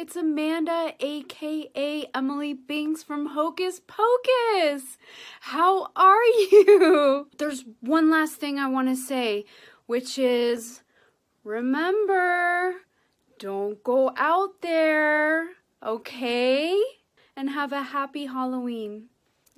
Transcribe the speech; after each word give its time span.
It's 0.00 0.14
Amanda, 0.14 0.94
aka 1.00 2.08
Emily 2.14 2.54
Binx 2.54 3.04
from 3.04 3.26
Hocus 3.26 3.80
Pocus. 3.84 4.96
How 5.40 5.90
are 5.96 6.22
you? 6.22 7.28
There's 7.38 7.64
one 7.80 8.08
last 8.08 8.36
thing 8.36 8.60
I 8.60 8.68
want 8.68 8.86
to 8.90 8.94
say, 8.94 9.44
which 9.86 10.16
is 10.16 10.82
remember, 11.42 12.74
don't 13.40 13.82
go 13.82 14.12
out 14.16 14.62
there, 14.62 15.48
okay? 15.84 16.80
And 17.36 17.50
have 17.50 17.72
a 17.72 17.82
happy 17.82 18.26
Halloween. 18.26 19.06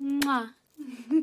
Mwah. 0.01 0.53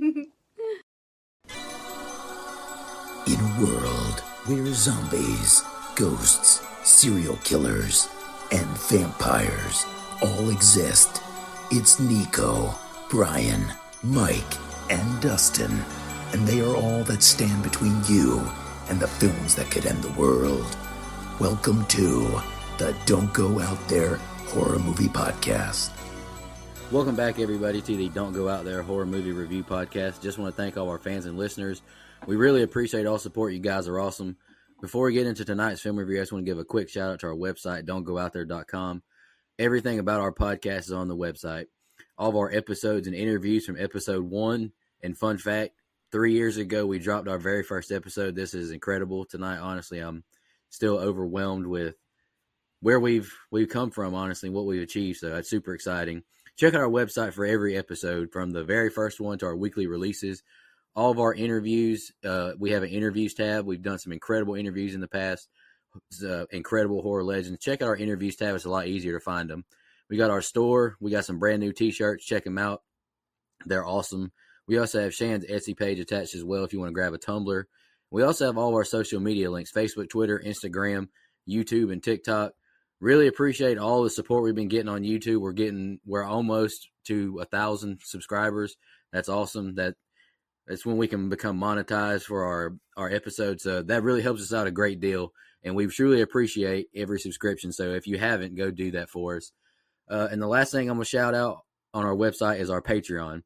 In 3.27 3.41
a 3.41 3.57
world 3.61 4.21
where 4.47 4.73
zombies, 4.73 5.65
ghosts, 5.97 6.63
serial 6.85 7.37
killers, 7.43 8.09
and 8.51 8.67
vampires 8.89 9.85
all 10.23 10.51
exist, 10.51 11.23
it's 11.71 12.01
Nico, 12.01 12.75
Brian, 13.11 13.73
Mike, 14.03 14.43
and 14.91 15.21
Dustin, 15.21 15.83
and 16.33 16.47
they 16.47 16.61
are 16.61 16.75
all 16.75 17.05
that 17.05 17.23
stand 17.23 17.63
between 17.63 18.01
you 18.09 18.43
and 18.89 18.99
the 18.99 19.07
films 19.07 19.55
that 19.55 19.71
could 19.71 19.87
end 19.87 20.03
the 20.03 20.21
world. 20.21 20.77
Welcome 21.39 21.85
to 21.87 22.41
the 22.79 22.97
Don't 23.07 23.33
Go 23.35 23.61
Out 23.61 23.87
There 23.89 24.17
Horror 24.47 24.79
Movie 24.79 25.09
Podcast. 25.09 25.91
Welcome 26.91 27.17
back, 27.17 27.39
everybody, 27.39 27.83
to 27.83 27.97
the 27.97 28.09
Don't 28.09 28.33
Go 28.33 28.49
Out 28.49 28.65
There 28.65 28.83
Horror 28.83 29.07
Movie 29.07 29.33
Review 29.33 29.63
Podcast. 29.63 30.23
Just 30.23 30.39
want 30.39 30.55
to 30.55 30.61
thank 30.61 30.77
all 30.77 30.89
our 30.89 30.99
fans 30.99 31.27
and 31.27 31.37
listeners. 31.37 31.83
We 32.27 32.37
really 32.37 32.63
appreciate 32.63 33.07
all 33.07 33.19
support. 33.19 33.53
You 33.53 33.61
guys 33.61 33.87
are 33.87 34.01
awesome. 34.01 34.37
Before 34.81 35.07
we 35.07 35.13
get 35.13 35.27
into 35.27 35.45
tonight's 35.45 35.81
film 35.81 35.97
review, 35.97 36.19
I 36.19 36.23
just 36.23 36.33
want 36.33 36.47
to 36.47 36.51
give 36.51 36.59
a 36.59 36.65
quick 36.65 36.89
shout 36.89 37.11
out 37.11 37.21
to 37.21 37.27
our 37.27 37.35
website, 37.35 37.85
don'tgoouthere.com. 37.85 39.03
Everything 39.59 39.99
about 39.99 40.21
our 40.21 40.33
podcast 40.33 40.79
is 40.81 40.93
on 40.93 41.09
the 41.09 41.17
website. 41.17 41.67
All 42.17 42.29
of 42.29 42.37
our 42.37 42.53
episodes 42.53 43.09
and 43.09 43.17
interviews 43.17 43.67
from 43.67 43.77
episode 43.77 44.23
one. 44.23 44.73
And 45.03 45.19
fun 45.19 45.39
fact, 45.39 45.73
three 46.13 46.33
years 46.33 46.59
ago, 46.59 46.87
we 46.87 47.01
dropped 47.01 47.27
our 47.27 47.39
very 47.39 47.65
first 47.65 47.91
episode. 47.91 48.37
This 48.37 48.55
is 48.55 48.71
incredible. 48.71 49.25
Tonight, 49.25 49.59
honestly, 49.59 49.99
I'm 49.99 50.23
still 50.71 50.99
overwhelmed 50.99 51.67
with 51.67 51.97
where 52.81 53.01
we've 53.01 53.33
we've 53.51 53.69
come 53.69 53.91
from, 53.91 54.15
honestly, 54.15 54.49
what 54.49 54.67
we've 54.67 54.83
achieved. 54.83 55.19
So 55.19 55.35
it's 55.35 55.51
super 55.51 55.75
exciting. 55.75 56.23
Check 56.57 56.75
out 56.75 56.81
our 56.81 56.89
website 56.89 57.33
for 57.33 57.45
every 57.45 57.77
episode, 57.77 58.31
from 58.33 58.53
the 58.53 58.65
very 58.65 58.91
first 58.91 59.21
one 59.21 59.39
to 59.39 59.47
our 59.47 59.57
weekly 59.57 59.89
releases. 59.89 60.45
All 60.99 61.13
of 61.13 61.21
our 61.21 61.33
interviews, 61.33 62.11
uh, 62.25 62.55
we 62.59 62.73
have 62.73 62.83
an 62.83 62.89
interviews 62.89 63.33
tab. 63.33 63.65
We've 63.65 63.81
done 63.81 64.01
some 64.01 64.13
incredible 64.13 64.57
interviews 64.57 64.97
in 64.97 65.01
the 65.01 65.07
past, 65.07 65.49
uh, 66.25 66.47
incredible 66.51 67.03
horror 67.03 67.23
legends. 67.23 67.61
Check 67.61 67.83
out 67.83 67.87
our 67.87 67.97
interviews 67.97 68.35
tab; 68.35 68.57
it's 68.57 68.65
a 68.65 68.69
lot 68.69 68.89
easier 68.89 69.13
to 69.17 69.25
find 69.25 69.49
them. 69.49 69.65
We 70.11 70.17
got 70.17 70.33
our 70.33 70.43
store. 70.43 70.97
We 70.99 71.13
got 71.13 71.25
some 71.25 71.39
brand 71.39 71.61
new 71.61 71.73
T-shirts. 71.73 72.25
Check 72.25 72.43
them 72.43 72.59
out; 72.59 72.83
they're 73.65 73.87
awesome. 73.87 74.33
We 74.67 74.79
also 74.79 75.01
have 75.01 75.15
Shan's 75.15 75.47
Etsy 75.47 75.79
page 75.79 76.01
attached 76.01 76.35
as 76.35 76.43
well 76.43 76.65
if 76.65 76.73
you 76.73 76.81
want 76.81 76.89
to 76.89 76.95
grab 76.95 77.15
a 77.15 77.19
tumbler. 77.19 77.69
We 78.11 78.25
also 78.25 78.47
have 78.47 78.59
all 78.59 78.71
of 78.71 78.75
our 78.75 78.85
social 78.85 79.21
media 79.21 79.53
links: 79.53 79.71
Facebook, 79.71 80.09
Twitter, 80.09 80.43
Instagram, 80.45 81.11
YouTube, 81.49 81.93
and 81.93 82.03
TikTok 82.03 82.55
really 83.01 83.29
appreciate 83.29 83.79
all 83.79 84.03
the 84.03 84.11
support 84.11 84.43
we've 84.43 84.55
been 84.57 84.67
getting 84.67 84.89
on 84.89 85.03
YouTube. 85.03 85.41
We're 85.41 85.53
getting 85.53 86.01
we're 86.05 86.25
almost 86.25 86.89
to 87.05 87.39
a 87.41 87.45
thousand 87.45 88.01
subscribers. 88.03 88.77
That's 89.13 89.29
awesome. 89.29 89.77
That 89.77 89.95
that's 90.69 90.87
when 90.87 90.97
we 90.97 91.09
can 91.09 91.29
become 91.29 91.61
monetized 91.61 92.25
for 92.25 92.45
our 92.45 92.77
our 92.97 93.11
episodes. 93.11 93.63
So 93.63 93.83
that 93.83 94.03
really 94.03 94.23
helps 94.23 94.43
us 94.43 94.53
out 94.53 94.67
a 94.67 94.73
great 94.73 95.01
deal, 95.01 95.33
and 95.63 95.75
we 95.75 95.87
truly 95.87 96.21
appreciate 96.21 96.89
every 96.95 97.21
subscription. 97.21 97.73
So 97.73 97.95
if 97.95 98.07
you 98.07 98.19
haven't, 98.19 98.57
go 98.57 98.71
do 98.71 98.93
that 98.93 99.11
for 99.11 99.37
us. 99.37 99.53
Uh, 100.09 100.29
and 100.31 100.41
the 100.41 100.47
last 100.47 100.73
thing 100.73 100.89
I'm 100.89 100.97
gonna 100.97 101.05
shout 101.05 101.35
out 101.35 101.61
on 101.95 102.05
our 102.05 102.15
website 102.15 102.61
is 102.61 102.71
our 102.71 102.83
Patreon. 102.83 103.43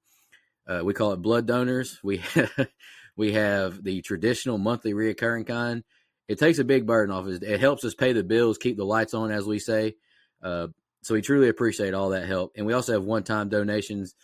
Uh, 0.67 0.83
we 0.84 0.95
call 0.95 1.12
it 1.12 1.23
Blood 1.23 1.47
Donors. 1.47 1.98
We 2.03 2.23
we 3.17 3.33
have 3.33 3.83
the 3.83 4.02
traditional 4.02 4.58
monthly 4.58 4.92
reoccurring 4.92 5.47
kind 5.47 5.85
it 6.29 6.39
takes 6.39 6.58
a 6.58 6.64
big 6.64 6.86
burden 6.86 7.14
off 7.14 7.27
us. 7.27 7.41
It 7.42 7.61
helps 7.61 7.85
us 7.85 7.95
pay 7.95 8.13
the 8.13 8.23
bills, 8.23 8.58
keep 8.58 8.77
the 8.77 8.86
lights 8.86 9.14
on, 9.14 9.30
as 9.30 9.45
we 9.45 9.58
say. 9.58 9.97
Uh, 10.42 10.68
so 11.02 11.14
we 11.14 11.20
truly 11.20 11.48
appreciate 11.48 11.95
all 11.95 12.11
that 12.11 12.27
help. 12.27 12.52
And 12.57 12.64
we 12.64 12.73
also 12.73 12.92
have 12.92 13.05
one 13.05 13.23
time 13.23 13.48
donations. 13.48 14.14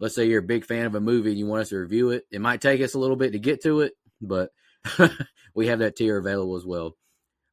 Let's 0.00 0.14
say 0.14 0.26
you're 0.26 0.40
a 0.40 0.46
big 0.46 0.64
fan 0.64 0.86
of 0.86 0.94
a 0.94 1.00
movie 1.00 1.30
and 1.30 1.38
you 1.38 1.46
want 1.46 1.62
us 1.62 1.68
to 1.70 1.78
review 1.78 2.10
it. 2.10 2.24
It 2.30 2.40
might 2.40 2.60
take 2.60 2.80
us 2.80 2.94
a 2.94 2.98
little 2.98 3.16
bit 3.16 3.32
to 3.32 3.38
get 3.38 3.62
to 3.64 3.80
it, 3.80 3.94
but 4.20 4.50
we 5.54 5.66
have 5.66 5.80
that 5.80 5.96
tier 5.96 6.16
available 6.18 6.56
as 6.56 6.64
well. 6.64 6.96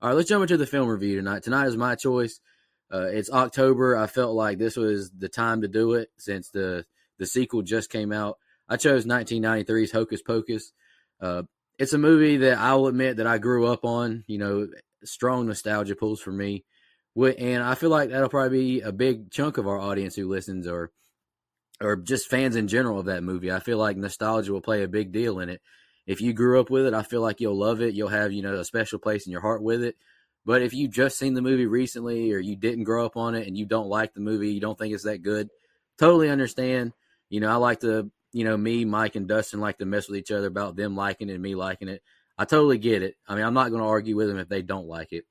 All 0.01 0.09
right, 0.09 0.13
let's 0.13 0.29
jump 0.29 0.43
into 0.43 0.57
the 0.57 0.67
film 0.67 0.87
review 0.87 1.15
tonight. 1.15 1.43
Tonight 1.43 1.67
is 1.67 1.77
my 1.77 1.95
choice. 1.95 2.39
Uh, 2.93 3.07
it's 3.07 3.31
October. 3.31 3.97
I 3.97 4.07
felt 4.07 4.35
like 4.35 4.57
this 4.57 4.77
was 4.77 5.09
the 5.11 5.29
time 5.29 5.61
to 5.61 5.67
do 5.67 5.93
it 5.93 6.09
since 6.17 6.49
the 6.49 6.85
the 7.17 7.25
sequel 7.25 7.61
just 7.61 7.89
came 7.89 8.11
out. 8.11 8.37
I 8.67 8.77
chose 8.77 9.05
1993's 9.05 9.91
Hocus 9.91 10.21
Pocus. 10.21 10.73
Uh, 11.21 11.43
it's 11.79 11.93
a 11.93 11.97
movie 11.97 12.37
that 12.37 12.57
I'll 12.57 12.87
admit 12.87 13.17
that 13.17 13.27
I 13.27 13.37
grew 13.37 13.67
up 13.67 13.85
on. 13.85 14.23
You 14.27 14.37
know, 14.37 14.67
strong 15.03 15.47
nostalgia 15.47 15.95
pulls 15.95 16.21
for 16.21 16.31
me, 16.31 16.65
and 17.15 17.63
I 17.63 17.75
feel 17.75 17.89
like 17.89 18.09
that'll 18.09 18.29
probably 18.29 18.59
be 18.59 18.81
a 18.81 18.91
big 18.91 19.31
chunk 19.31 19.57
of 19.57 19.67
our 19.67 19.79
audience 19.79 20.15
who 20.15 20.29
listens, 20.29 20.67
or 20.67 20.91
or 21.81 21.95
just 21.95 22.29
fans 22.29 22.55
in 22.55 22.67
general 22.67 22.99
of 22.99 23.05
that 23.05 23.23
movie. 23.23 23.51
I 23.51 23.59
feel 23.59 23.77
like 23.77 23.97
nostalgia 23.97 24.51
will 24.51 24.61
play 24.61 24.83
a 24.83 24.87
big 24.87 25.11
deal 25.11 25.39
in 25.39 25.49
it. 25.49 25.61
If 26.07 26.21
you 26.21 26.33
grew 26.33 26.59
up 26.59 26.69
with 26.69 26.85
it, 26.85 26.93
I 26.93 27.03
feel 27.03 27.21
like 27.21 27.41
you'll 27.41 27.57
love 27.57 27.81
it. 27.81 27.93
You'll 27.93 28.09
have 28.09 28.31
you 28.31 28.41
know 28.41 28.55
a 28.55 28.65
special 28.65 28.99
place 28.99 29.25
in 29.25 29.31
your 29.31 29.41
heart 29.41 29.61
with 29.61 29.83
it. 29.83 29.95
But 30.45 30.61
if 30.61 30.73
you 30.73 30.87
just 30.87 31.17
seen 31.17 31.33
the 31.33 31.41
movie 31.41 31.65
recently, 31.65 32.31
or 32.31 32.39
you 32.39 32.55
didn't 32.55 32.83
grow 32.83 33.05
up 33.05 33.17
on 33.17 33.33
it, 33.33 33.47
and 33.47 33.57
you 33.57 33.65
don't 33.65 33.89
like 33.89 34.13
the 34.13 34.21
movie, 34.21 34.53
you 34.53 34.61
don't 34.61 34.77
think 34.77 34.93
it's 34.93 35.05
that 35.05 35.23
good, 35.23 35.49
totally 35.97 36.29
understand. 36.29 36.93
You 37.29 37.39
know, 37.39 37.49
I 37.49 37.55
like 37.55 37.79
to 37.79 38.11
you 38.35 38.43
know, 38.43 38.57
me, 38.57 38.83
Mike, 38.83 39.15
and 39.15 39.29
Dustin 39.29 39.61
like 39.61 39.77
to 39.77 39.85
mess 39.85 40.09
with 40.09 40.17
each 40.17 40.29
other 40.29 40.47
about 40.47 40.75
them 40.75 40.93
liking 40.93 41.29
it 41.29 41.35
and 41.35 41.41
me 41.41 41.55
liking 41.55 41.87
it. 41.87 42.03
I 42.37 42.43
totally 42.43 42.77
get 42.77 43.01
it. 43.01 43.15
I 43.25 43.33
mean, 43.33 43.45
I'm 43.45 43.53
not 43.53 43.69
going 43.69 43.81
to 43.81 43.87
argue 43.87 44.17
with 44.17 44.27
them 44.27 44.39
if 44.39 44.49
they 44.49 44.61
don't 44.61 44.89
like 44.89 45.13
it. 45.13 45.23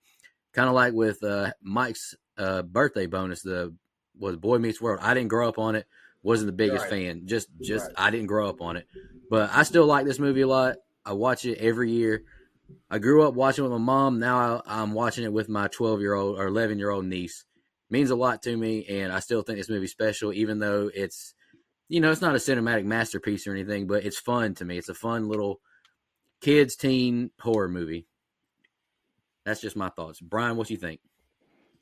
Kind 0.54 0.70
of 0.70 0.74
like 0.74 0.94
with 0.94 1.22
uh, 1.22 1.52
Mike's 1.60 2.14
uh, 2.38 2.62
birthday 2.62 3.04
bonus, 3.04 3.42
the 3.42 3.74
was 4.18 4.36
Boy 4.36 4.56
Meets 4.56 4.80
World. 4.80 5.00
I 5.02 5.12
didn't 5.12 5.28
grow 5.28 5.46
up 5.46 5.58
on 5.58 5.74
it. 5.74 5.86
Wasn't 6.24 6.48
the 6.48 6.52
biggest 6.52 6.82
right. 6.86 6.90
fan. 6.90 7.22
Just, 7.26 7.48
just 7.62 7.86
right. 7.86 7.94
I 7.96 8.10
didn't 8.10 8.26
grow 8.26 8.48
up 8.48 8.60
on 8.60 8.76
it, 8.76 8.86
but 9.30 9.50
I 9.52 9.62
still 9.62 9.86
like 9.86 10.06
this 10.06 10.18
movie 10.18 10.40
a 10.40 10.48
lot. 10.48 10.76
I 11.04 11.12
watch 11.12 11.44
it 11.44 11.58
every 11.58 11.92
year. 11.92 12.24
I 12.90 12.98
grew 12.98 13.22
up 13.22 13.34
watching 13.34 13.64
it 13.64 13.68
with 13.68 13.78
my 13.78 13.84
mom. 13.84 14.18
Now 14.18 14.62
I, 14.66 14.82
I'm 14.82 14.92
watching 14.92 15.22
it 15.22 15.32
with 15.32 15.48
my 15.48 15.68
12 15.68 16.00
year 16.00 16.14
old 16.14 16.38
or 16.38 16.46
11 16.46 16.78
year 16.78 16.90
old 16.90 17.04
niece. 17.04 17.44
means 17.90 18.10
a 18.10 18.16
lot 18.16 18.42
to 18.42 18.56
me, 18.56 18.84
and 18.86 19.12
I 19.12 19.20
still 19.20 19.42
think 19.42 19.58
this 19.58 19.68
movie's 19.68 19.92
special, 19.92 20.32
even 20.32 20.58
though 20.58 20.90
it's 20.92 21.34
you 21.88 22.00
know, 22.00 22.10
it's 22.10 22.20
not 22.20 22.34
a 22.34 22.38
cinematic 22.38 22.84
masterpiece 22.84 23.46
or 23.46 23.52
anything, 23.52 23.86
but 23.86 24.04
it's 24.04 24.18
fun 24.18 24.54
to 24.54 24.64
me. 24.64 24.78
It's 24.78 24.88
a 24.88 24.94
fun 24.94 25.28
little 25.28 25.60
kids 26.40 26.76
teen 26.76 27.30
horror 27.40 27.68
movie. 27.68 28.06
That's 29.44 29.60
just 29.60 29.76
my 29.76 29.90
thoughts. 29.90 30.20
Brian, 30.20 30.56
what 30.56 30.68
do 30.68 30.74
you 30.74 30.80
think? 30.80 31.00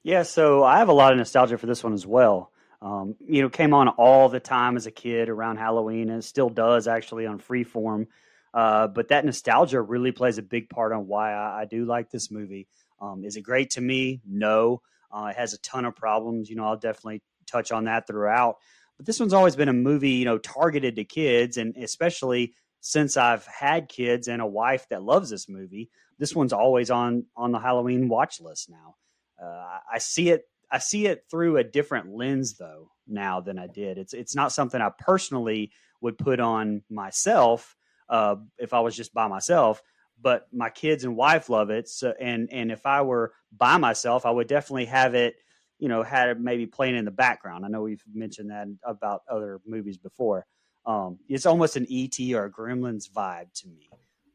Yeah, 0.03 0.25
so 0.25 0.65
I 0.65 0.79
have 0.79 0.89
a 0.89 0.93
lot 0.93 1.13
of 1.13 1.19
nostalgia 1.19 1.59
for 1.59 1.67
this 1.67 1.85
one 1.85 1.93
as 1.93 2.07
well. 2.07 2.52
Um, 2.83 3.15
you 3.25 3.43
know, 3.43 3.49
came 3.49 3.75
on 3.75 3.89
all 3.89 4.29
the 4.29 4.41
time 4.41 4.77
as 4.77 4.87
a 4.87 4.91
kid 4.91 5.29
around 5.29 5.57
Halloween, 5.57 6.11
and 6.11 6.25
still 6.25 6.51
does 6.51 6.89
actually 6.89 7.27
on 7.27 7.39
Freeform. 7.39 8.09
Uh, 8.53 8.89
but 8.89 9.09
that 9.09 9.25
nostalgia 9.25 9.81
really 9.81 10.13
plays 10.13 10.37
a 10.39 10.43
big 10.43 10.69
part 10.69 10.93
on 10.93 11.07
why 11.07 11.33
I, 11.33 11.63
I 11.63 11.65
do 11.65 11.85
like 11.85 12.11
this 12.11 12.31
movie. 12.31 12.67
Um, 13.01 13.25
is 13.25 13.37
it 13.37 13.43
great 13.43 13.71
to 13.71 13.81
me? 13.81 14.21
No. 14.27 14.83
Uh, 15.11 15.27
it 15.27 15.37
has 15.37 15.55
a 15.55 15.59
ton 15.59 15.85
of 15.85 15.95
problems. 15.95 16.51
You 16.51 16.57
know, 16.57 16.65
I'll 16.65 16.77
definitely 16.77 17.23
touch 17.47 17.71
on 17.71 17.85
that 17.85 18.07
throughout. 18.07 18.57
But 18.97 19.07
this 19.07 19.21
one's 19.21 19.33
always 19.33 19.57
been 19.57 19.69
a 19.69 19.75
movie, 19.75 20.11
you 20.11 20.25
know, 20.25 20.39
targeted 20.39 20.97
to 20.97 21.05
kids, 21.05 21.57
and 21.57 21.77
especially 21.77 22.55
since 22.81 23.17
I've 23.17 23.47
had 23.47 23.89
kids 23.89 24.29
and 24.29 24.43
a 24.43 24.47
wife 24.47 24.87
that 24.91 25.03
loves 25.03 25.31
this 25.31 25.49
movie, 25.49 25.89
this 26.19 26.35
one's 26.35 26.53
always 26.53 26.91
on 26.91 27.27
on 27.37 27.53
the 27.53 27.59
Halloween 27.59 28.09
watch 28.09 28.41
list 28.41 28.71
now. 28.71 28.97
Uh, 29.43 29.79
I 29.93 29.99
see 29.99 30.31
it. 30.31 30.45
I 30.73 30.79
see 30.79 31.07
it 31.07 31.25
through 31.31 31.59
a 31.59 31.65
different 31.65 32.17
lens 32.17 32.57
though 32.59 32.91
now 33.07 33.41
than 33.41 33.59
I 33.59 33.67
did. 33.67 33.99
It's 33.99 34.15
it's 34.15 34.35
not 34.35 34.53
something 34.53 34.81
I 34.81 34.91
personally 34.99 35.71
would 36.01 36.19
put 36.19 36.41
on 36.41 36.83
myself 36.91 37.77
uh, 38.09 38.37
if 38.59 38.73
I 38.73 38.81
was 38.81 38.97
just 38.97 39.15
by 39.15 39.29
myself. 39.29 39.83
But 40.21 40.47
my 40.53 40.71
kids 40.71 41.05
and 41.05 41.17
wife 41.17 41.49
love 41.49 41.71
it. 41.71 41.89
So 41.89 42.15
and 42.19 42.49
and 42.51 42.73
if 42.73 42.87
I 42.87 43.03
were 43.03 43.35
by 43.57 43.77
myself, 43.77 44.27
I 44.27 44.31
would 44.31 44.49
definitely 44.49 44.87
have 44.87 45.15
it 45.15 45.37
you 45.83 45.89
know, 45.89 46.05
had 46.05 46.29
it 46.29 46.39
maybe 46.39 46.65
playing 46.65 46.95
in 46.95 47.05
the 47.05 47.11
background. 47.11 47.65
I 47.65 47.69
know 47.69 47.83
we've 47.83 48.05
mentioned 48.15 48.51
that 48.51 48.69
about 48.85 49.23
other 49.29 49.61
movies 49.67 49.99
before. 49.99 50.47
Um, 50.87 51.19
it's 51.29 51.45
almost 51.45 51.75
an 51.75 51.89
ET 51.91 52.17
or 52.35 52.45
a 52.45 52.51
Gremlins 52.53 53.11
vibe 53.11 53.53
to 53.55 53.69
me. 53.69 53.91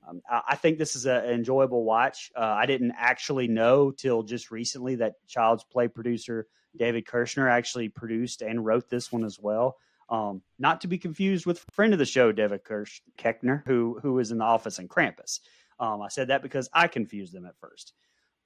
Um, 0.08 0.22
I, 0.30 0.42
I, 0.50 0.56
think 0.56 0.78
this 0.78 0.96
is 0.96 1.06
an 1.06 1.26
enjoyable 1.26 1.84
watch. 1.84 2.32
Uh, 2.36 2.42
I 2.42 2.66
didn't 2.66 2.94
actually 2.98 3.48
know 3.48 3.92
till 3.92 4.24
just 4.24 4.52
recently 4.52 4.96
that 4.96 5.16
Child's 5.28 5.64
Play 5.64 5.88
producer 5.88 6.48
David 6.78 7.06
Kirschner 7.06 7.50
actually 7.50 7.90
produced 7.90 8.42
and 8.42 8.66
wrote 8.66 8.90
this 8.90 9.12
one 9.12 9.24
as 9.24 9.40
well. 9.40 9.78
Um, 10.10 10.42
not 10.58 10.82
to 10.82 10.88
be 10.88 10.98
confused 10.98 11.46
with 11.46 11.66
friend 11.72 11.92
of 11.92 12.00
the 12.00 12.06
show, 12.06 12.32
David 12.32 12.64
Kirsch 12.64 13.02
Koechner, 13.18 13.64
who 13.66 14.00
who 14.02 14.14
was 14.14 14.32
in 14.32 14.38
the 14.38 14.46
office 14.46 14.80
in 14.80 14.88
Krampus. 14.88 15.42
Um, 15.80 16.02
I 16.02 16.08
said 16.08 16.30
that 16.30 16.42
because 16.42 16.70
I 16.74 16.88
confused 16.88 17.34
them 17.34 17.46
at 17.46 17.60
first. 17.60 17.94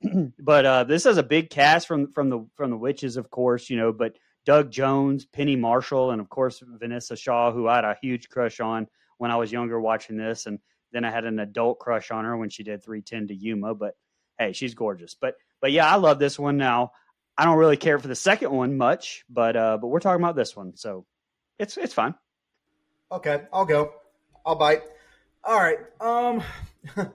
but 0.40 0.66
uh, 0.66 0.84
this 0.86 1.04
has 1.04 1.18
a 1.18 1.24
big 1.24 1.50
cast 1.52 1.88
from 1.88 2.12
from 2.12 2.30
the 2.30 2.48
from 2.56 2.72
the 2.72 2.78
witches, 2.78 3.16
of 3.16 3.30
course, 3.30 3.70
you 3.70 3.78
know. 3.78 3.92
But 3.94 4.18
Doug 4.44 4.72
Jones, 4.72 5.26
Penny 5.26 5.56
Marshall, 5.56 6.12
and 6.12 6.20
of 6.20 6.30
course 6.30 6.62
Vinessa 6.62 7.18
Shaw, 7.18 7.52
who 7.52 7.68
I 7.68 7.76
had 7.76 7.86
a 7.86 7.98
huge 8.02 8.30
crush 8.30 8.60
on 8.60 8.88
when 9.20 9.30
I 9.30 9.36
was 9.36 9.52
younger 9.52 9.80
watching 9.80 10.18
this, 10.18 10.48
and 10.48 10.58
then 10.92 11.06
I 11.06 11.12
had 11.12 11.26
an 11.26 11.40
adult 11.40 11.80
crush 11.80 12.12
on 12.12 12.26
her 12.26 12.38
when 12.38 12.50
she 12.50 12.64
did 12.64 12.84
310 12.84 13.28
to 13.28 13.36
Yuma. 13.36 13.76
But 13.76 13.96
hey, 14.38 14.54
she's 14.54 14.74
gorgeous. 14.74 15.16
But 15.16 15.36
but 15.60 15.72
yeah, 15.72 15.92
I 15.92 15.96
love 15.96 16.20
this 16.20 16.38
one. 16.38 16.58
Now 16.58 16.92
I 17.38 17.46
don't 17.46 17.58
really 17.58 17.78
care 17.78 17.98
for 17.98 18.08
the 18.08 18.16
second 18.16 18.52
one 18.52 18.78
much, 18.78 19.26
but 19.30 19.56
uh, 19.56 19.78
but 19.78 19.88
we're 19.88 20.00
talking 20.00 20.22
about 20.22 20.36
this 20.36 20.56
one, 20.56 20.76
so 20.76 21.06
it's 21.58 21.78
it's 21.78 21.94
fine. 21.94 22.16
Okay, 23.12 23.44
I'll 23.52 23.66
go. 23.66 23.94
I'll 24.46 24.56
bite. 24.56 24.84
All 25.44 25.58
right. 25.58 25.80
Um. 26.00 26.44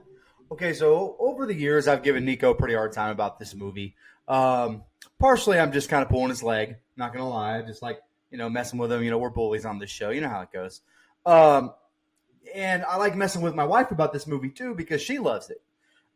okay, 0.51 0.73
so 0.73 1.15
over 1.19 1.45
the 1.45 1.53
years, 1.53 1.87
I've 1.87 2.03
given 2.03 2.25
Nico 2.25 2.51
a 2.51 2.55
pretty 2.55 2.75
hard 2.75 2.91
time 2.91 3.11
about 3.11 3.39
this 3.39 3.55
movie. 3.55 3.95
Um, 4.27 4.83
partially, 5.19 5.59
I'm 5.59 5.71
just 5.71 5.89
kind 5.89 6.03
of 6.03 6.09
pulling 6.09 6.29
his 6.29 6.43
leg. 6.43 6.77
Not 6.95 7.13
gonna 7.13 7.29
lie, 7.29 7.61
just 7.61 7.81
like 7.81 8.01
you 8.31 8.37
know, 8.37 8.49
messing 8.49 8.79
with 8.79 8.91
him. 8.91 9.03
You 9.03 9.11
know, 9.11 9.17
we're 9.19 9.29
bullies 9.29 9.65
on 9.65 9.79
this 9.79 9.89
show. 9.89 10.09
You 10.09 10.21
know 10.21 10.29
how 10.29 10.41
it 10.41 10.51
goes. 10.51 10.81
Um, 11.25 11.73
and 12.53 12.83
I 12.83 12.97
like 12.97 13.15
messing 13.15 13.41
with 13.41 13.55
my 13.55 13.65
wife 13.65 13.91
about 13.91 14.13
this 14.13 14.27
movie 14.27 14.49
too 14.49 14.75
because 14.75 15.01
she 15.01 15.19
loves 15.19 15.49
it. 15.49 15.61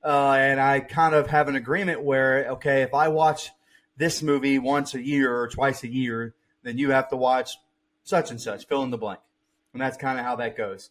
Uh, 0.03 0.31
and 0.31 0.59
I 0.59 0.79
kind 0.79 1.13
of 1.13 1.27
have 1.27 1.47
an 1.47 1.55
agreement 1.55 2.01
where, 2.01 2.49
okay, 2.51 2.81
if 2.81 2.93
I 2.93 3.09
watch 3.09 3.51
this 3.97 4.23
movie 4.23 4.57
once 4.57 4.95
a 4.95 5.01
year 5.01 5.33
or 5.35 5.47
twice 5.47 5.83
a 5.83 5.87
year, 5.87 6.33
then 6.63 6.77
you 6.77 6.91
have 6.91 7.09
to 7.09 7.15
watch 7.15 7.57
such 8.03 8.31
and 8.31 8.41
such, 8.41 8.67
fill 8.67 8.83
in 8.83 8.89
the 8.89 8.97
blank. 8.97 9.19
And 9.73 9.81
that's 9.81 9.97
kind 9.97 10.19
of 10.19 10.25
how 10.25 10.37
that 10.37 10.57
goes. 10.57 10.89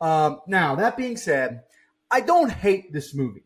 Um, 0.00 0.40
now, 0.46 0.76
that 0.76 0.96
being 0.96 1.16
said, 1.16 1.62
I 2.10 2.20
don't 2.20 2.50
hate 2.50 2.92
this 2.92 3.14
movie, 3.14 3.44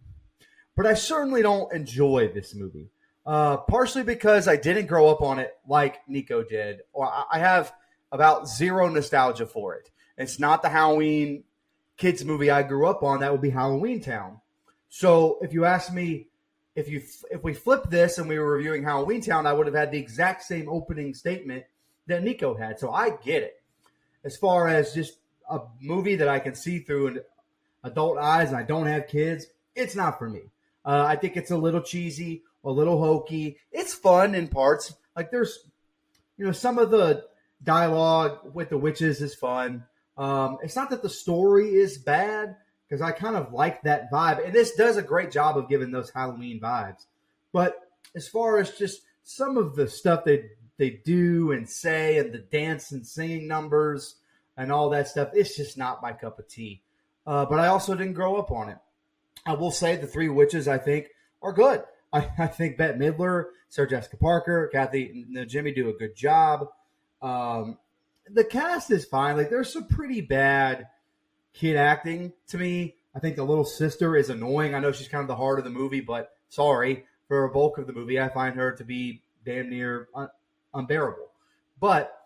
but 0.76 0.86
I 0.86 0.94
certainly 0.94 1.42
don't 1.42 1.72
enjoy 1.72 2.30
this 2.34 2.54
movie. 2.54 2.88
Uh, 3.26 3.56
partially 3.56 4.02
because 4.02 4.46
I 4.48 4.56
didn't 4.56 4.86
grow 4.86 5.08
up 5.08 5.22
on 5.22 5.38
it 5.38 5.56
like 5.66 6.06
Nico 6.06 6.42
did, 6.42 6.80
or 6.92 7.10
I 7.10 7.38
have 7.38 7.72
about 8.12 8.48
zero 8.48 8.88
nostalgia 8.88 9.46
for 9.46 9.74
it. 9.74 9.90
It's 10.16 10.38
not 10.38 10.62
the 10.62 10.68
Halloween 10.68 11.44
kids 11.96 12.24
movie 12.24 12.50
I 12.50 12.62
grew 12.62 12.86
up 12.86 13.02
on. 13.02 13.20
That 13.20 13.32
would 13.32 13.40
be 13.40 13.50
Halloween 13.50 14.00
Town. 14.00 14.40
So 14.88 15.38
if 15.42 15.52
you 15.52 15.64
ask 15.64 15.92
me 15.92 16.28
if 16.76 16.88
you 16.88 17.02
if 17.30 17.42
we 17.42 17.54
flipped 17.54 17.90
this 17.90 18.18
and 18.18 18.28
we 18.28 18.38
were 18.38 18.52
reviewing 18.52 18.82
Halloween 18.82 19.20
Town, 19.20 19.46
I 19.46 19.52
would 19.52 19.66
have 19.66 19.74
had 19.74 19.90
the 19.90 19.98
exact 19.98 20.42
same 20.42 20.68
opening 20.68 21.14
statement 21.14 21.64
that 22.06 22.22
Nico 22.22 22.54
had. 22.54 22.78
So 22.78 22.90
I 22.90 23.10
get 23.10 23.42
it. 23.42 23.62
As 24.24 24.36
far 24.36 24.68
as 24.68 24.94
just 24.94 25.18
a 25.48 25.60
movie 25.80 26.16
that 26.16 26.28
I 26.28 26.38
can 26.38 26.54
see 26.54 26.80
through 26.80 27.06
an 27.08 27.20
adult 27.84 28.18
eyes 28.18 28.48
and 28.48 28.56
I 28.56 28.62
don't 28.62 28.86
have 28.86 29.08
kids, 29.08 29.46
it's 29.74 29.94
not 29.94 30.18
for 30.18 30.28
me. 30.28 30.42
Uh, 30.84 31.04
I 31.06 31.16
think 31.16 31.36
it's 31.36 31.50
a 31.50 31.56
little 31.56 31.80
cheesy, 31.80 32.42
a 32.64 32.70
little 32.70 32.98
hokey. 32.98 33.58
It's 33.70 33.94
fun 33.94 34.34
in 34.34 34.48
parts. 34.48 34.94
Like 35.16 35.30
there's, 35.30 35.58
you 36.36 36.44
know, 36.44 36.52
some 36.52 36.78
of 36.78 36.90
the 36.90 37.24
dialogue 37.62 38.54
with 38.54 38.70
the 38.70 38.78
witches 38.78 39.20
is 39.20 39.34
fun. 39.34 39.84
Um, 40.16 40.58
it's 40.62 40.76
not 40.76 40.90
that 40.90 41.02
the 41.02 41.08
story 41.08 41.74
is 41.74 41.98
bad 41.98 42.56
because 42.88 43.02
I 43.02 43.12
kind 43.12 43.36
of 43.36 43.52
like 43.52 43.82
that 43.82 44.10
vibe, 44.12 44.44
and 44.44 44.54
this 44.54 44.74
does 44.74 44.96
a 44.96 45.02
great 45.02 45.30
job 45.30 45.56
of 45.56 45.68
giving 45.68 45.90
those 45.90 46.10
Halloween 46.10 46.60
vibes. 46.60 47.06
But 47.52 47.76
as 48.14 48.28
far 48.28 48.58
as 48.58 48.70
just 48.76 49.02
some 49.24 49.56
of 49.56 49.74
the 49.74 49.88
stuff 49.88 50.24
they 50.24 50.50
they 50.76 50.90
do 50.90 51.52
and 51.52 51.68
say, 51.68 52.18
and 52.18 52.32
the 52.32 52.38
dance 52.38 52.92
and 52.92 53.06
singing 53.06 53.46
numbers 53.46 54.16
and 54.56 54.72
all 54.72 54.90
that 54.90 55.08
stuff, 55.08 55.30
it's 55.32 55.56
just 55.56 55.78
not 55.78 56.02
my 56.02 56.12
cup 56.12 56.38
of 56.38 56.48
tea. 56.48 56.82
Uh, 57.26 57.44
but 57.46 57.58
I 57.58 57.68
also 57.68 57.94
didn't 57.94 58.14
grow 58.14 58.36
up 58.36 58.50
on 58.50 58.68
it. 58.68 58.78
I 59.46 59.54
will 59.54 59.70
say 59.70 59.96
the 59.96 60.06
three 60.06 60.28
witches 60.28 60.68
I 60.68 60.78
think 60.78 61.08
are 61.42 61.52
good. 61.52 61.82
I, 62.12 62.28
I 62.38 62.46
think 62.46 62.76
Bette 62.76 62.98
Midler, 62.98 63.46
Sarah 63.68 63.88
Jessica 63.88 64.16
Parker, 64.16 64.68
Kathy 64.72 65.26
Najimy 65.30 65.74
do 65.74 65.88
a 65.90 65.92
good 65.92 66.16
job. 66.16 66.68
Um, 67.22 67.78
the 68.30 68.44
cast 68.44 68.90
is 68.90 69.04
fine. 69.04 69.36
Like 69.36 69.50
there's 69.50 69.72
some 69.72 69.86
pretty 69.86 70.20
bad 70.20 70.88
kid 71.52 71.76
acting 71.76 72.32
to 72.48 72.58
me. 72.58 72.96
I 73.14 73.20
think 73.20 73.36
the 73.36 73.44
little 73.44 73.64
sister 73.64 74.16
is 74.16 74.30
annoying. 74.30 74.74
I 74.74 74.80
know 74.80 74.92
she's 74.92 75.08
kind 75.08 75.22
of 75.22 75.28
the 75.28 75.36
heart 75.36 75.58
of 75.58 75.64
the 75.64 75.70
movie, 75.70 76.00
but 76.00 76.30
sorry 76.48 77.04
for 77.28 77.44
a 77.44 77.50
bulk 77.50 77.78
of 77.78 77.86
the 77.86 77.92
movie, 77.92 78.20
I 78.20 78.28
find 78.28 78.56
her 78.56 78.72
to 78.72 78.84
be 78.84 79.22
damn 79.44 79.70
near 79.70 80.08
un- 80.14 80.30
unbearable. 80.72 81.30
But 81.80 82.16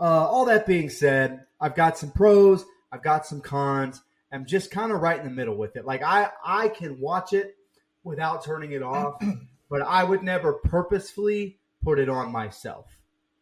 uh, 0.00 0.04
all 0.04 0.46
that 0.46 0.66
being 0.66 0.90
said, 0.90 1.44
I've 1.60 1.74
got 1.74 1.96
some 1.96 2.10
pros, 2.10 2.64
I've 2.90 3.02
got 3.02 3.26
some 3.26 3.40
cons. 3.40 4.02
I'm 4.30 4.46
just 4.46 4.70
kind 4.70 4.92
of 4.92 5.00
right 5.00 5.18
in 5.18 5.24
the 5.24 5.30
middle 5.30 5.56
with 5.56 5.76
it. 5.76 5.84
Like 5.84 6.02
I, 6.02 6.30
I 6.44 6.68
can 6.68 6.98
watch 6.98 7.34
it 7.34 7.54
without 8.02 8.44
turning 8.44 8.72
it 8.72 8.82
off, 8.82 9.22
but 9.70 9.82
I 9.82 10.04
would 10.04 10.22
never 10.22 10.54
purposefully 10.54 11.58
put 11.82 11.98
it 11.98 12.08
on 12.08 12.32
myself. 12.32 12.86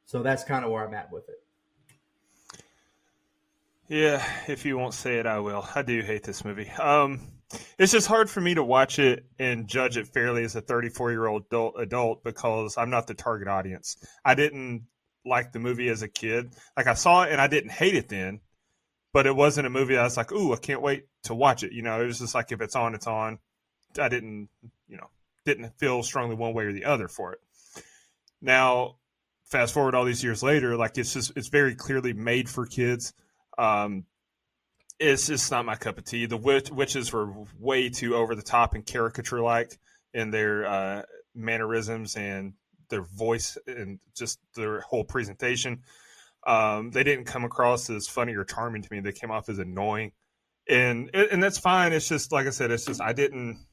So 0.05 0.23
that's 0.23 0.43
kind 0.43 0.65
of 0.65 0.73
where 0.73 0.85
I'm 0.85 0.95
at 0.95 1.13
with 1.13 1.29
it. 1.29 1.41
Yeah, 3.91 4.25
if 4.47 4.65
you 4.65 4.79
won't 4.79 4.95
say 4.95 5.19
it, 5.19 5.27
I 5.27 5.41
will. 5.41 5.67
I 5.75 5.83
do 5.83 6.01
hate 6.01 6.23
this 6.23 6.45
movie. 6.45 6.71
Um, 6.71 7.23
it's 7.77 7.91
just 7.91 8.07
hard 8.07 8.31
for 8.31 8.41
me 8.41 8.55
to 8.55 8.63
watch 8.63 9.01
it 9.01 9.25
and 9.37 9.67
judge 9.67 9.97
it 9.97 10.07
fairly 10.07 10.45
as 10.45 10.55
a 10.55 10.61
34 10.61 11.11
year 11.11 11.27
old 11.27 11.47
adult, 11.47 11.75
adult 11.77 12.23
because 12.23 12.79
I'm 12.79 12.91
not 12.91 13.09
the 13.09 13.15
target 13.15 13.49
audience. 13.49 13.97
I 14.25 14.37
didn't 14.37 14.85
like 15.27 15.51
the 15.51 15.59
movie 15.59 15.89
as 15.89 16.03
a 16.03 16.09
kid. 16.09 16.53
Like 16.77 16.87
I 16.87 16.95
saw 16.95 17.25
it 17.25 17.33
and 17.33 17.41
I 17.41 17.49
didn't 17.49 17.73
hate 17.73 17.97
it 17.97 18.09
then, 18.09 18.39
but 19.13 19.27
it 19.27 19.35
wasn't 19.35 19.67
a 19.67 19.71
movie 19.71 19.99
I 19.99 20.05
was 20.05 20.17
like, 20.17 20.31
"Ooh, 20.31 20.53
I 20.53 20.57
can't 20.59 20.83
wait 20.83 21.07
to 21.25 21.35
watch 21.35 21.65
it." 21.65 21.73
You 21.73 21.83
know, 21.83 22.01
it 22.01 22.07
was 22.07 22.21
just 22.21 22.35
like 22.37 22.53
if 22.53 22.61
it's 22.61 22.77
on, 22.77 22.95
it's 22.95 23.09
on. 23.09 23.41
I 23.99 24.09
didn't, 24.09 24.51
you 24.87 24.99
know, 24.99 25.11
didn't 25.45 25.77
feel 25.81 26.05
strongly 26.05 26.37
one 26.37 26.55
way 26.55 26.67
or 26.67 26.73
the 26.73 26.85
other 26.85 27.09
for 27.09 27.33
it. 27.33 27.41
Now, 28.41 28.99
fast 29.47 29.75
forward 29.75 29.97
all 29.97 30.05
these 30.05 30.23
years 30.23 30.45
later, 30.45 30.77
like 30.77 30.97
it's 30.97 31.13
just 31.13 31.33
it's 31.35 31.49
very 31.49 31.75
clearly 31.75 32.13
made 32.13 32.49
for 32.49 32.67
kids 32.67 33.13
um, 33.61 34.07
it's 34.99 35.27
just 35.27 35.51
not 35.51 35.67
my 35.67 35.77
cup 35.77 35.99
of 35.99 36.05
tea. 36.05 36.27
The 36.27 36.37
witch, 36.37 36.71
witches 36.71 37.13
were 37.13 37.31
way 37.59 37.91
too 37.91 38.17
over 38.17 38.35
the 38.35 38.43
top 38.43 38.75
and 38.75 38.85
caricature 38.85 39.41
like 39.41 39.79
in 40.15 40.31
their 40.31 40.67
uh, 40.67 41.03
mannerisms 41.35 42.17
and 42.17 42.55
their 42.89 43.03
voice 43.03 43.59
and 43.67 43.99
just 44.17 44.39
their 44.57 44.81
whole 44.81 45.05
presentation. 45.05 45.83
Um, 46.47 46.91
they 46.91 47.05
didn't 47.05 47.27
come 47.27 47.45
across 47.45 47.91
as 47.91 48.09
funny 48.09 48.35
or 48.35 48.45
charming 48.45 48.83
to 48.83 48.89
me. 48.91 49.01
They 49.01 49.13
came 49.13 49.31
off 49.31 49.51
as 49.51 49.59
annoying, 49.59 50.13
and 50.67 51.15
and 51.15 51.43
that's 51.43 51.59
fine. 51.59 51.93
It's 51.93 52.09
just 52.09 52.33
like 52.33 52.47
I 52.47 52.51
said. 52.51 52.71
It's 52.71 52.87
just 52.87 53.03
I 53.03 53.13
didn't. 53.13 53.67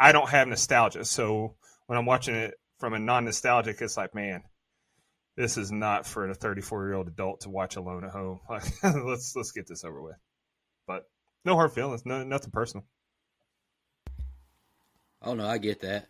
I 0.00 0.12
don't 0.12 0.28
have 0.30 0.48
nostalgia, 0.48 1.04
so 1.04 1.54
when 1.86 1.98
I'm 1.98 2.06
watching 2.06 2.34
it 2.34 2.54
from 2.78 2.94
a 2.94 2.98
non 2.98 3.26
nostalgic, 3.26 3.82
it's 3.82 3.98
like, 3.98 4.14
man, 4.14 4.42
this 5.36 5.56
is 5.56 5.72
not 5.72 6.06
for 6.06 6.28
a 6.28 6.34
34 6.34 6.86
year 6.86 6.94
old 6.94 7.08
adult 7.08 7.40
to 7.42 7.50
watch 7.50 7.76
alone 7.76 8.04
at 8.04 8.10
home. 8.10 8.40
Like, 8.48 8.64
let's 8.82 9.34
let's 9.34 9.52
get 9.52 9.66
this 9.66 9.84
over 9.84 10.02
with. 10.02 10.16
But 10.86 11.08
no 11.44 11.54
hard 11.54 11.72
feelings, 11.72 12.04
no 12.04 12.22
nothing 12.24 12.50
personal. 12.50 12.84
Oh 15.22 15.34
no, 15.34 15.46
I 15.46 15.58
get 15.58 15.80
that. 15.80 16.08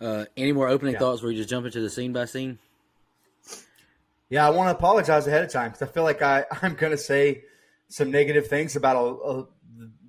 Uh, 0.00 0.24
any 0.36 0.52
more 0.52 0.68
opening 0.68 0.94
yeah. 0.94 0.98
thoughts 0.98 1.22
where 1.22 1.30
you 1.30 1.38
just 1.38 1.50
jump 1.50 1.66
into 1.66 1.80
the 1.80 1.90
scene 1.90 2.12
by 2.12 2.24
scene? 2.24 2.58
Yeah, 4.28 4.46
I 4.46 4.50
want 4.50 4.68
to 4.68 4.76
apologize 4.76 5.26
ahead 5.26 5.44
of 5.44 5.52
time 5.52 5.70
because 5.70 5.88
I 5.88 5.92
feel 5.92 6.02
like 6.02 6.22
I 6.22 6.44
I'm 6.62 6.74
going 6.74 6.92
to 6.92 6.98
say 6.98 7.44
some 7.88 8.10
negative 8.10 8.48
things 8.48 8.74
about 8.74 8.96
a, 8.96 9.00
a, 9.00 9.46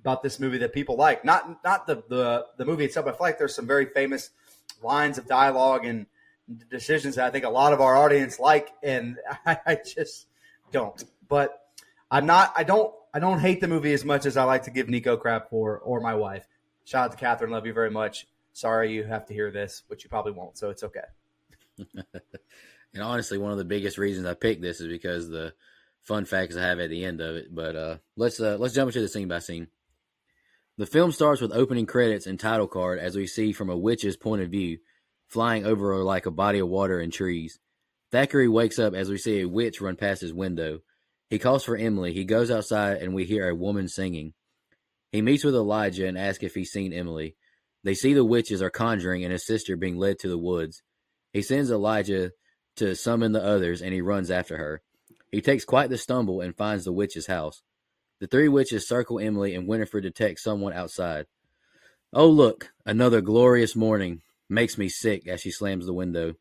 about 0.00 0.22
this 0.22 0.40
movie 0.40 0.58
that 0.58 0.72
people 0.72 0.96
like. 0.96 1.24
Not 1.24 1.62
not 1.62 1.86
the, 1.86 2.02
the 2.08 2.46
the 2.58 2.64
movie 2.64 2.84
itself. 2.84 3.06
I 3.06 3.10
feel 3.10 3.18
like 3.20 3.38
there's 3.38 3.54
some 3.54 3.66
very 3.66 3.86
famous 3.86 4.30
lines 4.82 5.18
of 5.18 5.26
dialogue 5.26 5.84
and 5.84 6.06
decisions 6.68 7.16
that 7.16 7.26
I 7.26 7.30
think 7.30 7.44
a 7.44 7.50
lot 7.50 7.72
of 7.72 7.80
our 7.80 7.96
audience 7.96 8.38
like, 8.38 8.70
and 8.82 9.18
I, 9.44 9.58
I 9.66 9.74
just 9.76 10.26
don't. 10.72 11.02
But 11.28 11.60
I'm 12.10 12.26
not. 12.26 12.52
I 12.56 12.64
don't. 12.64 12.92
I 13.12 13.18
don't 13.18 13.40
hate 13.40 13.60
the 13.60 13.68
movie 13.68 13.94
as 13.94 14.04
much 14.04 14.26
as 14.26 14.36
I 14.36 14.44
like 14.44 14.64
to 14.64 14.70
give 14.70 14.88
Nico 14.88 15.16
crap 15.16 15.48
for, 15.48 15.78
or 15.78 16.00
my 16.00 16.14
wife. 16.14 16.46
Shout 16.84 17.06
out 17.06 17.12
to 17.12 17.16
Catherine. 17.16 17.50
Love 17.50 17.66
you 17.66 17.72
very 17.72 17.90
much. 17.90 18.26
Sorry 18.52 18.92
you 18.92 19.04
have 19.04 19.26
to 19.26 19.34
hear 19.34 19.50
this, 19.50 19.82
which 19.88 20.04
you 20.04 20.10
probably 20.10 20.32
won't. 20.32 20.58
So 20.58 20.70
it's 20.70 20.82
okay. 20.82 21.00
and 22.94 23.02
honestly, 23.02 23.38
one 23.38 23.52
of 23.52 23.58
the 23.58 23.64
biggest 23.64 23.96
reasons 23.96 24.26
I 24.26 24.34
picked 24.34 24.62
this 24.62 24.80
is 24.80 24.88
because 24.88 25.28
the 25.28 25.54
fun 26.02 26.26
facts 26.26 26.56
I 26.56 26.62
have 26.62 26.78
at 26.78 26.90
the 26.90 27.04
end 27.04 27.20
of 27.20 27.36
it. 27.36 27.54
But 27.54 27.76
uh, 27.76 27.96
let's 28.16 28.40
uh, 28.40 28.56
let's 28.58 28.74
jump 28.74 28.88
into 28.88 29.00
the 29.00 29.08
scene 29.08 29.28
by 29.28 29.40
scene. 29.40 29.68
The 30.78 30.86
film 30.86 31.10
starts 31.10 31.40
with 31.40 31.52
opening 31.52 31.86
credits 31.86 32.26
and 32.26 32.38
title 32.38 32.68
card 32.68 32.98
as 32.98 33.16
we 33.16 33.26
see 33.26 33.52
from 33.52 33.70
a 33.70 33.76
witch's 33.76 34.16
point 34.16 34.42
of 34.42 34.50
view 34.50 34.78
flying 35.28 35.66
over 35.66 35.96
like 36.02 36.26
a 36.26 36.30
body 36.30 36.58
of 36.58 36.68
water 36.68 36.98
and 37.00 37.12
trees. 37.12 37.58
Thackeray 38.12 38.48
wakes 38.48 38.78
up 38.78 38.94
as 38.94 39.08
we 39.08 39.18
see 39.18 39.40
a 39.40 39.48
witch 39.48 39.80
run 39.80 39.96
past 39.96 40.20
his 40.20 40.32
window. 40.32 40.80
He 41.28 41.38
calls 41.38 41.64
for 41.64 41.76
Emily. 41.76 42.12
He 42.12 42.24
goes 42.24 42.50
outside 42.50 42.98
and 42.98 43.14
we 43.14 43.24
hear 43.24 43.48
a 43.48 43.54
woman 43.54 43.88
singing. 43.88 44.34
He 45.10 45.22
meets 45.22 45.44
with 45.44 45.54
Elijah 45.54 46.06
and 46.06 46.16
asks 46.16 46.44
if 46.44 46.54
he's 46.54 46.70
seen 46.70 46.92
Emily. 46.92 47.36
They 47.82 47.94
see 47.94 48.14
the 48.14 48.24
witches 48.24 48.62
are 48.62 48.70
conjuring 48.70 49.24
and 49.24 49.32
his 49.32 49.46
sister 49.46 49.76
being 49.76 49.96
led 49.96 50.18
to 50.20 50.28
the 50.28 50.38
woods. 50.38 50.82
He 51.32 51.42
sends 51.42 51.70
Elijah 51.70 52.32
to 52.76 52.94
summon 52.94 53.32
the 53.32 53.44
others 53.44 53.82
and 53.82 53.92
he 53.92 54.00
runs 54.00 54.30
after 54.30 54.56
her. 54.56 54.82
He 55.30 55.40
takes 55.40 55.64
quite 55.64 55.90
the 55.90 55.98
stumble 55.98 56.40
and 56.40 56.56
finds 56.56 56.84
the 56.84 56.92
witch's 56.92 57.26
house. 57.26 57.62
The 58.20 58.26
three 58.26 58.48
witches 58.48 58.88
circle 58.88 59.20
Emily 59.20 59.54
and 59.54 59.68
Winifred 59.68 60.04
detects 60.04 60.42
someone 60.42 60.72
outside. 60.72 61.26
Oh, 62.12 62.28
look, 62.28 62.72
another 62.86 63.20
glorious 63.20 63.76
morning, 63.76 64.22
makes 64.48 64.78
me 64.78 64.88
sick 64.88 65.26
as 65.28 65.40
she 65.40 65.50
slams 65.50 65.86
the 65.86 65.92
window. 65.92 66.34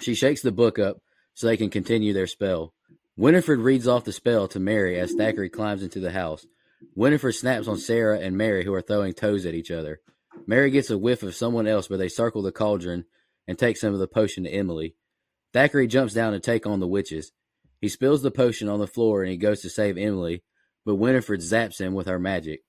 She 0.00 0.14
shakes 0.14 0.42
the 0.42 0.52
book 0.52 0.78
up 0.78 0.98
so 1.34 1.46
they 1.46 1.56
can 1.56 1.70
continue 1.70 2.12
their 2.12 2.26
spell. 2.26 2.74
Winifred 3.16 3.60
reads 3.60 3.86
off 3.86 4.04
the 4.04 4.12
spell 4.12 4.48
to 4.48 4.60
Mary 4.60 4.98
as 4.98 5.12
Thackeray 5.12 5.48
climbs 5.48 5.82
into 5.82 6.00
the 6.00 6.10
house. 6.10 6.46
Winifred 6.94 7.34
snaps 7.34 7.68
on 7.68 7.78
Sarah 7.78 8.18
and 8.18 8.36
Mary, 8.36 8.64
who 8.64 8.74
are 8.74 8.82
throwing 8.82 9.12
toes 9.12 9.46
at 9.46 9.54
each 9.54 9.70
other. 9.70 10.00
Mary 10.46 10.70
gets 10.70 10.90
a 10.90 10.98
whiff 10.98 11.22
of 11.22 11.34
someone 11.34 11.66
else, 11.66 11.88
but 11.88 11.98
they 11.98 12.08
circle 12.08 12.42
the 12.42 12.52
cauldron 12.52 13.04
and 13.46 13.58
take 13.58 13.76
some 13.76 13.94
of 13.94 14.00
the 14.00 14.08
potion 14.08 14.44
to 14.44 14.50
Emily. 14.50 14.96
Thackeray 15.52 15.86
jumps 15.86 16.14
down 16.14 16.32
to 16.32 16.40
take 16.40 16.66
on 16.66 16.80
the 16.80 16.88
witches. 16.88 17.30
He 17.80 17.88
spills 17.88 18.22
the 18.22 18.30
potion 18.30 18.68
on 18.68 18.80
the 18.80 18.86
floor 18.86 19.22
and 19.22 19.30
he 19.30 19.36
goes 19.36 19.60
to 19.60 19.70
save 19.70 19.96
Emily, 19.96 20.42
but 20.84 20.96
Winifred 20.96 21.40
zaps 21.40 21.78
him 21.78 21.94
with 21.94 22.06
her 22.06 22.18
magic. 22.18 22.62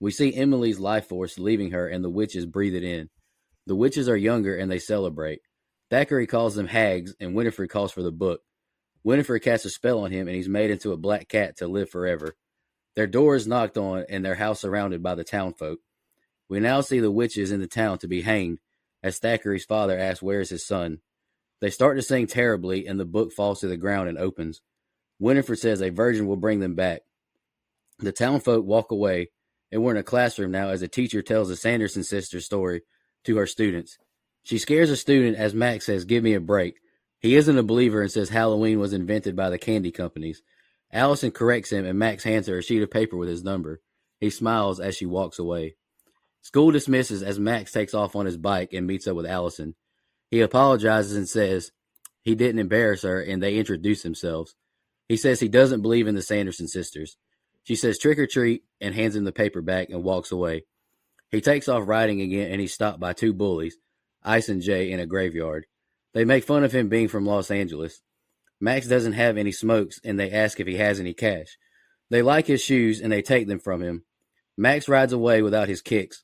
We 0.00 0.10
see 0.10 0.34
Emily's 0.34 0.80
life 0.80 1.08
force 1.08 1.38
leaving 1.38 1.70
her 1.70 1.86
and 1.86 2.04
the 2.04 2.10
witches 2.10 2.46
breathe 2.46 2.74
it 2.74 2.82
in. 2.82 3.10
The 3.66 3.76
witches 3.76 4.08
are 4.08 4.16
younger 4.16 4.56
and 4.56 4.70
they 4.70 4.78
celebrate. 4.78 5.40
Thackeray 5.90 6.26
calls 6.26 6.54
them 6.54 6.68
hags 6.68 7.14
and 7.20 7.34
Winifred 7.34 7.70
calls 7.70 7.92
for 7.92 8.02
the 8.02 8.10
book. 8.10 8.40
Winifred 9.04 9.42
casts 9.42 9.66
a 9.66 9.70
spell 9.70 10.00
on 10.00 10.10
him 10.10 10.26
and 10.26 10.36
he's 10.36 10.48
made 10.48 10.70
into 10.70 10.92
a 10.92 10.96
black 10.96 11.28
cat 11.28 11.58
to 11.58 11.68
live 11.68 11.90
forever. 11.90 12.34
Their 12.96 13.06
door 13.06 13.34
is 13.34 13.46
knocked 13.46 13.76
on 13.76 14.04
and 14.08 14.24
their 14.24 14.34
house 14.34 14.60
surrounded 14.60 15.02
by 15.02 15.14
the 15.14 15.24
townfolk. 15.24 15.78
We 16.48 16.60
now 16.60 16.80
see 16.80 17.00
the 17.00 17.10
witches 17.10 17.52
in 17.52 17.60
the 17.60 17.66
town 17.66 17.98
to 17.98 18.08
be 18.08 18.22
hanged 18.22 18.58
as 19.02 19.18
Thackeray's 19.18 19.64
father 19.64 19.98
asks 19.98 20.22
where 20.22 20.40
is 20.40 20.50
his 20.50 20.66
son. 20.66 20.98
They 21.60 21.70
start 21.70 21.96
to 21.96 22.02
sing 22.02 22.26
terribly 22.26 22.86
and 22.86 22.98
the 22.98 23.04
book 23.04 23.32
falls 23.32 23.60
to 23.60 23.68
the 23.68 23.76
ground 23.76 24.08
and 24.08 24.18
opens. 24.18 24.60
Winifred 25.18 25.58
says 25.58 25.80
a 25.80 25.90
virgin 25.90 26.26
will 26.26 26.36
bring 26.36 26.60
them 26.60 26.74
back. 26.74 27.02
The 27.98 28.12
townfolk 28.12 28.64
walk 28.64 28.90
away 28.90 29.28
and 29.70 29.82
we're 29.82 29.92
in 29.92 29.96
a 29.96 30.02
classroom 30.02 30.50
now 30.50 30.68
as 30.68 30.82
a 30.82 30.88
teacher 30.88 31.22
tells 31.22 31.48
the 31.48 31.56
Sanderson 31.56 32.04
sisters 32.04 32.44
story 32.44 32.82
to 33.24 33.36
her 33.36 33.46
students. 33.46 33.98
She 34.42 34.58
scares 34.58 34.90
a 34.90 34.96
student 34.96 35.36
as 35.36 35.54
Max 35.54 35.86
says, 35.86 36.04
Give 36.04 36.22
me 36.22 36.34
a 36.34 36.40
break. 36.40 36.76
He 37.20 37.36
isn't 37.36 37.58
a 37.58 37.62
believer 37.62 38.02
and 38.02 38.10
says 38.10 38.30
Halloween 38.30 38.80
was 38.80 38.92
invented 38.92 39.36
by 39.36 39.50
the 39.50 39.58
candy 39.58 39.92
companies. 39.92 40.42
Allison 40.92 41.30
corrects 41.30 41.70
him 41.70 41.86
and 41.86 41.98
Max 41.98 42.24
hands 42.24 42.48
her 42.48 42.58
a 42.58 42.62
sheet 42.62 42.82
of 42.82 42.90
paper 42.90 43.16
with 43.16 43.28
his 43.28 43.44
number. 43.44 43.80
He 44.20 44.30
smiles 44.30 44.80
as 44.80 44.96
she 44.96 45.06
walks 45.06 45.38
away. 45.38 45.76
School 46.42 46.72
dismisses 46.72 47.22
as 47.22 47.38
Max 47.38 47.70
takes 47.70 47.94
off 47.94 48.16
on 48.16 48.26
his 48.26 48.36
bike 48.36 48.72
and 48.72 48.86
meets 48.86 49.06
up 49.06 49.14
with 49.14 49.26
Allison. 49.26 49.76
He 50.30 50.40
apologizes 50.40 51.16
and 51.16 51.28
says 51.28 51.70
he 52.22 52.34
didn't 52.34 52.58
embarrass 52.58 53.02
her 53.02 53.20
and 53.20 53.42
they 53.42 53.56
introduce 53.56 54.02
themselves. 54.02 54.56
He 55.08 55.16
says 55.16 55.38
he 55.38 55.48
doesn't 55.48 55.82
believe 55.82 56.08
in 56.08 56.16
the 56.16 56.22
Sanderson 56.22 56.66
sisters. 56.66 57.16
She 57.62 57.76
says 57.76 57.98
trick 57.98 58.18
or 58.18 58.26
treat 58.26 58.64
and 58.80 58.94
hands 58.94 59.14
him 59.14 59.24
the 59.24 59.32
paper 59.32 59.62
back 59.62 59.90
and 59.90 60.02
walks 60.02 60.32
away. 60.32 60.64
He 61.32 61.40
takes 61.40 61.66
off 61.66 61.88
riding 61.88 62.20
again 62.20 62.52
and 62.52 62.60
he's 62.60 62.74
stopped 62.74 63.00
by 63.00 63.14
two 63.14 63.32
bullies, 63.32 63.78
Ice 64.22 64.50
and 64.50 64.60
Jay, 64.60 64.92
in 64.92 65.00
a 65.00 65.06
graveyard. 65.06 65.64
They 66.12 66.26
make 66.26 66.44
fun 66.44 66.62
of 66.62 66.72
him 66.72 66.90
being 66.90 67.08
from 67.08 67.24
Los 67.24 67.50
Angeles. 67.50 68.02
Max 68.60 68.86
doesn't 68.86 69.14
have 69.14 69.38
any 69.38 69.50
smokes 69.50 69.98
and 70.04 70.20
they 70.20 70.30
ask 70.30 70.60
if 70.60 70.66
he 70.66 70.76
has 70.76 71.00
any 71.00 71.14
cash. 71.14 71.56
They 72.10 72.20
like 72.20 72.46
his 72.46 72.62
shoes 72.62 73.00
and 73.00 73.10
they 73.10 73.22
take 73.22 73.48
them 73.48 73.58
from 73.58 73.82
him. 73.82 74.04
Max 74.58 74.88
rides 74.88 75.14
away 75.14 75.40
without 75.40 75.68
his 75.68 75.80
kicks. 75.80 76.22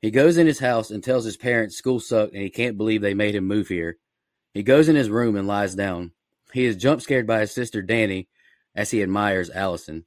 He 0.00 0.12
goes 0.12 0.38
in 0.38 0.46
his 0.46 0.60
house 0.60 0.90
and 0.90 1.02
tells 1.02 1.24
his 1.24 1.36
parents 1.36 1.76
school 1.76 1.98
sucked 1.98 2.32
and 2.32 2.42
he 2.42 2.50
can't 2.50 2.78
believe 2.78 3.02
they 3.02 3.14
made 3.14 3.34
him 3.34 3.46
move 3.46 3.66
here. 3.66 3.98
He 4.54 4.62
goes 4.62 4.88
in 4.88 4.94
his 4.94 5.10
room 5.10 5.34
and 5.36 5.48
lies 5.48 5.74
down. 5.74 6.12
He 6.52 6.64
is 6.64 6.76
jump 6.76 7.02
scared 7.02 7.26
by 7.26 7.40
his 7.40 7.52
sister 7.52 7.82
Danny 7.82 8.28
as 8.74 8.92
he 8.92 9.02
admires 9.02 9.50
Allison. 9.50 10.04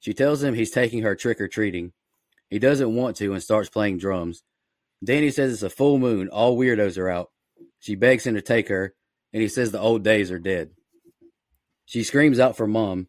She 0.00 0.12
tells 0.12 0.42
him 0.42 0.52
he's 0.52 0.70
taking 0.70 1.02
her 1.02 1.16
trick 1.16 1.40
or 1.40 1.48
treating. 1.48 1.92
He 2.54 2.60
doesn't 2.60 2.94
want 2.94 3.16
to 3.16 3.32
and 3.32 3.42
starts 3.42 3.68
playing 3.68 3.98
drums. 3.98 4.44
Danny 5.04 5.32
says 5.32 5.52
it's 5.52 5.64
a 5.64 5.68
full 5.68 5.98
moon, 5.98 6.28
all 6.28 6.56
weirdos 6.56 6.96
are 6.98 7.08
out. 7.08 7.32
She 7.80 7.96
begs 7.96 8.24
him 8.24 8.36
to 8.36 8.42
take 8.42 8.68
her, 8.68 8.94
and 9.32 9.42
he 9.42 9.48
says 9.48 9.72
the 9.72 9.80
old 9.80 10.04
days 10.04 10.30
are 10.30 10.38
dead. 10.38 10.70
She 11.84 12.04
screams 12.04 12.38
out 12.38 12.56
for 12.56 12.68
mom. 12.68 13.08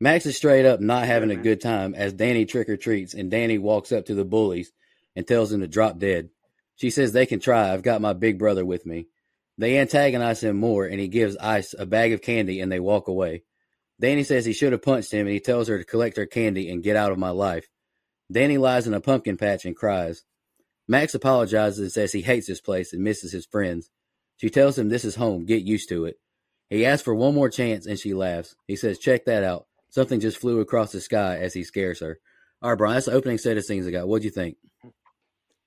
Max 0.00 0.26
is 0.26 0.36
straight 0.36 0.66
up 0.66 0.82
not 0.82 1.06
having 1.06 1.30
a 1.30 1.34
good 1.34 1.62
time 1.62 1.94
as 1.94 2.12
Danny 2.12 2.44
trick 2.44 2.68
or 2.68 2.76
treats, 2.76 3.14
and 3.14 3.30
Danny 3.30 3.56
walks 3.56 3.90
up 3.90 4.04
to 4.04 4.14
the 4.14 4.22
bullies 4.22 4.70
and 5.16 5.26
tells 5.26 5.48
them 5.48 5.62
to 5.62 5.66
drop 5.66 5.98
dead. 5.98 6.28
She 6.76 6.90
says 6.90 7.14
they 7.14 7.24
can 7.24 7.40
try. 7.40 7.72
I've 7.72 7.82
got 7.82 8.02
my 8.02 8.12
big 8.12 8.38
brother 8.38 8.66
with 8.66 8.84
me. 8.84 9.06
They 9.56 9.78
antagonize 9.78 10.44
him 10.44 10.58
more, 10.58 10.84
and 10.84 11.00
he 11.00 11.08
gives 11.08 11.38
Ice 11.38 11.74
a 11.78 11.86
bag 11.86 12.12
of 12.12 12.20
candy 12.20 12.60
and 12.60 12.70
they 12.70 12.80
walk 12.80 13.08
away. 13.08 13.44
Danny 13.98 14.24
says 14.24 14.44
he 14.44 14.52
should 14.52 14.72
have 14.72 14.82
punched 14.82 15.10
him, 15.10 15.26
and 15.26 15.32
he 15.32 15.40
tells 15.40 15.68
her 15.68 15.78
to 15.78 15.84
collect 15.84 16.18
her 16.18 16.26
candy 16.26 16.68
and 16.68 16.82
get 16.82 16.96
out 16.96 17.10
of 17.10 17.16
my 17.16 17.30
life. 17.30 17.66
Danny 18.34 18.58
lies 18.58 18.88
in 18.88 18.94
a 18.94 19.00
pumpkin 19.00 19.36
patch 19.36 19.64
and 19.64 19.76
cries. 19.76 20.24
Max 20.88 21.14
apologizes 21.14 21.78
and 21.78 21.92
says 21.92 22.10
he 22.10 22.22
hates 22.22 22.48
this 22.48 22.60
place 22.60 22.92
and 22.92 23.02
misses 23.02 23.30
his 23.30 23.46
friends. 23.46 23.90
She 24.38 24.50
tells 24.50 24.76
him 24.76 24.88
this 24.88 25.04
is 25.04 25.14
home, 25.14 25.44
get 25.44 25.62
used 25.62 25.88
to 25.90 26.04
it. 26.04 26.18
He 26.68 26.84
asks 26.84 27.04
for 27.04 27.14
one 27.14 27.34
more 27.34 27.48
chance 27.48 27.86
and 27.86 27.96
she 27.96 28.12
laughs. 28.12 28.56
He 28.66 28.74
says, 28.74 28.98
Check 28.98 29.26
that 29.26 29.44
out. 29.44 29.66
Something 29.88 30.18
just 30.18 30.38
flew 30.38 30.58
across 30.58 30.90
the 30.90 31.00
sky 31.00 31.38
as 31.38 31.54
he 31.54 31.62
scares 31.62 32.00
her. 32.00 32.18
All 32.60 32.70
right, 32.70 32.78
Brian, 32.78 32.94
that's 32.94 33.06
the 33.06 33.12
opening 33.12 33.38
set 33.38 33.56
of 33.56 33.64
scenes 33.64 33.86
I 33.86 33.92
got. 33.92 34.08
What'd 34.08 34.24
you 34.24 34.30
think? 34.30 34.56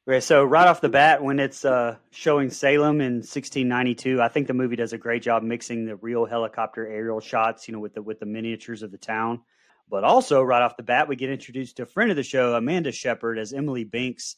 Okay, 0.06 0.20
so 0.20 0.44
right 0.44 0.68
off 0.68 0.82
the 0.82 0.90
bat, 0.90 1.24
when 1.24 1.40
it's 1.40 1.64
uh, 1.64 1.96
showing 2.12 2.50
Salem 2.50 3.00
in 3.00 3.16
1692, 3.16 4.22
I 4.22 4.28
think 4.28 4.48
the 4.48 4.54
movie 4.54 4.76
does 4.76 4.92
a 4.92 4.98
great 4.98 5.22
job 5.22 5.42
mixing 5.42 5.86
the 5.86 5.96
real 5.96 6.26
helicopter 6.26 6.86
aerial 6.86 7.22
shots, 7.22 7.70
you 7.70 7.74
know, 7.74 7.80
with 7.80 7.94
the 7.94 8.02
with 8.02 8.20
the 8.20 8.26
miniatures 8.26 8.84
of 8.84 8.92
the 8.92 8.98
town. 8.98 9.42
But 9.90 10.04
also, 10.04 10.42
right 10.42 10.62
off 10.62 10.78
the 10.78 10.84
bat, 10.84 11.08
we 11.08 11.16
get 11.16 11.30
introduced 11.30 11.78
to 11.78 11.84
a 11.84 11.86
friend 11.86 12.12
of 12.12 12.18
the 12.18 12.24
show, 12.24 12.56
Amanda 12.56 12.92
Shepherd, 12.92 13.40
as 13.40 13.54
Emily 13.54 13.86
Banks, 13.86 14.36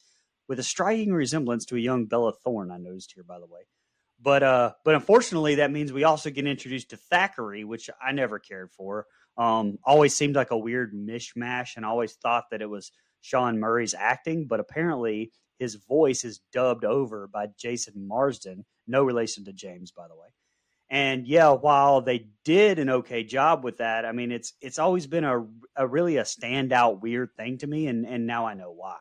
with 0.48 0.60
a 0.60 0.64
striking 0.64 1.12
resemblance 1.12 1.66
to 1.66 1.76
a 1.76 1.80
young 1.80 2.06
Bella 2.06 2.34
Thorne. 2.34 2.72
I 2.72 2.78
noticed 2.78 3.14
here, 3.16 3.24
by 3.24 3.40
the 3.40 3.48
way. 3.48 3.62
But 4.22 4.44
uh, 4.44 4.74
but 4.84 4.96
unfortunately, 4.96 5.56
that 5.56 5.72
means 5.72 5.94
we 5.94 6.04
also 6.04 6.30
get 6.30 6.46
introduced 6.46 6.90
to 6.90 6.98
Thackeray, 6.98 7.64
which 7.64 7.90
I 8.02 8.12
never 8.12 8.38
cared 8.38 8.72
for. 8.72 9.06
Um, 9.38 9.80
always 9.84 10.16
seemed 10.16 10.36
like 10.36 10.52
a 10.52 10.58
weird 10.58 10.94
mishmash, 10.94 11.78
and 11.78 11.86
always 11.86 12.14
thought 12.14 12.46
that 12.52 12.62
it 12.62 12.70
was 12.70 12.92
Sean 13.22 13.60
Murray's 13.60 13.94
acting. 13.94 14.46
But 14.46 14.60
apparently, 14.60 15.32
his 15.58 15.76
voice 15.76 16.26
is 16.26 16.42
dubbed 16.52 16.86
over 16.86 17.28
by 17.28 17.48
Jason 17.58 18.08
Marsden, 18.08 18.66
no 18.88 19.04
relation 19.04 19.46
to 19.46 19.54
James, 19.54 19.92
by 19.92 20.08
the 20.08 20.16
way. 20.16 20.28
And 20.90 21.28
yeah, 21.28 21.52
while 21.52 22.02
they 22.02 22.30
did 22.44 22.80
an 22.80 22.90
okay 22.90 23.24
job 23.24 23.64
with 23.64 23.78
that, 23.78 24.06
I 24.06 24.12
mean, 24.12 24.32
it's 24.32 24.54
it's 24.60 24.80
always 24.80 25.06
been 25.06 25.24
a, 25.24 25.46
a 25.76 25.88
really 25.88 26.18
a 26.18 26.24
standout 26.24 27.02
weird 27.02 27.30
thing 27.38 27.60
to 27.60 27.68
me, 27.68 27.88
and 27.88 28.06
and 28.06 28.26
now 28.26 28.48
I 28.48 28.56
know 28.56 28.72
why. 28.72 28.98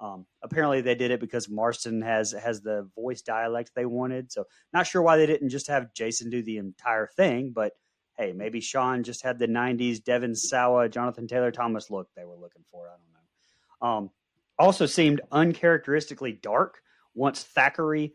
Um, 0.00 0.26
apparently, 0.42 0.80
they 0.80 0.94
did 0.94 1.10
it 1.12 1.20
because 1.20 1.48
Marsden 1.48 2.02
has 2.02 2.32
has 2.32 2.62
the 2.62 2.88
voice 2.96 3.22
dialect 3.22 3.70
they 3.74 3.86
wanted. 3.86 4.32
So, 4.32 4.44
not 4.72 4.86
sure 4.86 5.02
why 5.02 5.18
they 5.18 5.26
didn't 5.26 5.50
just 5.50 5.68
have 5.68 5.94
Jason 5.94 6.30
do 6.30 6.42
the 6.42 6.56
entire 6.56 7.06
thing, 7.16 7.52
but 7.54 7.74
hey, 8.16 8.32
maybe 8.32 8.60
Sean 8.60 9.04
just 9.04 9.22
had 9.22 9.38
the 9.38 9.46
'90s 9.46 10.02
Devon 10.02 10.34
Sawa, 10.34 10.88
Jonathan 10.88 11.28
Taylor 11.28 11.52
Thomas 11.52 11.90
look 11.90 12.08
they 12.16 12.24
were 12.24 12.36
looking 12.36 12.64
for. 12.72 12.88
I 12.88 12.92
don't 12.92 13.92
know. 13.92 13.98
Um, 13.98 14.10
also 14.58 14.86
seemed 14.86 15.20
uncharacteristically 15.30 16.32
dark 16.32 16.80
once 17.14 17.44
Thackeray. 17.44 18.14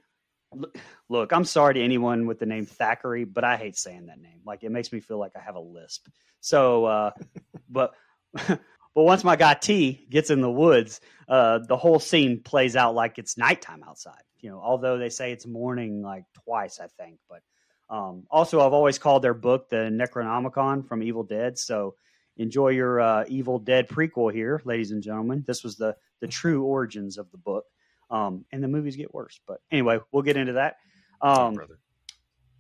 Look, 1.10 1.32
I'm 1.32 1.46
sorry 1.46 1.76
to 1.76 1.84
anyone 1.84 2.28
with 2.28 2.40
the 2.40 2.46
name 2.46 2.66
Thackeray, 2.66 3.24
but 3.26 3.44
I 3.44 3.58
hate 3.58 3.78
saying 3.78 4.08
that 4.08 4.20
name. 4.20 4.42
Like 4.46 4.64
it 4.64 4.72
makes 4.72 4.92
me 4.92 5.00
feel 5.00 5.20
like 5.20 5.34
I 5.36 5.40
have 5.40 5.56
a 5.56 5.60
lisp. 5.60 6.08
So, 6.40 6.86
uh, 6.86 7.12
but 7.70 7.94
but 8.48 8.60
once 8.96 9.24
my 9.24 9.36
guy 9.36 9.54
T 9.54 10.06
gets 10.10 10.30
in 10.30 10.42
the 10.42 10.52
woods, 10.52 11.02
uh, 11.28 11.60
the 11.60 11.78
whole 11.78 12.00
scene 12.00 12.42
plays 12.42 12.76
out 12.76 12.96
like 12.96 13.18
it's 13.18 13.38
nighttime 13.38 13.84
outside. 13.84 14.22
You 14.40 14.52
know, 14.52 14.62
although 14.64 14.98
they 14.98 15.10
say 15.10 15.32
it's 15.32 15.48
morning 15.48 16.02
like 16.02 16.24
twice, 16.44 16.80
I 16.80 16.88
think. 17.02 17.20
But 17.30 17.42
um, 17.90 18.26
also, 18.30 18.62
I've 18.62 18.74
always 18.74 18.98
called 18.98 19.22
their 19.22 19.34
book 19.34 19.70
the 19.70 19.90
Necronomicon 19.92 20.88
from 20.88 21.04
Evil 21.04 21.24
Dead. 21.24 21.58
So 21.58 21.96
enjoy 22.38 22.70
your 22.70 23.02
uh, 23.02 23.26
Evil 23.28 23.60
Dead 23.60 23.88
prequel 23.88 24.34
here, 24.34 24.62
ladies 24.66 24.92
and 24.92 25.04
gentlemen. 25.04 25.44
This 25.48 25.64
was 25.64 25.78
the 25.78 25.96
the 26.22 26.28
true 26.28 26.64
origins 26.64 27.18
of 27.18 27.30
the 27.32 27.38
book, 27.38 27.66
um, 28.10 28.46
and 28.52 28.64
the 28.64 28.68
movies 28.68 28.96
get 28.96 29.14
worse. 29.14 29.40
But 29.48 29.62
anyway, 29.72 30.00
we'll 30.12 30.24
get 30.24 30.38
into 30.38 30.54
that. 30.54 30.78
Um, 31.22 31.58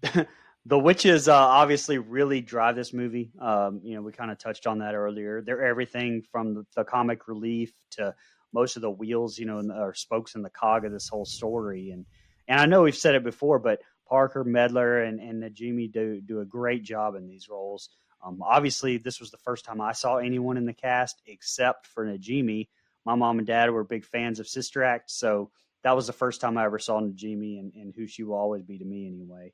oh, 0.03 0.25
the 0.65 0.79
witches 0.79 1.27
uh, 1.27 1.35
obviously 1.35 1.97
really 1.97 2.41
drive 2.41 2.75
this 2.75 2.93
movie. 2.93 3.31
Um, 3.39 3.81
you 3.83 3.95
know, 3.95 4.01
we 4.01 4.11
kind 4.11 4.31
of 4.31 4.37
touched 4.39 4.67
on 4.67 4.79
that 4.79 4.95
earlier. 4.95 5.41
They're 5.41 5.63
everything 5.63 6.23
from 6.31 6.55
the, 6.55 6.65
the, 6.75 6.83
comic 6.83 7.27
relief 7.27 7.73
to 7.91 8.15
most 8.53 8.75
of 8.75 8.81
the 8.81 8.89
wheels, 8.89 9.37
you 9.37 9.45
know, 9.45 9.61
the, 9.61 9.73
or 9.73 9.93
spokes 9.93 10.35
in 10.35 10.41
the 10.41 10.49
cog 10.49 10.85
of 10.85 10.91
this 10.91 11.07
whole 11.07 11.25
story. 11.25 11.91
And 11.91 12.05
and 12.47 12.59
I 12.59 12.65
know 12.65 12.83
we've 12.83 12.95
said 12.95 13.15
it 13.15 13.23
before, 13.23 13.59
but 13.59 13.81
Parker 14.07 14.43
Midler 14.43 15.07
and 15.07 15.19
and 15.19 15.43
Najimy 15.43 15.91
do 15.91 16.21
do 16.21 16.41
a 16.41 16.45
great 16.45 16.83
job 16.83 17.15
in 17.15 17.27
these 17.27 17.47
roles. 17.49 17.89
Um, 18.25 18.41
obviously, 18.41 18.97
this 18.97 19.19
was 19.19 19.29
the 19.29 19.37
first 19.37 19.65
time 19.65 19.81
I 19.81 19.91
saw 19.91 20.17
anyone 20.17 20.57
in 20.57 20.65
the 20.65 20.73
cast 20.73 21.21
except 21.27 21.85
for 21.85 22.05
Najimy. 22.05 22.69
My 23.05 23.15
mom 23.15 23.37
and 23.37 23.47
dad 23.47 23.69
were 23.69 23.83
big 23.83 24.03
fans 24.05 24.39
of 24.39 24.47
Sister 24.47 24.83
Act, 24.83 25.11
so 25.11 25.51
that 25.83 25.95
was 25.95 26.07
the 26.07 26.13
first 26.13 26.41
time 26.41 26.57
I 26.57 26.65
ever 26.65 26.79
saw 26.79 26.99
Najimy 26.99 27.59
and, 27.59 27.73
and 27.75 27.93
who 27.95 28.07
she 28.07 28.23
will 28.23 28.35
always 28.35 28.63
be 28.63 28.79
to 28.79 28.85
me 28.85 29.07
anyway. 29.07 29.53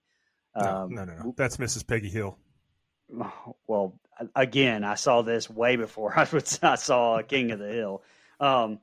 Um, 0.55 0.95
no, 0.95 1.05
no, 1.05 1.13
no, 1.15 1.33
that's 1.35 1.57
Mrs. 1.57 1.85
Peggy 1.85 2.09
Hill. 2.09 2.37
Well, 3.67 3.99
again, 4.35 4.83
I 4.83 4.95
saw 4.95 5.21
this 5.21 5.49
way 5.49 5.75
before 5.75 6.13
I, 6.17 6.27
I 6.63 6.75
saw 6.75 7.21
King 7.21 7.51
of 7.51 7.59
the 7.59 7.67
Hill, 7.67 8.03
um, 8.39 8.79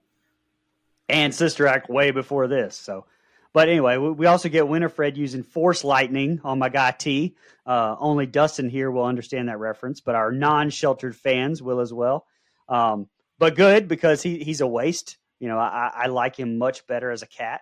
and 1.09 1.35
Sister 1.35 1.67
Act 1.67 1.89
way 1.89 2.11
before 2.11 2.47
this. 2.47 2.77
So, 2.77 3.07
but 3.53 3.69
anyway, 3.69 3.97
we, 3.97 4.11
we 4.11 4.27
also 4.27 4.49
get 4.49 4.69
Winifred 4.69 5.17
using 5.17 5.43
Force 5.43 5.85
Lightning 5.85 6.41
on 6.45 6.59
my 6.59 6.69
guy 6.69 6.91
T. 6.91 7.35
Uh, 7.67 7.97
only 7.99 8.27
Dustin 8.27 8.69
here 8.69 8.91
will 8.91 9.05
understand 9.05 9.49
that 9.49 9.59
reference, 9.59 10.01
but 10.01 10.15
our 10.15 10.33
non-sheltered 10.33 11.17
fans 11.17 11.63
will 11.63 11.81
as 11.81 11.93
well. 11.93 12.27
Um, 12.69 13.09
but 13.39 13.57
good 13.57 13.89
because 13.89 14.23
he 14.23 14.43
he's 14.43 14.61
a 14.61 14.67
waste. 14.67 15.19
You 15.41 15.49
know, 15.49 15.59
I, 15.59 15.91
I 15.95 16.07
like 16.07 16.37
him 16.37 16.59
much 16.59 16.87
better 16.87 17.11
as 17.11 17.23
a 17.23 17.27
cat. 17.27 17.61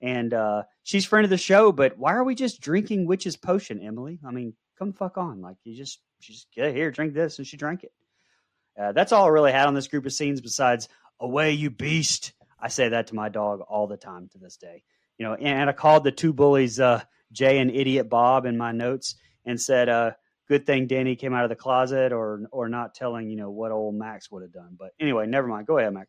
And 0.00 0.34
uh, 0.34 0.64
she's 0.82 1.04
friend 1.04 1.24
of 1.24 1.30
the 1.30 1.38
show, 1.38 1.72
but 1.72 1.96
why 1.96 2.14
are 2.14 2.24
we 2.24 2.34
just 2.34 2.60
drinking 2.60 3.06
witch's 3.06 3.36
potion, 3.36 3.80
Emily? 3.80 4.18
I 4.26 4.32
mean, 4.32 4.54
come 4.78 4.92
fuck 4.92 5.16
on. 5.16 5.40
Like 5.40 5.56
you 5.64 5.74
just 5.76 6.00
she 6.20 6.32
just 6.32 6.48
get 6.54 6.74
here, 6.74 6.90
drink 6.90 7.14
this, 7.14 7.38
and 7.38 7.46
she 7.46 7.56
drank 7.56 7.84
it. 7.84 7.92
Uh, 8.78 8.92
that's 8.92 9.12
all 9.12 9.26
I 9.26 9.28
really 9.28 9.52
had 9.52 9.66
on 9.66 9.74
this 9.74 9.86
group 9.86 10.04
of 10.04 10.12
scenes. 10.12 10.40
Besides, 10.40 10.88
away 11.20 11.52
you 11.52 11.70
beast. 11.70 12.32
I 12.60 12.68
say 12.68 12.88
that 12.90 13.08
to 13.08 13.14
my 13.14 13.28
dog 13.28 13.60
all 13.60 13.86
the 13.86 13.96
time 13.96 14.28
to 14.32 14.38
this 14.38 14.56
day. 14.56 14.82
You 15.18 15.26
know, 15.26 15.34
and 15.34 15.68
I 15.68 15.72
called 15.72 16.04
the 16.04 16.12
two 16.12 16.32
bullies 16.32 16.80
uh, 16.80 17.02
Jay 17.32 17.58
and 17.58 17.70
Idiot 17.70 18.08
Bob 18.08 18.46
in 18.46 18.56
my 18.56 18.72
notes 18.72 19.16
and 19.44 19.60
said, 19.60 19.88
uh, 19.88 20.12
"Good 20.48 20.66
thing 20.66 20.86
Danny 20.86 21.16
came 21.16 21.34
out 21.34 21.44
of 21.44 21.50
the 21.50 21.56
closet, 21.56 22.12
or 22.12 22.42
or 22.50 22.68
not 22.68 22.94
telling 22.94 23.30
you 23.30 23.36
know 23.36 23.50
what 23.50 23.72
old 23.72 23.94
Max 23.94 24.30
would 24.30 24.42
have 24.42 24.52
done." 24.52 24.76
But 24.78 24.92
anyway, 25.00 25.26
never 25.26 25.46
mind. 25.46 25.66
Go 25.66 25.78
ahead, 25.78 25.92
Max. 25.92 26.08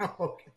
okay. 0.20 0.50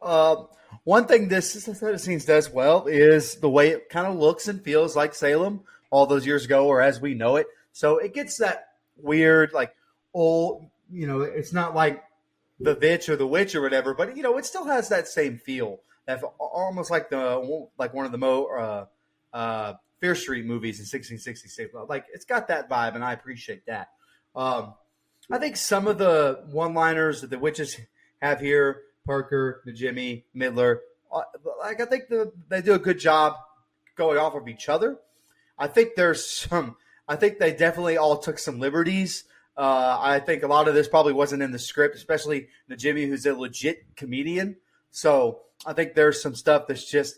Uh, 0.00 0.44
one 0.84 1.06
thing 1.06 1.28
this 1.28 1.52
set 1.52 1.94
of 1.94 2.00
scenes 2.00 2.24
does 2.24 2.50
well 2.50 2.86
is 2.86 3.36
the 3.36 3.48
way 3.48 3.70
it 3.70 3.88
kind 3.88 4.06
of 4.06 4.16
looks 4.16 4.48
and 4.48 4.62
feels 4.62 4.94
like 4.94 5.14
Salem 5.14 5.62
all 5.90 6.06
those 6.06 6.26
years 6.26 6.44
ago, 6.44 6.66
or 6.66 6.80
as 6.80 7.00
we 7.00 7.14
know 7.14 7.36
it. 7.36 7.46
So 7.72 7.98
it 7.98 8.14
gets 8.14 8.38
that 8.38 8.68
weird, 8.96 9.52
like 9.52 9.74
old. 10.14 10.66
You 10.90 11.06
know, 11.06 11.20
it's 11.22 11.52
not 11.52 11.74
like 11.74 12.02
the 12.60 12.74
Vitch 12.74 13.08
or 13.08 13.16
the 13.16 13.26
Witch 13.26 13.54
or 13.54 13.60
whatever, 13.60 13.94
but 13.94 14.16
you 14.16 14.22
know, 14.22 14.38
it 14.38 14.46
still 14.46 14.64
has 14.64 14.88
that 14.88 15.08
same 15.08 15.38
feel. 15.38 15.80
That 16.06 16.22
almost 16.38 16.90
like 16.90 17.10
the 17.10 17.66
like 17.78 17.92
one 17.92 18.06
of 18.06 18.12
the 18.12 18.18
mo 18.18 18.44
uh, 18.46 18.86
uh, 19.36 19.74
Fear 20.00 20.14
Street 20.14 20.44
movies 20.44 20.78
in 20.78 20.82
1666. 20.82 21.74
Like 21.88 22.06
it's 22.12 22.24
got 22.24 22.48
that 22.48 22.68
vibe, 22.68 22.94
and 22.94 23.04
I 23.04 23.12
appreciate 23.12 23.66
that. 23.66 23.88
Um, 24.34 24.74
I 25.30 25.38
think 25.38 25.56
some 25.56 25.88
of 25.88 25.98
the 25.98 26.44
one-liners 26.50 27.22
that 27.22 27.30
the 27.30 27.38
witches 27.38 27.76
have 28.20 28.40
here, 28.40 28.82
Parker, 29.06 29.62
Najimy, 29.66 30.24
Midler, 30.36 30.78
uh, 31.12 31.22
like 31.60 31.80
I 31.80 31.86
think 31.86 32.08
the, 32.08 32.32
they 32.48 32.62
do 32.62 32.74
a 32.74 32.78
good 32.78 32.98
job 32.98 33.34
going 33.96 34.18
off 34.18 34.34
of 34.34 34.48
each 34.48 34.68
other. 34.68 34.98
I 35.58 35.68
think 35.68 35.94
there's 35.96 36.24
some. 36.26 36.76
I 37.08 37.16
think 37.16 37.38
they 37.38 37.52
definitely 37.52 37.96
all 37.96 38.18
took 38.18 38.38
some 38.38 38.58
liberties. 38.58 39.24
Uh, 39.56 39.96
I 39.98 40.20
think 40.20 40.42
a 40.42 40.48
lot 40.48 40.68
of 40.68 40.74
this 40.74 40.86
probably 40.88 41.14
wasn't 41.14 41.42
in 41.42 41.50
the 41.50 41.58
script, 41.58 41.96
especially 41.96 42.48
Najimy, 42.70 43.08
who's 43.08 43.24
a 43.24 43.34
legit 43.34 43.96
comedian. 43.96 44.56
So 44.90 45.40
I 45.64 45.72
think 45.72 45.94
there's 45.94 46.20
some 46.20 46.34
stuff 46.34 46.66
that's 46.66 46.84
just 46.84 47.16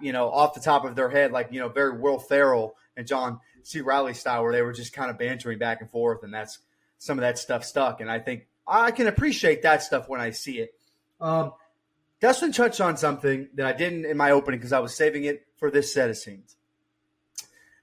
you 0.00 0.12
know 0.12 0.30
off 0.30 0.54
the 0.54 0.60
top 0.60 0.84
of 0.84 0.96
their 0.96 1.08
head, 1.08 1.32
like 1.32 1.48
you 1.50 1.60
know 1.60 1.68
very 1.68 1.98
Will 1.98 2.18
Ferrell 2.18 2.76
and 2.96 3.06
John 3.06 3.40
C. 3.62 3.80
Reilly 3.80 4.14
style, 4.14 4.42
where 4.42 4.52
they 4.52 4.62
were 4.62 4.72
just 4.72 4.92
kind 4.92 5.10
of 5.10 5.18
bantering 5.18 5.58
back 5.58 5.80
and 5.80 5.90
forth, 5.90 6.22
and 6.22 6.32
that's 6.32 6.58
some 6.98 7.18
of 7.18 7.22
that 7.22 7.38
stuff 7.38 7.64
stuck. 7.64 8.00
And 8.00 8.10
I 8.10 8.18
think 8.18 8.46
I 8.66 8.90
can 8.90 9.06
appreciate 9.06 9.62
that 9.62 9.82
stuff 9.82 10.08
when 10.08 10.20
I 10.20 10.30
see 10.30 10.58
it. 10.58 10.74
Um, 11.20 11.52
Dustin 12.20 12.52
touched 12.52 12.80
on 12.80 12.96
something 12.96 13.48
that 13.54 13.66
I 13.66 13.72
didn't 13.72 14.04
in 14.04 14.16
my 14.16 14.32
opening 14.32 14.58
because 14.58 14.72
I 14.72 14.80
was 14.80 14.94
saving 14.94 15.24
it 15.24 15.46
for 15.56 15.70
this 15.70 15.92
set 15.92 16.10
of 16.10 16.16
scenes. 16.16 16.56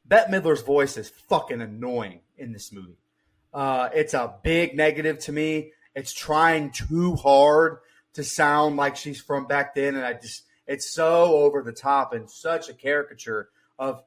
Bette 0.05 0.31
Midler's 0.31 0.61
voice 0.61 0.97
is 0.97 1.09
fucking 1.09 1.61
annoying 1.61 2.19
in 2.37 2.51
this 2.51 2.71
movie. 2.71 2.97
Uh, 3.53 3.89
it's 3.93 4.13
a 4.13 4.35
big 4.43 4.75
negative 4.75 5.19
to 5.19 5.31
me. 5.31 5.71
It's 5.95 6.13
trying 6.13 6.71
too 6.71 7.15
hard 7.15 7.77
to 8.13 8.23
sound 8.23 8.75
like 8.75 8.97
she's 8.97 9.21
from 9.21 9.47
back 9.47 9.75
then, 9.75 9.95
and 9.95 10.05
I 10.05 10.13
just 10.13 10.43
it's 10.67 10.89
so 10.89 11.35
over 11.37 11.61
the 11.61 11.71
top 11.71 12.13
and 12.13 12.29
such 12.29 12.69
a 12.69 12.73
caricature 12.73 13.49
of 13.77 14.03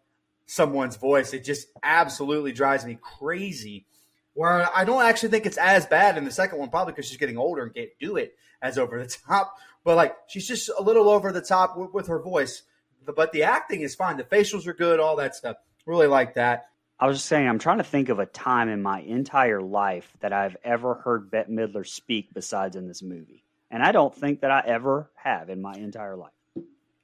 someone's 0.47 0.97
voice. 0.97 1.33
It 1.33 1.45
just 1.45 1.69
absolutely 1.83 2.53
drives 2.53 2.85
me 2.85 2.99
crazy. 3.01 3.87
Where 4.35 4.69
I 4.75 4.85
don't 4.85 5.03
actually 5.03 5.31
think 5.31 5.47
it's 5.47 5.59
as 5.59 5.87
bad 5.87 6.17
in 6.17 6.25
the 6.25 6.31
second 6.31 6.59
one, 6.59 6.71
probably 6.71 6.93
because 6.93 7.07
she's 7.07 7.19
getting 7.19 7.39
older 7.39 7.63
and 7.63 7.75
can't 7.75 7.91
do 8.01 8.17
it 8.17 8.37
as 8.63 8.79
over 8.79 8.99
the 8.99 9.17
top. 9.29 9.57
But 9.85 9.97
like 9.97 10.17
she's 10.29 10.47
just 10.47 10.71
a 10.77 10.83
little 10.83 11.09
over 11.09 11.33
the 11.33 11.41
top 11.41 11.77
with, 11.77 11.93
with 11.93 12.07
her 12.09 12.21
voice. 12.21 12.63
But 13.05 13.33
the 13.33 13.45
acting 13.45 13.81
is 13.81 13.95
fine. 13.95 14.17
The 14.17 14.25
facials 14.25 14.67
are 14.67 14.75
good. 14.75 15.01
All 15.01 15.17
that 15.17 15.35
stuff. 15.35 15.57
Really 15.87 16.07
like 16.07 16.35
that. 16.35 16.67
I 17.01 17.07
was 17.07 17.19
just 17.19 17.27
saying, 17.27 17.49
I'm 17.49 17.61
trying 17.61 17.79
to 17.79 17.85
think 17.85 18.09
of 18.09 18.19
a 18.19 18.27
time 18.27 18.69
in 18.69 18.83
my 18.83 19.01
entire 19.01 19.63
life 19.63 20.13
that 20.21 20.33
I've 20.33 20.57
ever 20.65 20.95
heard 20.95 21.31
Bette 21.31 21.51
Midler 21.51 21.87
speak 21.87 22.35
besides 22.35 22.75
in 22.75 22.89
this 22.89 23.03
movie. 23.03 23.45
And 23.71 23.83
I 23.83 23.93
don't 23.93 24.15
think 24.15 24.41
that 24.41 24.51
I 24.51 24.63
ever 24.67 25.09
have 25.15 25.49
in 25.49 25.63
my 25.63 25.75
entire 25.75 26.17
life. 26.17 26.33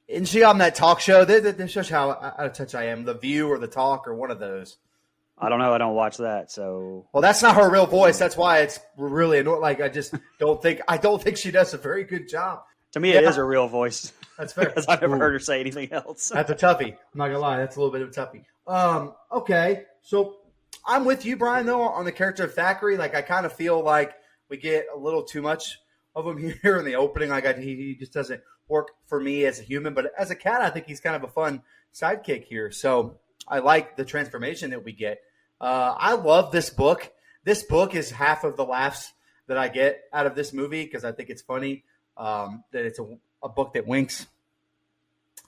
Isn't 0.06 0.26
she 0.26 0.42
on 0.42 0.58
that 0.58 0.74
talk 0.74 1.00
show? 1.00 1.24
This 1.24 1.70
shows 1.70 1.88
how 1.88 2.10
out 2.10 2.34
of 2.38 2.52
touch 2.52 2.74
I 2.74 2.84
am. 2.88 3.04
The 3.04 3.14
View 3.14 3.50
or 3.50 3.58
the 3.58 3.66
Talk 3.66 4.06
or 4.06 4.14
one 4.14 4.30
of 4.30 4.38
those. 4.38 4.76
I 5.38 5.48
don't 5.48 5.58
know. 5.58 5.72
I 5.72 5.78
don't 5.78 5.94
watch 5.94 6.18
that. 6.18 6.50
So 6.50 7.06
well, 7.12 7.20
that's 7.20 7.42
not 7.42 7.56
her 7.56 7.68
real 7.68 7.86
voice. 7.86 8.18
That's 8.18 8.36
why 8.36 8.60
it's 8.60 8.78
really 8.96 9.38
annoying. 9.38 9.60
Like 9.60 9.80
I 9.80 9.88
just 9.88 10.14
don't 10.38 10.60
think 10.62 10.80
I 10.86 10.96
don't 10.96 11.22
think 11.22 11.36
she 11.36 11.50
does 11.50 11.74
a 11.74 11.78
very 11.78 12.04
good 12.04 12.28
job. 12.28 12.62
To 12.92 13.00
me, 13.00 13.12
yeah. 13.12 13.18
it 13.18 13.24
is 13.24 13.36
her 13.36 13.46
real 13.46 13.66
voice. 13.66 14.12
That's 14.38 14.52
fair. 14.52 14.66
because 14.68 14.86
I've 14.86 15.00
never 15.00 15.16
Ooh. 15.16 15.18
heard 15.18 15.32
her 15.32 15.38
say 15.40 15.58
anything 15.60 15.92
else. 15.92 16.28
that's 16.28 16.50
a 16.50 16.54
toughie. 16.54 16.92
I'm 16.92 16.98
not 17.14 17.28
gonna 17.28 17.40
lie. 17.40 17.56
That's 17.58 17.76
a 17.76 17.80
little 17.80 17.92
bit 17.92 18.02
of 18.02 18.08
a 18.08 18.12
toughie. 18.12 18.44
Um. 18.66 19.14
Okay. 19.32 19.84
So 20.02 20.36
I'm 20.86 21.04
with 21.04 21.24
you, 21.24 21.36
Brian. 21.36 21.66
Though 21.66 21.82
on 21.82 22.04
the 22.04 22.12
character 22.12 22.44
of 22.44 22.54
Thackeray, 22.54 22.96
like 22.96 23.14
I 23.14 23.22
kind 23.22 23.46
of 23.46 23.52
feel 23.52 23.82
like 23.82 24.12
we 24.48 24.58
get 24.58 24.86
a 24.94 24.98
little 24.98 25.24
too 25.24 25.42
much 25.42 25.80
of 26.14 26.26
him 26.26 26.54
here 26.62 26.76
in 26.76 26.84
the 26.84 26.96
opening. 26.96 27.30
Like 27.30 27.46
I, 27.46 27.54
he, 27.54 27.74
he 27.74 27.96
just 27.96 28.12
doesn't 28.12 28.40
work 28.68 28.88
for 29.06 29.20
me 29.20 29.44
as 29.44 29.60
a 29.60 29.62
human, 29.62 29.94
but 29.94 30.12
as 30.18 30.30
a 30.30 30.34
cat, 30.34 30.60
I 30.60 30.70
think 30.70 30.86
he's 30.86 31.00
kind 31.00 31.16
of 31.16 31.24
a 31.24 31.28
fun 31.28 31.62
sidekick 31.92 32.44
here. 32.44 32.70
So 32.70 33.18
I 33.46 33.58
like 33.58 33.96
the 33.96 34.04
transformation 34.04 34.70
that 34.70 34.84
we 34.84 34.92
get. 34.92 35.20
Uh, 35.60 35.94
I 35.96 36.14
love 36.14 36.52
this 36.52 36.70
book. 36.70 37.12
This 37.44 37.62
book 37.62 37.94
is 37.94 38.10
half 38.10 38.44
of 38.44 38.56
the 38.56 38.64
laughs 38.64 39.12
that 39.46 39.58
I 39.58 39.68
get 39.68 40.04
out 40.12 40.26
of 40.26 40.34
this 40.34 40.52
movie 40.52 40.84
because 40.84 41.04
I 41.04 41.12
think 41.12 41.30
it's 41.30 41.42
funny 41.42 41.84
um, 42.16 42.64
that 42.72 42.84
it's 42.84 42.98
a, 42.98 43.06
a, 43.42 43.48
book 43.48 43.74
that 43.74 43.86
winks. 43.86 44.26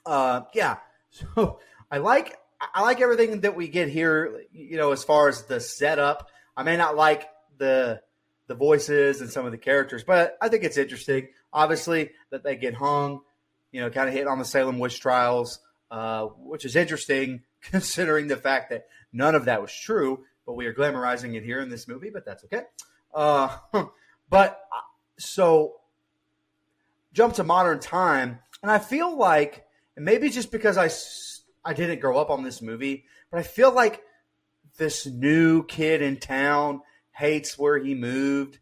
Uh, 0.04 0.42
yeah, 0.52 0.76
so 1.10 1.58
I 1.90 1.98
like 1.98 2.36
I 2.74 2.82
like 2.82 3.00
everything 3.00 3.40
that 3.40 3.56
we 3.56 3.68
get 3.68 3.88
here. 3.88 4.42
You 4.52 4.76
know, 4.76 4.92
as 4.92 5.04
far 5.04 5.28
as 5.28 5.44
the 5.44 5.60
setup, 5.60 6.28
I 6.56 6.62
may 6.62 6.76
not 6.76 6.96
like 6.96 7.28
the 7.58 8.00
the 8.46 8.54
voices 8.54 9.20
and 9.20 9.30
some 9.30 9.46
of 9.46 9.52
the 9.52 9.58
characters, 9.58 10.04
but 10.04 10.36
I 10.40 10.48
think 10.48 10.64
it's 10.64 10.76
interesting. 10.76 11.28
Obviously, 11.52 12.10
that 12.30 12.42
they 12.42 12.56
get 12.56 12.74
hung, 12.74 13.20
you 13.72 13.80
know, 13.80 13.90
kind 13.90 14.08
of 14.08 14.14
hit 14.14 14.26
on 14.26 14.38
the 14.38 14.44
Salem 14.44 14.78
witch 14.78 15.00
trials, 15.00 15.60
uh, 15.90 16.24
which 16.24 16.64
is 16.64 16.76
interesting 16.76 17.42
considering 17.62 18.26
the 18.26 18.36
fact 18.36 18.70
that 18.70 18.86
none 19.12 19.34
of 19.34 19.46
that 19.46 19.60
was 19.60 19.72
true. 19.72 20.24
But 20.44 20.54
we 20.54 20.66
are 20.66 20.74
glamorizing 20.74 21.34
it 21.34 21.42
here 21.42 21.60
in 21.60 21.68
this 21.68 21.88
movie, 21.88 22.10
but 22.10 22.24
that's 22.24 22.44
okay. 22.44 22.62
Uh, 23.12 23.56
but 24.30 24.60
uh, 24.72 24.80
so 25.18 25.76
jump 27.12 27.34
to 27.34 27.44
modern 27.44 27.80
time, 27.80 28.38
and 28.62 28.70
I 28.70 28.78
feel 28.78 29.16
like, 29.16 29.64
and 29.96 30.04
maybe 30.04 30.28
just 30.28 30.52
because 30.52 30.76
I 30.76 30.90
I 31.68 31.74
didn't 31.74 32.00
grow 32.00 32.18
up 32.18 32.30
on 32.30 32.44
this 32.44 32.62
movie, 32.62 33.06
but 33.30 33.40
I 33.40 33.42
feel 33.42 33.72
like 33.72 34.02
this 34.76 35.06
new 35.06 35.64
kid 35.64 36.02
in 36.02 36.18
town 36.18 36.82
hates 37.10 37.58
where 37.58 37.78
he 37.78 37.94
moved 37.94 38.58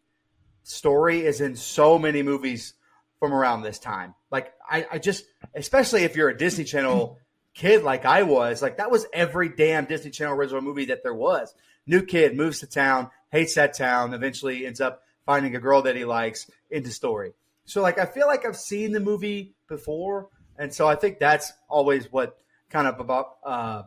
story 0.64 1.24
is 1.24 1.40
in 1.40 1.54
so 1.54 1.98
many 1.98 2.22
movies 2.22 2.74
from 3.20 3.32
around 3.32 3.62
this 3.62 3.78
time. 3.78 4.14
Like 4.30 4.52
I, 4.68 4.86
I 4.92 4.98
just 4.98 5.24
especially 5.54 6.02
if 6.02 6.16
you're 6.16 6.30
a 6.30 6.36
Disney 6.36 6.64
Channel 6.64 7.18
kid 7.54 7.84
like 7.84 8.04
I 8.04 8.24
was, 8.24 8.60
like 8.60 8.78
that 8.78 8.90
was 8.90 9.06
every 9.12 9.48
damn 9.48 9.84
Disney 9.84 10.10
Channel 10.10 10.34
original 10.34 10.60
movie 10.60 10.86
that 10.86 11.02
there 11.02 11.14
was. 11.14 11.54
New 11.86 12.02
kid 12.02 12.36
moves 12.36 12.60
to 12.60 12.66
town, 12.66 13.10
hates 13.30 13.54
that 13.54 13.74
town, 13.74 14.14
eventually 14.14 14.66
ends 14.66 14.80
up 14.80 15.02
finding 15.26 15.54
a 15.54 15.60
girl 15.60 15.82
that 15.82 15.96
he 15.96 16.04
likes 16.04 16.50
into 16.70 16.90
story. 16.90 17.32
So 17.64 17.80
like 17.80 17.98
I 17.98 18.06
feel 18.06 18.26
like 18.26 18.44
I've 18.44 18.56
seen 18.56 18.92
the 18.92 19.00
movie 19.00 19.54
before, 19.68 20.28
and 20.58 20.72
so 20.72 20.86
I 20.88 20.96
think 20.96 21.18
that's 21.18 21.52
always 21.68 22.10
what 22.10 22.38
kind 22.70 22.86
of 22.86 23.00
about 23.00 23.36
uh, 23.44 23.82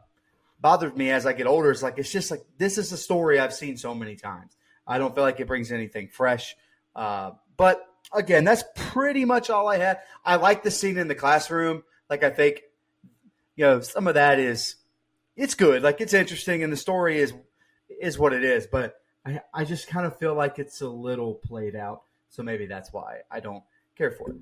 bothered 0.59 0.97
me 0.97 1.11
as 1.11 1.25
I 1.25 1.33
get 1.33 1.47
older. 1.47 1.71
Is 1.71 1.83
like 1.83 1.97
it's 1.97 2.11
just 2.11 2.31
like 2.31 2.43
this 2.57 2.77
is 2.77 2.91
a 2.91 2.97
story 2.97 3.39
I've 3.39 3.53
seen 3.53 3.77
so 3.77 3.93
many 3.93 4.15
times. 4.15 4.55
I 4.87 4.97
don't 4.97 5.13
feel 5.13 5.23
like 5.23 5.39
it 5.39 5.47
brings 5.47 5.71
anything 5.71 6.07
fresh. 6.07 6.55
Uh, 6.97 7.31
but 7.55 7.85
again, 8.13 8.43
that's 8.43 8.63
pretty 8.75 9.23
much 9.23 9.49
all 9.49 9.67
I 9.67 9.77
had. 9.77 9.99
I 10.25 10.35
like 10.37 10.63
the 10.63 10.71
scene 10.71 10.97
in 10.97 11.07
the 11.07 11.15
classroom. 11.15 11.83
Like 12.09 12.23
I 12.23 12.31
think, 12.31 12.63
you 13.55 13.65
know, 13.65 13.79
some 13.81 14.07
of 14.07 14.15
that 14.15 14.39
is 14.39 14.75
it's 15.35 15.53
good. 15.53 15.83
Like 15.83 16.01
it's 16.01 16.13
interesting, 16.13 16.63
and 16.63 16.73
the 16.73 16.77
story 16.77 17.19
is 17.19 17.33
is 18.01 18.17
what 18.17 18.33
it 18.33 18.43
is. 18.43 18.67
But 18.67 18.95
I, 19.25 19.41
I 19.53 19.63
just 19.63 19.87
kind 19.87 20.07
of 20.07 20.17
feel 20.17 20.33
like 20.33 20.57
it's 20.57 20.81
a 20.81 20.89
little 20.89 21.35
played 21.35 21.75
out. 21.75 22.01
So 22.29 22.43
maybe 22.43 22.65
that's 22.65 22.91
why 22.91 23.19
I 23.31 23.39
don't 23.39 23.63
care 23.95 24.11
for 24.11 24.31
it. 24.31 24.37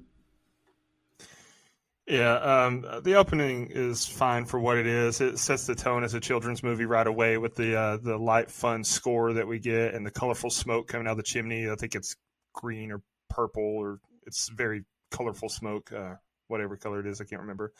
Yeah, 2.07 2.35
um, 2.35 2.85
the 3.01 3.15
opening 3.15 3.71
is 3.71 4.05
fine 4.05 4.45
for 4.45 4.59
what 4.59 4.77
it 4.77 4.85
is. 4.85 5.21
It 5.21 5.39
sets 5.39 5.65
the 5.65 5.73
tone 5.73 6.03
as 6.03 6.13
a 6.13 6.19
children's 6.19 6.61
movie 6.61 6.85
right 6.85 7.07
away 7.07 7.39
with 7.39 7.55
the 7.55 7.75
uh, 7.75 7.97
the 7.97 8.15
light, 8.15 8.51
fun 8.51 8.83
score 8.83 9.33
that 9.33 9.47
we 9.47 9.57
get 9.57 9.95
and 9.95 10.05
the 10.05 10.11
colorful 10.11 10.51
smoke 10.51 10.87
coming 10.87 11.07
out 11.07 11.11
of 11.11 11.17
the 11.17 11.23
chimney. 11.23 11.67
I 11.67 11.75
think 11.75 11.95
it's 11.95 12.15
green 12.55 12.91
or 12.91 13.01
purple, 13.29 13.63
or 13.63 13.99
it's 14.25 14.49
very 14.49 14.83
colorful 15.11 15.49
smoke. 15.49 15.91
Uh, 15.91 16.15
whatever 16.47 16.77
color 16.77 16.99
it 16.99 17.07
is. 17.07 17.21
I 17.21 17.25
can't 17.25 17.41
remember. 17.41 17.73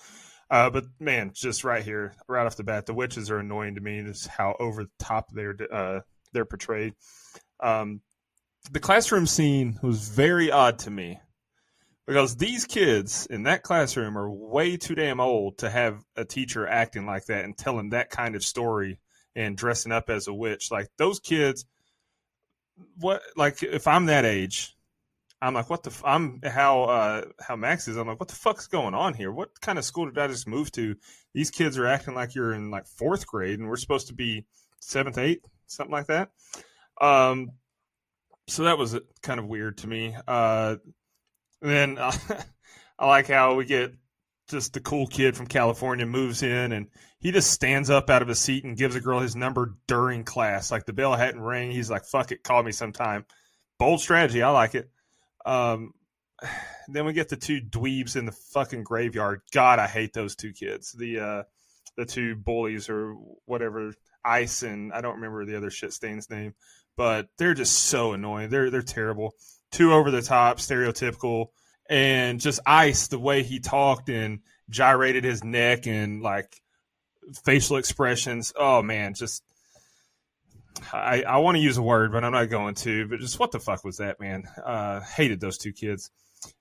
Uh, 0.49 0.69
but 0.69 0.85
man, 0.99 1.31
just 1.33 1.63
right 1.63 1.83
here, 1.83 2.13
right 2.27 2.45
off 2.45 2.57
the 2.57 2.63
bat, 2.63 2.85
the 2.85 2.93
witches 2.93 3.31
are 3.31 3.39
annoying 3.39 3.75
to 3.75 3.81
me. 3.81 4.01
Just 4.03 4.27
how 4.27 4.55
over 4.59 4.83
the 4.83 4.89
top 4.99 5.31
they're 5.31 5.55
uh, 5.71 6.01
they're 6.33 6.45
portrayed. 6.45 6.93
Um, 7.59 8.01
the 8.71 8.79
classroom 8.79 9.27
scene 9.27 9.79
was 9.81 10.09
very 10.09 10.51
odd 10.51 10.79
to 10.79 10.91
me 10.91 11.19
because 12.07 12.35
these 12.37 12.65
kids 12.65 13.27
in 13.27 13.43
that 13.43 13.63
classroom 13.63 14.17
are 14.17 14.29
way 14.29 14.77
too 14.77 14.95
damn 14.95 15.19
old 15.19 15.59
to 15.59 15.69
have 15.69 16.03
a 16.15 16.25
teacher 16.25 16.67
acting 16.67 17.05
like 17.05 17.25
that 17.25 17.45
and 17.45 17.57
telling 17.57 17.89
that 17.89 18.09
kind 18.09 18.35
of 18.35 18.43
story 18.43 18.99
and 19.35 19.57
dressing 19.57 19.91
up 19.91 20.09
as 20.09 20.27
a 20.27 20.33
witch. 20.33 20.71
Like 20.71 20.87
those 20.97 21.19
kids, 21.19 21.65
what 22.99 23.21
like 23.35 23.63
if 23.63 23.87
I'm 23.87 24.05
that 24.07 24.25
age, 24.25 24.75
I'm 25.41 25.53
like, 25.53 25.69
what 25.69 25.83
the? 25.83 25.91
F-? 25.91 26.03
I'm 26.05 26.41
how 26.43 26.83
uh, 26.83 27.25
how 27.39 27.55
Max 27.55 27.87
is. 27.87 27.97
I'm 27.97 28.07
like, 28.07 28.19
what 28.19 28.29
the 28.29 28.35
fuck's 28.35 28.67
going 28.67 28.93
on 28.93 29.13
here? 29.13 29.31
What 29.31 29.59
kind 29.61 29.77
of 29.77 29.85
school 29.85 30.05
did 30.05 30.17
I 30.17 30.27
just 30.27 30.47
move 30.47 30.71
to? 30.73 30.95
These 31.33 31.51
kids 31.51 31.77
are 31.77 31.87
acting 31.87 32.15
like 32.15 32.35
you're 32.35 32.53
in 32.53 32.71
like 32.71 32.87
fourth 32.87 33.27
grade, 33.27 33.59
and 33.59 33.67
we're 33.67 33.75
supposed 33.75 34.07
to 34.07 34.13
be 34.13 34.45
seventh, 34.79 35.17
eighth, 35.17 35.45
something 35.67 35.91
like 35.91 36.07
that. 36.07 36.31
Um, 36.99 37.51
so 38.47 38.63
that 38.63 38.77
was 38.77 38.97
kind 39.21 39.39
of 39.39 39.47
weird 39.47 39.79
to 39.79 39.87
me. 39.87 40.15
Uh, 40.27 40.77
then 41.61 41.97
uh, 41.97 42.11
I 42.99 43.07
like 43.07 43.27
how 43.27 43.55
we 43.55 43.65
get 43.65 43.93
just 44.49 44.73
the 44.73 44.79
cool 44.79 45.07
kid 45.07 45.35
from 45.35 45.47
California 45.47 46.05
moves 46.05 46.43
in 46.43 46.71
and 46.71 46.87
he 47.19 47.31
just 47.31 47.51
stands 47.51 47.89
up 47.89 48.09
out 48.09 48.21
of 48.21 48.27
his 48.27 48.39
seat 48.39 48.63
and 48.63 48.77
gives 48.77 48.95
a 48.95 49.01
girl 49.01 49.19
his 49.19 49.35
number 49.35 49.75
during 49.87 50.23
class. 50.23 50.71
Like 50.71 50.85
the 50.85 50.93
bell 50.93 51.15
hadn't 51.15 51.41
rang. 51.41 51.71
He's 51.71 51.89
like, 51.89 52.05
fuck 52.05 52.31
it, 52.31 52.43
call 52.43 52.61
me 52.61 52.71
sometime. 52.71 53.25
Bold 53.79 54.01
strategy. 54.01 54.43
I 54.43 54.49
like 54.51 54.75
it. 54.75 54.89
Um, 55.45 55.93
then 56.87 57.05
we 57.05 57.13
get 57.13 57.29
the 57.29 57.37
two 57.37 57.61
dweebs 57.61 58.15
in 58.15 58.25
the 58.25 58.31
fucking 58.53 58.83
graveyard. 58.83 59.41
God, 59.51 59.79
I 59.79 59.87
hate 59.87 60.13
those 60.13 60.35
two 60.35 60.53
kids. 60.53 60.91
The 60.91 61.19
uh, 61.19 61.43
the 61.97 62.05
two 62.05 62.35
bullies 62.35 62.89
or 62.89 63.15
whatever, 63.45 63.93
Ice 64.23 64.63
and 64.63 64.91
I 64.93 65.01
don't 65.01 65.15
remember 65.15 65.45
the 65.45 65.57
other 65.57 65.69
shit 65.69 65.93
stain's 65.93 66.29
name, 66.29 66.53
but 66.97 67.27
they're 67.37 67.53
just 67.53 67.73
so 67.73 68.13
annoying. 68.13 68.49
They're 68.49 68.69
they're 68.69 68.81
terrible. 68.81 69.33
Too 69.71 69.93
over 69.93 70.11
the 70.11 70.21
top, 70.21 70.57
stereotypical, 70.57 71.47
and 71.89 72.39
just 72.39 72.59
Ice 72.65 73.07
the 73.07 73.19
way 73.19 73.43
he 73.43 73.59
talked 73.59 74.09
and 74.09 74.39
gyrated 74.69 75.23
his 75.23 75.43
neck 75.43 75.87
and 75.87 76.21
like 76.21 76.61
facial 77.43 77.77
expressions. 77.77 78.53
Oh 78.55 78.81
man, 78.81 79.13
just 79.13 79.43
I, 80.91 81.23
I 81.23 81.37
want 81.37 81.55
to 81.55 81.61
use 81.61 81.77
a 81.77 81.81
word, 81.81 82.11
but 82.11 82.23
I'm 82.23 82.31
not 82.31 82.49
going 82.49 82.75
to. 82.75 83.07
But 83.07 83.19
just 83.19 83.39
what 83.39 83.51
the 83.51 83.59
fuck 83.59 83.83
was 83.83 83.97
that, 83.97 84.19
man? 84.19 84.43
Uh, 84.63 85.01
hated 85.01 85.39
those 85.39 85.57
two 85.57 85.73
kids. 85.73 86.11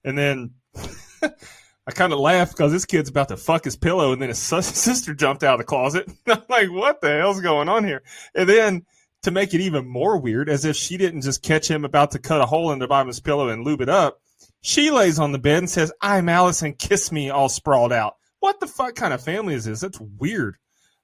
And 0.04 0.16
then 0.16 0.54
I 1.22 1.92
kind 1.92 2.12
of 2.12 2.18
laughed 2.18 2.56
because 2.56 2.72
this 2.72 2.86
kid's 2.86 3.10
about 3.10 3.28
to 3.28 3.36
fuck 3.36 3.64
his 3.64 3.76
pillow, 3.76 4.12
and 4.12 4.22
then 4.22 4.28
his 4.28 4.38
sister 4.38 5.14
jumped 5.14 5.42
out 5.42 5.54
of 5.54 5.58
the 5.58 5.64
closet. 5.64 6.10
I'm 6.26 6.42
like, 6.48 6.70
what 6.70 7.00
the 7.00 7.18
hell's 7.18 7.40
going 7.40 7.68
on 7.68 7.84
here? 7.84 8.02
And 8.34 8.48
then 8.48 8.86
to 9.22 9.30
make 9.30 9.54
it 9.54 9.60
even 9.60 9.86
more 9.86 10.18
weird, 10.18 10.48
as 10.48 10.64
if 10.64 10.76
she 10.76 10.96
didn't 10.96 11.22
just 11.22 11.42
catch 11.42 11.68
him 11.68 11.84
about 11.84 12.12
to 12.12 12.18
cut 12.18 12.40
a 12.40 12.46
hole 12.46 12.72
in 12.72 12.78
the 12.78 12.86
bottom 12.86 13.08
of 13.08 13.14
his 13.14 13.20
pillow 13.20 13.48
and 13.48 13.64
lube 13.64 13.80
it 13.80 13.88
up, 13.88 14.20
she 14.64 14.90
lays 14.90 15.18
on 15.18 15.32
the 15.32 15.38
bed 15.38 15.58
and 15.58 15.68
says, 15.68 15.92
I'm 16.00 16.30
Allison, 16.30 16.72
kiss 16.72 17.12
me, 17.12 17.28
all 17.28 17.50
sprawled 17.50 17.92
out. 17.92 18.16
What 18.40 18.60
the 18.60 18.66
fuck 18.66 18.94
kind 18.94 19.12
of 19.12 19.22
family 19.22 19.52
is 19.52 19.66
this? 19.66 19.80
That's 19.80 20.00
weird. 20.00 20.56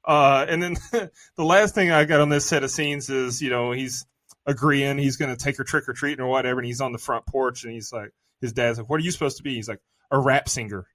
Uh, 0.02 0.46
and 0.48 0.62
then 0.62 0.76
the 1.36 1.44
last 1.44 1.74
thing 1.74 1.90
I 1.90 2.06
got 2.06 2.22
on 2.22 2.30
this 2.30 2.46
set 2.46 2.64
of 2.64 2.70
scenes 2.70 3.10
is, 3.10 3.42
you 3.42 3.50
know, 3.50 3.72
he's 3.72 4.06
agreeing 4.46 4.96
he's 4.96 5.18
going 5.18 5.30
to 5.30 5.36
take 5.36 5.58
her 5.58 5.64
trick 5.64 5.86
or 5.90 5.92
treating 5.92 6.24
or 6.24 6.28
whatever, 6.28 6.58
and 6.58 6.66
he's 6.66 6.80
on 6.80 6.92
the 6.92 6.98
front 6.98 7.26
porch, 7.26 7.64
and 7.64 7.72
he's 7.74 7.92
like, 7.92 8.12
his 8.40 8.54
dad's 8.54 8.78
like, 8.78 8.88
"What 8.88 8.98
are 8.98 9.04
you 9.04 9.10
supposed 9.10 9.36
to 9.36 9.42
be?" 9.42 9.56
He's 9.56 9.68
like, 9.68 9.80
"A 10.10 10.18
rap 10.18 10.48
singer." 10.48 10.86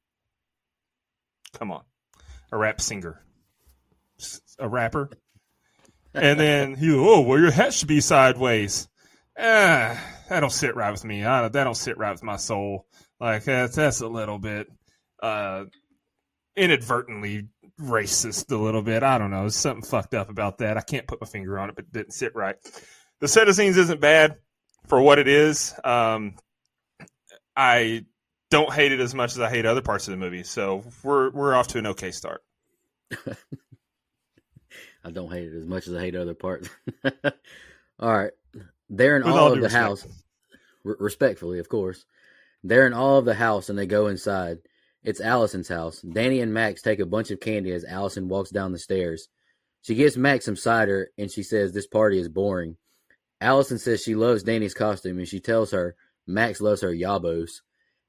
Come 1.54 1.72
on, 1.72 1.84
a 2.52 2.58
rap 2.58 2.82
singer, 2.82 3.24
a 4.58 4.68
rapper. 4.68 5.12
and 6.16 6.40
then 6.40 6.74
he, 6.74 6.92
oh, 6.92 7.22
well, 7.22 7.40
your 7.40 7.52
hat 7.52 7.76
should 7.76 7.88
be 7.88 8.02
sideways. 8.02 8.88
Ah, 9.38 10.02
that 10.30 10.40
don't 10.40 10.52
sit 10.52 10.76
right 10.76 10.92
with 10.92 11.04
me. 11.04 11.22
That 11.22 11.52
don't 11.52 11.76
sit 11.76 11.98
right 11.98 12.12
with 12.12 12.24
my 12.24 12.38
soul. 12.38 12.86
Like 13.20 13.44
that's 13.44 13.76
that's 13.76 14.02
a 14.02 14.08
little 14.08 14.40
bit 14.40 14.68
uh, 15.22 15.66
inadvertently 16.56 17.48
racist 17.80 18.52
a 18.52 18.58
little 18.58 18.82
bit. 18.82 19.04
I 19.04 19.18
don't 19.18 19.32
know. 19.32 19.42
There's 19.42 19.56
something 19.56 19.84
fucked 19.84 20.14
up 20.14 20.30
about 20.30 20.60
that. 20.60 20.78
I 20.78 20.82
can't 20.82 21.08
put 21.08 21.22
my 21.22 21.28
finger 21.28 21.60
on 21.60 21.70
it, 21.70 21.76
but 21.76 21.86
it 21.86 21.92
didn't 21.92 22.14
sit 22.14 22.36
right. 22.36 22.56
The 23.20 23.28
set 23.28 23.48
of 23.48 23.56
scenes 23.56 23.78
isn't 23.78 24.02
bad 24.02 24.38
for 24.88 25.02
what 25.02 25.20
it 25.20 25.28
is. 25.28 25.74
Um, 25.84 26.36
I 27.56 28.06
don't 28.50 28.72
hate 28.72 28.92
it 28.92 29.00
as 29.00 29.14
much 29.16 29.32
as 29.32 29.40
I 29.40 29.50
hate 29.50 29.66
other 29.66 29.82
parts 29.82 30.08
of 30.08 30.12
the 30.12 30.18
movie. 30.18 30.44
So 30.44 30.84
we're 31.04 31.32
we're 31.32 31.56
off 31.56 31.68
to 31.70 31.80
an 31.80 31.88
okay 31.88 32.12
start. 32.12 32.42
I 35.04 35.12
don't 35.12 35.32
hate 35.32 35.48
it 35.48 35.58
as 35.58 35.68
much 35.68 35.88
as 35.88 35.94
I 35.94 36.02
hate 36.02 36.16
other 36.16 36.34
parts. 36.34 36.70
all 38.00 38.14
right, 38.18 38.32
they're 38.90 39.18
in 39.18 39.24
With 39.24 39.34
all, 39.34 39.48
of 39.54 39.56
the 39.56 39.62
respect. 39.64 39.84
house. 39.84 40.08
respectfully, 40.84 41.60
of 41.60 41.70
course. 41.70 42.06
They're 42.64 42.88
in 42.88 42.94
all 42.94 43.20
of 43.20 43.26
the 43.26 43.34
house, 43.36 43.70
and 43.70 43.78
they 43.78 43.86
go 43.86 44.08
inside. 44.08 44.60
It's 45.04 45.22
Allison's 45.22 45.68
house. 45.68 46.02
Danny 46.02 46.42
and 46.42 46.54
Max 46.54 46.82
take 46.82 47.00
a 47.00 47.06
bunch 47.06 47.30
of 47.30 47.40
candy 47.40 47.72
as 47.72 47.86
Allison 47.86 48.28
walks 48.28 48.50
down 48.50 48.72
the 48.72 48.80
stairs. 48.80 49.28
She 49.84 49.94
gives 49.94 50.18
Max 50.18 50.46
some 50.46 50.56
cider 50.56 51.12
and 51.16 51.30
she 51.30 51.44
says 51.44 51.72
this 51.72 51.86
party 51.86 52.18
is 52.20 52.28
boring. 52.28 52.76
Allison 53.40 53.78
says 53.78 54.02
she 54.02 54.16
loves 54.16 54.42
Danny's 54.42 54.74
costume 54.74 55.20
and 55.20 55.28
she 55.28 55.40
tells 55.40 55.70
her 55.70 55.96
Max 56.26 56.60
loves 56.60 56.82
her 56.82 56.90
yabos. 56.92 57.62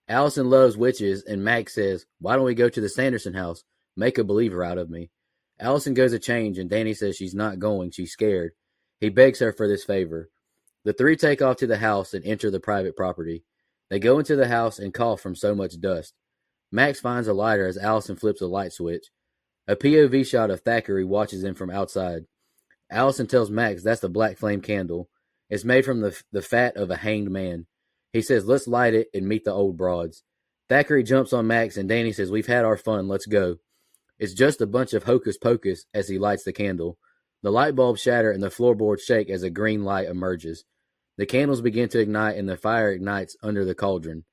Allison 0.08 0.48
loves 0.48 0.78
witches 0.78 1.22
and 1.24 1.44
Max 1.44 1.74
says, 1.74 2.06
Why 2.18 2.34
don't 2.36 2.46
we 2.46 2.54
go 2.54 2.70
to 2.70 2.80
the 2.80 2.88
Sanderson 2.88 3.34
house? 3.34 3.62
Make 3.94 4.16
a 4.16 4.24
believer 4.24 4.64
out 4.64 4.78
of 4.78 4.88
me. 4.88 5.10
Allison 5.60 5.92
goes 5.92 6.14
a 6.14 6.18
change 6.18 6.56
and 6.56 6.70
Danny 6.70 6.94
says 6.94 7.14
she's 7.14 7.34
not 7.34 7.58
going. 7.58 7.90
She's 7.90 8.12
scared. 8.12 8.52
He 9.00 9.10
begs 9.10 9.40
her 9.40 9.52
for 9.52 9.68
this 9.68 9.84
favor. 9.84 10.30
The 10.86 10.92
three 10.92 11.16
take 11.16 11.42
off 11.42 11.56
to 11.56 11.66
the 11.66 11.78
house 11.78 12.14
and 12.14 12.24
enter 12.24 12.48
the 12.48 12.60
private 12.60 12.94
property. 12.94 13.42
They 13.90 13.98
go 13.98 14.20
into 14.20 14.36
the 14.36 14.46
house 14.46 14.78
and 14.78 14.94
cough 14.94 15.20
from 15.20 15.34
so 15.34 15.52
much 15.52 15.80
dust. 15.80 16.14
Max 16.70 17.00
finds 17.00 17.26
a 17.26 17.32
lighter 17.32 17.66
as 17.66 17.76
Allison 17.76 18.14
flips 18.14 18.40
a 18.40 18.46
light 18.46 18.72
switch. 18.72 19.06
A 19.66 19.74
POV 19.74 20.24
shot 20.24 20.48
of 20.48 20.60
Thackeray 20.60 21.02
watches 21.02 21.42
them 21.42 21.56
from 21.56 21.70
outside. 21.70 22.26
Allison 22.88 23.26
tells 23.26 23.50
Max 23.50 23.82
that's 23.82 24.00
the 24.00 24.08
black 24.08 24.38
flame 24.38 24.60
candle. 24.60 25.08
It's 25.50 25.64
made 25.64 25.84
from 25.84 26.02
the, 26.02 26.16
the 26.30 26.40
fat 26.40 26.76
of 26.76 26.88
a 26.88 26.98
hanged 26.98 27.32
man. 27.32 27.66
He 28.12 28.22
says, 28.22 28.46
let's 28.46 28.68
light 28.68 28.94
it 28.94 29.08
and 29.12 29.26
meet 29.26 29.44
the 29.44 29.52
old 29.52 29.76
broads. 29.76 30.22
Thackeray 30.68 31.02
jumps 31.02 31.32
on 31.32 31.48
Max 31.48 31.76
and 31.76 31.88
Danny 31.88 32.12
says, 32.12 32.30
we've 32.30 32.46
had 32.46 32.64
our 32.64 32.76
fun, 32.76 33.08
let's 33.08 33.26
go. 33.26 33.56
It's 34.20 34.34
just 34.34 34.60
a 34.60 34.68
bunch 34.68 34.92
of 34.92 35.02
hocus 35.02 35.36
pocus 35.36 35.84
as 35.92 36.08
he 36.08 36.16
lights 36.16 36.44
the 36.44 36.52
candle. 36.52 36.96
The 37.42 37.50
light 37.50 37.74
bulbs 37.74 38.02
shatter 38.02 38.30
and 38.30 38.40
the 38.40 38.50
floorboards 38.50 39.02
shake 39.02 39.30
as 39.30 39.42
a 39.42 39.50
green 39.50 39.82
light 39.82 40.06
emerges. 40.06 40.64
The 41.16 41.26
candles 41.26 41.62
begin 41.62 41.88
to 41.90 42.00
ignite 42.00 42.36
and 42.36 42.48
the 42.48 42.56
fire 42.56 42.92
ignites 42.92 43.36
under 43.42 43.64
the 43.64 43.74
cauldron. 43.74 44.24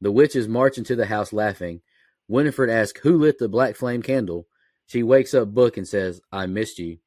The 0.00 0.12
witches 0.12 0.46
march 0.46 0.78
into 0.78 0.94
the 0.94 1.06
house 1.06 1.32
laughing. 1.32 1.80
Winifred 2.28 2.70
asks 2.70 3.00
who 3.00 3.18
lit 3.18 3.38
the 3.38 3.48
black 3.48 3.74
flame 3.74 4.02
candle. 4.02 4.46
She 4.86 5.02
wakes 5.02 5.34
up 5.34 5.52
Book 5.52 5.76
and 5.76 5.88
says, 5.88 6.20
I 6.30 6.46
missed 6.46 6.78
you. 6.78 6.98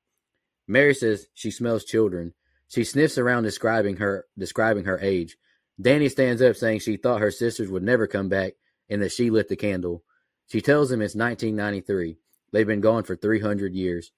Mary 0.68 0.94
says 0.94 1.28
she 1.34 1.52
smells 1.52 1.86
children. 1.86 2.34
She 2.68 2.84
sniffs 2.84 3.18
around 3.18 3.44
describing 3.44 3.98
her 3.98 4.26
describing 4.38 4.86
her 4.86 5.00
age. 5.00 5.38
Danny 5.80 6.10
stands 6.10 6.42
up 6.42 6.56
saying 6.56 6.80
she 6.80 6.98
thought 6.98 7.22
her 7.22 7.32
sisters 7.32 7.70
would 7.70 7.84
never 7.84 8.08
come 8.08 8.30
back 8.30 8.54
and 8.90 9.02
that 9.02 9.12
she 9.12 9.30
lit 9.30 9.48
the 9.48 9.56
candle. 9.56 10.04
She 10.48 10.62
tells 10.62 10.92
him 10.92 11.02
it's 11.02 11.16
1993. 11.16 12.18
They've 12.52 12.68
been 12.68 12.82
gone 12.82 13.04
for 13.04 13.16
300 13.16 13.74
years. 13.74 14.12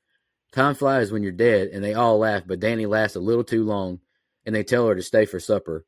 Time 0.52 0.76
flies 0.76 1.12
when 1.12 1.24
you're 1.24 1.32
dead, 1.32 1.70
and 1.70 1.84
they 1.84 1.94
all 1.94 2.20
laugh, 2.20 2.44
but 2.46 2.60
Danny 2.60 2.86
laughs 2.86 3.16
a 3.16 3.20
little 3.20 3.44
too 3.44 3.64
long, 3.64 4.00
and 4.46 4.54
they 4.54 4.64
tell 4.64 4.88
her 4.88 4.96
to 4.96 5.02
stay 5.02 5.26
for 5.26 5.40
supper. 5.40 5.86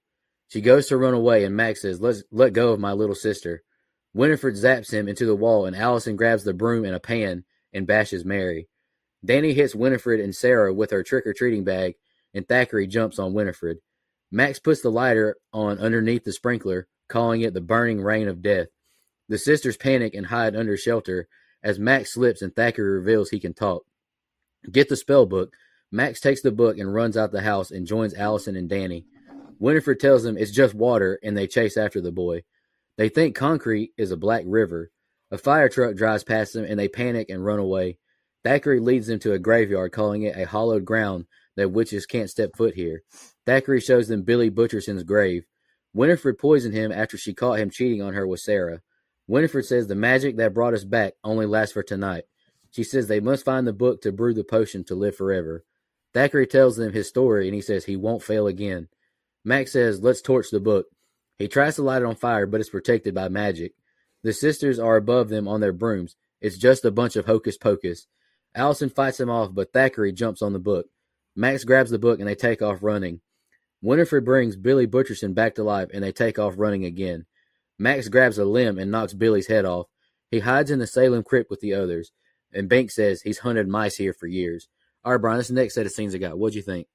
She 0.47 0.61
goes 0.61 0.87
to 0.87 0.97
run 0.97 1.13
away, 1.13 1.43
and 1.43 1.55
Max 1.55 1.81
says, 1.81 1.99
Let's 1.99 2.23
let 2.31 2.53
go 2.53 2.71
of 2.71 2.79
my 2.79 2.93
little 2.93 3.15
sister. 3.15 3.63
Winifred 4.13 4.55
zaps 4.55 4.91
him 4.91 5.07
into 5.07 5.25
the 5.25 5.35
wall, 5.35 5.65
and 5.65 5.75
Allison 5.75 6.15
grabs 6.15 6.43
the 6.43 6.53
broom 6.53 6.85
and 6.85 6.95
a 6.95 6.99
pan 6.99 7.43
and 7.73 7.87
bashes 7.87 8.23
Mary. 8.23 8.69
Danny 9.23 9.53
hits 9.53 9.75
Winifred 9.75 10.19
and 10.19 10.35
Sarah 10.35 10.73
with 10.73 10.91
her 10.91 11.03
trick 11.03 11.25
or 11.25 11.33
treating 11.33 11.63
bag, 11.63 11.95
and 12.33 12.47
Thackeray 12.47 12.87
jumps 12.87 13.19
on 13.19 13.33
Winifred. 13.33 13.79
Max 14.31 14.59
puts 14.59 14.81
the 14.81 14.89
lighter 14.89 15.35
on 15.51 15.79
underneath 15.79 16.23
the 16.23 16.31
sprinkler, 16.31 16.87
calling 17.09 17.41
it 17.41 17.53
the 17.53 17.61
burning 17.61 18.01
rain 18.01 18.27
of 18.27 18.41
death. 18.41 18.67
The 19.27 19.37
sisters 19.37 19.77
panic 19.77 20.13
and 20.13 20.27
hide 20.27 20.55
under 20.55 20.77
shelter 20.77 21.27
as 21.63 21.79
Max 21.79 22.13
slips 22.13 22.41
and 22.41 22.55
Thackeray 22.55 22.99
reveals 22.99 23.29
he 23.29 23.39
can 23.39 23.53
talk. 23.53 23.83
Get 24.71 24.87
the 24.87 24.95
spell 24.95 25.25
book. 25.25 25.53
Max 25.95 26.19
takes 26.19 26.41
the 26.41 26.51
book 26.51 26.77
and 26.77 26.93
runs 26.93 27.15
out 27.15 27.31
the 27.31 27.41
house 27.41 27.71
and 27.71 27.87
joins 27.87 28.13
Allison 28.13 28.57
and 28.57 28.67
Danny. 28.67 29.05
Winifred 29.59 29.97
tells 29.97 30.23
them 30.23 30.37
it's 30.37 30.51
just 30.51 30.73
water, 30.73 31.17
and 31.23 31.37
they 31.37 31.47
chase 31.47 31.77
after 31.77 32.01
the 32.01 32.11
boy. 32.11 32.43
They 32.97 33.07
think 33.07 33.33
concrete 33.33 33.93
is 33.97 34.11
a 34.11 34.17
black 34.17 34.43
river. 34.45 34.91
A 35.31 35.37
fire 35.37 35.69
truck 35.69 35.95
drives 35.95 36.25
past 36.25 36.51
them, 36.51 36.65
and 36.65 36.77
they 36.77 36.89
panic 36.89 37.29
and 37.29 37.45
run 37.45 37.59
away. 37.59 37.97
Thackeray 38.43 38.81
leads 38.81 39.07
them 39.07 39.19
to 39.19 39.31
a 39.31 39.39
graveyard, 39.39 39.93
calling 39.93 40.23
it 40.23 40.35
a 40.35 40.45
hallowed 40.45 40.83
ground 40.83 41.27
that 41.55 41.71
witches 41.71 42.05
can't 42.05 42.29
step 42.29 42.57
foot 42.57 42.75
here. 42.75 43.03
Thackeray 43.45 43.79
shows 43.79 44.09
them 44.09 44.23
Billy 44.23 44.49
Butcherson's 44.49 45.03
grave. 45.03 45.45
Winifred 45.93 46.37
poisoned 46.37 46.73
him 46.73 46.91
after 46.91 47.17
she 47.17 47.33
caught 47.33 47.59
him 47.59 47.69
cheating 47.69 48.01
on 48.01 48.15
her 48.15 48.27
with 48.27 48.41
Sarah. 48.41 48.81
Winifred 49.27 49.63
says 49.63 49.87
the 49.87 49.95
magic 49.95 50.35
that 50.35 50.53
brought 50.53 50.73
us 50.73 50.83
back 50.83 51.13
only 51.23 51.45
lasts 51.45 51.71
for 51.71 51.83
tonight. 51.83 52.25
She 52.71 52.83
says 52.83 53.07
they 53.07 53.21
must 53.21 53.45
find 53.45 53.65
the 53.65 53.71
book 53.71 54.01
to 54.01 54.11
brew 54.11 54.33
the 54.33 54.43
potion 54.43 54.83
to 54.85 54.95
live 54.95 55.15
forever. 55.15 55.63
Thackeray 56.15 56.47
tells 56.47 56.77
them 56.77 56.93
his 56.93 57.09
story 57.09 57.45
and 57.45 57.53
he 57.53 57.59
says 57.59 57.83
he 57.83 57.97
won't 57.97 58.23
fail 58.23 58.47
again. 58.47 58.87
Max 59.43 59.73
says, 59.73 60.01
Let's 60.01 60.21
torch 60.21 60.49
the 60.49 60.61
book. 60.61 60.85
He 61.37 61.49
tries 61.49 61.75
to 61.75 61.83
light 61.83 62.03
it 62.03 62.05
on 62.05 62.15
fire, 62.15 62.45
but 62.45 62.61
it's 62.61 62.69
protected 62.69 63.13
by 63.13 63.27
magic. 63.27 63.73
The 64.23 64.31
sisters 64.31 64.79
are 64.79 64.95
above 64.95 65.27
them 65.27 65.45
on 65.45 65.59
their 65.59 65.73
brooms. 65.73 66.15
It's 66.39 66.57
just 66.57 66.85
a 66.85 66.91
bunch 66.91 67.17
of 67.17 67.25
hocus 67.25 67.57
pocus. 67.57 68.07
Allison 68.55 68.89
fights 68.89 69.19
him 69.19 69.29
off, 69.29 69.53
but 69.53 69.73
Thackeray 69.73 70.13
jumps 70.13 70.41
on 70.41 70.53
the 70.53 70.59
book. 70.59 70.85
Max 71.35 71.65
grabs 71.65 71.91
the 71.91 71.99
book 71.99 72.19
and 72.19 72.29
they 72.29 72.35
take 72.35 72.61
off 72.61 72.79
running. 72.81 73.19
Winifred 73.81 74.23
brings 74.23 74.55
Billy 74.55 74.87
Butcherson 74.87 75.35
back 75.35 75.55
to 75.55 75.63
life 75.63 75.89
and 75.93 76.01
they 76.01 76.13
take 76.13 76.39
off 76.39 76.53
running 76.55 76.85
again. 76.85 77.25
Max 77.77 78.07
grabs 78.07 78.37
a 78.37 78.45
limb 78.45 78.79
and 78.79 78.89
knocks 78.89 79.13
Billy's 79.13 79.47
head 79.47 79.65
off. 79.65 79.87
He 80.31 80.39
hides 80.39 80.71
in 80.71 80.79
the 80.79 80.87
Salem 80.87 81.23
crypt 81.23 81.49
with 81.49 81.59
the 81.59 81.73
others. 81.73 82.13
And 82.53 82.69
Bink 82.69 82.89
says 82.89 83.23
he's 83.23 83.39
hunted 83.39 83.67
mice 83.67 83.97
here 83.97 84.13
for 84.13 84.27
years. 84.27 84.69
All 85.05 85.11
right, 85.11 85.21
Brian, 85.21 85.37
this 85.37 85.51
next 85.51 85.75
set 85.75 85.85
of 85.85 85.91
scenes 85.91 86.15
I 86.15 86.17
got. 86.17 86.35
What'd 86.35 86.55
you 86.55 86.63
think? 86.63 86.87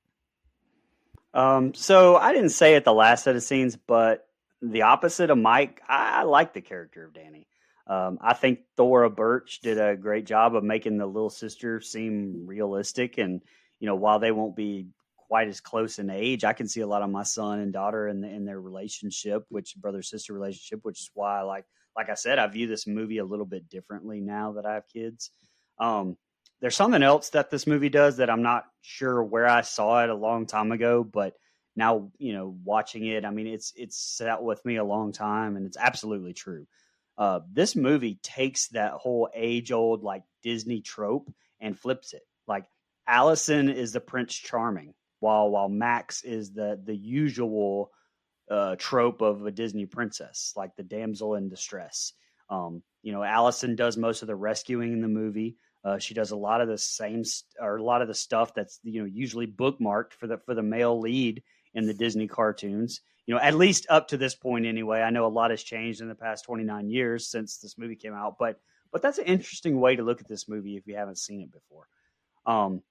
Um, 1.33 1.75
so 1.75 2.17
I 2.17 2.33
didn't 2.35 2.51
say 2.51 2.75
it 2.75 2.83
the 2.83 2.93
last 2.93 3.23
set 3.23 3.37
of 3.37 3.43
scenes, 3.45 3.77
but 3.77 4.27
the 4.61 4.83
opposite 4.83 5.31
of 5.31 5.39
Mike, 5.39 5.81
I, 5.89 6.21
I 6.21 6.23
like 6.25 6.53
the 6.53 6.61
character 6.61 7.05
of 7.05 7.15
Danny. 7.15 7.47
Um, 7.87 8.19
I 8.21 8.35
think 8.35 8.61
Thora 8.77 9.11
Birch 9.11 9.61
did 9.61 9.79
a 9.79 9.97
great 9.97 10.27
job 10.27 10.57
of 10.57 10.65
making 10.65 10.99
the 10.99 11.07
little 11.07 11.31
sister 11.31 11.81
seem 11.81 12.47
realistic. 12.47 13.19
And, 13.19 13.43
you 13.79 13.87
know, 13.87 13.95
while 13.95 14.19
they 14.19 14.33
won't 14.33 14.57
be 14.57 14.89
quite 15.17 15.47
as 15.47 15.61
close 15.61 16.01
in 16.01 16.11
age, 16.11 16.43
I 16.43 16.53
can 16.53 16.67
see 16.67 16.81
a 16.81 16.89
lot 16.89 17.03
of 17.03 17.11
my 17.11 17.23
son 17.23 17.61
and 17.61 17.73
daughter 17.73 18.09
in, 18.09 18.23
the, 18.23 18.29
in 18.29 18.45
their 18.45 18.61
relationship, 18.61 19.45
which 19.51 19.77
brother 19.77 20.03
sister 20.03 20.33
relationship, 20.33 20.81
which 20.83 20.99
is 20.99 21.11
why 21.15 21.39
I 21.39 21.43
like, 21.43 21.65
like 21.97 22.11
I 22.11 22.15
said, 22.15 22.41
I 22.41 22.49
view 22.49 22.67
this 22.67 22.89
movie 22.89 23.19
a 23.19 23.25
little 23.25 23.47
bit 23.47 23.69
differently 23.69 24.21
now 24.21 24.53
that 24.53 24.67
I 24.67 24.75
have 24.75 24.89
kids. 24.93 25.31
Um, 25.79 26.17
there's 26.61 26.77
something 26.77 27.03
else 27.03 27.31
that 27.31 27.51
this 27.51 27.67
movie 27.67 27.89
does 27.89 28.19
that 28.19 28.31
I'm 28.31 28.43
not 28.43 28.65
sure 28.83 29.23
where 29.23 29.47
I 29.47 29.63
saw 29.63 30.03
it 30.05 30.11
a 30.11 30.15
long 30.15 30.47
time 30.47 30.73
ago, 30.73 31.03
but 31.05 31.35
now 31.77 32.11
you 32.19 32.33
know 32.33 32.57
watching 32.65 33.07
it, 33.07 33.25
I 33.25 33.31
mean 33.31 33.47
it's 33.47 33.73
it's 33.77 33.97
sat 33.97 34.43
with 34.43 34.65
me 34.65 34.77
a 34.77 34.85
long 34.85 35.13
time, 35.13 35.57
and 35.57 35.67
it's 35.67 35.79
absolutely 35.79 36.35
true. 36.35 36.67
Uh, 37.17 37.41
this 37.53 37.77
movie 37.77 38.19
takes 38.23 38.69
that 38.69 38.93
whole 38.93 39.29
age 39.35 39.73
old 39.73 40.03
like 40.03 40.23
Disney 40.43 40.81
trope 40.81 41.33
and 41.61 41.79
flips 41.79 42.13
it. 42.13 42.23
Like 42.47 42.65
Allison 43.07 43.69
is 43.69 43.93
the 43.93 44.01
Prince 44.01 44.35
Charming, 44.35 44.95
while 45.21 45.51
while 45.51 45.69
Max 45.69 46.23
is 46.23 46.53
the 46.53 46.81
the 46.83 46.97
usual 46.97 47.91
uh, 48.51 48.77
trope 48.77 49.23
of 49.23 49.47
a 49.47 49.51
Disney 49.51 49.87
princess, 49.87 50.53
like 50.57 50.75
the 50.77 50.83
damsel 50.83 51.37
in 51.37 51.49
distress. 51.49 52.13
Um, 52.49 52.83
you 53.03 53.13
know, 53.13 53.23
Allison 53.23 53.77
does 53.77 53.97
most 53.97 54.23
of 54.23 54.29
the 54.29 54.35
rescuing 54.35 54.93
in 54.93 55.01
the 55.01 55.09
movie. 55.09 55.57
Uh, 55.85 55.99
she 55.99 56.15
does 56.15 56.31
a 56.31 56.37
lot 56.37 56.61
of 56.61 56.69
the 56.69 56.79
same 56.79 57.25
st- 57.25 57.57
or 57.61 57.77
a 57.77 57.83
lot 57.83 58.03
of 58.03 58.09
the 58.09 58.15
stuff 58.15 58.55
that's 58.55 58.81
you 58.83 59.01
know 59.01 59.07
usually 59.07 59.47
bookmarked 59.47 60.13
for 60.13 60.27
the 60.27 60.39
for 60.39 60.55
the 60.55 60.63
male 60.63 60.99
lead 60.99 61.43
in 61.75 61.87
the 61.87 61.95
Disney 61.95 62.29
cartoons. 62.29 63.01
You 63.27 63.35
know, 63.35 63.41
at 63.41 63.55
least 63.55 63.87
up 63.89 64.09
to 64.09 64.17
this 64.17 64.35
point 64.35 64.67
anyway. 64.67 65.01
I 65.01 65.11
know 65.11 65.27
a 65.27 65.29
lot 65.29 65.51
has 65.51 65.63
changed 65.63 66.01
in 66.01 66.09
the 66.09 66.15
past 66.15 66.45
29 66.45 66.91
years 66.91 67.31
since 67.31 67.59
this 67.59 67.79
movie 67.79 67.97
came 67.97 68.15
out, 68.15 68.37
but 68.39 68.61
but 68.93 69.03
that's 69.03 69.19
an 69.19 69.27
interesting 69.27 69.81
way 69.81 69.97
to 69.97 70.03
look 70.03 70.21
at 70.21 70.29
this 70.29 70.49
movie 70.49 70.77
if 70.77 70.87
you 70.87 70.97
haven't 70.97 71.19
seen 71.19 71.41
it 71.41 71.53
before. 71.53 71.87
Um, 72.45 72.83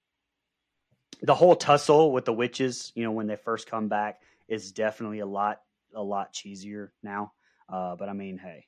the 1.21 1.35
whole 1.35 1.55
tussle 1.55 2.11
with 2.11 2.25
the 2.25 2.33
witches, 2.33 2.91
you 2.95 3.03
know, 3.03 3.11
when 3.11 3.27
they 3.27 3.35
first 3.35 3.67
come 3.69 3.89
back, 3.89 4.21
is 4.47 4.71
definitely 4.71 5.19
a 5.19 5.25
lot 5.25 5.61
a 5.93 6.01
lot 6.01 6.33
cheesier 6.33 6.89
now. 7.03 7.33
Uh, 7.67 7.95
but 7.95 8.09
I 8.09 8.13
mean, 8.13 8.37
hey, 8.37 8.65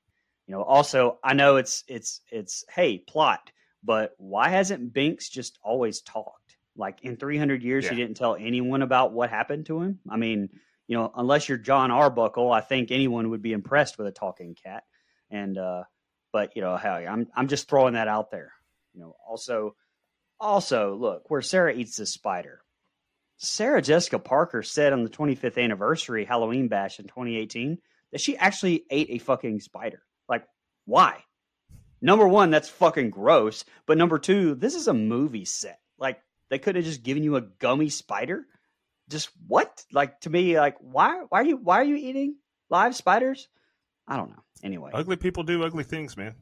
you 0.47 0.53
know, 0.53 0.62
also 0.62 1.17
I 1.23 1.34
know 1.34 1.55
it's 1.55 1.84
it's 1.88 2.21
it's 2.29 2.65
hey 2.69 2.97
plot 2.97 3.51
but 3.84 4.13
why 4.17 4.50
hasn't 4.50 4.94
Binx 4.94 5.30
just 5.30 5.58
always 5.63 6.02
talked? 6.02 6.58
Like 6.76 7.00
in 7.04 7.17
300 7.17 7.63
years, 7.63 7.86
yeah. 7.86 7.91
he 7.91 7.96
didn't 7.98 8.17
tell 8.17 8.36
anyone 8.36 8.82
about 8.82 9.12
what 9.12 9.30
happened 9.30 9.65
to 9.67 9.82
him. 9.82 10.00
I 10.10 10.17
mean, 10.17 10.50
you 10.88 10.98
know, 10.98 11.12
unless 11.15 11.50
you're 11.50 11.58
Jon 11.58 11.91
Arbuckle, 11.91 12.52
I 12.52 12.62
think 12.62 12.91
anyone 12.91 13.30
would 13.32 13.41
be 13.41 13.54
impressed 13.54 13.98
with 13.98 14.08
a 14.08 14.12
talking 14.12 14.56
cat. 14.56 14.84
And, 15.30 15.58
uh, 15.58 15.84
but 16.32 16.56
you 16.56 16.62
know, 16.62 16.78
hell, 16.78 16.96
I'm 16.96 17.28
I'm 17.36 17.48
just 17.48 17.70
throwing 17.70 17.94
that 17.94 18.08
out 18.08 18.32
there. 18.32 18.54
You 18.94 19.02
know, 19.02 19.15
also, 19.28 19.76
also 20.39 20.96
look 20.96 21.30
where 21.30 21.41
Sarah 21.41 21.74
eats 21.74 21.98
the 21.98 22.06
spider. 22.06 22.62
Sarah 23.38 23.82
Jessica 23.82 24.20
Parker 24.20 24.63
said 24.63 24.94
on 24.94 25.04
the 25.04 25.10
25th 25.10 25.62
anniversary 25.62 26.26
Halloween 26.26 26.67
bash 26.67 27.00
in 27.00 27.06
2018 27.08 27.80
that 28.12 28.22
she 28.22 28.38
actually 28.38 28.86
ate 28.89 29.10
a 29.10 29.17
fucking 29.17 29.60
spider. 29.62 30.04
Like, 30.30 30.46
why? 30.86 31.24
Number 32.01 32.27
one, 32.27 32.49
that's 32.49 32.69
fucking 32.69 33.09
gross. 33.09 33.65
But 33.85 33.97
number 33.97 34.19
two, 34.19 34.55
this 34.55 34.75
is 34.75 34.87
a 34.87 34.93
movie 34.93 35.45
set. 35.45 35.79
Like 35.97 36.21
they 36.49 36.59
could 36.59 36.75
have 36.75 36.85
just 36.85 37.03
given 37.03 37.23
you 37.23 37.35
a 37.35 37.41
gummy 37.41 37.89
spider. 37.89 38.45
Just 39.09 39.29
what? 39.47 39.83
Like 39.91 40.19
to 40.21 40.29
me, 40.29 40.59
like 40.59 40.77
why? 40.79 41.23
Why 41.29 41.41
are 41.41 41.45
you? 41.45 41.57
Why 41.57 41.77
are 41.77 41.85
you 41.85 41.95
eating 41.95 42.35
live 42.69 42.95
spiders? 42.95 43.47
I 44.07 44.17
don't 44.17 44.29
know. 44.29 44.43
Anyway, 44.63 44.91
ugly 44.93 45.15
people 45.15 45.43
do 45.43 45.63
ugly 45.63 45.83
things, 45.83 46.17
man. 46.17 46.35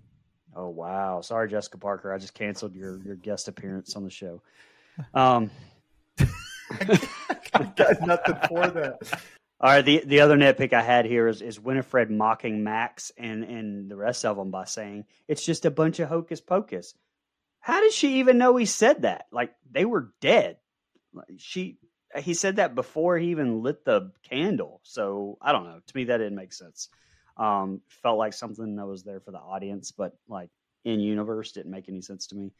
Oh 0.55 0.69
wow! 0.69 1.21
Sorry, 1.21 1.49
Jessica 1.49 1.77
Parker. 1.77 2.13
I 2.13 2.17
just 2.17 2.33
canceled 2.33 2.75
your 2.75 2.99
your 3.03 3.15
guest 3.15 3.47
appearance 3.47 3.95
on 3.95 4.03
the 4.03 4.09
show. 4.09 4.41
Um, 5.13 5.51
I 6.19 7.71
got 7.75 8.01
nothing 8.01 8.37
for 8.47 8.67
that. 8.67 9.21
All 9.61 9.69
right, 9.69 9.83
the, 9.83 10.01
the 10.05 10.21
other 10.21 10.37
nitpick 10.37 10.71
I 10.71 10.81
had 10.81 11.05
here 11.05 11.27
is, 11.27 11.41
is 11.41 11.59
Winifred 11.59 12.09
mocking 12.09 12.63
Max 12.63 13.11
and, 13.17 13.43
and 13.43 13.91
the 13.91 13.97
rest 13.97 14.23
of 14.23 14.37
them 14.37 14.51
by 14.51 14.63
saying 14.63 15.03
it's 15.27 15.45
just 15.45 15.65
a 15.65 15.71
bunch 15.71 15.99
of 15.99 16.07
hocus 16.07 16.39
pocus. 16.39 16.93
How 17.59 17.81
did 17.81 17.91
she 17.91 18.19
even 18.19 18.37
know 18.37 18.55
he 18.55 18.65
said 18.65 19.01
that? 19.01 19.25
Like 19.33 19.53
they 19.69 19.83
were 19.83 20.13
dead. 20.21 20.57
She 21.37 21.77
he 22.17 22.33
said 22.33 22.55
that 22.55 22.73
before 22.73 23.17
he 23.17 23.31
even 23.31 23.61
lit 23.61 23.83
the 23.83 24.13
candle. 24.29 24.79
So 24.83 25.37
I 25.41 25.51
don't 25.51 25.65
know. 25.65 25.81
To 25.85 25.95
me, 25.95 26.05
that 26.05 26.17
didn't 26.17 26.37
make 26.37 26.53
sense. 26.53 26.87
Um, 27.35 27.81
felt 28.01 28.17
like 28.17 28.33
something 28.33 28.77
that 28.77 28.87
was 28.87 29.03
there 29.03 29.19
for 29.19 29.31
the 29.31 29.39
audience, 29.39 29.91
but 29.91 30.13
like 30.29 30.49
in 30.85 31.01
universe 31.01 31.51
didn't 31.51 31.71
make 31.71 31.89
any 31.89 32.01
sense 32.01 32.27
to 32.27 32.35
me. 32.35 32.53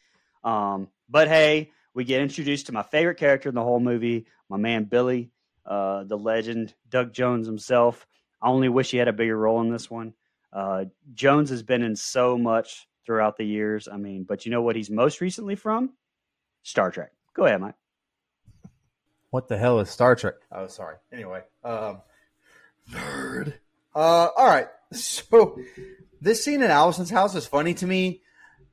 Um, 0.43 0.89
but 1.07 1.29
hey, 1.29 1.71
we 1.93 2.03
get 2.03 2.21
introduced 2.21 2.65
to 2.65 2.73
my 2.73 2.83
favorite 2.83 3.17
character 3.17 3.47
in 3.47 3.55
the 3.55 3.63
whole 3.63 3.79
movie, 3.79 4.25
my 4.49 4.57
man 4.57 4.83
Billy 4.83 5.31
uh, 5.69 6.03
the 6.03 6.17
legend 6.17 6.73
Doug 6.89 7.13
Jones 7.13 7.45
himself. 7.45 8.07
I 8.41 8.49
only 8.49 8.69
wish 8.69 8.91
he 8.91 8.97
had 8.97 9.07
a 9.07 9.13
bigger 9.13 9.37
role 9.37 9.61
in 9.61 9.69
this 9.69 9.89
one. 9.89 10.13
Uh, 10.51 10.85
Jones 11.13 11.51
has 11.51 11.61
been 11.61 11.83
in 11.83 11.95
so 11.95 12.37
much 12.37 12.87
throughout 13.05 13.37
the 13.37 13.45
years. 13.45 13.87
I 13.87 13.97
mean, 13.97 14.23
but 14.23 14.45
you 14.45 14.51
know 14.51 14.63
what 14.63 14.75
he's 14.75 14.89
most 14.89 15.21
recently 15.21 15.55
from? 15.55 15.91
Star 16.63 16.91
Trek. 16.91 17.11
Go 17.35 17.45
ahead, 17.45 17.61
Mike. 17.61 17.75
What 19.29 19.47
the 19.47 19.57
hell 19.57 19.79
is 19.79 19.89
Star 19.89 20.15
Trek? 20.15 20.35
Oh, 20.51 20.67
sorry. 20.67 20.95
Anyway, 21.13 21.43
um, 21.63 22.01
nerd. 22.91 23.53
Uh, 23.95 24.29
all 24.35 24.47
right. 24.47 24.67
So 24.91 25.59
this 26.19 26.43
scene 26.43 26.63
in 26.63 26.71
Allison's 26.71 27.11
house 27.11 27.35
is 27.35 27.45
funny 27.45 27.75
to 27.75 27.85
me 27.85 28.23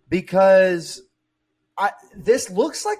because 0.08 1.02
I 1.76 1.90
this 2.16 2.48
looks 2.48 2.86
like 2.86 2.96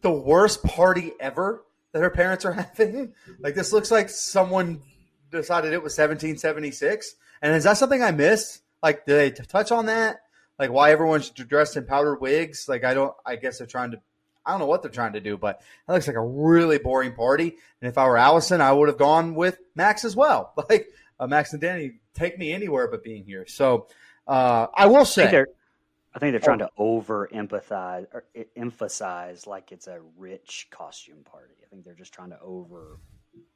the 0.00 0.10
worst 0.10 0.62
party 0.62 1.12
ever 1.20 1.62
that 1.94 2.02
her 2.02 2.10
parents 2.10 2.44
are 2.44 2.52
having. 2.76 3.14
Like 3.38 3.54
this 3.54 3.72
looks 3.72 3.90
like 3.90 4.10
someone 4.10 4.82
decided 5.30 5.72
it 5.72 5.82
was 5.82 5.92
1776. 5.92 7.14
And 7.40 7.54
is 7.54 7.64
that 7.64 7.78
something 7.78 8.02
I 8.02 8.10
missed? 8.10 8.62
Like, 8.82 9.06
did 9.06 9.16
they 9.16 9.30
touch 9.30 9.72
on 9.72 9.86
that? 9.86 10.18
Like, 10.58 10.70
why 10.70 10.90
everyone's 10.90 11.30
dressed 11.30 11.76
in 11.76 11.86
powdered 11.86 12.20
wigs? 12.20 12.66
Like, 12.68 12.84
I 12.84 12.94
don't. 12.94 13.14
I 13.24 13.36
guess 13.36 13.58
they're 13.58 13.66
trying 13.66 13.92
to. 13.92 14.00
I 14.44 14.50
don't 14.50 14.60
know 14.60 14.66
what 14.66 14.82
they're 14.82 14.90
trying 14.90 15.14
to 15.14 15.20
do, 15.20 15.38
but 15.38 15.62
it 15.88 15.92
looks 15.92 16.06
like 16.06 16.16
a 16.16 16.22
really 16.24 16.78
boring 16.78 17.14
party. 17.14 17.56
And 17.80 17.88
if 17.88 17.96
I 17.96 18.06
were 18.06 18.18
Allison, 18.18 18.60
I 18.60 18.72
would 18.72 18.88
have 18.88 18.98
gone 18.98 19.34
with 19.34 19.58
Max 19.74 20.04
as 20.04 20.14
well. 20.14 20.52
Like 20.68 20.88
uh, 21.18 21.28
Max 21.28 21.52
and 21.52 21.62
Danny, 21.62 21.92
take 22.12 22.38
me 22.38 22.52
anywhere 22.52 22.88
but 22.88 23.04
being 23.04 23.24
here. 23.24 23.46
So 23.46 23.86
uh, 24.26 24.66
I 24.74 24.86
will 24.86 25.04
say. 25.04 25.44
I 26.14 26.20
think 26.20 26.32
they're 26.32 26.40
trying 26.40 26.60
to 26.60 26.70
over 26.78 27.28
empathize 27.32 28.06
or 28.12 28.24
emphasize 28.54 29.46
like 29.46 29.72
it's 29.72 29.88
a 29.88 30.00
rich 30.16 30.68
costume 30.70 31.24
party. 31.24 31.54
I 31.64 31.66
think 31.68 31.84
they're 31.84 31.94
just 31.94 32.12
trying 32.12 32.30
to 32.30 32.40
over 32.40 33.00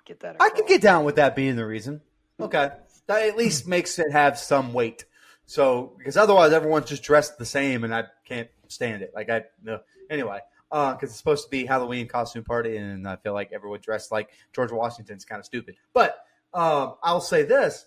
get 0.04 0.20
that. 0.20 0.34
Across. 0.34 0.50
I 0.50 0.54
could 0.54 0.66
get 0.66 0.82
down 0.82 1.04
with 1.04 1.16
that 1.16 1.36
being 1.36 1.54
the 1.54 1.66
reason. 1.66 2.00
Okay, 2.40 2.70
that 3.06 3.22
at 3.22 3.36
least 3.36 3.68
makes 3.68 3.98
it 3.98 4.10
have 4.10 4.38
some 4.38 4.72
weight. 4.72 5.04
So 5.46 5.94
because 5.98 6.16
otherwise 6.16 6.52
everyone's 6.52 6.88
just 6.88 7.04
dressed 7.04 7.38
the 7.38 7.44
same, 7.44 7.84
and 7.84 7.94
I 7.94 8.04
can't 8.24 8.48
stand 8.66 9.02
it. 9.02 9.12
Like 9.14 9.30
I 9.30 9.44
no 9.62 9.80
anyway. 10.10 10.40
Because 10.70 10.94
uh, 10.94 10.98
it's 11.00 11.16
supposed 11.16 11.44
to 11.44 11.50
be 11.50 11.64
Halloween 11.64 12.08
costume 12.08 12.44
party, 12.44 12.76
and 12.76 13.08
I 13.08 13.16
feel 13.16 13.32
like 13.32 13.52
everyone 13.52 13.80
dressed 13.80 14.12
like 14.12 14.28
George 14.52 14.70
Washington's 14.70 15.24
kind 15.24 15.38
of 15.38 15.46
stupid. 15.46 15.76
But 15.94 16.18
um, 16.52 16.96
I'll 17.02 17.22
say 17.22 17.44
this: 17.44 17.86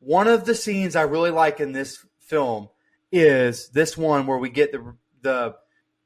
one 0.00 0.28
of 0.28 0.44
the 0.44 0.54
scenes 0.54 0.96
I 0.96 1.02
really 1.02 1.30
like 1.30 1.60
in 1.60 1.72
this 1.72 2.04
film 2.18 2.68
is 3.12 3.68
this 3.70 3.96
one 3.96 4.26
where 4.26 4.38
we 4.38 4.50
get 4.50 4.72
the 4.72 4.94
the 5.22 5.56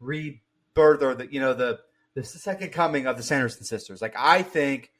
rebirth 0.01 1.03
or 1.03 1.15
the 1.15 1.33
you 1.33 1.41
know 1.41 1.55
the 1.55 1.81
the 2.15 2.25
second 2.25 2.73
coming 2.73 3.07
of 3.07 3.17
the 3.17 3.23
Sanderson 3.23 3.65
sisters. 3.65 4.01
Like 4.01 4.15
I 4.17 4.43
think 4.43 4.91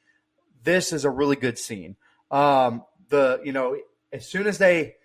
this 0.63 0.91
is 0.91 1.05
a 1.05 1.09
really 1.09 1.35
good 1.35 1.57
scene. 1.57 1.95
Um, 2.31 2.83
the 3.09 3.41
you 3.43 3.53
know 3.53 3.77
as 4.11 4.27
soon 4.27 4.47
as 4.47 4.57
they 4.57 4.95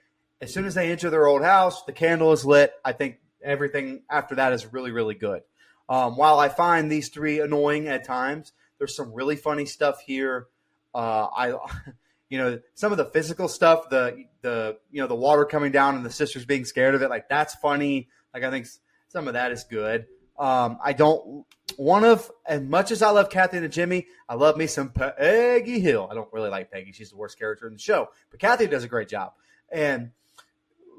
as 0.40 0.52
soon 0.52 0.64
as 0.64 0.74
they 0.74 0.90
enter 0.90 1.10
their 1.10 1.26
old 1.26 1.42
house, 1.42 1.84
the 1.84 1.92
candle 1.92 2.32
is 2.32 2.44
lit. 2.44 2.72
I 2.84 2.92
think 2.92 3.18
everything 3.42 4.02
after 4.10 4.36
that 4.36 4.52
is 4.52 4.72
really, 4.72 4.90
really 4.90 5.14
good. 5.14 5.42
Um, 5.88 6.16
while 6.16 6.38
I 6.38 6.48
find 6.48 6.90
these 6.90 7.08
three 7.08 7.40
annoying 7.40 7.88
at 7.88 8.04
times, 8.04 8.52
there's 8.78 8.94
some 8.96 9.12
really 9.12 9.36
funny 9.36 9.66
stuff 9.66 10.00
here. 10.00 10.46
Uh, 10.94 11.26
I, 11.26 11.54
you 12.30 12.38
know, 12.38 12.60
some 12.74 12.92
of 12.92 12.98
the 12.98 13.04
physical 13.06 13.48
stuff, 13.48 13.90
the 13.90 14.24
the 14.40 14.78
you 14.90 15.02
know 15.02 15.08
the 15.08 15.14
water 15.14 15.44
coming 15.44 15.72
down 15.72 15.96
and 15.96 16.04
the 16.04 16.10
sisters 16.10 16.46
being 16.46 16.64
scared 16.64 16.94
of 16.94 17.02
it, 17.02 17.10
like 17.10 17.28
that's 17.28 17.56
funny. 17.56 18.08
Like 18.32 18.44
I 18.44 18.50
think 18.50 18.66
some 19.08 19.28
of 19.28 19.34
that 19.34 19.52
is 19.52 19.64
good. 19.64 20.06
Um, 20.38 20.78
I 20.82 20.94
don't 20.94 21.44
one 21.76 22.04
of 22.04 22.30
as 22.46 22.62
much 22.62 22.92
as 22.92 23.02
I 23.02 23.10
love 23.10 23.30
Kathy 23.30 23.58
Najimy, 23.58 24.06
I 24.28 24.34
love 24.34 24.56
me 24.56 24.68
some 24.68 24.90
Peggy 24.90 25.80
Hill. 25.80 26.08
I 26.10 26.14
don't 26.14 26.32
really 26.32 26.50
like 26.50 26.70
Peggy; 26.70 26.92
she's 26.92 27.10
the 27.10 27.16
worst 27.16 27.38
character 27.38 27.66
in 27.66 27.74
the 27.74 27.80
show, 27.80 28.08
but 28.30 28.40
Kathy 28.40 28.68
does 28.68 28.84
a 28.84 28.88
great 28.88 29.08
job. 29.08 29.32
And 29.70 30.12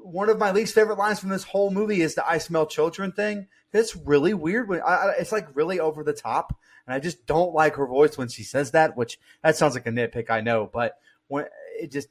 one 0.02 0.28
of 0.28 0.38
my 0.38 0.52
least 0.52 0.74
favorite 0.74 0.98
lines 0.98 1.20
from 1.20 1.30
this 1.30 1.44
whole 1.44 1.70
movie 1.70 2.02
is 2.02 2.14
the 2.14 2.28
"I 2.28 2.38
smell 2.38 2.66
children" 2.66 3.10
thing. 3.10 3.48
It's 3.72 3.96
really 3.96 4.34
weird 4.34 4.68
when 4.68 4.82
I, 4.82 5.14
it's 5.18 5.32
like 5.32 5.48
really 5.56 5.80
over 5.80 6.04
the 6.04 6.12
top, 6.12 6.54
and 6.86 6.94
I 6.94 6.98
just 6.98 7.26
don't 7.26 7.54
like 7.54 7.76
her 7.76 7.86
voice 7.86 8.18
when 8.18 8.28
she 8.28 8.42
says 8.42 8.72
that. 8.72 8.98
Which 8.98 9.18
that 9.42 9.56
sounds 9.56 9.74
like 9.74 9.86
a 9.86 9.90
nitpick, 9.90 10.28
I 10.28 10.42
know, 10.42 10.68
but 10.70 10.98
when 11.28 11.46
it 11.78 11.90
just, 11.90 12.08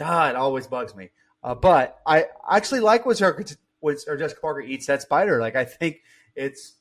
ah, 0.00 0.28
it 0.28 0.36
always 0.36 0.66
bugs 0.66 0.94
me. 0.94 1.10
Uh, 1.42 1.54
but 1.54 2.00
I 2.06 2.26
actually 2.50 2.80
like 2.80 3.06
when 3.06 3.16
her 3.18 3.44
when 3.80 3.96
or 4.06 4.16
Jessica 4.16 4.40
Parker 4.40 4.60
eats 4.60 4.86
that 4.86 5.02
spider. 5.02 5.40
Like 5.40 5.56
I 5.56 5.64
think 5.64 6.02
it's 6.34 6.74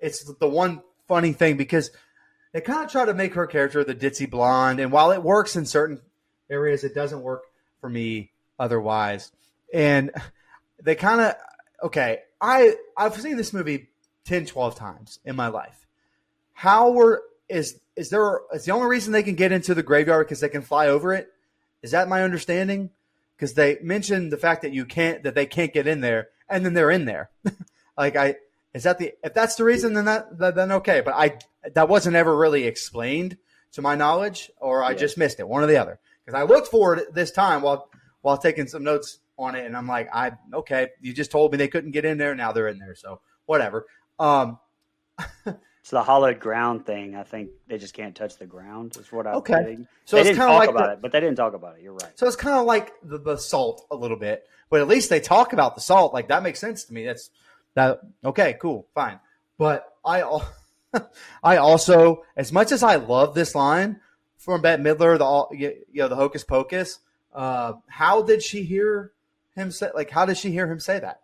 it's 0.00 0.24
the 0.34 0.48
one 0.48 0.82
funny 1.08 1.32
thing 1.32 1.56
because 1.56 1.90
they 2.52 2.60
kind 2.60 2.84
of 2.84 2.92
try 2.92 3.04
to 3.04 3.14
make 3.14 3.34
her 3.34 3.46
character 3.46 3.82
the 3.84 3.94
ditzy 3.94 4.28
blonde, 4.28 4.80
and 4.80 4.92
while 4.92 5.12
it 5.12 5.22
works 5.22 5.56
in 5.56 5.66
certain 5.66 6.00
areas, 6.50 6.84
it 6.84 6.94
doesn't 6.94 7.22
work 7.22 7.44
for 7.80 7.88
me 7.88 8.32
otherwise. 8.58 9.32
And 9.72 10.10
they 10.82 10.94
kind 10.94 11.20
of 11.20 11.34
okay. 11.82 12.20
I 12.40 12.76
I've 12.96 13.18
seen 13.20 13.36
this 13.36 13.52
movie 13.52 13.88
10, 14.26 14.46
12 14.46 14.74
times 14.76 15.20
in 15.24 15.36
my 15.36 15.48
life. 15.48 15.86
How 16.52 16.90
were 16.90 17.22
is 17.48 17.80
is 17.96 18.10
there 18.10 18.40
is 18.52 18.64
the 18.64 18.72
only 18.72 18.88
reason 18.88 19.12
they 19.12 19.22
can 19.22 19.34
get 19.34 19.52
into 19.52 19.74
the 19.74 19.82
graveyard 19.82 20.26
because 20.26 20.40
they 20.40 20.48
can 20.48 20.62
fly 20.62 20.88
over 20.88 21.12
it? 21.12 21.28
Is 21.82 21.92
that 21.92 22.08
my 22.08 22.22
understanding? 22.22 22.90
Because 23.36 23.54
they 23.54 23.78
mentioned 23.82 24.32
the 24.32 24.36
fact 24.36 24.62
that 24.62 24.72
you 24.72 24.84
can't 24.84 25.22
that 25.22 25.34
they 25.34 25.46
can't 25.46 25.72
get 25.72 25.86
in 25.86 26.00
there, 26.00 26.28
and 26.48 26.64
then 26.64 26.74
they're 26.74 26.90
in 26.90 27.04
there. 27.04 27.30
like 27.98 28.16
I 28.16 28.36
is 28.72 28.84
that 28.84 28.98
the 28.98 29.12
if 29.22 29.34
that's 29.34 29.54
the 29.56 29.64
reason 29.64 29.94
then 29.94 30.04
that 30.06 30.38
then 30.38 30.72
okay. 30.72 31.00
But 31.00 31.14
I 31.14 31.38
that 31.74 31.88
wasn't 31.88 32.16
ever 32.16 32.36
really 32.36 32.64
explained 32.64 33.36
to 33.72 33.82
my 33.82 33.94
knowledge, 33.94 34.50
or 34.58 34.82
I 34.82 34.90
yeah. 34.90 34.98
just 34.98 35.18
missed 35.18 35.40
it, 35.40 35.48
one 35.48 35.62
or 35.62 35.66
the 35.66 35.76
other. 35.76 35.98
Because 36.24 36.40
I 36.40 36.44
looked 36.44 36.68
for 36.68 36.96
it 36.96 37.14
this 37.14 37.30
time 37.30 37.62
while 37.62 37.88
while 38.22 38.38
taking 38.38 38.66
some 38.66 38.82
notes 38.82 39.18
on 39.38 39.54
it, 39.54 39.66
and 39.66 39.76
I'm 39.76 39.86
like, 39.86 40.08
I 40.12 40.32
okay, 40.52 40.88
you 41.00 41.12
just 41.12 41.30
told 41.30 41.52
me 41.52 41.58
they 41.58 41.68
couldn't 41.68 41.90
get 41.90 42.04
in 42.04 42.18
there, 42.18 42.34
now 42.34 42.52
they're 42.52 42.68
in 42.68 42.78
there, 42.78 42.94
so 42.94 43.20
whatever. 43.46 43.86
Um, 44.18 44.58
it's 45.84 45.90
the 45.90 46.02
hollowed 46.02 46.40
ground 46.40 46.86
thing. 46.86 47.14
I 47.14 47.24
think 47.24 47.50
they 47.66 47.76
just 47.76 47.92
can't 47.92 48.16
touch 48.16 48.38
the 48.38 48.46
ground. 48.46 48.96
Is 48.98 49.12
what 49.12 49.26
I'm 49.26 49.34
okay. 49.34 49.52
Getting. 49.52 49.88
So 50.06 50.16
they 50.16 50.22
it's 50.22 50.30
didn't 50.30 50.40
talk 50.40 50.58
like 50.58 50.70
about 50.70 50.86
the, 50.86 50.92
it, 50.92 51.02
but 51.02 51.12
they 51.12 51.20
didn't 51.20 51.36
talk 51.36 51.52
about 51.52 51.76
it. 51.76 51.82
You're 51.82 51.92
right. 51.92 52.18
So 52.18 52.26
it's 52.26 52.36
kind 52.36 52.56
of 52.56 52.64
like 52.64 52.94
the, 53.02 53.18
the 53.18 53.36
salt 53.36 53.86
a 53.90 53.94
little 53.94 54.16
bit, 54.16 54.48
but 54.70 54.80
at 54.80 54.88
least 54.88 55.10
they 55.10 55.20
talk 55.20 55.52
about 55.52 55.74
the 55.74 55.82
salt. 55.82 56.14
Like 56.14 56.28
that 56.28 56.42
makes 56.42 56.58
sense 56.58 56.84
to 56.84 56.94
me. 56.94 57.04
That's 57.04 57.28
that 57.74 58.00
okay, 58.24 58.56
cool, 58.62 58.86
fine. 58.94 59.20
But 59.58 59.86
I, 60.02 60.22
I 61.42 61.58
also, 61.58 62.24
as 62.34 62.50
much 62.50 62.72
as 62.72 62.82
I 62.82 62.94
love 62.94 63.34
this 63.34 63.54
line 63.54 64.00
from 64.38 64.62
Bette 64.62 64.82
Midler, 64.82 65.18
the 65.18 65.84
you 65.92 66.00
know 66.00 66.08
the 66.08 66.16
Hocus 66.16 66.44
Pocus, 66.44 67.00
uh, 67.34 67.74
how 67.88 68.22
did 68.22 68.42
she 68.42 68.62
hear 68.62 69.12
him 69.54 69.70
say? 69.70 69.90
Like, 69.94 70.08
how 70.08 70.24
did 70.24 70.38
she 70.38 70.50
hear 70.50 70.66
him 70.66 70.80
say 70.80 70.98
that? 71.00 71.20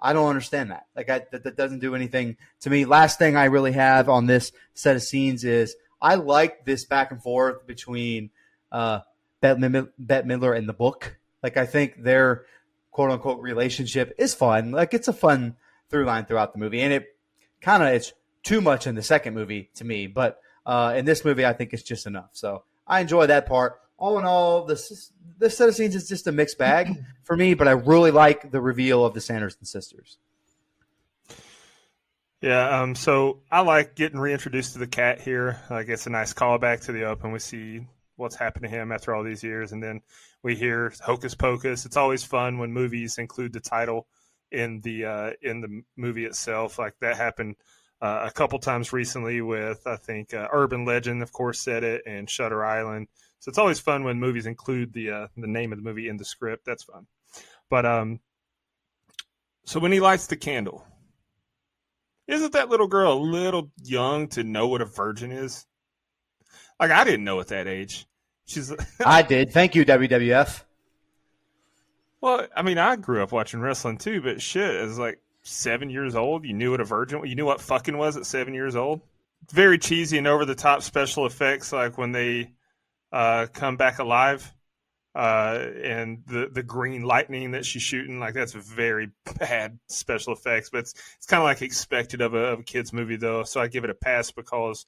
I 0.00 0.12
don't 0.12 0.28
understand 0.28 0.70
that. 0.70 0.86
Like, 0.96 1.10
I, 1.10 1.26
that, 1.30 1.44
that 1.44 1.56
doesn't 1.56 1.80
do 1.80 1.94
anything 1.94 2.36
to 2.60 2.70
me. 2.70 2.84
Last 2.84 3.18
thing 3.18 3.36
I 3.36 3.46
really 3.46 3.72
have 3.72 4.08
on 4.08 4.26
this 4.26 4.52
set 4.74 4.96
of 4.96 5.02
scenes 5.02 5.44
is 5.44 5.76
I 6.00 6.14
like 6.14 6.64
this 6.64 6.84
back 6.84 7.10
and 7.10 7.22
forth 7.22 7.66
between 7.66 8.30
uh, 8.72 9.00
Bette, 9.40 9.60
Bette 9.98 10.28
Midler 10.28 10.56
and 10.56 10.68
the 10.68 10.72
book. 10.72 11.18
Like, 11.42 11.56
I 11.56 11.66
think 11.66 12.02
their 12.02 12.44
quote 12.90 13.10
unquote 13.10 13.40
relationship 13.40 14.14
is 14.18 14.34
fun. 14.34 14.72
Like, 14.72 14.94
it's 14.94 15.08
a 15.08 15.12
fun 15.12 15.56
through 15.90 16.06
line 16.06 16.24
throughout 16.24 16.52
the 16.52 16.58
movie, 16.58 16.80
and 16.80 16.92
it 16.92 17.06
kind 17.60 17.82
of 17.82 17.90
it's 17.90 18.12
too 18.42 18.60
much 18.60 18.86
in 18.86 18.94
the 18.94 19.02
second 19.02 19.34
movie 19.34 19.70
to 19.74 19.84
me, 19.84 20.06
but 20.06 20.40
uh, 20.64 20.94
in 20.96 21.04
this 21.04 21.24
movie, 21.24 21.44
I 21.44 21.52
think 21.52 21.72
it's 21.72 21.82
just 21.82 22.06
enough. 22.06 22.30
So 22.32 22.64
I 22.86 23.00
enjoy 23.00 23.26
that 23.26 23.46
part. 23.46 23.79
All 24.00 24.18
in 24.18 24.24
all, 24.24 24.64
this 24.64 25.12
this 25.38 25.56
set 25.56 25.68
of 25.68 25.76
scenes 25.76 25.94
is 25.94 26.08
just 26.08 26.26
a 26.26 26.32
mixed 26.32 26.58
bag 26.58 27.04
for 27.22 27.36
me, 27.36 27.54
but 27.54 27.68
I 27.68 27.72
really 27.72 28.10
like 28.10 28.50
the 28.50 28.60
reveal 28.60 29.04
of 29.04 29.14
the 29.14 29.20
Sanderson 29.20 29.64
sisters. 29.64 30.18
Yeah, 32.40 32.80
um, 32.80 32.94
so 32.94 33.40
I 33.50 33.60
like 33.60 33.94
getting 33.94 34.18
reintroduced 34.18 34.72
to 34.72 34.78
the 34.78 34.86
cat 34.86 35.20
here. 35.20 35.60
Like 35.68 35.88
it's 35.88 36.06
a 36.06 36.10
nice 36.10 36.32
callback 36.32 36.86
to 36.86 36.92
the 36.92 37.04
open. 37.04 37.32
We 37.32 37.38
see 37.38 37.86
what's 38.16 38.36
happened 38.36 38.64
to 38.64 38.70
him 38.70 38.90
after 38.90 39.14
all 39.14 39.22
these 39.22 39.44
years, 39.44 39.72
and 39.72 39.82
then 39.82 40.00
we 40.42 40.56
hear 40.56 40.92
Hocus 41.02 41.34
Pocus. 41.34 41.84
It's 41.84 41.98
always 41.98 42.24
fun 42.24 42.58
when 42.58 42.72
movies 42.72 43.18
include 43.18 43.52
the 43.52 43.60
title 43.60 44.06
in 44.50 44.80
the 44.80 45.04
uh, 45.04 45.30
in 45.42 45.60
the 45.60 45.82
movie 45.96 46.24
itself. 46.24 46.78
Like 46.78 46.94
that 47.00 47.16
happened 47.16 47.56
uh, 48.00 48.26
a 48.28 48.30
couple 48.30 48.58
times 48.58 48.92
recently 48.92 49.42
with 49.42 49.86
I 49.86 49.96
think 49.96 50.32
uh, 50.32 50.48
Urban 50.50 50.86
Legend, 50.86 51.22
of 51.22 51.32
course, 51.32 51.60
said 51.60 51.84
it, 51.84 52.02
and 52.06 52.28
Shutter 52.28 52.64
Island. 52.64 53.08
So 53.40 53.48
it's 53.48 53.58
always 53.58 53.80
fun 53.80 54.04
when 54.04 54.20
movies 54.20 54.46
include 54.46 54.92
the 54.92 55.10
uh, 55.10 55.26
the 55.36 55.46
name 55.46 55.72
of 55.72 55.78
the 55.78 55.84
movie 55.84 56.08
in 56.08 56.18
the 56.18 56.24
script. 56.24 56.64
That's 56.66 56.84
fun. 56.84 57.06
But 57.70 57.86
um, 57.86 58.20
so 59.64 59.80
when 59.80 59.92
he 59.92 60.00
lights 60.00 60.26
the 60.26 60.36
candle, 60.36 60.84
isn't 62.26 62.52
that 62.52 62.68
little 62.68 62.86
girl 62.86 63.14
a 63.14 63.18
little 63.18 63.70
young 63.82 64.28
to 64.28 64.44
know 64.44 64.68
what 64.68 64.82
a 64.82 64.84
virgin 64.84 65.32
is? 65.32 65.66
Like 66.78 66.90
I 66.90 67.02
didn't 67.02 67.24
know 67.24 67.40
at 67.40 67.48
that 67.48 67.66
age. 67.66 68.06
She's 68.44 68.74
I 69.04 69.22
did. 69.22 69.52
Thank 69.52 69.74
you, 69.74 69.86
WWF. 69.86 70.62
Well, 72.20 72.46
I 72.54 72.60
mean, 72.60 72.76
I 72.76 72.96
grew 72.96 73.22
up 73.22 73.32
watching 73.32 73.60
wrestling 73.60 73.96
too, 73.96 74.20
but 74.20 74.42
shit, 74.42 74.74
as 74.74 74.98
like 74.98 75.18
seven 75.42 75.88
years 75.88 76.14
old, 76.14 76.44
you 76.44 76.52
knew 76.52 76.72
what 76.72 76.80
a 76.80 76.84
virgin, 76.84 77.24
you 77.24 77.34
knew 77.34 77.46
what 77.46 77.62
fucking 77.62 77.96
was 77.96 78.18
at 78.18 78.26
seven 78.26 78.52
years 78.52 78.76
old. 78.76 79.00
Very 79.50 79.78
cheesy 79.78 80.18
and 80.18 80.26
over 80.26 80.44
the 80.44 80.54
top 80.54 80.82
special 80.82 81.24
effects, 81.24 81.72
like 81.72 81.96
when 81.96 82.12
they 82.12 82.52
uh, 83.12 83.46
come 83.52 83.76
back 83.76 83.98
alive, 83.98 84.52
uh, 85.14 85.66
and 85.82 86.22
the 86.26 86.48
the 86.52 86.62
green 86.62 87.02
lightning 87.02 87.52
that 87.52 87.64
she's 87.64 87.82
shooting, 87.82 88.20
like 88.20 88.34
that's 88.34 88.52
very 88.52 89.10
bad 89.38 89.78
special 89.88 90.32
effects. 90.32 90.70
But 90.70 90.80
it's 90.80 90.94
it's 91.16 91.26
kind 91.26 91.40
of 91.40 91.44
like 91.44 91.62
expected 91.62 92.20
of 92.20 92.34
a, 92.34 92.38
of 92.38 92.60
a 92.60 92.62
kids 92.64 92.92
movie 92.92 93.16
though, 93.16 93.44
so 93.44 93.60
I 93.60 93.68
give 93.68 93.84
it 93.84 93.90
a 93.90 93.94
pass 93.94 94.30
because 94.30 94.86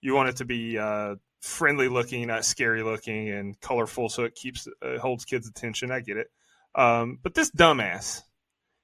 you 0.00 0.14
want 0.14 0.30
it 0.30 0.36
to 0.36 0.44
be 0.44 0.78
uh, 0.78 1.16
friendly 1.40 1.88
looking, 1.88 2.26
not 2.26 2.44
scary 2.44 2.82
looking, 2.82 3.28
and 3.28 3.60
colorful, 3.60 4.08
so 4.08 4.24
it 4.24 4.34
keeps 4.34 4.66
uh, 4.80 4.98
holds 4.98 5.24
kids' 5.24 5.48
attention. 5.48 5.90
I 5.90 6.00
get 6.00 6.16
it. 6.16 6.28
Um, 6.74 7.18
but 7.22 7.34
this 7.34 7.50
dumbass 7.50 8.22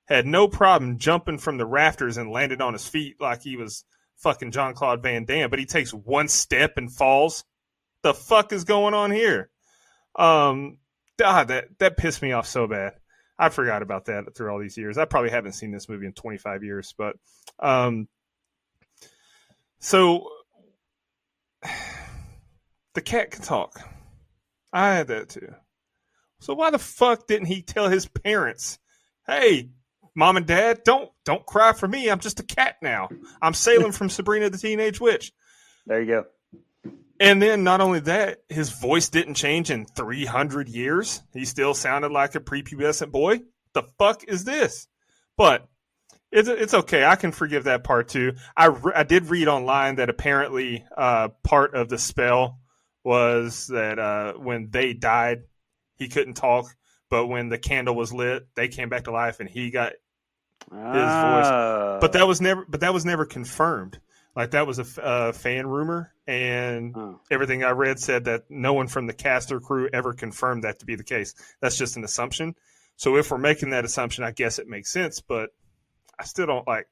had 0.07 0.27
no 0.27 0.49
problem 0.49 0.99
jumping 0.99 1.39
from 1.39 1.59
the 1.59 1.67
rafters 1.67 2.17
and 2.17 2.31
landed 2.31 2.61
on 2.61 2.73
his 2.73 2.87
feet 2.87 3.21
like 3.21 3.43
he 3.43 3.57
was 3.57 3.85
fucking 4.17 4.51
Jean-Claude 4.51 5.03
Van 5.03 5.25
Damme, 5.25 5.51
but 5.51 5.59
he 5.59 5.67
takes 5.67 5.93
one 5.93 6.29
step 6.29 6.77
and 6.77 6.93
falls. 6.93 7.45
The 8.03 8.15
fuck 8.15 8.53
is 8.53 8.65
going 8.65 8.95
on 8.95 9.11
here? 9.11 9.51
Um, 10.17 10.79
God, 11.19 11.49
that 11.49 11.79
that 11.79 11.97
pissed 11.97 12.23
me 12.23 12.33
off 12.33 12.47
so 12.47 12.67
bad. 12.67 12.95
I 13.39 13.51
forgot 13.51 13.83
about 13.83 14.07
that 14.07 14.35
through 14.37 14.51
all 14.51 14.59
these 14.59 14.77
years. 14.77 14.99
I 14.99 15.05
probably 15.05 15.31
haven't 15.31 15.53
seen 15.53 15.71
this 15.71 15.89
movie 15.89 16.07
in 16.07 16.13
25 16.13 16.65
years, 16.65 16.93
but 16.97 17.17
um, 17.61 18.09
so 19.79 20.29
the 22.95 23.01
cat 23.01 23.31
can 23.31 23.43
talk. 23.43 23.81
I 24.73 24.95
had 24.95 25.09
that 25.09 25.29
too. 25.29 25.55
So 26.41 26.55
why 26.55 26.71
the 26.71 26.79
fuck 26.79 27.27
didn't 27.27 27.47
he 27.47 27.63
tell 27.63 27.89
his 27.89 28.07
parents, 28.07 28.79
"Hey, 29.27 29.71
mom 30.15 30.37
and 30.37 30.47
dad, 30.47 30.83
don't 30.85 31.11
don't 31.25 31.47
cry 31.47 31.73
for 31.73 31.89
me. 31.89 32.09
I'm 32.09 32.21
just 32.21 32.41
a 32.41 32.45
cat 32.45 32.77
now. 32.81 33.09
I'm 33.43 33.55
Salem 33.55 33.93
from 33.93 34.09
Sabrina 34.09 34.51
the 34.51 34.59
Teenage 34.59 35.01
Witch." 35.01 35.33
There 35.87 36.01
you 36.01 36.07
go. 36.07 36.27
And 37.21 37.43
then 37.43 37.65
not 37.65 37.81
only 37.81 38.01
that, 38.01 38.39
his 38.49 38.71
voice 38.71 39.09
didn't 39.09 39.35
change 39.35 39.71
in 39.71 39.87
300 39.87 40.69
years. 40.69 41.23
He 41.33 41.45
still 41.45 41.75
sounded 41.75 42.13
like 42.13 42.35
a 42.35 42.41
prepubescent 42.41 43.11
boy. 43.11 43.41
The 43.73 43.83
fuck 43.99 44.25
is 44.25 44.45
this? 44.45 44.87
But 45.37 45.69
it's 46.31 46.49
it's 46.49 46.75
okay. 46.75 47.05
I 47.05 47.17
can 47.17 47.33
forgive 47.33 47.65
that 47.65 47.85
part 47.85 48.09
too. 48.09 48.35
I, 48.57 48.67
re- 48.67 48.93
I 48.95 49.03
did 49.03 49.27
read 49.27 49.49
online 49.49 49.97
that 49.97 50.11
apparently 50.11 50.85
uh, 50.97 51.29
part 51.43 51.75
of 51.75 51.89
the 51.89 51.99
spell 51.99 52.61
was 53.05 53.69
that 53.69 53.99
uh, 53.99 54.35
when 54.35 54.69
they 54.71 54.93
died, 54.93 55.43
he 55.97 56.09
couldn't 56.09 56.35
talk, 56.35 56.67
but 57.09 57.27
when 57.27 57.49
the 57.49 57.59
candle 57.59 57.95
was 57.95 58.13
lit, 58.13 58.47
they 58.55 58.69
came 58.69 58.89
back 58.89 59.05
to 59.05 59.11
life 59.11 59.41
and 59.41 59.49
he 59.49 59.71
got 59.71 59.93
his 60.71 60.81
voice. 60.81 62.01
But 62.01 62.13
that 62.13 62.27
was 62.29 62.41
never 62.41 62.65
but 62.69 62.81
that 62.81 62.95
was 62.95 63.05
never 63.05 63.25
confirmed. 63.25 63.99
Like 64.37 64.53
that 64.53 64.67
was 64.67 64.79
a 64.79 65.03
uh, 65.03 65.33
fan 65.33 65.67
rumor, 65.67 66.13
and 66.27 66.95
oh. 66.97 67.21
everything 67.31 67.65
I 67.65 67.71
read 67.71 67.99
said 67.99 68.27
that 68.27 68.45
no 68.49 68.73
one 68.73 68.87
from 68.87 69.07
the 69.07 69.13
cast 69.13 69.51
or 69.51 69.61
crew 69.61 69.89
ever 69.93 70.13
confirmed 70.13 70.65
that 70.65 70.79
to 70.81 70.87
be 70.87 70.95
the 70.95 71.05
case. 71.05 71.35
That's 71.61 71.77
just 71.77 71.97
an 71.97 72.05
assumption. 72.05 72.55
So 72.97 73.17
if 73.17 73.31
we're 73.31 73.39
making 73.39 73.71
that 73.71 73.85
assumption, 73.85 74.25
I 74.25 74.31
guess 74.31 74.59
it 74.59 74.69
makes 74.69 74.93
sense, 74.93 75.21
but 75.21 75.51
I 76.19 76.25
still 76.25 76.47
don't 76.47 76.67
like. 76.67 76.87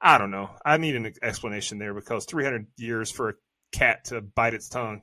I 0.00 0.18
don't 0.18 0.32
know. 0.32 0.50
I 0.64 0.78
need 0.78 0.96
an 0.96 1.12
explanation 1.22 1.78
there 1.78 1.94
because 1.94 2.24
300 2.24 2.66
years 2.76 3.12
for 3.12 3.28
a 3.28 3.34
cat 3.70 4.06
to 4.06 4.20
bite 4.20 4.54
its 4.54 4.68
tongue. 4.68 5.02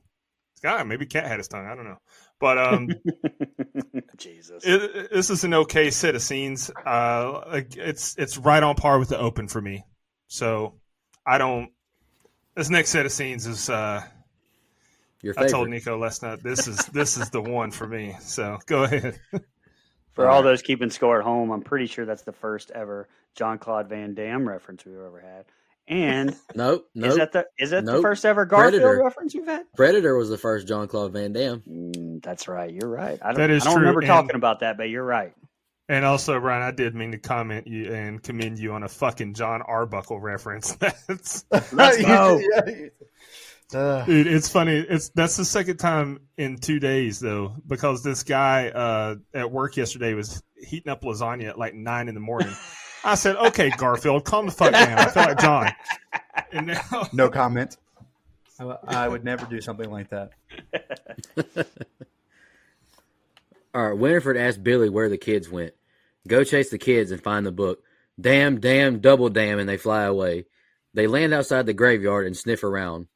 God, 0.62 0.88
maybe 0.88 1.06
cat 1.06 1.26
had 1.26 1.40
its 1.40 1.48
tongue. 1.48 1.66
I 1.66 1.76
don't 1.76 1.86
know. 1.86 2.00
But 2.40 2.58
um, 2.58 2.90
Jesus. 4.18 4.64
it, 4.66 5.12
this 5.12 5.30
is 5.30 5.44
an 5.44 5.54
okay 5.54 5.90
set 5.90 6.16
of 6.16 6.22
scenes. 6.22 6.72
Uh, 6.86 7.62
it's 7.78 8.16
it's 8.18 8.38
right 8.38 8.64
on 8.64 8.76
par 8.76 9.00
with 9.00 9.10
the 9.10 9.20
open 9.20 9.48
for 9.48 9.62
me. 9.62 9.86
So 10.28 10.76
I 11.26 11.38
don't. 11.38 11.72
This 12.56 12.70
next 12.70 12.90
set 12.90 13.06
of 13.06 13.12
scenes 13.12 13.46
is. 13.48 13.70
Uh, 13.70 14.02
Your 15.22 15.34
I 15.38 15.48
told 15.48 15.70
Nico 15.70 15.98
last 15.98 16.24
night 16.24 16.42
this 16.44 16.68
is 16.68 16.78
this 16.88 17.18
is 17.18 17.30
the 17.30 17.42
one 17.42 17.72
for 17.72 17.88
me. 17.88 18.16
So 18.22 18.58
go 18.66 18.84
ahead. 18.84 19.20
For 20.14 20.28
all 20.28 20.44
those 20.44 20.62
keeping 20.62 20.90
score 20.90 21.20
at 21.20 21.24
home, 21.24 21.50
I'm 21.50 21.62
pretty 21.62 21.86
sure 21.86 22.06
that's 22.06 22.24
the 22.24 22.34
first 22.34 22.72
ever 22.72 23.08
Jean-Claude 23.36 23.88
Van 23.88 24.16
Damme 24.16 24.50
reference 24.50 24.84
we've 24.84 24.96
ever 24.96 25.22
had. 25.22 25.46
And 25.88 26.36
Nope, 26.56 26.90
nope. 26.96 27.10
is 27.12 27.16
that 27.18 27.32
the 27.32 27.46
is 27.58 27.70
that 27.70 27.86
the 27.86 28.02
first 28.02 28.26
ever 28.26 28.44
Garfield 28.46 28.82
Predator. 28.82 29.02
reference 29.04 29.34
we've 29.34 29.46
had? 29.46 29.64
Predator 29.78 30.18
was 30.18 30.28
the 30.28 30.38
first 30.38 30.68
Jean-Claude 30.68 31.14
Van 31.14 31.32
Damme. 31.32 31.62
Mm, 31.62 32.22
that's 32.24 32.50
right. 32.50 32.70
You're 32.74 32.90
right. 32.90 33.18
I 33.22 33.28
don't, 33.28 33.36
That 33.38 33.50
is 33.50 33.62
I 33.62 33.66
don't 33.68 33.76
true, 33.76 33.82
remember 33.82 34.02
and- 34.02 34.08
talking 34.08 34.36
about 34.36 34.60
that, 34.60 34.76
but 34.76 34.90
you're 34.90 35.06
right. 35.06 35.32
And 35.90 36.06
also, 36.06 36.40
Brian, 36.40 36.62
I 36.62 36.70
did 36.72 36.94
mean 36.96 37.12
to 37.12 37.18
comment 37.18 37.66
you 37.68 37.92
and 37.92 38.22
commend 38.22 38.60
you 38.60 38.74
on 38.74 38.84
a 38.84 38.88
fucking 38.88 39.34
Jon 39.34 39.62
Arbuckle 39.64 40.20
reference. 40.20 40.74
That's 41.08 41.46
Let's 41.74 41.98
You- 42.00 42.06
go. 42.06 42.40
yeah, 42.40 43.78
uh, 43.78 44.06
Dude, 44.06 44.28
it's 44.28 44.48
funny. 44.50 44.78
It's 44.78 45.10
that's 45.10 45.36
the 45.38 45.46
second 45.46 45.78
time 45.78 46.20
in 46.38 46.58
two 46.58 46.80
days 46.80 47.20
though, 47.20 47.54
because 47.68 48.04
this 48.04 48.24
guy 48.24 48.70
uh, 48.70 49.16
at 49.34 49.52
work 49.52 49.78
yesterday 49.78 50.14
was 50.14 50.42
heating 50.64 50.92
up 50.92 51.02
lasagna 51.04 51.50
at 51.50 51.60
like 51.60 51.74
nine 51.76 52.08
in 52.08 52.14
the 52.16 52.20
morning. 52.22 52.54
I 53.04 53.16
said, 53.16 53.36
"Okay, 53.36 53.70
Garfield, 53.70 54.26
calm 54.26 54.46
the 54.48 54.52
fuck 54.52 54.74
down." 54.74 54.98
I 54.98 55.06
feel 55.10 55.24
like 55.24 55.40
John. 55.40 55.72
And 56.52 56.68
now, 56.68 57.08
no 57.14 57.30
comment. 57.30 57.78
I, 58.60 58.76
I 58.88 59.08
would 59.08 59.24
never 59.24 59.46
do 59.46 59.62
something 59.62 59.92
like 59.92 60.10
that. 60.10 60.32
All 63.74 63.90
right, 63.90 63.98
Winifred 63.98 64.36
asked 64.38 64.64
Billy 64.64 64.90
where 64.90 65.10
the 65.10 65.18
kids 65.18 65.48
went. 65.50 65.74
Go 66.30 66.44
chase 66.44 66.70
the 66.70 66.78
kids 66.78 67.10
and 67.10 67.22
find 67.22 67.44
the 67.44 67.52
book. 67.52 67.80
Damn, 68.22 68.60
damn, 68.60 69.00
double 69.00 69.30
damn, 69.30 69.58
and 69.58 69.68
they 69.68 69.78
fly 69.78 70.04
away. 70.04 70.46
They 70.94 71.08
land 71.08 71.34
outside 71.34 71.66
the 71.66 71.74
graveyard 71.74 72.28
and 72.28 72.38
sniff 72.38 72.64
around. 72.64 73.08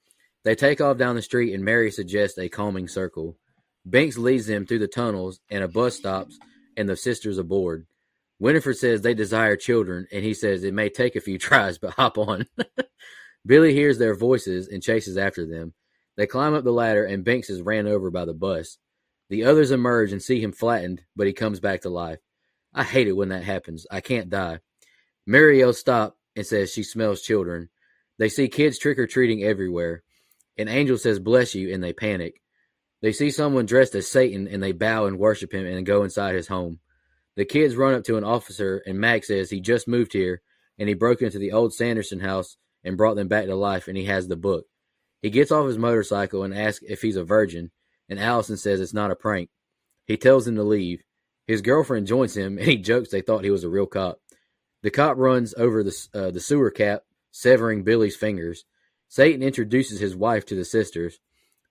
They 0.43 0.55
take 0.55 0.81
off 0.81 0.97
down 0.97 1.15
the 1.15 1.21
street, 1.21 1.53
and 1.53 1.63
Mary 1.63 1.91
suggests 1.91 2.39
a 2.39 2.49
calming 2.49 2.87
circle. 2.87 3.37
Binx 3.87 4.17
leads 4.17 4.47
them 4.47 4.65
through 4.65 4.79
the 4.79 4.87
tunnels, 4.87 5.39
and 5.51 5.63
a 5.63 5.67
bus 5.67 5.95
stops, 5.95 6.39
and 6.75 6.89
the 6.89 6.95
sisters 6.95 7.37
aboard. 7.37 7.85
Winifred 8.39 8.77
says 8.77 9.01
they 9.01 9.13
desire 9.13 9.57
children, 9.57 10.07
and 10.11 10.23
he 10.23 10.33
says 10.33 10.63
it 10.63 10.73
may 10.73 10.89
take 10.89 11.15
a 11.15 11.21
few 11.21 11.37
tries, 11.39 11.77
but 11.77 11.93
hop 11.93 12.17
on. 12.17 12.47
Billy 13.45 13.73
hears 13.73 13.99
their 13.99 14.15
voices 14.15 14.67
and 14.67 14.81
chases 14.81 15.17
after 15.17 15.45
them. 15.45 15.73
They 16.17 16.25
climb 16.25 16.55
up 16.55 16.63
the 16.63 16.71
ladder, 16.71 17.05
and 17.05 17.23
Binx 17.23 17.51
is 17.51 17.61
ran 17.61 17.85
over 17.85 18.09
by 18.09 18.25
the 18.25 18.33
bus. 18.33 18.79
The 19.29 19.43
others 19.43 19.69
emerge 19.69 20.11
and 20.11 20.21
see 20.21 20.41
him 20.41 20.51
flattened, 20.51 21.03
but 21.15 21.27
he 21.27 21.33
comes 21.33 21.59
back 21.59 21.81
to 21.81 21.89
life. 21.89 22.19
I 22.73 22.83
hate 22.83 23.07
it 23.07 23.15
when 23.15 23.29
that 23.29 23.43
happens. 23.43 23.85
I 23.91 24.01
can't 24.01 24.29
die. 24.29 24.59
Mary 25.25 25.71
stops 25.73 26.17
and 26.35 26.45
says 26.45 26.71
she 26.71 26.83
smells 26.83 27.21
children. 27.21 27.69
They 28.17 28.29
see 28.29 28.47
kids 28.47 28.77
trick 28.77 28.99
or 28.99 29.07
treating 29.07 29.43
everywhere. 29.43 30.03
An 30.57 30.67
angel 30.67 30.97
says 30.97 31.19
bless 31.19 31.55
you 31.55 31.73
and 31.73 31.83
they 31.83 31.93
panic. 31.93 32.41
They 33.01 33.11
see 33.11 33.31
someone 33.31 33.65
dressed 33.65 33.95
as 33.95 34.09
Satan 34.09 34.47
and 34.47 34.61
they 34.61 34.71
bow 34.71 35.05
and 35.05 35.19
worship 35.19 35.53
him 35.53 35.65
and 35.65 35.85
go 35.85 36.03
inside 36.03 36.35
his 36.35 36.47
home. 36.47 36.79
The 37.35 37.45
kids 37.45 37.75
run 37.75 37.93
up 37.93 38.03
to 38.05 38.17
an 38.17 38.23
officer 38.23 38.81
and 38.85 38.99
Mac 38.99 39.23
says 39.23 39.49
he 39.49 39.59
just 39.59 39.87
moved 39.87 40.13
here 40.13 40.41
and 40.77 40.87
he 40.87 40.95
broke 40.95 41.21
into 41.21 41.39
the 41.39 41.51
old 41.51 41.73
Sanderson 41.73 42.19
house 42.19 42.57
and 42.83 42.97
brought 42.97 43.15
them 43.15 43.27
back 43.27 43.45
to 43.45 43.55
life 43.55 43.87
and 43.87 43.97
he 43.97 44.05
has 44.05 44.27
the 44.27 44.35
book. 44.35 44.65
He 45.21 45.29
gets 45.29 45.51
off 45.51 45.67
his 45.67 45.77
motorcycle 45.77 46.43
and 46.43 46.53
asks 46.53 46.83
if 46.87 47.01
he's 47.01 47.15
a 47.15 47.23
virgin 47.23 47.71
and 48.09 48.19
Allison 48.19 48.57
says 48.57 48.79
it's 48.79 48.93
not 48.93 49.11
a 49.11 49.15
prank. 49.15 49.49
He 50.05 50.17
tells 50.17 50.45
them 50.45 50.55
to 50.55 50.63
leave. 50.63 51.03
His 51.47 51.61
girlfriend 51.61 52.07
joins 52.07 52.35
him, 52.35 52.57
and 52.57 52.67
he 52.67 52.77
jokes 52.77 53.09
they 53.09 53.21
thought 53.21 53.43
he 53.43 53.51
was 53.51 53.63
a 53.63 53.69
real 53.69 53.85
cop. 53.85 54.19
The 54.81 54.91
cop 54.91 55.17
runs 55.17 55.53
over 55.57 55.83
the 55.83 56.07
uh, 56.13 56.31
the 56.31 56.39
sewer 56.39 56.71
cap, 56.71 57.03
severing 57.31 57.83
Billy's 57.83 58.15
fingers. 58.15 58.65
Satan 59.07 59.43
introduces 59.43 59.99
his 59.99 60.15
wife 60.15 60.45
to 60.47 60.55
the 60.55 60.65
sisters. 60.65 61.19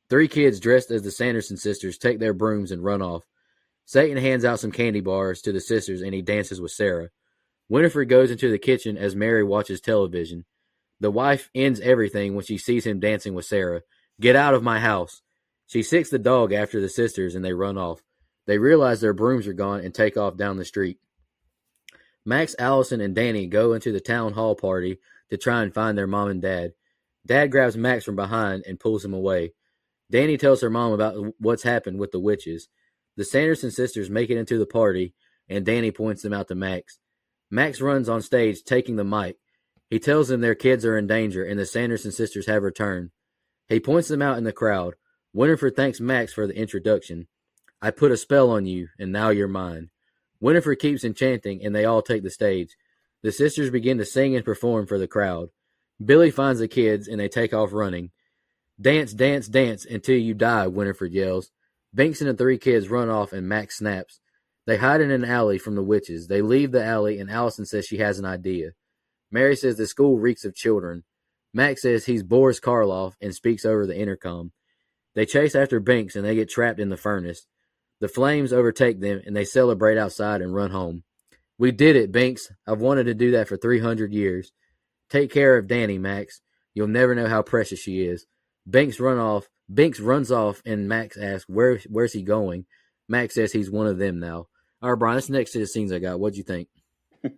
Three 0.08 0.28
kids 0.28 0.60
dressed 0.60 0.90
as 0.90 1.02
the 1.02 1.10
Sanderson 1.10 1.56
sisters 1.56 1.98
take 1.98 2.18
their 2.18 2.34
brooms 2.34 2.70
and 2.70 2.84
run 2.84 3.02
off. 3.02 3.24
Satan 3.84 4.16
hands 4.16 4.44
out 4.44 4.60
some 4.60 4.72
candy 4.72 5.00
bars 5.00 5.42
to 5.42 5.52
the 5.52 5.60
sisters, 5.60 6.02
and 6.02 6.14
he 6.14 6.22
dances 6.22 6.60
with 6.60 6.70
Sarah. 6.70 7.10
Winifred 7.68 8.08
goes 8.08 8.30
into 8.30 8.50
the 8.50 8.58
kitchen 8.58 8.96
as 8.96 9.16
Mary 9.16 9.42
watches 9.42 9.80
television. 9.80 10.44
The 11.00 11.10
wife 11.10 11.50
ends 11.54 11.80
everything 11.80 12.34
when 12.34 12.44
she 12.44 12.58
sees 12.58 12.86
him 12.86 13.00
dancing 13.00 13.34
with 13.34 13.44
Sarah. 13.44 13.82
Get 14.20 14.36
out 14.36 14.54
of 14.54 14.62
my 14.62 14.78
house. 14.78 15.22
She 15.66 15.82
sicks 15.82 16.10
the 16.10 16.18
dog 16.18 16.52
after 16.52 16.80
the 16.80 16.88
sisters 16.88 17.34
and 17.34 17.44
they 17.44 17.52
run 17.52 17.76
off. 17.76 18.02
They 18.46 18.58
realize 18.58 19.00
their 19.00 19.12
brooms 19.12 19.46
are 19.46 19.52
gone 19.52 19.80
and 19.80 19.94
take 19.94 20.16
off 20.16 20.36
down 20.36 20.56
the 20.56 20.64
street. 20.64 20.98
Max, 22.24 22.54
Allison, 22.58 23.00
and 23.00 23.14
Danny 23.14 23.46
go 23.46 23.72
into 23.72 23.92
the 23.92 24.00
town 24.00 24.32
hall 24.32 24.54
party 24.54 24.98
to 25.30 25.36
try 25.36 25.62
and 25.62 25.74
find 25.74 25.96
their 25.96 26.06
mom 26.06 26.28
and 26.28 26.42
dad. 26.42 26.72
Dad 27.26 27.50
grabs 27.50 27.76
Max 27.76 28.04
from 28.04 28.16
behind 28.16 28.64
and 28.66 28.80
pulls 28.80 29.04
him 29.04 29.14
away. 29.14 29.52
Danny 30.10 30.36
tells 30.36 30.60
her 30.60 30.70
mom 30.70 30.92
about 30.92 31.34
what's 31.38 31.62
happened 31.62 31.98
with 31.98 32.10
the 32.10 32.20
witches. 32.20 32.68
The 33.16 33.24
Sanderson 33.24 33.70
sisters 33.70 34.10
make 34.10 34.30
it 34.30 34.38
into 34.38 34.58
the 34.58 34.66
party, 34.66 35.14
and 35.48 35.64
Danny 35.64 35.90
points 35.90 36.22
them 36.22 36.32
out 36.32 36.48
to 36.48 36.54
Max. 36.54 36.98
Max 37.50 37.80
runs 37.80 38.08
on 38.08 38.22
stage, 38.22 38.62
taking 38.64 38.96
the 38.96 39.04
mic. 39.04 39.36
He 39.90 39.98
tells 39.98 40.28
them 40.28 40.40
their 40.40 40.54
kids 40.54 40.86
are 40.86 40.96
in 40.96 41.06
danger 41.06 41.44
and 41.44 41.60
the 41.60 41.66
Sanderson 41.66 42.12
sisters 42.12 42.46
have 42.46 42.62
returned. 42.62 43.10
He 43.68 43.78
points 43.78 44.08
them 44.08 44.22
out 44.22 44.38
in 44.38 44.44
the 44.44 44.52
crowd. 44.52 44.94
Winifred 45.34 45.76
thanks 45.76 46.00
Max 46.00 46.32
for 46.32 46.46
the 46.46 46.56
introduction. 46.56 47.28
I 47.84 47.90
put 47.90 48.12
a 48.12 48.16
spell 48.16 48.48
on 48.50 48.64
you, 48.64 48.88
and 48.96 49.10
now 49.10 49.30
you're 49.30 49.48
mine. 49.48 49.90
Winifred 50.38 50.78
keeps 50.78 51.02
enchanting, 51.02 51.64
and 51.64 51.74
they 51.74 51.84
all 51.84 52.00
take 52.00 52.22
the 52.22 52.30
stage. 52.30 52.76
The 53.22 53.32
sisters 53.32 53.70
begin 53.70 53.98
to 53.98 54.04
sing 54.04 54.36
and 54.36 54.44
perform 54.44 54.86
for 54.86 54.98
the 54.98 55.08
crowd. 55.08 55.48
Billy 56.02 56.30
finds 56.30 56.60
the 56.60 56.68
kids, 56.68 57.08
and 57.08 57.18
they 57.18 57.28
take 57.28 57.52
off 57.52 57.72
running. 57.72 58.12
Dance, 58.80 59.12
dance, 59.12 59.48
dance 59.48 59.84
until 59.84 60.16
you 60.16 60.32
die, 60.32 60.68
Winifred 60.68 61.12
yells. 61.12 61.50
Binx 61.94 62.20
and 62.20 62.30
the 62.30 62.34
three 62.34 62.56
kids 62.56 62.88
run 62.88 63.08
off, 63.10 63.32
and 63.32 63.48
Max 63.48 63.78
snaps. 63.78 64.20
They 64.64 64.76
hide 64.76 65.00
in 65.00 65.10
an 65.10 65.24
alley 65.24 65.58
from 65.58 65.74
the 65.74 65.82
witches. 65.82 66.28
They 66.28 66.40
leave 66.40 66.70
the 66.70 66.84
alley, 66.84 67.18
and 67.18 67.28
Allison 67.28 67.66
says 67.66 67.84
she 67.84 67.98
has 67.98 68.20
an 68.20 68.24
idea. 68.24 68.70
Mary 69.30 69.56
says 69.56 69.76
the 69.76 69.88
school 69.88 70.18
reeks 70.18 70.44
of 70.44 70.54
children. 70.54 71.02
Max 71.52 71.82
says 71.82 72.06
he's 72.06 72.22
Boris 72.22 72.60
Karloff 72.60 73.14
and 73.20 73.34
speaks 73.34 73.64
over 73.64 73.86
the 73.86 73.98
intercom. 73.98 74.52
They 75.14 75.26
chase 75.26 75.54
after 75.54 75.80
Binx, 75.80 76.14
and 76.14 76.24
they 76.24 76.36
get 76.36 76.48
trapped 76.48 76.78
in 76.78 76.88
the 76.88 76.96
furnace. 76.96 77.46
The 78.02 78.08
flames 78.08 78.52
overtake 78.52 78.98
them, 78.98 79.22
and 79.24 79.36
they 79.36 79.44
celebrate 79.44 79.96
outside 79.96 80.42
and 80.42 80.52
run 80.52 80.72
home. 80.72 81.04
We 81.56 81.70
did 81.70 81.94
it, 81.94 82.10
Binx. 82.10 82.40
I've 82.66 82.80
wanted 82.80 83.04
to 83.04 83.14
do 83.14 83.30
that 83.30 83.46
for 83.46 83.56
300 83.56 84.12
years. 84.12 84.50
Take 85.08 85.30
care 85.30 85.56
of 85.56 85.68
Danny, 85.68 85.98
Max. 85.98 86.40
You'll 86.74 86.88
never 86.88 87.14
know 87.14 87.28
how 87.28 87.42
precious 87.42 87.78
she 87.78 88.00
is. 88.00 88.26
Binx 88.68 88.98
run 88.98 89.18
off. 89.18 89.46
Binx 89.72 90.04
runs 90.04 90.32
off, 90.32 90.62
and 90.66 90.88
Max 90.88 91.16
asks, 91.16 91.48
"Where? 91.48 91.78
Where's 91.88 92.12
he 92.12 92.24
going?" 92.24 92.66
Max 93.08 93.34
says 93.34 93.52
he's 93.52 93.70
one 93.70 93.86
of 93.86 93.98
them 93.98 94.18
now. 94.18 94.48
All 94.82 94.90
right, 94.90 94.98
Brian. 94.98 95.14
That's 95.18 95.30
next 95.30 95.52
to 95.52 95.60
the 95.60 95.66
scenes 95.68 95.92
I 95.92 96.00
got. 96.00 96.18
What'd 96.18 96.36
you 96.36 96.42
think? 96.42 96.70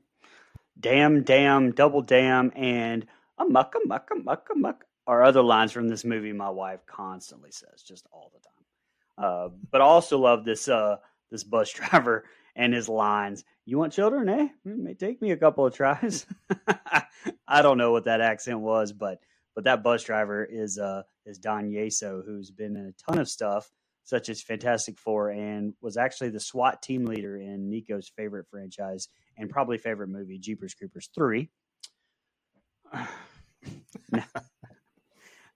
Damn, 0.80 1.24
damn, 1.24 1.72
double 1.72 2.00
damn, 2.00 2.50
and 2.56 3.04
a 3.36 3.44
muck, 3.44 3.74
a 3.76 3.86
muck, 3.86 4.08
a 4.10 4.14
muck, 4.14 4.48
a 4.50 4.58
muck 4.58 4.86
are 5.06 5.22
other 5.22 5.42
lines 5.42 5.72
from 5.72 5.88
this 5.88 6.06
movie 6.06 6.32
my 6.32 6.48
wife 6.48 6.80
constantly 6.86 7.50
says, 7.50 7.82
just 7.82 8.06
all 8.10 8.30
the 8.32 8.40
time. 8.40 8.63
Uh, 9.16 9.48
but 9.70 9.80
I 9.80 9.84
also 9.84 10.18
love 10.18 10.44
this 10.44 10.68
uh, 10.68 10.96
this 11.30 11.44
bus 11.44 11.72
driver 11.72 12.24
and 12.56 12.72
his 12.72 12.88
lines. 12.88 13.44
You 13.64 13.78
want 13.78 13.92
children, 13.92 14.28
eh? 14.28 14.48
It 14.64 14.78
may 14.78 14.94
take 14.94 15.20
me 15.22 15.30
a 15.30 15.36
couple 15.36 15.66
of 15.66 15.74
tries. 15.74 16.26
I 17.48 17.62
don't 17.62 17.78
know 17.78 17.92
what 17.92 18.04
that 18.04 18.20
accent 18.20 18.60
was, 18.60 18.92
but 18.92 19.20
but 19.54 19.64
that 19.64 19.82
bus 19.82 20.04
driver 20.04 20.44
is 20.44 20.78
uh 20.78 21.02
is 21.26 21.38
Don 21.38 21.70
Yesso, 21.70 22.24
who's 22.24 22.50
been 22.50 22.76
in 22.76 22.86
a 22.86 23.10
ton 23.10 23.18
of 23.18 23.28
stuff, 23.28 23.70
such 24.02 24.28
as 24.28 24.42
Fantastic 24.42 24.98
Four, 24.98 25.30
and 25.30 25.74
was 25.80 25.96
actually 25.96 26.30
the 26.30 26.40
SWAT 26.40 26.82
team 26.82 27.06
leader 27.06 27.36
in 27.36 27.70
Nico's 27.70 28.10
favorite 28.14 28.46
franchise 28.50 29.08
and 29.36 29.50
probably 29.50 29.78
favorite 29.78 30.08
movie, 30.08 30.38
Jeepers 30.38 30.74
Creepers 30.74 31.08
three. 31.14 31.50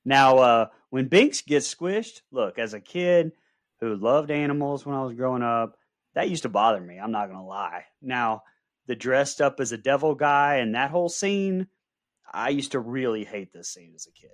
now, 0.05 0.39
uh, 0.39 0.67
when 0.91 1.09
Binx 1.09 1.45
gets 1.45 1.73
squished, 1.73 2.23
look, 2.31 2.59
as 2.59 2.75
a 2.75 2.81
kid 2.81 3.33
who 3.81 3.97
loved 3.97 4.31
animals 4.31 4.85
when 4.85 4.97
I 4.97 5.03
was 5.03 5.15
growing 5.15 5.43
up, 5.43 5.77
that 6.15 6.31
used 6.31 6.43
to 6.43 6.49
bother 6.49 6.81
me. 6.81 6.99
I'm 6.99 7.13
not 7.13 7.27
going 7.27 7.39
to 7.39 7.45
lie. 7.45 7.85
Now, 8.03 8.43
the 8.87 8.97
dressed 8.97 9.41
up 9.41 9.61
as 9.61 9.73
a 9.73 9.79
devil 9.79 10.15
guy 10.15 10.57
and 10.57 10.75
that 10.75 10.91
whole 10.91 11.09
scene, 11.09 11.69
I 12.33 12.49
used 12.51 12.73
to 12.73 12.81
really 12.81 13.25
hate 13.25 13.53
this 13.53 13.69
scene 13.71 13.93
as 13.95 14.07
a 14.07 14.13
kid. 14.13 14.31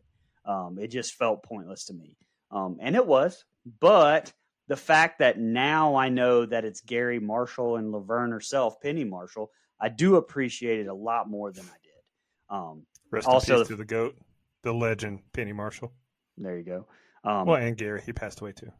Um, 0.47 0.79
it 0.81 0.89
just 0.89 1.15
felt 1.15 1.43
pointless 1.43 1.85
to 1.87 1.95
me. 1.95 2.17
Um, 2.51 2.79
and 2.81 2.95
it 2.95 3.07
was, 3.07 3.45
but 3.81 4.33
the 4.69 4.77
fact 4.77 5.19
that 5.19 5.39
now 5.39 5.95
I 5.97 6.09
know 6.09 6.47
that 6.47 6.65
it's 6.65 6.81
Garry 6.81 7.19
Marshall 7.19 7.77
and 7.77 7.91
Laverne 7.93 8.31
herself, 8.31 8.81
Penny 8.81 9.05
Marshall, 9.05 9.51
I 9.81 9.89
do 9.89 10.17
appreciate 10.17 10.81
it 10.81 10.87
a 10.87 10.95
lot 10.95 11.29
more 11.29 11.51
than 11.53 11.65
I 11.65 11.77
did. 11.83 12.57
Um, 12.57 12.87
Rest 13.11 13.27
Also- 13.29 13.59
peace 13.59 13.69
to 13.69 13.77
the 13.77 13.85
goat, 13.85 14.17
the 14.63 14.73
legend, 14.73 15.21
Penny 15.33 15.53
Marshall. 15.53 15.93
there 16.37 16.57
you 16.57 16.65
go. 16.65 16.87
Um, 17.25 17.47
well, 17.47 17.57
and 17.57 17.77
Gary, 17.77 18.03
he 18.05 18.13
passed 18.13 18.41
away 18.41 18.53
too. 18.53 18.71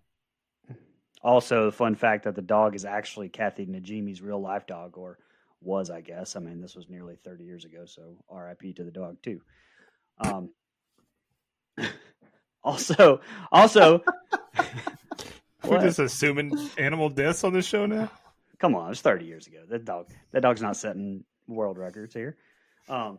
Also, 1.25 1.67
the 1.67 1.73
fun 1.73 1.95
fact 1.95 2.25
that 2.25 2.35
the 2.35 2.43
dog 2.43 2.77
is 2.77 2.85
actually 2.85 3.31
Kathy 3.31 3.67
Najimy's 3.67 4.21
real 4.21 4.41
life 4.41 4.67
dog, 4.67 4.99
or 4.99 5.19
was, 5.63 5.89
I 5.91 6.03
guess. 6.03 6.37
I 6.37 6.41
mean, 6.41 6.61
this 6.61 6.77
was 6.77 6.89
nearly 6.89 7.17
30 7.25 7.45
years 7.45 7.65
ago, 7.65 7.87
so 7.87 8.17
RIP 8.31 8.77
to 8.77 8.85
the 8.85 8.91
dog, 8.91 9.17
too. 9.23 9.41
Um, 10.19 10.51
also, 12.63 13.21
also, 13.51 14.05
We're 15.67 15.81
just 15.81 15.99
assuming 15.99 16.53
animal 16.77 17.09
deaths 17.09 17.45
on 17.45 17.53
this 17.53 17.67
show 17.67 17.87
now. 17.87 18.11
come 18.59 18.75
on, 18.75 18.87
it 18.87 18.89
was 18.91 19.01
30 19.01 19.25
years 19.25 19.47
ago. 19.47 19.61
That 19.69 19.85
dog, 19.85 20.09
that 20.33 20.41
dog's 20.43 20.63
not 20.63 20.77
setting 20.77 21.25
world 21.47 21.79
records 21.79 22.15
here. 22.15 22.37
Um, 22.89 23.19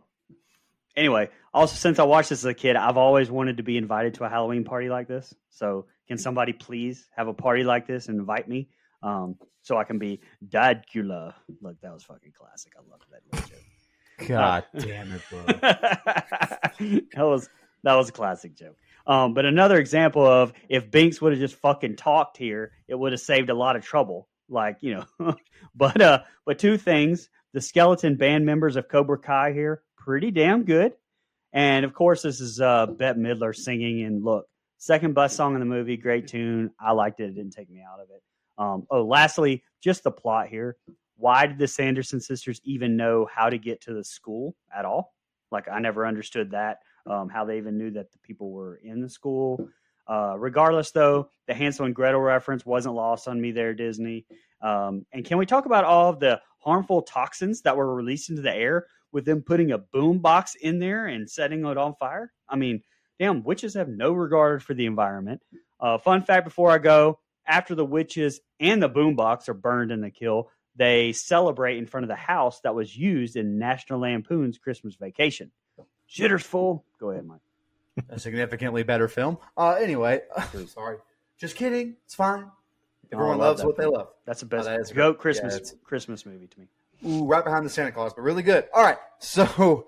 anyway, 0.95 1.30
also, 1.53 1.76
since 1.76 1.99
I 1.99 2.03
watched 2.03 2.30
this 2.30 2.39
as 2.39 2.45
a 2.45 2.53
kid, 2.53 2.76
I've 2.76 2.97
always 2.97 3.32
wanted 3.32 3.58
to 3.58 3.64
be 3.64 3.78
invited 3.78 4.16
to 4.16 4.26
a 4.26 4.30
Halloween 4.30 4.64
party 4.64 4.89
like 4.89 5.08
this. 5.08 5.34
So, 5.49 5.86
can 6.08 6.18
somebody 6.18 6.53
please 6.53 7.08
have 7.16 7.28
a 7.28 7.34
party 7.34 7.64
like 7.64 7.88
this 7.88 8.08
and 8.08 8.20
invite 8.20 8.47
me? 8.47 8.70
Um, 9.03 9.38
so 9.62 9.78
I 9.78 9.84
can 9.84 9.99
be 9.99 10.22
Dadcula. 10.47 11.34
Look, 11.62 11.80
that 11.82 11.93
was 11.93 12.03
fucking 12.03 12.34
classic. 12.38 12.74
I 12.78 12.89
love 12.89 13.01
that 13.12 13.49
joke. 13.49 14.28
God 14.28 14.64
damn 14.78 15.12
it, 15.12 15.22
bro. 15.30 15.43
that 17.16 17.26
was 17.26 17.49
that 17.84 17.95
was 17.95 18.10
a 18.10 18.12
classic 18.12 18.56
joke. 18.56 18.78
Um, 19.08 19.34
but 19.34 19.45
another 19.45 19.78
example 19.78 20.26
of 20.26 20.53
if 20.70 20.89
Binx 20.89 21.22
would 21.22 21.34
have 21.34 21.39
just 21.39 21.56
fucking 21.56 21.95
talked 21.95 22.38
here, 22.38 22.72
it 22.88 22.95
would 22.95 23.12
have 23.12 23.22
saved 23.22 23.49
a 23.49 23.53
lot 23.53 23.76
of 23.76 23.84
trouble. 23.84 24.28
Like 24.49 24.78
you 24.82 25.03
know, 25.20 25.36
but 25.76 26.01
uh, 26.01 26.22
but 26.45 26.60
two 26.60 26.78
things: 26.78 27.30
the 27.53 27.62
skeleton 27.62 28.16
band 28.16 28.45
members 28.45 28.76
of 28.76 28.88
Cobra 28.88 29.18
Kai 29.18 29.53
here, 29.53 29.82
pretty 29.97 30.32
damn 30.32 30.64
good, 30.64 30.93
and 31.51 31.86
of 31.86 31.93
course 31.93 32.22
this 32.22 32.39
is 32.39 32.62
uh, 32.62 32.86
Bette 32.86 33.20
Midler 33.20 33.56
singing. 33.56 34.03
And 34.03 34.24
look, 34.24 34.47
second 34.86 35.15
best 35.15 35.36
song 35.36 35.55
in 35.55 35.59
the 35.59 35.65
movie, 35.65 35.97
great 35.97 36.27
tune. 36.27 36.69
I 36.79 36.91
liked 36.91 37.19
it. 37.19 37.29
It 37.29 37.36
didn't 37.36 37.53
take 37.53 37.71
me 37.71 37.81
out 37.81 37.99
of 37.99 38.09
it. 38.11 38.21
Um, 38.59 38.86
oh, 38.91 39.03
lastly, 39.03 39.63
just 39.81 40.03
the 40.03 40.11
plot 40.11 40.47
here. 40.47 40.77
Why 41.17 41.47
did 41.47 41.57
the 41.57 41.67
Sanderson 41.67 42.21
sisters 42.21 42.61
even 42.63 42.95
know 42.95 43.27
how 43.33 43.49
to 43.49 43.57
get 43.57 43.81
to 43.81 43.93
the 43.93 44.03
school 44.03 44.55
at 44.75 44.86
all? 44.86 45.15
Like 45.51 45.67
I 45.67 45.79
never 45.79 46.05
understood 46.05 46.51
that. 46.51 46.79
Um, 47.07 47.29
how 47.29 47.45
they 47.45 47.57
even 47.57 47.77
knew 47.79 47.89
that 47.91 48.11
the 48.11 48.19
people 48.19 48.51
were 48.51 48.79
in 48.83 49.01
the 49.01 49.09
school. 49.09 49.67
Uh, 50.07 50.36
regardless, 50.38 50.91
though, 50.91 51.29
the 51.47 51.53
Hansel 51.53 51.86
and 51.86 51.95
Gretel 51.95 52.19
reference 52.19 52.63
wasn't 52.63 52.93
lost 52.93 53.27
on 53.27 53.41
me 53.41 53.51
there, 53.51 53.73
Disney. 53.73 54.25
Um, 54.61 55.05
and 55.13 55.25
can 55.25 55.39
we 55.39 55.47
talk 55.47 55.65
about 55.65 55.83
all 55.83 56.09
of 56.09 56.19
the 56.19 56.39
harmful 56.59 57.01
toxins 57.01 57.61
that 57.61 57.75
were 57.75 57.95
released 57.95 58.29
into 58.29 58.43
the 58.43 58.55
air 58.55 58.86
with 59.11 59.25
them 59.25 59.41
putting 59.41 59.71
a 59.71 59.79
boom 59.79 60.19
box 60.19 60.53
in 60.61 60.77
there 60.77 61.07
and 61.07 61.29
setting 61.29 61.65
it 61.65 61.77
on 61.77 61.95
fire? 61.95 62.31
I 62.47 62.55
mean, 62.55 62.81
damn, 63.20 63.43
witches 63.43 63.74
have 63.76 63.88
no 63.89 64.13
regard 64.13 64.63
for 64.63 64.74
the 64.74 64.86
environment. 64.86 65.41
Uh, 65.80 65.97
fun 65.97 66.24
fact 66.24 66.45
before 66.45 66.72
I 66.72 66.78
go 66.78 67.20
after 67.47 67.76
the 67.76 67.86
witches 67.86 68.39
and 68.59 68.82
the 68.82 68.89
boombox 68.89 69.47
are 69.49 69.53
burned 69.53 69.91
in 69.91 70.01
the 70.01 70.09
kill, 70.09 70.49
they 70.76 71.11
celebrate 71.13 71.78
in 71.78 71.86
front 71.86 72.03
of 72.03 72.09
the 72.09 72.16
house 72.16 72.59
that 72.61 72.74
was 72.76 72.95
used 72.97 73.36
in 73.36 73.57
National 73.59 73.99
Lampoon's 73.99 74.57
Christmas 74.57 74.95
Vacation. 74.95 75.51
Shitter's 76.09 76.43
full. 76.43 76.86
Go 76.99 77.11
ahead, 77.11 77.26
Mike. 77.26 77.39
a 78.09 78.20
significantly 78.20 78.84
better 78.84 79.07
film. 79.07 79.38
Uh, 79.57 79.72
anyway, 79.74 80.22
sorry. 80.68 80.97
Just 81.38 81.55
kidding. 81.55 81.95
It's 82.05 82.16
fine. 82.16 82.51
Everyone 83.11 83.36
Oh, 83.36 83.39
love 83.39 83.47
loves 83.47 83.61
that 83.61 83.68
what 83.68 83.78
they 83.78 83.86
love. 83.86 84.07
That's 84.26 84.39
the 84.41 84.45
best 84.47 84.66
that 84.66 84.80
is 84.80 84.91
goat. 84.91 85.18
Christmas 85.20 85.59
Yeah, 85.74 85.80
Christmas 85.84 86.26
movie 86.26 86.47
to 86.47 86.59
me. 86.59 86.68
Ooh, 87.05 87.26
right 87.26 87.43
behind 87.43 87.66
the 87.66 87.70
Santa 87.70 87.91
Claus, 87.91 88.13
but 88.13 88.22
really 88.24 88.43
good. 88.43 88.66
All 88.74 88.84
right. 88.84 88.97
So, 89.20 89.88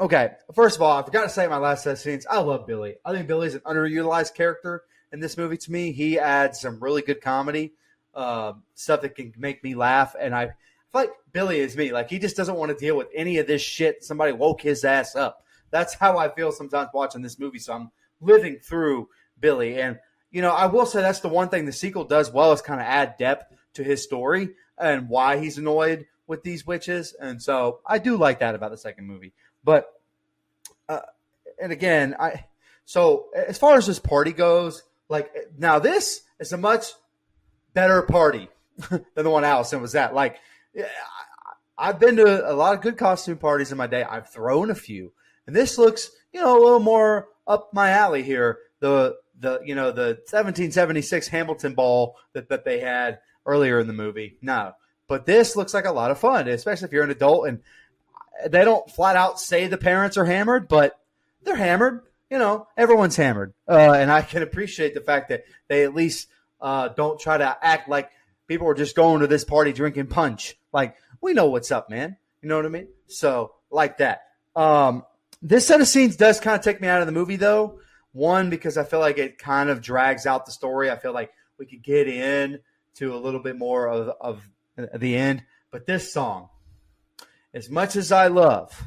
okay. 0.00 0.32
First 0.54 0.76
of 0.76 0.82
all, 0.82 0.98
I 0.98 1.02
forgot 1.02 1.22
to 1.24 1.28
say 1.28 1.46
my 1.46 1.58
last 1.58 1.84
set 1.84 1.92
of 1.92 1.98
scenes, 1.98 2.26
I 2.26 2.40
love 2.40 2.66
Billy. 2.66 2.96
I 3.04 3.12
think 3.12 3.26
Billy's 3.26 3.54
an 3.54 3.60
underutilized 3.60 4.34
character 4.34 4.82
in 5.12 5.20
this 5.20 5.36
movie 5.36 5.56
to 5.56 5.72
me. 5.72 5.92
He 5.92 6.18
adds 6.18 6.60
some 6.60 6.80
really 6.80 7.02
good 7.02 7.20
comedy, 7.20 7.72
um, 8.14 8.62
stuff 8.74 9.02
that 9.02 9.14
can 9.14 9.32
make 9.36 9.62
me 9.62 9.74
laugh. 9.74 10.14
And 10.18 10.34
I 10.34 10.46
feel 10.46 10.52
like 10.92 11.12
Billy 11.32 11.60
is 11.60 11.76
me. 11.76 11.92
Like, 11.92 12.10
he 12.10 12.18
just 12.18 12.36
doesn't 12.36 12.56
want 12.56 12.70
to 12.70 12.76
deal 12.76 12.96
with 12.96 13.08
any 13.14 13.38
of 13.38 13.46
this 13.46 13.62
shit. 13.62 14.04
Somebody 14.04 14.32
woke 14.32 14.60
his 14.60 14.84
ass 14.84 15.16
up. 15.16 15.44
That's 15.70 15.94
how 15.94 16.18
I 16.18 16.28
feel 16.28 16.52
sometimes 16.52 16.90
watching 16.94 17.22
this 17.22 17.38
movie. 17.38 17.58
So 17.58 17.72
I'm 17.72 17.90
living 18.20 18.58
through 18.58 19.08
Billy. 19.38 19.80
And, 19.80 19.98
you 20.30 20.42
know, 20.42 20.52
I 20.52 20.66
will 20.66 20.86
say 20.86 21.00
that's 21.00 21.20
the 21.20 21.28
one 21.28 21.48
thing 21.48 21.64
the 21.64 21.72
sequel 21.72 22.04
does 22.04 22.32
well 22.32 22.52
is 22.52 22.62
kind 22.62 22.80
of 22.80 22.86
add 22.86 23.16
depth 23.18 23.52
to 23.74 23.84
his 23.84 24.02
story 24.02 24.50
and 24.78 25.08
why 25.08 25.38
he's 25.38 25.58
annoyed 25.58 26.06
with 26.26 26.42
these 26.42 26.66
witches. 26.66 27.14
And 27.18 27.42
so 27.42 27.80
I 27.86 27.98
do 27.98 28.16
like 28.16 28.40
that 28.40 28.54
about 28.54 28.70
the 28.70 28.76
second 28.76 29.06
movie. 29.06 29.32
But, 29.68 29.92
uh, 30.88 31.00
and 31.60 31.72
again, 31.72 32.16
I, 32.18 32.46
so 32.86 33.26
as 33.36 33.58
far 33.58 33.76
as 33.76 33.86
this 33.86 33.98
party 33.98 34.32
goes, 34.32 34.82
like 35.10 35.30
now 35.58 35.78
this 35.78 36.22
is 36.40 36.54
a 36.54 36.56
much 36.56 36.86
better 37.74 38.00
party 38.00 38.48
than 38.88 39.04
the 39.14 39.28
one 39.28 39.44
Allison 39.44 39.82
was 39.82 39.94
at. 39.94 40.14
Like, 40.14 40.38
I've 41.76 42.00
been 42.00 42.16
to 42.16 42.50
a 42.50 42.54
lot 42.54 42.76
of 42.76 42.80
good 42.80 42.96
costume 42.96 43.36
parties 43.36 43.70
in 43.70 43.76
my 43.76 43.86
day. 43.86 44.02
I've 44.04 44.30
thrown 44.30 44.70
a 44.70 44.74
few, 44.74 45.12
and 45.46 45.54
this 45.54 45.76
looks, 45.76 46.12
you 46.32 46.40
know, 46.40 46.58
a 46.58 46.64
little 46.64 46.80
more 46.80 47.28
up 47.46 47.68
my 47.74 47.90
alley 47.90 48.22
here. 48.22 48.60
The 48.80 49.18
the 49.38 49.60
you 49.66 49.74
know 49.74 49.92
the 49.92 50.16
1776 50.30 51.28
Hamilton 51.28 51.74
Ball 51.74 52.16
that 52.32 52.48
that 52.48 52.64
they 52.64 52.80
had 52.80 53.18
earlier 53.44 53.80
in 53.80 53.86
the 53.86 53.92
movie. 53.92 54.38
No, 54.40 54.72
but 55.08 55.26
this 55.26 55.56
looks 55.56 55.74
like 55.74 55.84
a 55.84 55.92
lot 55.92 56.10
of 56.10 56.18
fun, 56.18 56.48
especially 56.48 56.86
if 56.86 56.92
you're 56.92 57.04
an 57.04 57.10
adult 57.10 57.48
and 57.48 57.60
they 58.46 58.64
don't 58.64 58.90
flat 58.90 59.16
out 59.16 59.40
say 59.40 59.66
the 59.66 59.78
parents 59.78 60.16
are 60.16 60.24
hammered, 60.24 60.68
but 60.68 60.98
they're 61.42 61.56
hammered. 61.56 62.02
You 62.30 62.38
know, 62.38 62.68
everyone's 62.76 63.16
hammered, 63.16 63.54
uh, 63.68 63.92
and 63.92 64.12
I 64.12 64.20
can 64.22 64.42
appreciate 64.42 64.92
the 64.92 65.00
fact 65.00 65.30
that 65.30 65.44
they 65.68 65.84
at 65.84 65.94
least 65.94 66.28
uh, 66.60 66.88
don't 66.88 67.18
try 67.18 67.38
to 67.38 67.56
act 67.62 67.88
like 67.88 68.10
people 68.46 68.68
are 68.68 68.74
just 68.74 68.94
going 68.94 69.20
to 69.20 69.26
this 69.26 69.44
party 69.44 69.72
drinking 69.72 70.08
punch. 70.08 70.58
Like 70.72 70.96
we 71.20 71.32
know 71.32 71.46
what's 71.46 71.72
up, 71.72 71.88
man. 71.88 72.16
You 72.42 72.48
know 72.48 72.56
what 72.56 72.66
I 72.66 72.70
mean? 72.70 72.88
So 73.06 73.54
like 73.70 73.98
that. 73.98 74.22
Um, 74.54 75.04
this 75.40 75.66
set 75.66 75.80
of 75.80 75.88
scenes 75.88 76.16
does 76.16 76.40
kind 76.40 76.56
of 76.56 76.62
take 76.62 76.80
me 76.80 76.88
out 76.88 77.00
of 77.00 77.06
the 77.06 77.12
movie, 77.12 77.36
though. 77.36 77.80
One 78.12 78.50
because 78.50 78.76
I 78.76 78.84
feel 78.84 79.00
like 79.00 79.18
it 79.18 79.38
kind 79.38 79.70
of 79.70 79.80
drags 79.80 80.26
out 80.26 80.46
the 80.46 80.52
story. 80.52 80.90
I 80.90 80.96
feel 80.96 81.12
like 81.12 81.30
we 81.58 81.66
could 81.66 81.82
get 81.82 82.08
in 82.08 82.58
to 82.96 83.14
a 83.14 83.18
little 83.18 83.40
bit 83.40 83.56
more 83.56 83.88
of, 83.88 84.08
of 84.20 84.42
the 84.98 85.16
end. 85.16 85.44
But 85.70 85.86
this 85.86 86.12
song, 86.12 86.48
as 87.58 87.68
much 87.68 87.96
as 87.96 88.12
I 88.12 88.28
love 88.28 88.84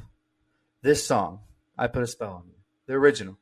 this 0.82 1.06
song, 1.06 1.42
I 1.78 1.88
put 1.88 2.04
a 2.04 2.08
spell 2.08 2.36
on 2.36 2.44
you. 2.48 2.54
The 2.88 2.94
original. 2.94 3.38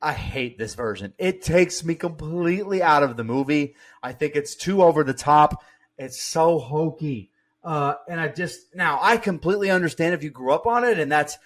I 0.00 0.14
hate 0.14 0.56
this 0.56 0.74
version. 0.74 1.12
It 1.18 1.42
takes 1.42 1.84
me 1.84 1.94
completely 1.94 2.82
out 2.82 3.02
of 3.02 3.18
the 3.18 3.24
movie. 3.24 3.74
I 4.02 4.12
think 4.12 4.36
it's 4.36 4.54
too 4.54 4.82
over 4.82 5.04
the 5.04 5.12
top. 5.12 5.62
It's 5.98 6.18
so 6.18 6.58
hokey. 6.58 7.30
Uh, 7.62 7.94
and 8.08 8.18
I 8.18 8.28
just 8.28 8.74
now 8.74 8.98
I 9.02 9.18
completely 9.18 9.70
understand 9.70 10.14
if 10.14 10.22
you 10.24 10.30
grew 10.30 10.54
up 10.54 10.66
on 10.66 10.84
it, 10.84 10.98
and 10.98 11.12
that's 11.12 11.36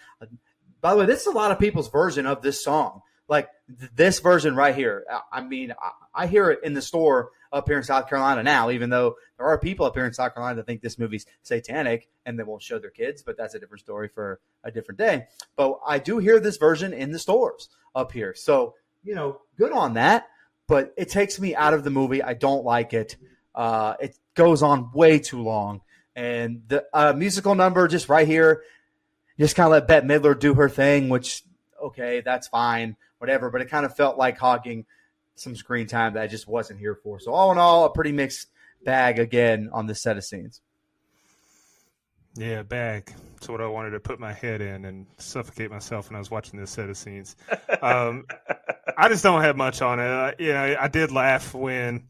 by 0.81 0.93
the 0.93 1.01
way, 1.01 1.07
this 1.07 1.23
is 1.23 1.27
a 1.27 1.33
lot 1.33 1.51
of 1.51 1.59
people's 1.59 1.91
version 1.91 2.25
of 2.25 2.41
this 2.41 2.63
song. 2.63 3.03
Like 3.27 3.49
th- 3.81 3.91
this 3.97 4.21
version 4.21 4.55
right 4.55 4.77
here. 4.77 5.05
I- 5.11 5.39
I 5.39 5.41
mean, 5.41 5.73
I, 5.73 6.23
I 6.23 6.27
hear 6.29 6.53
it 6.53 6.61
in 6.63 6.75
the 6.75 6.83
store 6.83 7.31
up 7.55 7.69
here 7.69 7.79
in 7.79 7.85
South 7.85 8.09
Carolina 8.09 8.43
now, 8.43 8.71
even 8.71 8.91
though 8.91 9.15
there 9.39 9.47
are 9.47 9.59
people 9.59 9.87
up 9.87 9.95
here 9.95 10.05
in 10.05 10.13
South 10.13 10.35
Carolina 10.35 10.57
that 10.57 10.67
think 10.67 10.83
this 10.83 10.99
movie's 10.99 11.25
satanic 11.43 12.09
and 12.27 12.39
they 12.39 12.43
won't 12.43 12.63
show 12.63 12.81
their 12.81 12.91
kids, 12.91 13.23
but 13.23 13.37
that's 13.37 13.55
a 13.55 13.61
different 13.61 13.81
story 13.81 14.09
for 14.09 14.41
a 14.65 14.73
different 14.73 14.99
day. 14.99 15.27
But 15.55 15.79
I 15.87 15.99
do 16.01 16.19
hear 16.19 16.41
this 16.41 16.57
version 16.57 16.93
in 16.93 17.13
the 17.13 17.19
stores 17.19 17.69
up 17.95 18.11
here. 18.11 18.35
So, 18.35 18.75
you 19.05 19.15
know, 19.15 19.41
good 19.57 19.71
on 19.71 19.95
that. 19.95 20.29
But 20.67 20.95
it 20.97 21.11
takes 21.11 21.39
me 21.39 21.55
out 21.55 21.75
of 21.75 21.85
the 21.85 21.91
movie. 21.91 22.23
I 22.23 22.35
don't 22.35 22.65
like 22.65 22.93
it. 22.93 23.17
Uh, 23.55 23.95
it 24.01 24.19
goes 24.35 24.63
on 24.63 24.91
way 24.93 25.19
too 25.19 25.43
long. 25.43 25.83
And 26.17 26.63
the 26.67 26.87
uh, 26.93 27.13
musical 27.13 27.55
number 27.55 27.87
just 27.87 28.09
right 28.09 28.27
here, 28.27 28.63
just 29.39 29.57
kind 29.57 29.67
of 29.67 29.73
let 29.73 29.87
Bette 29.87 30.07
Midler 30.07 30.39
do 30.39 30.55
her 30.55 30.69
thing, 30.69 31.09
which, 31.09 31.43
okay, 31.83 32.23
that's 32.25 32.49
fine, 32.49 32.97
whatever. 33.19 33.51
But 33.51 33.61
it 33.61 33.69
kind 33.69 33.85
of 33.85 33.95
felt 33.95 34.17
like 34.17 34.39
hogging 34.39 34.87
some 35.35 35.57
screen 35.57 35.87
time 35.87 36.15
that 36.15 36.23
I 36.23 36.27
just 36.27 36.49
wasn't 36.49 36.81
here 36.81 36.95
for. 36.95 37.21
So, 37.21 37.33
all 37.33 37.53
in 37.53 37.59
all, 37.59 37.85
a 37.85 37.91
pretty 37.91 38.13
mixed 38.13 38.49
bag 38.85 39.19
again 39.19 39.71
on 39.73 39.87
this 39.87 40.03
set 40.03 40.17
of 40.17 40.25
scenes. 40.25 40.61
Yeah, 42.37 42.63
bag. 42.63 43.13
That's 43.35 43.49
what 43.49 43.61
I 43.61 43.67
wanted 43.67 43.91
to 43.91 44.01
put 44.01 44.19
my 44.19 44.33
head 44.33 44.61
in 44.61 44.85
and 44.85 45.07
suffocate 45.19 45.71
myself 45.71 46.09
when 46.09 46.17
I 46.17 46.19
was 46.19 46.31
watching 46.31 46.59
this 46.59 46.71
set 46.71 46.89
of 46.89 46.97
scenes. 46.97 47.37
Um, 47.81 48.25
I 48.99 49.09
just 49.09 49.23
don't 49.23 49.43
have 49.43 49.57
much 49.57 49.83
on 49.83 50.01
it. 50.01 50.03
I, 50.03 50.35
you 50.39 50.53
know, 50.53 50.77
I 50.81 50.89
did 50.89 51.13
laugh 51.13 51.55
when 51.55 52.09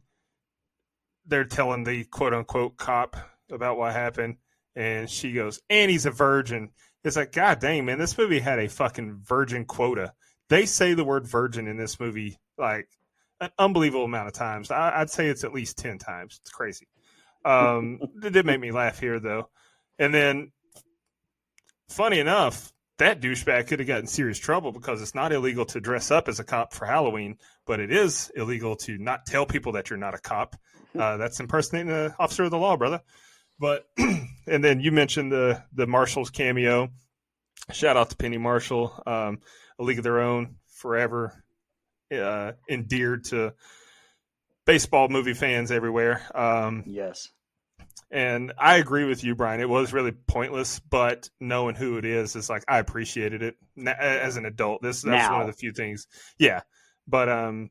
they're 1.26 1.44
telling 1.44 1.84
the 1.84 2.04
quote 2.04 2.32
unquote 2.32 2.76
cop 2.76 3.16
about 3.50 3.76
what 3.76 3.92
happened, 3.92 4.36
and 4.74 5.10
she 5.10 5.32
goes, 5.32 5.60
"Annie's 5.68 6.06
a 6.06 6.10
virgin." 6.10 6.70
It's 7.04 7.16
like, 7.16 7.32
God 7.32 7.60
dang, 7.60 7.84
man, 7.84 7.98
this 7.98 8.16
movie 8.16 8.40
had 8.40 8.58
a 8.58 8.68
fucking 8.68 9.20
virgin 9.22 9.66
quota. 9.66 10.14
They 10.48 10.64
say 10.64 10.94
the 10.94 11.04
word 11.04 11.26
virgin 11.26 11.68
in 11.68 11.76
this 11.76 12.00
movie 12.00 12.38
like 12.56 12.88
an 13.44 13.50
unbelievable 13.58 14.04
amount 14.04 14.28
of 14.28 14.34
times. 14.34 14.70
I, 14.70 14.98
would 14.98 15.10
say 15.10 15.28
it's 15.28 15.44
at 15.44 15.52
least 15.52 15.78
ten 15.78 15.98
times. 15.98 16.40
It's 16.42 16.50
crazy. 16.50 16.86
Um, 17.44 18.00
it 18.22 18.32
did 18.32 18.46
make 18.46 18.60
me 18.60 18.72
laugh 18.72 18.98
here 18.98 19.20
though. 19.20 19.48
And 19.98 20.12
then, 20.12 20.52
funny 21.88 22.18
enough, 22.18 22.72
that 22.98 23.20
douchebag 23.20 23.66
could 23.66 23.80
have 23.80 23.88
gotten 23.88 24.06
serious 24.06 24.38
trouble 24.38 24.72
because 24.72 25.02
it's 25.02 25.14
not 25.14 25.32
illegal 25.32 25.64
to 25.66 25.80
dress 25.80 26.10
up 26.10 26.28
as 26.28 26.40
a 26.40 26.44
cop 26.44 26.72
for 26.72 26.86
Halloween, 26.86 27.38
but 27.66 27.80
it 27.80 27.92
is 27.92 28.30
illegal 28.34 28.76
to 28.76 28.98
not 28.98 29.26
tell 29.26 29.46
people 29.46 29.72
that 29.72 29.90
you're 29.90 29.98
not 29.98 30.14
a 30.14 30.18
cop. 30.18 30.56
Uh, 30.98 31.16
that's 31.16 31.40
impersonating 31.40 31.92
an 31.92 32.14
officer 32.18 32.44
of 32.44 32.50
the 32.50 32.58
law, 32.58 32.76
brother. 32.76 33.00
But 33.58 33.86
and 33.98 34.64
then 34.64 34.80
you 34.80 34.92
mentioned 34.92 35.32
the 35.32 35.62
the 35.72 35.86
Marshalls 35.86 36.30
cameo. 36.30 36.88
Shout 37.72 37.96
out 37.96 38.10
to 38.10 38.16
Penny 38.16 38.36
Marshall, 38.36 38.92
um, 39.06 39.38
A 39.78 39.84
League 39.84 39.98
of 39.98 40.04
Their 40.04 40.20
Own, 40.20 40.56
forever 40.68 41.43
uh, 42.20 42.52
endeared 42.68 43.24
to 43.26 43.54
baseball 44.64 45.08
movie 45.08 45.34
fans 45.34 45.70
everywhere. 45.70 46.22
Um, 46.34 46.84
yes. 46.86 47.30
And 48.10 48.52
I 48.58 48.76
agree 48.76 49.04
with 49.04 49.24
you, 49.24 49.34
Brian. 49.34 49.60
It 49.60 49.68
was 49.68 49.92
really 49.92 50.12
pointless, 50.12 50.78
but 50.78 51.28
knowing 51.40 51.74
who 51.74 51.98
it 51.98 52.04
is 52.04 52.36
is 52.36 52.48
like 52.48 52.64
I 52.68 52.78
appreciated 52.78 53.42
it 53.42 53.56
as 53.86 54.36
an 54.36 54.46
adult. 54.46 54.82
This 54.82 55.02
that's 55.02 55.28
now. 55.28 55.32
one 55.32 55.40
of 55.42 55.46
the 55.48 55.52
few 55.52 55.72
things. 55.72 56.06
Yeah, 56.38 56.60
but 57.08 57.28
um, 57.28 57.70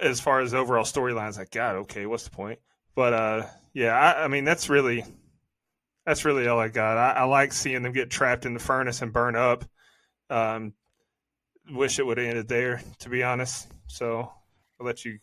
as 0.00 0.20
far 0.20 0.40
as 0.40 0.54
overall 0.54 0.84
storylines, 0.84 1.36
like 1.36 1.50
God, 1.50 1.76
okay, 1.76 2.06
what's 2.06 2.24
the 2.24 2.30
point? 2.30 2.58
But 2.94 3.12
uh, 3.12 3.42
yeah, 3.74 3.94
I, 3.94 4.24
I 4.24 4.28
mean 4.28 4.44
that's 4.44 4.70
really 4.70 5.04
that's 6.06 6.24
really 6.24 6.46
all 6.46 6.58
I 6.58 6.68
got. 6.68 6.96
I, 6.96 7.20
I, 7.20 7.24
like 7.24 7.52
seeing 7.52 7.82
them 7.82 7.92
get 7.92 8.10
trapped 8.10 8.46
in 8.46 8.54
the 8.54 8.60
furnace 8.60 9.02
and 9.02 9.12
burn 9.12 9.36
up. 9.36 9.64
Um, 10.30 10.74
wish 11.70 11.98
it 11.98 12.06
would 12.06 12.18
have 12.18 12.26
ended 12.26 12.48
there, 12.48 12.82
to 13.00 13.08
be 13.08 13.22
honest. 13.22 13.68
So 13.86 14.30
I'll 14.80 14.86
let 14.86 15.04
you 15.04 15.18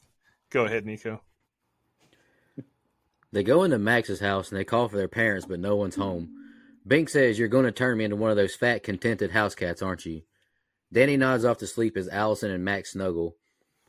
go 0.50 0.66
ahead, 0.66 0.86
Nico. 0.86 1.22
They 3.32 3.44
go 3.44 3.64
into 3.64 3.78
Max's 3.78 4.20
house 4.20 4.50
and 4.50 4.60
they 4.60 4.64
call 4.64 4.88
for 4.88 4.98
their 4.98 5.08
parents, 5.08 5.46
but 5.46 5.60
no 5.60 5.76
one's 5.76 5.96
home. 5.96 6.36
Binx 6.88 7.12
says, 7.12 7.38
You're 7.38 7.48
going 7.48 7.66
to 7.66 7.72
turn 7.72 7.98
me 7.98 8.06
into 8.06 8.16
one 8.16 8.32
of 8.32 8.38
those 8.38 8.56
fat, 8.56 8.84
contented 8.84 9.32
house 9.32 9.54
cats, 9.54 9.82
aren't 9.82 10.06
you? 10.06 10.24
Danny 10.92 11.18
nods 11.18 11.46
off 11.46 11.60
to 11.60 11.68
sleep 11.68 11.96
as 11.96 12.10
Allison 12.10 12.50
and 12.50 12.66
Max 12.66 12.94
snuggle. 12.94 13.36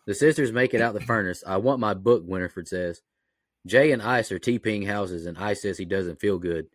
The 0.06 0.14
sisters 0.14 0.52
make 0.52 0.74
it 0.74 0.82
out 0.82 0.92
the 0.92 1.00
furnace. 1.00 1.42
I 1.46 1.56
want 1.56 1.80
my 1.80 1.94
book, 1.94 2.22
Winifred 2.26 2.68
says. 2.68 3.00
Jay 3.66 3.92
and 3.92 4.02
Ice 4.02 4.32
are 4.32 4.38
TPing 4.38 4.86
houses, 4.86 5.24
and 5.24 5.38
Ice 5.38 5.62
says 5.62 5.78
he 5.78 5.84
doesn't 5.84 6.20
feel 6.20 6.38
good. 6.38 6.66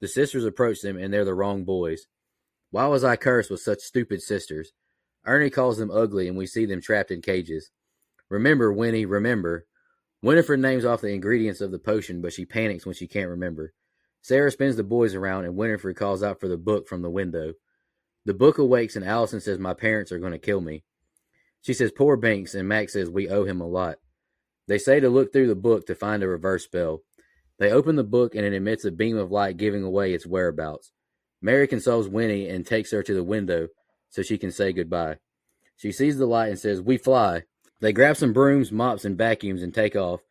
The 0.00 0.08
sisters 0.08 0.44
approach 0.44 0.80
them, 0.80 0.96
and 0.96 1.12
they're 1.12 1.24
the 1.24 1.34
wrong 1.34 1.64
boys. 1.64 2.06
Why 2.70 2.86
was 2.86 3.04
I 3.04 3.16
cursed 3.16 3.50
with 3.50 3.60
such 3.60 3.80
stupid 3.80 4.22
sisters? 4.22 4.72
Ernie 5.26 5.50
calls 5.50 5.78
them 5.78 5.90
ugly, 5.90 6.28
and 6.28 6.36
we 6.36 6.46
see 6.46 6.66
them 6.66 6.80
trapped 6.80 7.10
in 7.10 7.20
cages. 7.20 7.70
Remember, 8.28 8.72
Winnie, 8.72 9.06
remember. 9.06 9.66
Winifred 10.22 10.60
names 10.60 10.84
off 10.84 11.00
the 11.00 11.12
ingredients 11.12 11.60
of 11.60 11.70
the 11.70 11.78
potion, 11.78 12.22
but 12.22 12.32
she 12.32 12.44
panics 12.44 12.86
when 12.86 12.94
she 12.94 13.06
can't 13.06 13.30
remember. 13.30 13.72
Sarah 14.22 14.50
spins 14.50 14.76
the 14.76 14.84
boys 14.84 15.14
around, 15.14 15.44
and 15.44 15.56
Winifred 15.56 15.96
calls 15.96 16.22
out 16.22 16.40
for 16.40 16.48
the 16.48 16.56
book 16.56 16.88
from 16.88 17.02
the 17.02 17.10
window. 17.10 17.54
The 18.24 18.34
book 18.34 18.58
awakes, 18.58 18.96
and 18.96 19.04
Allison 19.04 19.40
says, 19.40 19.58
My 19.58 19.74
parents 19.74 20.10
are 20.10 20.18
going 20.18 20.32
to 20.32 20.38
kill 20.38 20.60
me. 20.60 20.84
She 21.60 21.74
says, 21.74 21.92
Poor 21.92 22.16
Binx, 22.16 22.54
and 22.54 22.68
Max 22.68 22.92
says, 22.92 23.10
We 23.10 23.28
owe 23.28 23.44
him 23.44 23.60
a 23.60 23.68
lot. 23.68 23.98
They 24.68 24.78
say 24.78 25.00
to 25.00 25.08
look 25.08 25.32
through 25.32 25.46
the 25.48 25.54
book 25.54 25.86
to 25.86 25.94
find 25.94 26.22
a 26.22 26.28
reverse 26.28 26.64
spell. 26.64 27.02
They 27.58 27.70
open 27.70 27.96
the 27.96 28.04
book, 28.04 28.34
and 28.34 28.44
it 28.44 28.52
emits 28.52 28.84
a 28.84 28.90
beam 28.90 29.16
of 29.16 29.30
light 29.30 29.56
giving 29.56 29.82
away 29.82 30.12
its 30.12 30.26
whereabouts. 30.26 30.92
Mary 31.40 31.68
consoles 31.68 32.08
Winnie 32.08 32.48
and 32.48 32.66
takes 32.66 32.90
her 32.90 33.02
to 33.02 33.14
the 33.14 33.22
window 33.22 33.68
so 34.16 34.22
she 34.22 34.38
can 34.38 34.50
say 34.50 34.72
goodbye. 34.72 35.18
She 35.76 35.92
sees 35.92 36.16
the 36.16 36.24
light 36.24 36.48
and 36.48 36.58
says, 36.58 36.80
We 36.80 36.96
fly. 36.96 37.42
They 37.82 37.92
grab 37.92 38.16
some 38.16 38.32
brooms, 38.32 38.72
mops, 38.72 39.04
and 39.04 39.18
vacuums 39.18 39.62
and 39.62 39.74
take 39.74 39.94
off. 39.94 40.22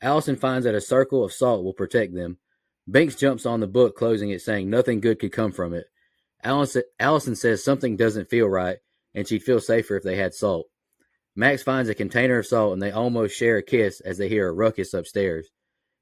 Allison 0.00 0.36
finds 0.36 0.64
that 0.66 0.76
a 0.76 0.80
circle 0.80 1.24
of 1.24 1.32
salt 1.32 1.64
will 1.64 1.72
protect 1.72 2.14
them. 2.14 2.38
Binx 2.88 3.18
jumps 3.18 3.44
on 3.44 3.58
the 3.58 3.66
book, 3.66 3.96
closing 3.96 4.30
it, 4.30 4.40
saying 4.40 4.70
nothing 4.70 5.00
good 5.00 5.18
could 5.18 5.32
come 5.32 5.50
from 5.50 5.74
it. 5.74 5.86
Allison, 6.44 6.84
Allison 7.00 7.34
says 7.34 7.64
something 7.64 7.96
doesn't 7.96 8.30
feel 8.30 8.48
right, 8.48 8.76
and 9.14 9.26
she'd 9.26 9.42
feel 9.42 9.58
safer 9.58 9.96
if 9.96 10.04
they 10.04 10.14
had 10.14 10.32
salt. 10.32 10.66
Max 11.34 11.64
finds 11.64 11.88
a 11.88 11.94
container 11.96 12.38
of 12.38 12.46
salt, 12.46 12.72
and 12.72 12.80
they 12.80 12.92
almost 12.92 13.36
share 13.36 13.56
a 13.56 13.64
kiss 13.64 14.00
as 14.00 14.16
they 14.16 14.28
hear 14.28 14.46
a 14.46 14.52
ruckus 14.52 14.94
upstairs. 14.94 15.48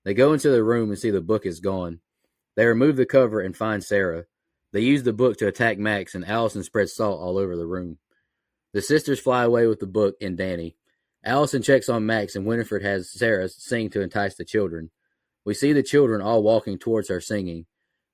They 0.05 0.13
go 0.13 0.35
into 0.35 0.51
the 0.51 0.63
room 0.63 0.91
and 0.91 0.99
see 0.99 1.09
the 1.09 1.23
book 1.23 1.47
is 1.47 1.61
gone. 1.61 2.01
They 2.57 2.67
remove 2.67 2.97
the 2.97 3.07
cover 3.07 3.41
and 3.41 3.57
find 3.57 3.83
Sarah. 3.83 4.27
They 4.73 4.81
use 4.81 5.03
the 5.03 5.13
book 5.13 5.37
to 5.39 5.47
attack 5.47 5.79
Max, 5.79 6.15
and 6.15 6.25
Allison 6.25 6.63
spreads 6.63 6.95
salt 6.95 7.21
all 7.21 7.39
over 7.39 7.57
the 7.57 7.67
room. 7.67 7.99
The 8.73 8.83
sisters 8.83 9.21
fly 9.21 9.45
away 9.45 9.67
with 9.67 9.81
the 9.81 9.87
book 9.87 10.17
and 10.21 10.37
Danny. 10.37 10.77
Allison 11.25 11.63
checks 11.63 11.89
on 11.89 12.07
Max, 12.07 12.35
and 12.35 12.47
Winifred 12.47 12.83
has 12.83 13.11
Sarah 13.11 13.49
sing 13.49 13.91
to 13.91 14.01
entice 14.01 14.35
the 14.35 14.45
children. 14.45 14.91
We 15.45 15.55
see 15.55 15.73
the 15.73 15.83
children 15.83 16.23
all 16.23 16.43
walking 16.43 16.79
towards 16.79 17.09
her 17.09 17.21
singing. 17.21 17.67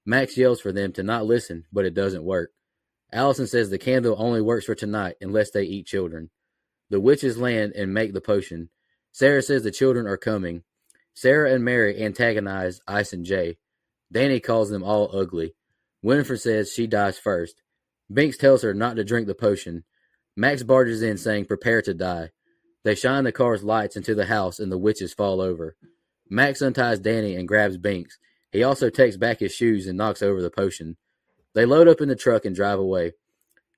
Max 0.04 0.36
yells 0.36 0.60
for 0.60 0.72
them 0.72 0.92
to 0.92 1.02
not 1.02 1.26
listen, 1.26 1.64
but 1.72 1.84
it 1.84 1.94
doesn't 1.94 2.24
work. 2.24 2.50
Allison 3.12 3.46
says 3.46 3.70
the 3.70 3.78
candle 3.78 4.16
only 4.18 4.42
works 4.42 4.66
for 4.66 4.74
tonight 4.74 5.14
unless 5.20 5.50
they 5.50 5.62
eat 5.62 5.86
children. 5.86 6.30
The 6.90 7.00
witches 7.00 7.38
land 7.38 7.72
and 7.74 7.94
make 7.94 8.12
the 8.12 8.20
potion. 8.20 8.70
Sarah 9.12 9.42
says 9.42 9.62
the 9.62 9.70
children 9.70 10.06
are 10.06 10.16
coming. 10.16 10.64
Sarah 11.14 11.52
and 11.52 11.64
Mary 11.64 12.02
antagonize 12.02 12.80
Ice 12.86 13.12
and 13.12 13.24
Jay. 13.24 13.58
Danny 14.10 14.40
calls 14.40 14.70
them 14.70 14.82
all 14.82 15.14
ugly. 15.14 15.54
Winifred 16.02 16.40
says 16.40 16.72
she 16.72 16.86
dies 16.86 17.18
first. 17.18 17.62
Binx 18.12 18.38
tells 18.38 18.62
her 18.62 18.72
not 18.72 18.96
to 18.96 19.04
drink 19.04 19.26
the 19.26 19.34
potion. 19.34 19.84
Max 20.36 20.62
barges 20.62 21.02
in 21.02 21.18
saying 21.18 21.46
prepare 21.46 21.82
to 21.82 21.94
die. 21.94 22.30
They 22.84 22.94
shine 22.94 23.24
the 23.24 23.32
car's 23.32 23.64
lights 23.64 23.96
into 23.96 24.14
the 24.14 24.26
house 24.26 24.58
and 24.60 24.70
the 24.70 24.78
witches 24.78 25.12
fall 25.12 25.40
over. 25.40 25.76
Max 26.30 26.62
unties 26.62 27.00
Danny 27.00 27.34
and 27.34 27.48
grabs 27.48 27.76
Binx. 27.76 28.12
He 28.52 28.62
also 28.62 28.88
takes 28.88 29.16
back 29.16 29.40
his 29.40 29.52
shoes 29.52 29.86
and 29.86 29.98
knocks 29.98 30.22
over 30.22 30.40
the 30.40 30.50
potion. 30.50 30.96
They 31.54 31.66
load 31.66 31.88
up 31.88 32.00
in 32.00 32.08
the 32.08 32.16
truck 32.16 32.44
and 32.44 32.54
drive 32.54 32.78
away. 32.78 33.12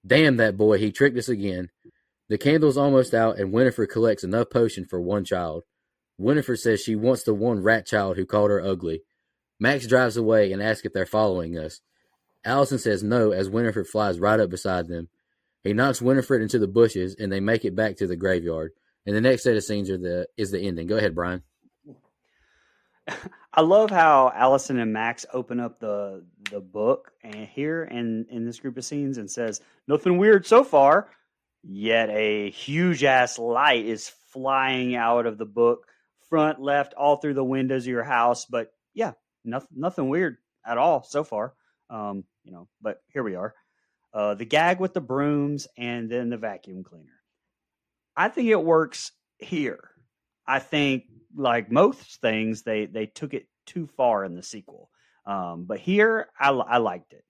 Damn 0.06 0.36
that 0.36 0.56
boy, 0.56 0.78
he 0.78 0.92
tricked 0.92 1.18
us 1.18 1.28
again. 1.28 1.70
The 2.28 2.38
candle's 2.38 2.76
almost 2.76 3.14
out 3.14 3.38
and 3.38 3.52
Winifred 3.52 3.90
collects 3.90 4.22
enough 4.22 4.50
potion 4.50 4.84
for 4.84 5.00
one 5.00 5.24
child. 5.24 5.64
Winifred 6.18 6.60
says 6.60 6.80
she 6.80 6.94
wants 6.94 7.22
the 7.22 7.34
one 7.34 7.62
rat 7.62 7.86
child 7.86 8.16
who 8.16 8.26
called 8.26 8.50
her 8.50 8.60
ugly. 8.60 9.02
Max 9.58 9.86
drives 9.86 10.16
away 10.16 10.52
and 10.52 10.62
asks 10.62 10.84
if 10.84 10.92
they're 10.92 11.06
following 11.06 11.58
us. 11.58 11.80
Allison 12.44 12.78
says 12.78 13.02
no 13.02 13.32
as 13.32 13.50
Winifred 13.50 13.86
flies 13.86 14.18
right 14.18 14.40
up 14.40 14.50
beside 14.50 14.88
them. 14.88 15.08
He 15.62 15.72
knocks 15.72 16.00
Winifred 16.00 16.42
into 16.42 16.58
the 16.58 16.68
bushes 16.68 17.16
and 17.18 17.30
they 17.30 17.40
make 17.40 17.64
it 17.64 17.76
back 17.76 17.96
to 17.96 18.06
the 18.06 18.16
graveyard. 18.16 18.72
And 19.06 19.14
the 19.14 19.20
next 19.20 19.42
set 19.42 19.56
of 19.56 19.64
scenes 19.64 19.90
are 19.90 19.98
the 19.98 20.26
is 20.36 20.50
the 20.50 20.60
ending. 20.60 20.86
Go 20.86 20.96
ahead, 20.96 21.14
Brian. 21.14 21.42
I 23.52 23.62
love 23.62 23.90
how 23.90 24.30
Allison 24.34 24.78
and 24.78 24.92
Max 24.92 25.26
open 25.32 25.58
up 25.58 25.80
the 25.80 26.24
the 26.50 26.60
book 26.60 27.12
and 27.22 27.46
here 27.46 27.82
in 27.82 28.26
in 28.30 28.46
this 28.46 28.60
group 28.60 28.76
of 28.76 28.84
scenes 28.84 29.18
and 29.18 29.30
says 29.30 29.60
nothing 29.88 30.18
weird 30.18 30.46
so 30.46 30.64
far. 30.64 31.08
Yet 31.62 32.08
a 32.10 32.50
huge 32.50 33.04
ass 33.04 33.38
light 33.38 33.84
is 33.84 34.10
flying 34.32 34.94
out 34.94 35.26
of 35.26 35.36
the 35.36 35.46
book, 35.46 35.86
front, 36.28 36.60
left, 36.60 36.94
all 36.94 37.16
through 37.16 37.34
the 37.34 37.44
windows 37.44 37.82
of 37.82 37.90
your 37.90 38.04
house. 38.04 38.46
But 38.46 38.72
yeah, 38.94 39.12
nothing 39.44 39.68
nothing 39.76 40.08
weird 40.08 40.38
at 40.64 40.78
all 40.78 41.02
so 41.02 41.24
far. 41.24 41.54
Um, 41.90 42.24
you 42.44 42.52
know, 42.52 42.68
but 42.80 43.02
here 43.12 43.22
we 43.22 43.34
are. 43.34 43.54
Uh, 44.12 44.34
the 44.34 44.44
gag 44.44 44.80
with 44.80 44.92
the 44.92 45.00
brooms 45.00 45.68
and 45.76 46.10
then 46.10 46.30
the 46.30 46.36
vacuum 46.36 46.82
cleaner. 46.82 47.20
I 48.16 48.28
think 48.28 48.48
it 48.48 48.62
works 48.62 49.12
here. 49.38 49.90
I 50.46 50.58
think, 50.58 51.04
like 51.36 51.70
most 51.70 52.20
things, 52.20 52.62
they 52.62 52.86
they 52.86 53.06
took 53.06 53.34
it 53.34 53.46
too 53.66 53.86
far 53.96 54.24
in 54.24 54.34
the 54.34 54.42
sequel. 54.42 54.90
Um, 55.26 55.64
but 55.64 55.78
here, 55.78 56.28
I, 56.38 56.50
I 56.50 56.78
liked 56.78 57.12
it. 57.12 57.24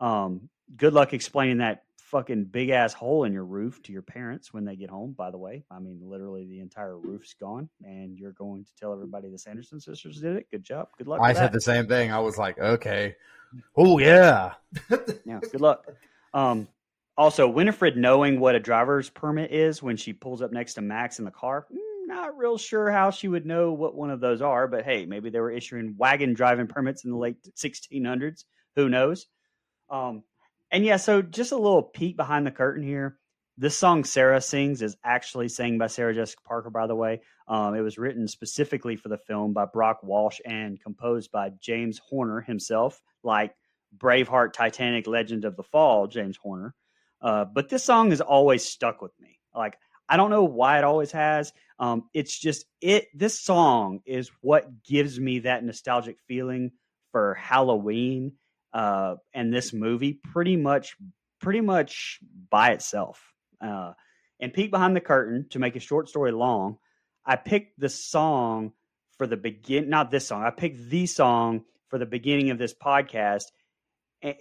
Um, 0.00 0.48
good 0.76 0.92
luck 0.92 1.12
explaining 1.12 1.58
that 1.58 1.84
fucking 2.14 2.44
big 2.44 2.70
ass 2.70 2.92
hole 2.92 3.24
in 3.24 3.32
your 3.32 3.44
roof 3.44 3.82
to 3.82 3.92
your 3.92 4.00
parents 4.00 4.54
when 4.54 4.64
they 4.64 4.76
get 4.76 4.88
home. 4.88 5.12
By 5.18 5.32
the 5.32 5.36
way, 5.36 5.64
I 5.68 5.80
mean 5.80 5.98
literally 6.00 6.46
the 6.46 6.60
entire 6.60 6.96
roof's 6.96 7.34
gone, 7.34 7.68
and 7.82 8.16
you're 8.16 8.30
going 8.32 8.64
to 8.64 8.70
tell 8.78 8.92
everybody 8.92 9.28
the 9.30 9.38
Sanderson 9.38 9.80
sisters 9.80 10.20
did 10.20 10.36
it. 10.36 10.46
Good 10.48 10.62
job. 10.62 10.90
Good 10.96 11.08
luck. 11.08 11.20
I 11.20 11.32
said 11.32 11.52
the 11.52 11.60
same 11.60 11.88
thing. 11.88 12.12
I 12.12 12.20
was 12.20 12.38
like, 12.38 12.56
okay, 12.56 13.16
oh 13.76 13.98
yeah, 13.98 14.52
yeah. 15.26 15.40
Good 15.50 15.60
luck. 15.60 15.88
Um, 16.32 16.68
also, 17.16 17.48
Winifred 17.48 17.96
knowing 17.96 18.38
what 18.38 18.54
a 18.54 18.60
driver's 18.60 19.10
permit 19.10 19.50
is 19.50 19.82
when 19.82 19.96
she 19.96 20.12
pulls 20.12 20.40
up 20.40 20.52
next 20.52 20.74
to 20.74 20.82
Max 20.82 21.18
in 21.18 21.24
the 21.24 21.32
car, 21.32 21.66
mm, 21.72 22.06
not 22.06 22.38
real 22.38 22.56
sure 22.56 22.92
how 22.92 23.10
she 23.10 23.26
would 23.26 23.44
know 23.44 23.72
what 23.72 23.96
one 23.96 24.10
of 24.10 24.20
those 24.20 24.40
are, 24.40 24.68
but 24.68 24.84
hey, 24.84 25.04
maybe 25.04 25.30
they 25.30 25.40
were 25.40 25.50
issuing 25.50 25.96
wagon 25.98 26.32
driving 26.32 26.68
permits 26.68 27.04
in 27.04 27.10
the 27.10 27.16
late 27.16 27.36
1600s. 27.56 28.44
Who 28.76 28.88
knows? 28.88 29.26
Um, 29.90 30.22
and 30.74 30.84
yeah, 30.84 30.96
so 30.96 31.22
just 31.22 31.52
a 31.52 31.56
little 31.56 31.84
peek 31.84 32.16
behind 32.16 32.44
the 32.44 32.50
curtain 32.50 32.82
here. 32.82 33.16
This 33.56 33.78
song 33.78 34.02
Sarah 34.02 34.40
sings 34.40 34.82
is 34.82 34.96
actually 35.04 35.48
sang 35.48 35.78
by 35.78 35.86
Sarah 35.86 36.12
Jessica 36.12 36.42
Parker, 36.44 36.70
by 36.70 36.88
the 36.88 36.96
way. 36.96 37.20
Um, 37.46 37.76
it 37.76 37.80
was 37.80 37.96
written 37.96 38.26
specifically 38.26 38.96
for 38.96 39.08
the 39.08 39.16
film 39.16 39.52
by 39.52 39.66
Brock 39.66 40.00
Walsh 40.02 40.40
and 40.44 40.82
composed 40.82 41.30
by 41.30 41.52
James 41.60 42.00
Horner 42.00 42.40
himself, 42.40 43.00
like 43.22 43.54
Braveheart, 43.96 44.52
Titanic, 44.52 45.06
Legend 45.06 45.44
of 45.44 45.54
the 45.56 45.62
Fall, 45.62 46.08
James 46.08 46.36
Horner. 46.36 46.74
Uh, 47.22 47.44
but 47.44 47.68
this 47.68 47.84
song 47.84 48.10
has 48.10 48.20
always 48.20 48.64
stuck 48.64 49.00
with 49.00 49.12
me. 49.20 49.38
Like 49.54 49.78
I 50.08 50.16
don't 50.16 50.30
know 50.30 50.42
why 50.42 50.78
it 50.78 50.84
always 50.84 51.12
has. 51.12 51.52
Um, 51.78 52.08
it's 52.12 52.36
just 52.36 52.66
it. 52.80 53.06
This 53.14 53.40
song 53.40 54.00
is 54.06 54.28
what 54.40 54.82
gives 54.82 55.20
me 55.20 55.38
that 55.40 55.62
nostalgic 55.62 56.16
feeling 56.26 56.72
for 57.12 57.34
Halloween 57.34 58.32
uh, 58.74 59.14
and 59.32 59.54
this 59.54 59.72
movie. 59.72 60.20
Pretty 60.32 60.56
much, 60.56 60.96
pretty 61.40 61.60
much 61.60 62.18
by 62.50 62.72
itself. 62.72 63.22
Uh, 63.60 63.92
and 64.40 64.52
peek 64.52 64.70
behind 64.70 64.94
the 64.94 65.00
curtain 65.00 65.46
to 65.50 65.58
make 65.58 65.76
a 65.76 65.80
short 65.80 66.08
story 66.08 66.32
long. 66.32 66.76
I 67.24 67.36
picked 67.36 67.78
the 67.78 67.88
song 67.88 68.72
for 69.16 69.26
the 69.26 69.36
begin. 69.36 69.88
Not 69.88 70.10
this 70.10 70.26
song. 70.26 70.42
I 70.42 70.50
picked 70.50 70.90
the 70.90 71.06
song 71.06 71.64
for 71.88 71.98
the 71.98 72.06
beginning 72.06 72.50
of 72.50 72.58
this 72.58 72.74
podcast. 72.74 73.44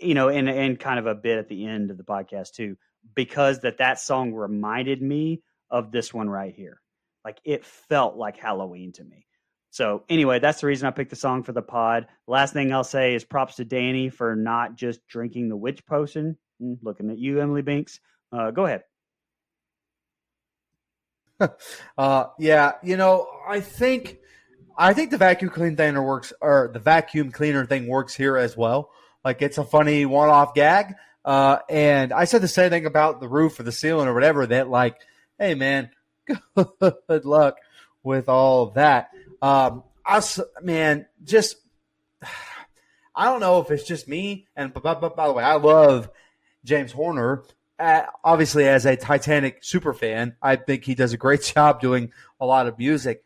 You 0.01 0.13
know, 0.13 0.29
and 0.29 0.49
and 0.49 0.79
kind 0.79 0.97
of 0.97 1.07
a 1.07 1.15
bit 1.15 1.37
at 1.37 1.49
the 1.49 1.65
end 1.65 1.91
of 1.91 1.97
the 1.97 2.03
podcast 2.03 2.53
too, 2.53 2.77
because 3.15 3.59
that 3.59 3.77
that 3.79 3.99
song 3.99 4.33
reminded 4.33 5.01
me 5.01 5.41
of 5.69 5.91
this 5.91 6.13
one 6.13 6.29
right 6.29 6.55
here. 6.55 6.81
Like 7.25 7.39
it 7.43 7.65
felt 7.65 8.15
like 8.15 8.37
Halloween 8.37 8.93
to 8.93 9.03
me. 9.03 9.25
So 9.73 10.03
anyway, 10.07 10.37
that's 10.37 10.61
the 10.61 10.67
reason 10.67 10.87
I 10.87 10.91
picked 10.91 11.09
the 11.09 11.15
song 11.15 11.41
for 11.41 11.51
the 11.51 11.63
pod. 11.63 12.05
Last 12.27 12.53
thing 12.53 12.71
I'll 12.71 12.83
say 12.83 13.15
is 13.15 13.23
props 13.23 13.55
to 13.55 13.65
Danny 13.65 14.09
for 14.09 14.35
not 14.35 14.75
just 14.75 14.99
drinking 15.07 15.49
the 15.49 15.57
witch 15.57 15.83
potion. 15.87 16.37
Hmm, 16.61 16.75
looking 16.83 17.09
at 17.09 17.17
you, 17.17 17.41
Emily 17.41 17.63
Binx. 17.63 17.97
Uh, 18.31 18.51
go 18.51 18.65
ahead. 18.65 18.83
uh, 21.97 22.25
yeah, 22.37 22.73
you 22.83 22.97
know, 22.97 23.27
I 23.47 23.61
think 23.61 24.19
I 24.77 24.93
think 24.93 25.09
the 25.09 25.17
vacuum 25.17 25.49
clean 25.49 25.75
thing 25.75 25.99
works, 25.99 26.33
or 26.39 26.69
the 26.71 26.77
vacuum 26.77 27.31
cleaner 27.31 27.65
thing 27.65 27.87
works 27.87 28.13
here 28.13 28.37
as 28.37 28.55
well. 28.55 28.91
Like 29.25 29.41
it's 29.41 29.57
a 29.57 29.63
funny 29.63 30.05
one-off 30.05 30.53
gag. 30.53 30.93
Uh, 31.25 31.57
and 31.67 32.13
I 32.13 32.25
said 32.25 32.41
the 32.41 32.47
same 32.47 32.69
thing 32.69 32.85
about 32.85 33.21
the 33.21 33.27
roof 33.27 33.59
or 33.59 33.63
the 33.63 33.71
ceiling 33.71 34.07
or 34.07 34.13
whatever. 34.13 34.45
That 34.45 34.69
like, 34.69 34.97
hey 35.39 35.55
man, 35.55 35.89
good 36.55 37.25
luck 37.25 37.57
with 38.03 38.29
all 38.29 38.67
that. 38.71 39.09
Um, 39.43 39.83
I 40.05 40.23
man, 40.61 41.05
just 41.21 41.57
I 43.13 43.25
don't 43.25 43.41
know 43.41 43.59
if 43.59 43.69
it's 43.71 43.83
just 43.83 44.07
me. 44.07 44.47
And 44.55 44.73
by, 44.73 44.93
by, 44.93 45.09
by 45.09 45.27
the 45.27 45.33
way, 45.33 45.43
I 45.43 45.55
love 45.55 46.09
James 46.63 46.93
Horner. 46.93 47.43
Uh, 47.77 48.03
obviously, 48.23 48.69
as 48.69 48.85
a 48.85 48.95
Titanic 48.95 49.61
super 49.61 49.93
fan, 49.93 50.37
I 50.41 50.55
think 50.55 50.85
he 50.85 50.95
does 50.95 51.11
a 51.11 51.17
great 51.17 51.43
job 51.55 51.81
doing 51.81 52.13
a 52.39 52.45
lot 52.45 52.67
of 52.67 52.79
music. 52.79 53.21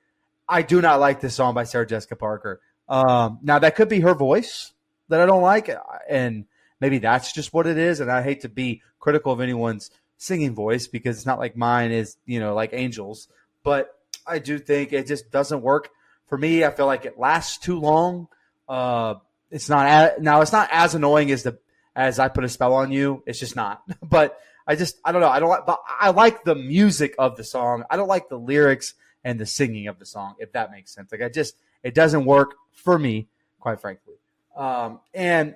I 0.49 0.63
do 0.63 0.81
not 0.81 0.99
like 0.99 1.21
this 1.21 1.35
song 1.35 1.53
by 1.53 1.65
Sarah 1.65 1.85
Jessica 1.85 2.15
Parker. 2.15 2.61
Um, 2.89 3.37
now 3.43 3.59
that 3.59 3.75
could 3.75 3.89
be 3.89 3.99
her 3.99 4.15
voice 4.15 4.73
that 5.09 5.21
I 5.21 5.27
don't 5.27 5.43
like, 5.43 5.69
and 6.09 6.45
maybe 6.81 6.97
that's 6.97 7.31
just 7.31 7.53
what 7.53 7.67
it 7.67 7.77
is. 7.77 7.99
And 7.99 8.11
I 8.11 8.23
hate 8.23 8.41
to 8.41 8.49
be 8.49 8.81
critical 8.97 9.33
of 9.33 9.39
anyone's 9.39 9.91
singing 10.17 10.55
voice 10.55 10.87
because 10.87 11.17
it's 11.17 11.27
not 11.27 11.37
like 11.37 11.55
mine 11.55 11.91
is, 11.91 12.17
you 12.25 12.39
know, 12.39 12.55
like 12.55 12.71
Angels. 12.73 13.27
But 13.61 13.93
I 14.25 14.39
do 14.39 14.57
think 14.57 14.93
it 14.93 15.05
just 15.05 15.29
doesn't 15.29 15.61
work 15.61 15.91
for 16.27 16.37
me. 16.37 16.63
I 16.63 16.71
feel 16.71 16.85
like 16.85 17.05
it 17.05 17.19
lasts 17.19 17.57
too 17.57 17.79
long. 17.79 18.27
Uh, 18.67 19.15
it's 19.49 19.69
not 19.69 19.87
as, 19.87 20.21
now. 20.21 20.41
It's 20.41 20.51
not 20.51 20.69
as 20.71 20.95
annoying 20.95 21.31
as 21.31 21.43
the 21.43 21.57
as 21.95 22.19
I 22.19 22.27
put 22.27 22.43
a 22.43 22.49
spell 22.49 22.73
on 22.73 22.91
you. 22.91 23.23
It's 23.25 23.39
just 23.39 23.55
not. 23.55 23.83
But 24.01 24.39
I 24.65 24.75
just 24.75 24.99
I 25.03 25.11
don't 25.11 25.21
know. 25.21 25.29
I 25.29 25.39
don't 25.39 25.49
like. 25.49 25.65
But 25.65 25.81
I 25.87 26.09
like 26.09 26.43
the 26.43 26.55
music 26.55 27.15
of 27.17 27.37
the 27.37 27.43
song. 27.43 27.83
I 27.89 27.97
don't 27.97 28.09
like 28.09 28.29
the 28.29 28.37
lyrics 28.37 28.93
and 29.23 29.39
the 29.39 29.45
singing 29.45 29.87
of 29.87 29.99
the 29.99 30.05
song. 30.05 30.35
If 30.39 30.51
that 30.53 30.71
makes 30.71 30.93
sense. 30.93 31.11
Like 31.11 31.21
I 31.21 31.29
just 31.29 31.55
it 31.83 31.93
doesn't 31.93 32.25
work 32.25 32.55
for 32.73 32.99
me, 32.99 33.27
quite 33.59 33.79
frankly. 33.79 34.15
Um, 34.55 34.99
and 35.13 35.55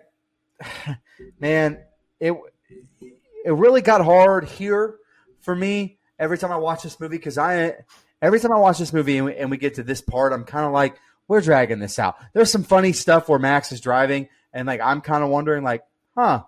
man, 1.39 1.79
it 2.19 2.33
it 3.43 3.51
really 3.51 3.81
got 3.81 4.03
hard 4.03 4.45
here 4.45 4.95
for 5.41 5.55
me 5.55 5.97
every 6.19 6.37
time 6.37 6.51
I 6.51 6.57
watch 6.57 6.83
this 6.83 6.99
movie 6.99 7.17
because 7.17 7.37
I 7.37 7.75
every 8.21 8.39
time 8.39 8.51
I 8.51 8.57
watch 8.57 8.77
this 8.77 8.93
movie 8.93 9.17
and 9.17 9.25
we, 9.25 9.35
and 9.35 9.51
we 9.51 9.57
get 9.57 9.75
to 9.75 9.83
this 9.83 10.01
part, 10.01 10.33
I'm 10.33 10.43
kind 10.43 10.65
of 10.65 10.71
like, 10.71 10.95
we're 11.27 11.41
dragging 11.41 11.79
this 11.79 11.97
out. 11.97 12.17
There's 12.33 12.51
some 12.51 12.63
funny 12.63 12.91
stuff 12.91 13.29
where 13.29 13.39
Max 13.39 13.71
is 13.71 13.79
driving, 13.79 14.27
and 14.51 14.67
like 14.67 14.81
I'm 14.81 15.01
kind 15.01 15.23
of 15.23 15.29
wondering, 15.29 15.63
like, 15.63 15.83
huh, 16.15 16.43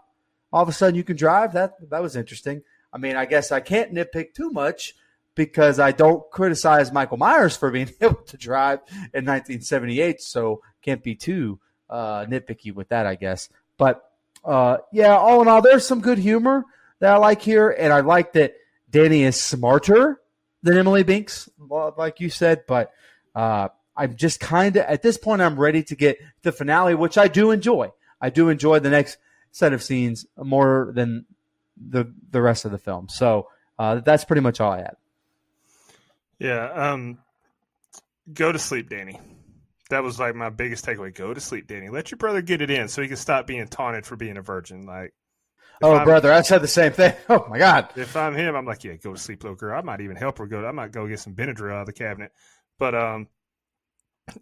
all 0.52 0.64
of 0.64 0.70
a 0.70 0.74
sudden 0.74 0.96
you 0.96 1.04
can 1.04 1.16
drive. 1.16 1.54
That 1.54 1.90
that 1.90 2.02
was 2.02 2.16
interesting. 2.16 2.64
I 2.92 2.98
mean, 2.98 3.16
I 3.16 3.26
guess 3.26 3.52
I 3.52 3.60
can't 3.60 3.94
nitpick 3.94 4.34
too 4.34 4.50
much 4.50 4.94
because 5.36 5.80
I 5.80 5.92
don't 5.92 6.30
criticize 6.32 6.92
Michael 6.92 7.18
Myers 7.18 7.56
for 7.56 7.72
being 7.72 7.90
able 8.02 8.16
to 8.16 8.38
drive 8.38 8.80
in 8.90 9.26
1978, 9.26 10.22
so 10.22 10.62
can't 10.82 11.02
be 11.02 11.16
too 11.16 11.60
uh, 11.90 12.26
nitpicky 12.26 12.74
with 12.74 12.90
that, 12.90 13.06
I 13.06 13.16
guess. 13.16 13.50
But 13.78 14.04
uh, 14.44 14.78
yeah, 14.92 15.16
all 15.16 15.42
in 15.42 15.48
all, 15.48 15.62
there's 15.62 15.88
some 15.88 16.02
good 16.02 16.18
humor 16.18 16.66
that 17.00 17.14
I 17.14 17.18
like 17.18 17.42
here, 17.42 17.70
and 17.70 17.94
I 17.94 18.02
like 18.02 18.34
that 18.34 18.56
Danny 18.90 19.24
is 19.24 19.40
smarter 19.40 20.20
than 20.64 20.78
Emily 20.78 21.04
Binx, 21.04 21.48
like 21.98 22.20
you 22.20 22.30
said. 22.30 22.64
But 22.68 22.92
uh, 23.36 23.70
I'm 23.96 24.16
just 24.16 24.40
kind 24.40 24.76
of 24.76 24.86
at 24.86 25.02
this 25.02 25.18
point, 25.18 25.42
I'm 25.42 25.60
ready 25.60 25.84
to 25.84 25.96
get 25.96 26.18
the 26.42 26.52
finale, 26.52 26.96
which 26.96 27.18
I 27.18 27.28
do 27.28 27.52
enjoy. 27.52 27.92
I 28.20 28.30
do 28.30 28.50
enjoy 28.50 28.80
the 28.80 28.90
next 28.90 29.18
set 29.52 29.74
of 29.74 29.84
scenes 29.84 30.26
more 30.38 30.92
than 30.96 31.26
the 31.78 32.12
the 32.32 32.42
rest 32.42 32.66
of 32.66 32.72
the 32.72 32.78
film. 32.78 33.10
So 33.10 33.50
uh, 33.78 34.00
that's 34.00 34.24
pretty 34.26 34.42
much 34.42 34.60
all 34.60 34.72
I 34.72 34.80
had. 34.80 34.96
Yeah. 36.40 36.72
Um, 36.72 37.20
go 38.34 38.52
to 38.52 38.60
sleep, 38.60 38.90
Danny. 38.90 39.20
That 39.90 40.04
was 40.04 40.20
like 40.20 40.36
my 40.36 40.50
biggest 40.50 40.86
takeaway. 40.86 41.14
Go 41.14 41.34
to 41.34 41.42
sleep, 41.42 41.68
Danny. 41.68 41.90
Let 41.90 42.10
your 42.12 42.18
brother 42.18 42.42
get 42.42 42.62
it 42.62 42.72
in 42.72 42.88
so 42.88 43.02
he 43.02 43.08
can 43.08 43.18
stop 43.18 43.46
being 43.46 43.68
taunted 43.68 44.06
for 44.06 44.16
being 44.16 44.38
a 44.38 44.42
virgin. 44.42 44.86
Like, 44.86 45.14
oh, 45.82 45.96
I'm, 45.96 46.06
brother, 46.06 46.32
I 46.32 46.42
said 46.42 46.62
the 46.62 46.68
same 46.68 46.92
thing. 46.92 47.14
Oh 47.30 47.46
my 47.50 47.58
god. 47.58 47.90
If 47.96 48.16
I'm 48.16 48.36
him, 48.36 48.56
I'm 48.56 48.66
like, 48.66 48.84
yeah, 48.84 48.96
go 48.96 49.14
to 49.14 49.20
sleep, 49.20 49.44
little 49.44 49.56
girl. 49.56 49.78
I 49.78 49.82
might 49.82 50.02
even 50.02 50.16
help 50.16 50.38
her 50.38 50.46
go. 50.46 50.66
I 50.66 50.72
might 50.72 50.92
go 50.92 51.08
get 51.08 51.20
some 51.20 51.36
Benadryl 51.36 51.74
out 51.74 51.82
of 51.82 51.86
the 51.88 51.94
cabinet. 51.94 52.32
But 52.80 52.96
um, 52.96 53.28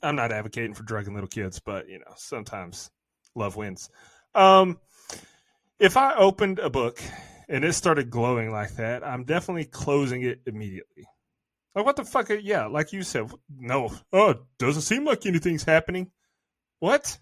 I'm 0.01 0.15
not 0.15 0.31
advocating 0.31 0.73
for 0.73 0.83
drugging 0.83 1.13
little 1.13 1.29
kids, 1.29 1.59
but 1.59 1.89
you 1.89 1.99
know, 1.99 2.13
sometimes 2.15 2.89
love 3.35 3.55
wins. 3.55 3.89
Um, 4.35 4.79
if 5.79 5.97
I 5.97 6.15
opened 6.15 6.59
a 6.59 6.69
book 6.69 7.01
and 7.49 7.63
it 7.65 7.73
started 7.73 8.09
glowing 8.09 8.51
like 8.51 8.75
that, 8.75 9.05
I'm 9.05 9.23
definitely 9.23 9.65
closing 9.65 10.23
it 10.23 10.41
immediately. 10.45 11.07
Like 11.75 11.85
what 11.85 11.95
the 11.95 12.05
fuck? 12.05 12.29
Yeah, 12.41 12.65
like 12.65 12.93
you 12.93 13.03
said, 13.03 13.31
no. 13.49 13.91
Oh, 14.11 14.35
doesn't 14.59 14.81
seem 14.81 15.05
like 15.05 15.25
anything's 15.25 15.63
happening. 15.63 16.11
What? 16.79 17.17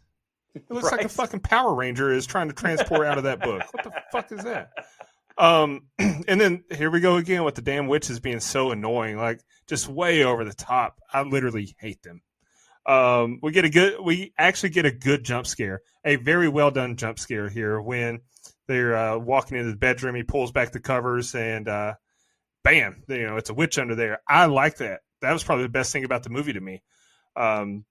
It 0.56 0.64
looks 0.70 0.86
right. 0.86 0.98
like 0.98 1.06
a 1.06 1.10
fucking 1.10 1.42
Power 1.42 1.74
Ranger 1.76 2.12
is 2.12 2.26
trying 2.26 2.48
to 2.48 2.54
transport 2.54 3.06
out 3.06 3.18
of 3.18 3.26
that 3.26 3.40
book. 3.42 3.62
What 3.72 3.84
the 3.84 3.94
fuck 4.12 4.32
is 4.32 4.44
that? 4.44 4.72
Um, 5.40 5.84
and 6.00 6.42
then 6.42 6.66
here 6.70 6.92
we 6.92 7.00
go 7.00 7.16
again 7.16 7.46
with 7.46 7.56
the 7.56 7.62
damn 7.62 7.88
witches 7.88 8.20
being 8.20 8.42
so 8.42 8.72
annoying, 8.72 9.16
like 9.16 9.40
just 9.68 9.88
way 9.88 10.26
over 10.26 10.44
the 10.44 10.54
top. 10.54 11.00
I 11.14 11.22
literally 11.22 11.74
hate 11.80 12.04
them. 12.04 12.22
Um, 12.86 13.40
we 13.42 13.54
get 13.54 13.64
a 13.64 13.70
good, 13.70 14.02
we 14.02 14.34
actually 14.38 14.72
get 14.72 14.86
a 14.86 14.92
good 14.92 15.24
jump 15.24 15.48
scare, 15.48 15.82
a 16.04 16.18
very 16.18 16.50
well 16.50 16.72
done 16.72 16.98
jump 16.98 17.20
scare 17.20 17.48
here 17.48 17.80
when 17.80 18.20
they're 18.68 18.98
uh, 18.98 19.18
walking 19.18 19.58
into 19.58 19.72
the 19.72 19.78
bedroom. 19.78 20.16
He 20.16 20.24
pulls 20.24 20.52
back 20.52 20.74
the 20.74 20.82
covers 20.82 21.34
and 21.34 21.70
uh, 21.70 21.94
bam, 22.64 23.04
you 23.08 23.26
know, 23.26 23.38
it's 23.38 23.50
a 23.50 23.54
witch 23.54 23.78
under 23.80 23.96
there. 23.96 24.20
I 24.28 24.48
like 24.48 24.78
that. 24.78 25.02
That 25.22 25.32
was 25.32 25.44
probably 25.44 25.64
the 25.64 25.70
best 25.70 25.94
thing 25.94 26.04
about 26.04 26.24
the 26.24 26.32
movie 26.32 26.54
to 26.54 26.62
me. 26.62 26.82
Um, 27.36 27.86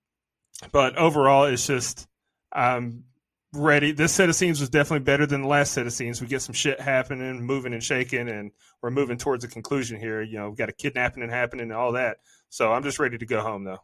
but 0.73 0.97
overall, 0.97 1.45
it's 1.45 1.67
just 1.67 2.08
I'm 2.53 3.05
ready. 3.53 3.93
This 3.93 4.13
set 4.13 4.29
of 4.29 4.35
scenes 4.35 4.61
was 4.61 4.69
definitely 4.69 5.05
better 5.05 5.27
than 5.27 5.43
the 5.43 5.49
last 5.49 5.73
set 5.73 5.87
of 5.87 5.93
scenes. 5.93 6.21
We 6.21 6.27
get 6.27 6.43
some 6.43 6.55
shit 6.55 6.81
happening, 6.81 7.43
moving 7.43 7.73
and 7.73 7.83
shaking, 7.83 8.29
and 8.29 8.53
we're 8.83 8.91
moving 8.91 9.19
towards 9.19 9.45
a 9.45 9.49
conclusion 9.49 9.99
here. 9.99 10.23
You 10.23 10.39
know, 10.39 10.49
we've 10.49 10.59
got 10.59 10.69
a 10.69 10.73
kidnapping 10.73 11.23
and 11.23 11.33
happening 11.33 11.65
and 11.65 11.73
all 11.73 11.93
that. 11.93 12.19
So 12.51 12.73
I'm 12.73 12.83
just 12.83 12.99
ready 12.99 13.19
to 13.19 13.27
go 13.27 13.41
home, 13.41 13.65
though. 13.65 13.81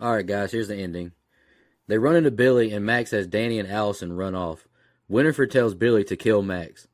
All 0.00 0.12
right, 0.12 0.26
guys, 0.26 0.52
here's 0.52 0.68
the 0.68 0.76
ending. 0.76 1.12
They 1.86 1.98
run 1.98 2.16
into 2.16 2.30
Billy, 2.30 2.72
and 2.72 2.84
Max 2.84 3.10
has 3.12 3.26
Danny 3.26 3.58
and 3.58 3.70
Allison 3.70 4.12
run 4.14 4.34
off. 4.34 4.66
Winifred 5.08 5.50
tells 5.50 5.74
Billy 5.74 6.02
to 6.04 6.16
kill 6.16 6.42
Max. 6.42 6.88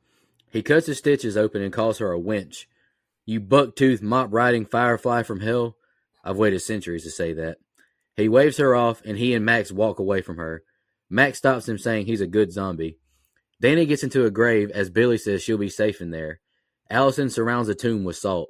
He 0.49 0.61
cuts 0.61 0.87
his 0.87 0.97
stitches 0.97 1.37
open 1.37 1.61
and 1.61 1.71
calls 1.71 1.99
her 1.99 2.13
a 2.13 2.19
wench. 2.19 2.65
You 3.25 3.39
buck-toothed, 3.39 4.03
mop-riding 4.03 4.65
firefly 4.65 5.23
from 5.23 5.39
hell. 5.39 5.77
I've 6.23 6.37
waited 6.37 6.59
centuries 6.59 7.03
to 7.05 7.09
say 7.09 7.31
that. 7.33 7.57
He 8.15 8.29
waves 8.29 8.57
her 8.57 8.75
off, 8.75 9.01
and 9.05 9.17
he 9.17 9.33
and 9.33 9.45
Max 9.45 9.71
walk 9.71 9.99
away 9.99 10.21
from 10.21 10.37
her. 10.37 10.63
Max 11.09 11.37
stops 11.37 11.67
him, 11.67 11.77
saying 11.77 12.05
he's 12.05 12.21
a 12.21 12.27
good 12.27 12.51
zombie. 12.51 12.97
Danny 13.59 13.85
gets 13.85 14.03
into 14.03 14.25
a 14.25 14.31
grave 14.31 14.71
as 14.71 14.89
Billy 14.89 15.17
says 15.17 15.43
she'll 15.43 15.57
be 15.57 15.69
safe 15.69 16.01
in 16.01 16.11
there. 16.11 16.39
Allison 16.89 17.29
surrounds 17.29 17.67
the 17.67 17.75
tomb 17.75 18.03
with 18.03 18.17
salt. 18.17 18.49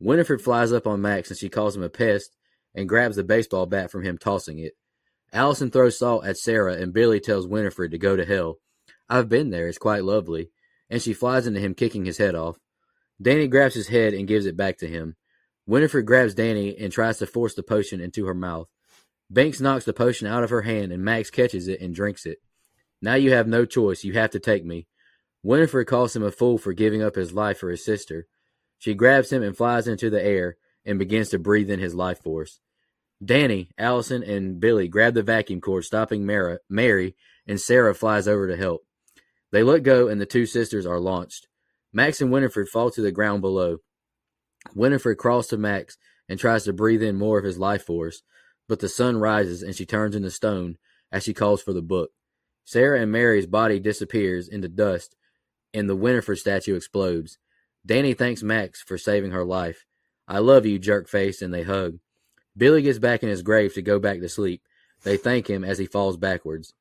Winifred 0.00 0.40
flies 0.40 0.72
up 0.72 0.86
on 0.86 1.00
Max 1.00 1.30
and 1.30 1.38
she 1.38 1.48
calls 1.48 1.76
him 1.76 1.82
a 1.82 1.88
pest 1.88 2.34
and 2.74 2.88
grabs 2.88 3.16
the 3.16 3.24
baseball 3.24 3.66
bat 3.66 3.90
from 3.90 4.02
him, 4.02 4.18
tossing 4.18 4.58
it. 4.58 4.72
Allison 5.32 5.70
throws 5.70 5.98
salt 5.98 6.24
at 6.24 6.36
Sarah, 6.36 6.74
and 6.74 6.92
Billy 6.92 7.20
tells 7.20 7.46
Winifred 7.46 7.90
to 7.90 7.98
go 7.98 8.16
to 8.16 8.24
hell. 8.24 8.56
I've 9.08 9.28
been 9.28 9.50
there, 9.50 9.68
it's 9.68 9.78
quite 9.78 10.04
lovely 10.04 10.50
and 10.88 11.02
she 11.02 11.12
flies 11.12 11.46
into 11.46 11.60
him, 11.60 11.74
kicking 11.74 12.04
his 12.04 12.18
head 12.18 12.34
off. 12.34 12.58
Danny 13.20 13.48
grabs 13.48 13.74
his 13.74 13.88
head 13.88 14.14
and 14.14 14.28
gives 14.28 14.46
it 14.46 14.56
back 14.56 14.78
to 14.78 14.88
him. 14.88 15.16
Winifred 15.66 16.06
grabs 16.06 16.34
Danny 16.34 16.76
and 16.78 16.92
tries 16.92 17.18
to 17.18 17.26
force 17.26 17.54
the 17.54 17.62
potion 17.62 18.00
into 18.00 18.26
her 18.26 18.34
mouth. 18.34 18.68
Binx 19.32 19.60
knocks 19.60 19.84
the 19.84 19.92
potion 19.92 20.26
out 20.26 20.44
of 20.44 20.50
her 20.50 20.62
hand, 20.62 20.92
and 20.92 21.04
Max 21.04 21.30
catches 21.30 21.68
it 21.68 21.80
and 21.80 21.94
drinks 21.94 22.26
it. 22.26 22.38
Now 23.02 23.14
you 23.14 23.32
have 23.32 23.48
no 23.48 23.64
choice. 23.64 24.04
You 24.04 24.12
have 24.14 24.30
to 24.30 24.40
take 24.40 24.64
me. 24.64 24.86
Winifred 25.42 25.86
calls 25.86 26.14
him 26.14 26.22
a 26.22 26.30
fool 26.30 26.58
for 26.58 26.72
giving 26.72 27.02
up 27.02 27.14
his 27.14 27.32
life 27.32 27.58
for 27.58 27.70
his 27.70 27.84
sister. 27.84 28.26
She 28.78 28.94
grabs 28.94 29.32
him 29.32 29.42
and 29.42 29.56
flies 29.56 29.88
into 29.88 30.10
the 30.10 30.22
air 30.22 30.56
and 30.84 30.98
begins 30.98 31.28
to 31.30 31.38
breathe 31.38 31.70
in 31.70 31.80
his 31.80 31.94
life 31.94 32.22
force. 32.22 32.60
Danny, 33.24 33.70
Allison, 33.78 34.22
and 34.22 34.60
Billy 34.60 34.88
grab 34.88 35.14
the 35.14 35.22
vacuum 35.22 35.60
cord, 35.60 35.84
stopping 35.84 36.26
Mara, 36.26 36.58
Mary, 36.68 37.16
and 37.46 37.60
Sarah 37.60 37.94
flies 37.94 38.28
over 38.28 38.46
to 38.46 38.56
help. 38.56 38.84
They 39.52 39.62
let 39.62 39.82
go, 39.82 40.08
and 40.08 40.20
the 40.20 40.26
two 40.26 40.46
sisters 40.46 40.84
are 40.86 41.00
launched. 41.00 41.48
Max 41.92 42.20
and 42.20 42.30
Winifred 42.30 42.68
fall 42.68 42.90
to 42.90 43.00
the 43.00 43.12
ground 43.12 43.40
below. 43.40 43.78
Winifred 44.74 45.16
crawls 45.16 45.46
to 45.48 45.56
Max 45.56 45.96
and 46.28 46.38
tries 46.38 46.64
to 46.64 46.72
breathe 46.72 47.02
in 47.02 47.16
more 47.16 47.38
of 47.38 47.44
his 47.44 47.58
life 47.58 47.84
force, 47.84 48.22
but 48.68 48.80
the 48.80 48.88
sun 48.88 49.16
rises 49.16 49.62
and 49.62 49.74
she 49.74 49.86
turns 49.86 50.14
into 50.14 50.30
stone 50.30 50.76
as 51.12 51.22
she 51.22 51.34
calls 51.34 51.62
for 51.62 51.72
the 51.72 51.82
book. 51.82 52.10
Sarah 52.64 53.00
and 53.00 53.12
Mary's 53.12 53.46
body 53.46 53.78
disappears 53.78 54.48
into 54.48 54.68
dust, 54.68 55.14
and 55.72 55.88
the 55.88 55.96
Winifred 55.96 56.38
statue 56.38 56.74
explodes. 56.74 57.38
Danny 57.84 58.14
thanks 58.14 58.42
Max 58.42 58.82
for 58.82 58.98
saving 58.98 59.30
her 59.30 59.44
life. 59.44 59.86
I 60.26 60.40
love 60.40 60.66
you, 60.66 60.78
jerk 60.78 61.08
face, 61.08 61.40
and 61.42 61.54
they 61.54 61.62
hug. 61.62 61.98
Billy 62.56 62.82
gets 62.82 62.98
back 62.98 63.22
in 63.22 63.28
his 63.28 63.42
grave 63.42 63.74
to 63.74 63.82
go 63.82 64.00
back 64.00 64.20
to 64.20 64.28
sleep. 64.28 64.62
They 65.04 65.16
thank 65.16 65.48
him 65.48 65.62
as 65.62 65.78
he 65.78 65.86
falls 65.86 66.16
backwards. 66.16 66.74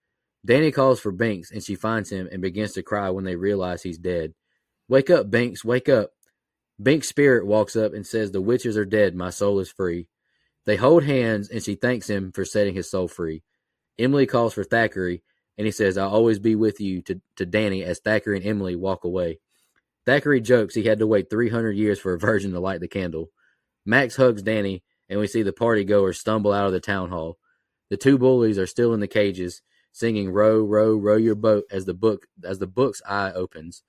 Danny 0.44 0.72
calls 0.72 1.00
for 1.00 1.12
Binx, 1.12 1.52
and 1.52 1.64
she 1.64 1.76
finds 1.76 2.12
him 2.12 2.30
and 2.32 2.42
begins 2.42 2.74
to 2.74 2.84
cry 2.84 3.10
when 3.10 3.24
they 3.24 3.36
realize 3.36 3.84
he's 3.84 3.98
dead. 3.98 4.34
Wake 4.88 5.10
up, 5.10 5.30
Binx, 5.30 5.64
wake 5.64 5.90
up. 5.90 6.12
Binx' 6.82 7.06
spirit 7.06 7.46
walks 7.46 7.76
up 7.76 7.94
and 7.94 8.06
says, 8.06 8.32
The 8.32 8.42
witches 8.42 8.78
are 8.78 8.86
dead, 8.86 9.16
my 9.16 9.30
soul 9.30 9.60
is 9.60 9.72
free. 9.72 10.08
They 10.66 10.76
hold 10.76 11.04
hands, 11.04 11.50
and 11.50 11.62
she 11.62 11.76
thanks 11.76 12.10
him 12.10 12.32
for 12.32 12.46
setting 12.46 12.74
his 12.74 12.90
soul 12.90 13.08
free. 13.08 13.44
Emily 14.00 14.26
calls 14.26 14.54
for 14.54 14.64
Thackery, 14.64 15.22
and 15.58 15.66
he 15.66 15.72
says, 15.72 15.98
I'll 15.98 16.10
always 16.10 16.40
be 16.40 16.56
with 16.56 16.80
you 16.82 17.02
to, 17.04 17.22
to 17.38 17.46
Danny 17.46 17.84
as 17.84 18.00
Thackery 18.00 18.38
and 18.38 18.46
Emily 18.46 18.76
walk 18.76 19.04
away. 19.04 19.40
Thackery 20.06 20.42
jokes 20.42 20.76
he 20.76 20.84
had 20.84 21.00
to 21.00 21.08
wait 21.08 21.30
300 21.30 21.72
years 21.72 22.00
for 22.00 22.14
a 22.14 22.20
virgin 22.20 22.52
to 22.52 22.60
light 22.60 22.80
the 22.80 22.88
candle. 22.88 23.32
Max 23.86 24.16
hugs 24.16 24.42
Danny, 24.42 24.84
and 25.10 25.20
we 25.20 25.28
see 25.28 25.44
the 25.44 25.54
party 25.54 25.84
goers 25.84 26.20
stumble 26.20 26.52
out 26.52 26.66
of 26.66 26.74
the 26.74 26.80
town 26.80 27.10
hall. 27.10 27.38
The 27.90 27.98
two 27.98 28.18
bullies 28.18 28.58
are 28.58 28.68
still 28.68 28.94
in 28.94 29.00
the 29.00 29.08
cages, 29.08 29.62
singing 29.92 30.32
"Row, 30.32 30.60
row, 30.62 30.96
row 30.96 31.18
your 31.18 31.36
boat" 31.36 31.66
as 31.72 31.86
the 31.86 31.94
book 31.94 32.28
as 32.44 32.60
the 32.60 32.68
book's 32.68 33.02
eye 33.08 33.32
opens. 33.32 33.84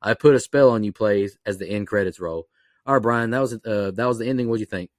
I 0.00 0.14
put 0.14 0.34
a 0.34 0.40
spell 0.40 0.70
on 0.70 0.84
you 0.84 0.92
plays 0.92 1.38
as 1.44 1.58
the 1.58 1.68
end 1.68 1.86
credits 1.86 2.18
roll. 2.18 2.48
All 2.86 2.94
right, 2.94 3.02
Brian, 3.02 3.30
that 3.30 3.40
was 3.40 3.52
uh, 3.52 3.92
that 3.94 4.08
was 4.08 4.18
the 4.18 4.26
ending. 4.26 4.48
What 4.48 4.56
do 4.56 4.60
you 4.60 4.66
think? 4.66 4.90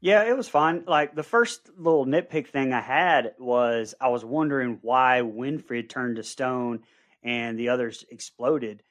Yeah, 0.00 0.24
it 0.24 0.36
was 0.36 0.48
fine. 0.48 0.84
Like 0.86 1.14
the 1.14 1.22
first 1.22 1.68
little 1.76 2.06
nitpick 2.06 2.48
thing 2.48 2.72
I 2.72 2.80
had 2.80 3.32
was 3.38 3.94
I 4.00 4.08
was 4.08 4.24
wondering 4.24 4.78
why 4.82 5.22
Winifred 5.22 5.90
turned 5.90 6.16
to 6.16 6.22
stone 6.22 6.84
and 7.22 7.58
the 7.58 7.70
others 7.70 8.04
exploded 8.10 8.82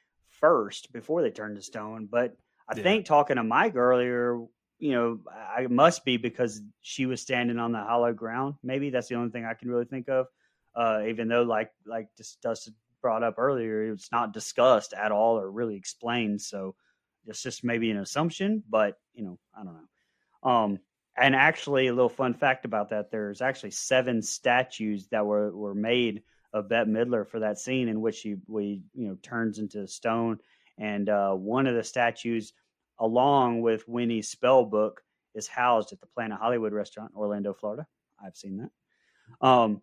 first 0.42 0.92
before 0.92 1.22
they 1.22 1.32
turned 1.32 1.56
to 1.56 1.62
stone. 1.62 2.08
But 2.12 2.36
I 2.70 2.76
yeah. 2.76 2.84
think 2.84 3.06
talking 3.06 3.38
to 3.38 3.44
Mike 3.44 3.76
earlier, 3.76 4.38
you 4.80 4.92
know, 4.92 5.20
I 5.32 5.68
must 5.68 6.04
be 6.04 6.18
because 6.18 6.62
she 6.82 7.06
was 7.06 7.22
standing 7.22 7.58
on 7.58 7.72
the 7.72 7.80
hollow 7.80 8.14
ground. 8.14 8.56
Maybe 8.62 8.90
that's 8.90 9.08
the 9.08 9.16
only 9.16 9.32
thing 9.32 9.46
I 9.46 9.54
can 9.54 9.70
really 9.70 9.86
think 9.86 10.10
of. 10.10 10.28
Uh, 10.76 11.04
even 11.08 11.28
though, 11.28 11.44
like 11.44 11.72
like 11.86 12.10
Dustin 12.44 12.76
brought 13.02 13.24
up 13.24 13.36
earlier, 13.38 13.92
it's 13.94 14.12
not 14.12 14.34
discussed 14.34 14.94
at 14.94 15.12
all 15.12 15.40
or 15.40 15.50
really 15.50 15.76
explained. 15.76 16.42
So 16.42 16.76
it's 17.26 17.42
just 17.42 17.64
maybe 17.64 17.90
an 17.92 17.98
assumption, 17.98 18.64
but 18.70 19.00
you 19.14 19.24
know, 19.24 19.40
I 19.58 19.64
don't 19.64 19.74
know. 19.74 20.50
Um, 20.50 20.80
and 21.18 21.36
actually, 21.36 21.88
a 21.88 21.94
little 21.94 22.10
fun 22.10 22.34
fact 22.34 22.66
about 22.66 22.90
that: 22.90 23.10
there's 23.12 23.42
actually 23.42 23.72
seven 23.72 24.22
statues 24.22 25.08
that 25.08 25.26
were 25.26 25.52
were 25.56 25.74
made 25.74 26.24
of 26.54 26.70
Bette 26.70 26.90
Midler 26.90 27.28
for 27.28 27.40
that 27.40 27.60
scene 27.60 27.88
in 27.88 28.02
which 28.02 28.16
she 28.16 28.36
we 28.48 28.82
you 28.94 29.08
know 29.08 29.18
turns 29.22 29.60
into 29.60 29.88
stone. 29.88 30.40
And 30.78 31.10
uh, 31.10 31.34
one 31.34 31.66
of 31.66 31.76
the 31.76 31.84
statues, 31.84 32.54
along 33.00 33.62
with 33.62 33.88
Winnie's 33.88 34.30
spell 34.30 34.64
book, 34.64 35.02
is 35.34 35.48
housed 35.48 35.92
at 35.92 36.00
the 36.02 36.08
Planet 36.08 36.38
Hollywood 36.40 36.72
restaurant, 36.72 37.14
Orlando, 37.16 37.54
Florida. 37.54 37.88
I've 38.24 38.38
seen 38.38 38.58
that. 38.58 39.48
Um, 39.48 39.82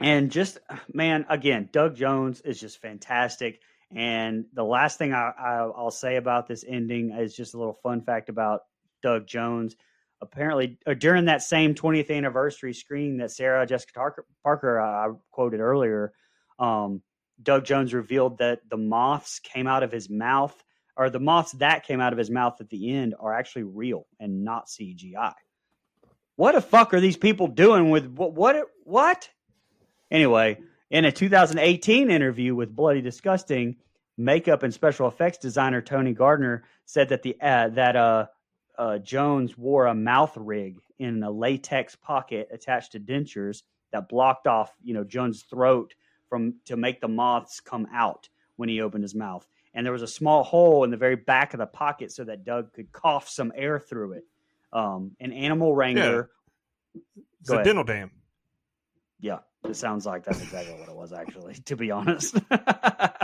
and 0.00 0.30
just 0.30 0.58
man, 0.92 1.26
again, 1.28 1.68
Doug 1.70 1.96
Jones 1.96 2.40
is 2.40 2.58
just 2.58 2.80
fantastic. 2.80 3.60
And 3.94 4.46
the 4.54 4.64
last 4.64 4.98
thing 4.98 5.12
I, 5.12 5.32
I, 5.38 5.66
will 5.66 5.90
say 5.90 6.16
about 6.16 6.48
this 6.48 6.64
ending 6.66 7.12
is 7.12 7.36
just 7.36 7.54
a 7.54 7.58
little 7.58 7.78
fun 7.82 8.00
fact 8.00 8.28
about 8.28 8.62
Doug 9.02 9.26
Jones 9.26 9.76
apparently 10.20 10.78
uh, 10.86 10.94
during 10.94 11.26
that 11.26 11.42
same 11.42 11.74
20th 11.74 12.10
anniversary 12.10 12.72
screening 12.72 13.18
that 13.18 13.30
Sarah 13.30 13.66
Jessica 13.66 14.12
Parker, 14.42 14.80
uh, 14.80 15.12
quoted 15.30 15.60
earlier, 15.60 16.12
um, 16.58 17.02
Doug 17.42 17.64
Jones 17.64 17.92
revealed 17.92 18.38
that 18.38 18.60
the 18.68 18.76
moths 18.76 19.40
came 19.40 19.66
out 19.66 19.82
of 19.82 19.90
his 19.90 20.08
mouth, 20.08 20.54
or 20.96 21.10
the 21.10 21.20
moths 21.20 21.52
that 21.52 21.84
came 21.84 22.00
out 22.00 22.12
of 22.12 22.18
his 22.18 22.30
mouth 22.30 22.60
at 22.60 22.70
the 22.70 22.92
end 22.92 23.14
are 23.18 23.34
actually 23.34 23.64
real 23.64 24.06
and 24.20 24.44
not 24.44 24.68
CGI. 24.68 25.32
What 26.36 26.54
the 26.54 26.60
fuck 26.60 26.94
are 26.94 27.00
these 27.00 27.16
people 27.16 27.48
doing 27.48 27.90
with 27.90 28.06
what? 28.06 28.32
What? 28.32 28.68
what? 28.84 29.28
Anyway, 30.10 30.58
in 30.90 31.04
a 31.04 31.12
2018 31.12 32.10
interview 32.10 32.54
with 32.54 32.74
Bloody 32.74 33.00
Disgusting, 33.00 33.76
makeup 34.16 34.62
and 34.62 34.72
special 34.72 35.08
effects 35.08 35.38
designer 35.38 35.82
Tony 35.82 36.12
Gardner 36.12 36.64
said 36.86 37.08
that 37.08 37.22
the 37.22 37.36
uh, 37.40 37.68
that 37.70 37.96
uh 37.96 38.26
uh, 38.78 38.98
Jones 38.98 39.56
wore 39.56 39.86
a 39.86 39.94
mouth 39.94 40.36
rig 40.36 40.78
in 40.98 41.22
a 41.22 41.30
latex 41.30 41.96
pocket 41.96 42.48
attached 42.52 42.92
to 42.92 43.00
dentures 43.00 43.62
that 43.92 44.08
blocked 44.08 44.46
off, 44.46 44.72
you 44.82 44.94
know, 44.94 45.04
Jones' 45.04 45.42
throat 45.42 45.94
from 46.28 46.54
to 46.64 46.76
make 46.76 47.00
the 47.00 47.08
moths 47.08 47.60
come 47.60 47.86
out 47.92 48.28
when 48.56 48.68
he 48.68 48.80
opened 48.80 49.04
his 49.04 49.14
mouth. 49.14 49.46
And 49.74 49.84
there 49.84 49.92
was 49.92 50.02
a 50.02 50.08
small 50.08 50.44
hole 50.44 50.84
in 50.84 50.90
the 50.90 50.96
very 50.96 51.16
back 51.16 51.54
of 51.54 51.58
the 51.58 51.66
pocket 51.66 52.12
so 52.12 52.24
that 52.24 52.44
Doug 52.44 52.72
could 52.72 52.92
cough 52.92 53.28
some 53.28 53.52
air 53.54 53.78
through 53.78 54.12
it. 54.12 54.24
Um, 54.72 55.12
an 55.20 55.32
animal 55.32 55.74
wrangler. 55.74 56.30
Yeah. 56.94 57.00
It's 57.40 57.50
a 57.50 57.62
dental 57.62 57.84
dam. 57.84 58.10
Yeah, 59.20 59.40
it 59.64 59.76
sounds 59.76 60.06
like 60.06 60.24
that's 60.24 60.42
exactly 60.42 60.74
what 60.74 60.88
it 60.88 60.94
was, 60.94 61.12
actually, 61.12 61.54
to 61.66 61.76
be 61.76 61.90
honest. 61.90 62.36
but 62.48 63.18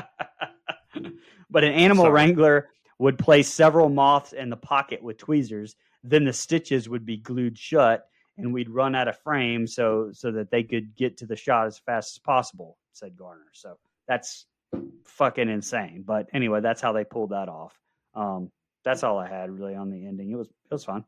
an 1.64 1.72
animal 1.72 2.04
Sorry. 2.04 2.14
wrangler 2.14 2.68
would 3.00 3.18
place 3.18 3.48
several 3.48 3.88
moths 3.88 4.34
in 4.34 4.50
the 4.50 4.56
pocket 4.56 5.02
with 5.02 5.16
tweezers. 5.16 5.74
Then 6.04 6.26
the 6.26 6.34
stitches 6.34 6.86
would 6.86 7.06
be 7.06 7.16
glued 7.16 7.58
shut, 7.58 8.06
and 8.36 8.52
we'd 8.52 8.68
run 8.68 8.94
out 8.94 9.08
of 9.08 9.18
frame 9.20 9.66
so 9.66 10.10
so 10.12 10.30
that 10.32 10.50
they 10.50 10.62
could 10.62 10.94
get 10.94 11.16
to 11.16 11.26
the 11.26 11.34
shot 11.34 11.66
as 11.66 11.78
fast 11.78 12.16
as 12.16 12.18
possible. 12.18 12.76
Said 12.92 13.16
Gardner. 13.16 13.50
So 13.54 13.78
that's 14.06 14.44
fucking 15.06 15.48
insane. 15.48 16.04
But 16.06 16.28
anyway, 16.34 16.60
that's 16.60 16.82
how 16.82 16.92
they 16.92 17.04
pulled 17.04 17.30
that 17.30 17.48
off. 17.48 17.74
Um, 18.14 18.52
that's 18.84 19.02
all 19.02 19.18
I 19.18 19.28
had 19.28 19.50
really 19.50 19.74
on 19.74 19.90
the 19.90 20.06
ending. 20.06 20.30
It 20.30 20.36
was 20.36 20.48
it 20.48 20.72
was 20.72 20.84
fun. 20.84 21.04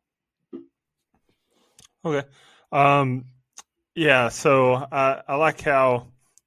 Okay. 2.07 2.27
Um, 2.73 3.27
yeah. 3.95 4.31
So 4.31 4.73
uh, 4.73 5.23
I 5.29 5.37
like 5.37 5.61
how 5.61 6.07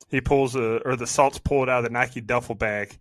he 0.10 0.22
pulls 0.22 0.56
a, 0.56 0.82
or 0.84 0.96
the 0.96 1.06
salt's 1.06 1.38
pulled 1.38 1.70
out 1.70 1.80
of 1.80 1.84
the 1.84 1.92
Nike 1.92 2.22
duffel 2.22 2.56
bag 2.56 2.98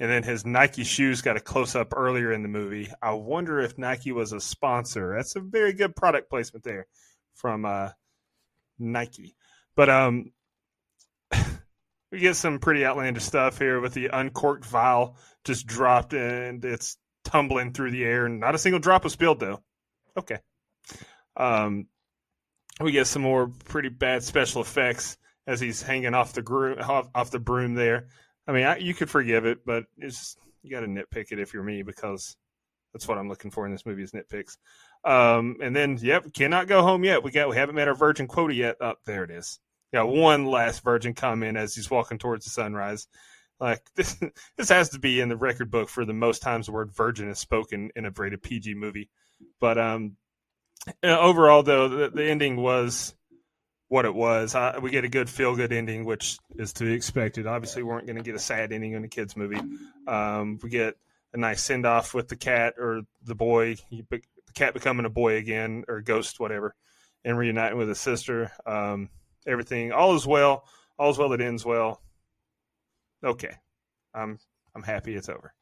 and 0.00 0.10
then 0.10 0.22
his 0.22 0.46
Nike 0.46 0.82
shoes 0.82 1.20
got 1.20 1.36
a 1.36 1.40
close 1.40 1.76
up 1.76 1.92
earlier 1.94 2.32
in 2.32 2.42
the 2.42 2.48
movie. 2.48 2.90
I 3.02 3.12
wonder 3.12 3.60
if 3.60 3.76
Nike 3.76 4.12
was 4.12 4.32
a 4.32 4.40
sponsor. 4.40 5.14
That's 5.14 5.36
a 5.36 5.40
very 5.40 5.74
good 5.74 5.94
product 5.94 6.30
placement 6.30 6.64
there 6.64 6.86
from 7.34 7.66
uh, 7.66 7.90
Nike. 8.78 9.36
But 9.76 9.90
um, 9.90 10.32
we 12.10 12.18
get 12.18 12.36
some 12.36 12.58
pretty 12.58 12.84
outlandish 12.84 13.24
stuff 13.24 13.58
here 13.58 13.78
with 13.78 13.92
the 13.92 14.08
uncorked 14.10 14.64
vial 14.64 15.16
just 15.44 15.66
dropped 15.66 16.14
and 16.14 16.64
it's 16.64 16.96
tumbling 17.24 17.72
through 17.72 17.90
the 17.90 18.04
air, 18.04 18.26
not 18.28 18.54
a 18.54 18.58
single 18.58 18.80
drop 18.80 19.04
was 19.04 19.12
spilled 19.12 19.38
though. 19.38 19.60
Okay. 20.16 20.38
Um, 21.36 21.86
we 22.80 22.92
get 22.92 23.06
some 23.06 23.22
more 23.22 23.48
pretty 23.66 23.90
bad 23.90 24.22
special 24.22 24.62
effects 24.62 25.18
as 25.46 25.60
he's 25.60 25.82
hanging 25.82 26.14
off 26.14 26.32
the 26.32 26.42
groom 26.42 26.78
off, 26.80 27.08
off 27.14 27.30
the 27.30 27.38
broom 27.38 27.74
there. 27.74 28.08
I 28.50 28.52
mean, 28.52 28.64
I, 28.64 28.78
you 28.78 28.94
could 28.94 29.08
forgive 29.08 29.46
it, 29.46 29.64
but 29.64 29.84
it's 29.96 30.36
you 30.64 30.72
got 30.72 30.80
to 30.80 30.88
nitpick 30.88 31.30
it 31.30 31.38
if 31.38 31.54
you're 31.54 31.62
me 31.62 31.84
because 31.84 32.36
that's 32.92 33.06
what 33.06 33.16
I'm 33.16 33.28
looking 33.28 33.52
for 33.52 33.64
in 33.64 33.70
this 33.70 33.86
movie 33.86 34.02
is 34.02 34.10
nitpicks. 34.10 34.56
Um, 35.04 35.58
and 35.62 35.74
then, 35.74 35.98
yep, 36.02 36.32
cannot 36.34 36.66
go 36.66 36.82
home 36.82 37.04
yet. 37.04 37.22
We 37.22 37.30
got 37.30 37.48
we 37.48 37.54
haven't 37.54 37.76
met 37.76 37.86
our 37.86 37.94
virgin 37.94 38.26
quota 38.26 38.52
yet. 38.52 38.82
Up 38.82 38.96
oh, 38.98 39.02
there 39.06 39.22
it 39.22 39.30
is. 39.30 39.60
Got 39.94 40.08
one 40.08 40.46
last 40.46 40.82
virgin 40.82 41.14
comment 41.14 41.56
as 41.56 41.76
he's 41.76 41.88
walking 41.88 42.18
towards 42.18 42.44
the 42.44 42.50
sunrise. 42.50 43.06
Like 43.60 43.82
this, 43.94 44.20
this 44.56 44.68
has 44.70 44.88
to 44.90 44.98
be 44.98 45.20
in 45.20 45.28
the 45.28 45.36
record 45.36 45.70
book 45.70 45.88
for 45.88 46.04
the 46.04 46.12
most 46.12 46.42
times 46.42 46.66
the 46.66 46.72
word 46.72 46.90
virgin 46.90 47.28
is 47.28 47.38
spoken 47.38 47.92
in 47.94 48.04
a 48.04 48.10
rated 48.10 48.42
PG 48.42 48.74
movie. 48.74 49.10
But 49.60 49.78
um, 49.78 50.16
overall, 51.04 51.62
though, 51.62 51.88
the, 51.88 52.10
the 52.10 52.24
ending 52.28 52.56
was 52.56 53.14
what 53.90 54.04
it 54.04 54.14
was. 54.14 54.54
I, 54.54 54.78
we 54.78 54.90
get 54.90 55.04
a 55.04 55.08
good 55.08 55.28
feel 55.28 55.56
good 55.56 55.72
ending, 55.72 56.04
which 56.04 56.38
is 56.54 56.72
to 56.74 56.84
be 56.84 56.92
expected. 56.92 57.48
Obviously, 57.48 57.82
we 57.82 57.88
weren't 57.88 58.06
going 58.06 58.16
to 58.16 58.22
get 58.22 58.36
a 58.36 58.38
sad 58.38 58.72
ending 58.72 58.92
in 58.92 59.02
a 59.02 59.08
kids 59.08 59.36
movie. 59.36 59.60
Um, 60.06 60.60
we 60.62 60.70
get 60.70 60.94
a 61.34 61.36
nice 61.36 61.60
send 61.60 61.84
off 61.84 62.14
with 62.14 62.28
the 62.28 62.36
cat 62.36 62.74
or 62.78 63.02
the 63.24 63.34
boy, 63.34 63.74
the 63.90 64.22
cat 64.54 64.74
becoming 64.74 65.06
a 65.06 65.10
boy 65.10 65.34
again 65.34 65.84
or 65.88 66.02
ghost, 66.02 66.38
whatever, 66.38 66.76
and 67.24 67.36
reuniting 67.36 67.78
with 67.78 67.88
his 67.88 67.98
sister. 67.98 68.52
Um, 68.64 69.10
everything, 69.44 69.90
all 69.90 70.14
is 70.14 70.24
well. 70.24 70.64
All 70.96 71.10
is 71.10 71.18
well 71.18 71.30
that 71.30 71.40
ends 71.40 71.64
well. 71.64 72.00
Okay, 73.24 73.56
I'm 74.14 74.38
I'm 74.72 74.84
happy 74.84 75.16
it's 75.16 75.28
over. 75.28 75.52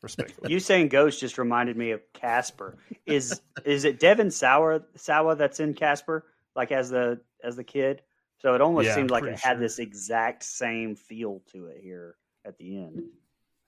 Respectfully. 0.00 0.52
You 0.52 0.60
saying 0.60 0.88
ghost 0.88 1.18
just 1.18 1.38
reminded 1.38 1.76
me 1.76 1.90
of 1.90 2.00
Casper. 2.12 2.76
Is 3.04 3.40
is 3.64 3.84
it 3.84 3.98
Devon 3.98 4.30
Sauer 4.30 4.84
Sawa 4.94 5.34
that's 5.34 5.58
in 5.58 5.74
Casper, 5.74 6.24
like 6.56 6.72
as 6.72 6.90
the 6.90 7.20
as 7.44 7.56
the 7.56 7.64
kid? 7.64 8.02
So 8.38 8.54
it 8.54 8.60
almost 8.60 8.86
Yeah, 8.86 8.94
seemed 8.96 9.10
like 9.10 9.22
pretty 9.22 9.34
it 9.34 9.40
had 9.40 9.52
sure. 9.54 9.60
this 9.60 9.78
exact 9.78 10.42
same 10.42 10.96
feel 10.96 11.42
to 11.52 11.66
it 11.66 11.80
here 11.80 12.16
at 12.44 12.58
the 12.58 12.76
end. 12.78 13.02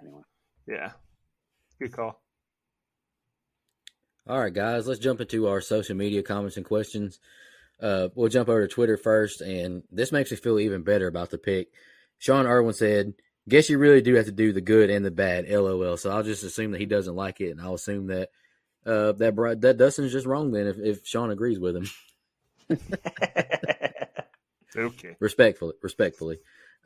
Anyway, 0.00 0.22
Yeah. 0.66 0.92
Good 1.80 1.92
call. 1.92 2.20
All 4.26 4.40
right, 4.40 4.52
guys, 4.52 4.86
let's 4.86 5.00
jump 5.00 5.20
into 5.20 5.48
our 5.48 5.60
social 5.60 5.94
media 5.94 6.22
comments 6.22 6.56
and 6.56 6.64
questions. 6.64 7.20
Uh, 7.80 8.08
we'll 8.14 8.28
jump 8.30 8.48
over 8.48 8.66
to 8.66 8.72
Twitter 8.72 8.96
first, 8.96 9.40
and 9.42 9.82
this 9.92 10.12
makes 10.12 10.30
me 10.30 10.36
feel 10.36 10.58
even 10.58 10.82
better 10.82 11.06
about 11.06 11.30
the 11.30 11.36
pick. 11.38 11.68
Sean 12.18 12.46
Irwin 12.46 12.72
said, 12.72 13.14
"Guess 13.48 13.68
you 13.68 13.76
really 13.76 14.00
do 14.00 14.14
have 14.14 14.24
to 14.26 14.32
do 14.32 14.52
the 14.52 14.60
good 14.62 14.88
and 14.88 15.04
the 15.04 15.10
bad." 15.10 15.46
LOL. 15.50 15.96
So 15.98 16.10
I'll 16.10 16.22
just 16.22 16.42
assume 16.42 16.70
that 16.70 16.80
he 16.80 16.86
doesn't 16.86 17.16
like 17.16 17.40
it, 17.40 17.50
and 17.50 17.60
I'll 17.60 17.74
assume 17.74 18.06
that 18.06 18.30
uh, 18.86 19.12
that 19.12 19.34
Bri- 19.34 19.56
that 19.56 19.76
Dustin's 19.76 20.12
just 20.12 20.26
wrong 20.26 20.52
then 20.52 20.68
if, 20.68 20.78
if 20.78 21.06
Sean 21.06 21.30
agrees 21.30 21.58
with 21.58 21.76
him. 21.76 21.86
Okay. 24.76 25.16
Respectfully, 25.20 25.74
respectfully. 25.82 26.38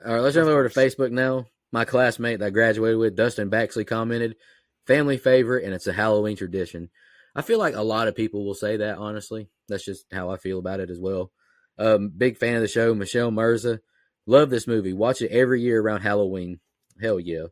All 0.05 0.15
right, 0.15 0.21
let's 0.21 0.35
jump 0.35 0.49
over 0.49 0.69
to 0.69 0.75
Facebook 0.75 1.11
now. 1.11 1.47
My 1.73 1.85
classmate 1.85 2.39
that 2.41 2.47
I 2.47 2.51
graduated 2.51 2.99
with, 2.99 3.17
Dustin 3.17 3.51
Baxley, 3.51 3.87
commented, 3.87 4.37
"Family 4.87 5.19
favorite, 5.19 5.65
and 5.65 5.75
it's 5.75 5.87
a 5.87 5.93
Halloween 5.93 6.37
tradition." 6.37 6.91
I 7.35 7.43
feel 7.43 7.59
like 7.59 7.75
a 7.75 7.83
lot 7.83 8.09
of 8.09 8.17
people 8.17 8.45
will 8.45 8.55
say 8.55 8.79
that. 8.79 8.99
Honestly, 8.99 9.49
that's 9.69 9.85
just 9.85 10.07
how 10.13 10.31
I 10.31 10.37
feel 10.37 10.59
about 10.59 10.81
it 10.81 10.91
as 10.91 10.99
well. 10.99 11.31
Um, 11.79 12.11
big 12.17 12.37
fan 12.37 12.57
of 12.57 12.63
the 12.63 12.69
show, 12.69 12.95
Michelle 12.95 13.31
Mirza. 13.31 13.81
Love 14.27 14.51
this 14.51 14.67
movie. 14.67 14.93
Watch 14.93 15.23
it 15.23 15.31
every 15.31 15.63
year 15.63 15.81
around 15.81 16.03
Halloween. 16.03 16.61
Hell 17.01 17.21
yeah! 17.21 17.47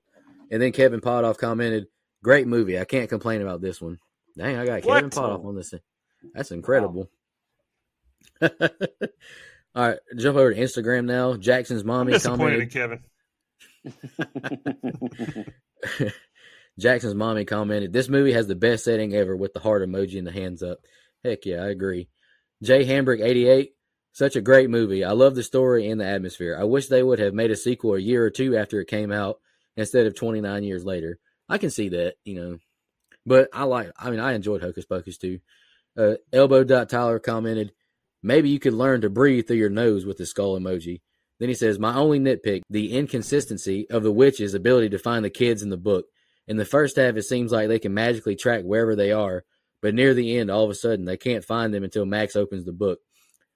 And 0.51 0.61
then 0.61 0.73
Kevin 0.73 1.01
Potoff 1.01 1.39
commented, 1.39 1.87
"Great 2.23 2.47
movie. 2.47 2.79
I 2.79 2.85
can't 2.85 3.09
complain 3.09 3.43
about 3.43 3.61
this 3.61 3.81
one." 3.81 3.99
Dang, 4.37 4.57
I 4.57 4.67
got 4.67 4.83
Kevin 4.83 5.05
What? 5.05 5.13
Potoff 5.13 5.45
on 5.45 5.57
this. 5.57 5.73
That's 6.35 6.51
incredible. 6.51 7.09
All 8.43 8.49
right, 9.89 9.99
jump 10.17 10.37
over 10.39 10.55
to 10.55 10.61
Instagram 10.61 11.05
now. 11.05 11.37
Jackson's 11.37 11.85
mommy 11.85 12.13
disappointed 12.13 12.73
commented. 12.73 13.03
in 13.85 14.01
Kevin. 15.29 15.45
Jackson's 16.79 17.15
mommy 17.15 17.45
commented, 17.45 17.93
"This 17.93 18.09
movie 18.09 18.33
has 18.33 18.47
the 18.47 18.55
best 18.55 18.85
setting 18.85 19.15
ever 19.15 19.37
with 19.37 19.53
the 19.53 19.61
heart 19.61 19.87
emoji 19.87 20.19
and 20.19 20.27
the 20.27 20.33
hands 20.33 20.63
up." 20.63 20.79
Heck 21.25 21.45
yeah, 21.47 21.63
I 21.63 21.69
agree. 21.69 22.09
Jay 22.63 22.85
Hambrick, 22.87 23.21
eighty-eight, 23.23 23.73
such 24.13 24.37
a 24.37 24.41
great 24.41 24.71
movie. 24.71 25.05
I 25.05 25.13
love 25.13 25.35
the 25.35 25.43
story 25.43 25.91
and 25.91 26.01
the 26.01 26.07
atmosphere. 26.07 26.57
I 26.59 26.65
wish 26.65 26.87
they 26.87 27.03
would 27.03 27.19
have 27.19 27.35
made 27.35 27.51
a 27.51 27.57
sequel 27.57 27.95
a 27.95 27.99
year 27.99 28.25
or 28.25 28.31
two 28.31 28.57
after 28.57 28.81
it 28.81 28.89
came 28.89 29.13
out 29.13 29.41
instead 29.77 30.07
of 30.07 30.15
twenty-nine 30.15 30.65
years 30.65 30.85
later. 30.85 31.19
I 31.49 31.59
can 31.59 31.71
see 31.71 31.91
that, 31.91 32.15
you 32.25 32.41
know, 32.41 32.59
but 33.25 33.49
I 33.53 33.65
like. 33.65 33.91
I 33.99 34.11
mean, 34.11 34.21
I 34.21 34.33
enjoyed 34.33 34.63
Hocus 34.63 34.87
Pocus 34.87 35.19
too. 35.19 35.41
Uh, 35.99 36.15
Elbow 36.33 36.65
Dot 36.65 36.89
Tyler 36.91 37.19
commented, 37.19 37.73
"Maybe 38.23 38.49
you 38.49 38.59
could 38.59 38.75
learn 38.75 39.01
to 39.03 39.11
breathe 39.11 39.47
through 39.47 39.57
your 39.57 39.71
nose 39.71 40.07
with 40.07 40.19
the 40.19 40.27
skull 40.27 40.59
emoji." 40.59 41.01
Then 41.39 41.49
he 41.49 41.55
says, 41.55 41.79
My 41.79 41.95
only 41.95 42.19
nitpick, 42.19 42.63
the 42.71 42.93
inconsistency 42.97 43.89
of 43.91 44.03
the 44.03 44.13
witch's 44.13 44.55
ability 44.55 44.89
to 44.91 44.99
find 44.99 45.25
the 45.25 45.31
kids 45.31 45.63
in 45.63 45.71
the 45.71 45.77
book. 45.77 46.07
In 46.49 46.57
the 46.57 46.65
first 46.65 46.97
half, 46.97 47.17
it 47.17 47.25
seems 47.25 47.53
like 47.53 47.69
they 47.69 47.79
can 47.79 47.93
magically 47.93 48.37
track 48.37 48.63
wherever 48.63 48.95
they 48.97 49.13
are, 49.13 49.45
but 49.83 49.95
near 49.95 50.15
the 50.15 50.39
end, 50.39 50.51
all 50.51 50.65
of 50.65 50.71
a 50.71 50.75
sudden, 50.75 51.05
they 51.05 51.17
can't 51.17 51.45
find 51.45 51.75
them 51.75 51.85
until 51.85 52.07
Max 52.07 52.37
opens 52.37 52.65
the 52.65 52.73
book. 52.73 53.01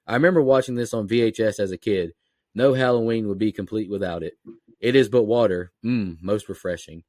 I 0.07 0.15
remember 0.15 0.43
watching 0.43 0.75
this 0.75 0.93
on 0.93 1.09
VHS 1.09 1.61
as 1.61 1.71
a 1.71 1.79
kid. 1.79 2.13
No 2.55 2.75
Halloween 2.75 3.29
would 3.29 3.39
be 3.39 3.53
complete 3.53 3.89
without 3.89 4.23
it. 4.23 4.35
It 4.81 4.97
is 4.97 5.09
but 5.09 5.23
water. 5.23 5.73
Mmm, 5.85 6.17
most 6.21 6.49
refreshing. 6.49 7.05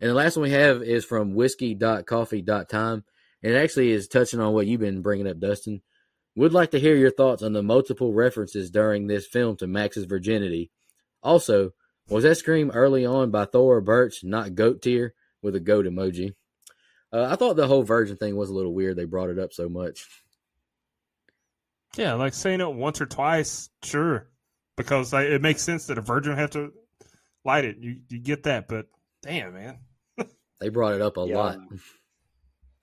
And 0.00 0.10
the 0.10 0.14
last 0.14 0.36
one 0.36 0.44
we 0.44 0.50
have 0.50 0.82
is 0.82 1.04
from 1.04 1.34
whiskey.coffee.time. 1.34 3.04
And 3.42 3.52
it 3.52 3.56
actually 3.56 3.90
is 3.90 4.08
touching 4.08 4.40
on 4.40 4.54
what 4.54 4.66
you've 4.66 4.80
been 4.80 5.02
bringing 5.02 5.28
up, 5.28 5.38
Dustin. 5.38 5.82
Would 6.36 6.52
like 6.52 6.70
to 6.72 6.78
hear 6.80 6.94
your 6.94 7.10
thoughts 7.10 7.42
on 7.42 7.54
the 7.54 7.62
multiple 7.62 8.12
references 8.12 8.70
during 8.70 9.06
this 9.06 9.26
film 9.26 9.56
to 9.56 9.66
Max's 9.66 10.04
virginity. 10.04 10.70
Also, 11.22 11.72
was 12.08 12.22
that 12.24 12.36
scream 12.36 12.70
early 12.72 13.04
on 13.06 13.30
by 13.30 13.46
Thora 13.46 13.82
Birch 13.82 14.22
not 14.22 14.54
goat 14.54 14.82
tier 14.82 15.14
with 15.42 15.56
a 15.56 15.60
goat 15.60 15.86
emoji? 15.86 16.34
Uh, 17.12 17.24
I 17.30 17.36
thought 17.36 17.56
the 17.56 17.66
whole 17.68 17.84
virgin 17.84 18.16
thing 18.16 18.36
was 18.36 18.50
a 18.50 18.54
little 18.54 18.74
weird. 18.74 18.96
They 18.96 19.06
brought 19.06 19.30
it 19.30 19.38
up 19.38 19.52
so 19.52 19.68
much. 19.68 20.06
Yeah, 21.96 22.14
like 22.14 22.34
saying 22.34 22.60
it 22.60 22.70
once 22.74 23.00
or 23.00 23.06
twice, 23.06 23.70
sure, 23.82 24.28
because 24.76 25.12
like, 25.14 25.28
it 25.28 25.40
makes 25.40 25.62
sense 25.62 25.86
that 25.86 25.96
a 25.96 26.02
virgin 26.02 26.32
would 26.32 26.38
have 26.38 26.50
to 26.50 26.72
light 27.44 27.64
it. 27.64 27.78
You 27.78 28.00
you 28.10 28.18
get 28.18 28.42
that, 28.42 28.68
but 28.68 28.86
damn, 29.22 29.54
man, 29.54 29.78
They 30.60 30.68
brought 30.68 30.94
it 30.94 31.00
up 31.00 31.16
a 31.16 31.24
Yeah. 31.26 31.36
lot. 31.38 31.58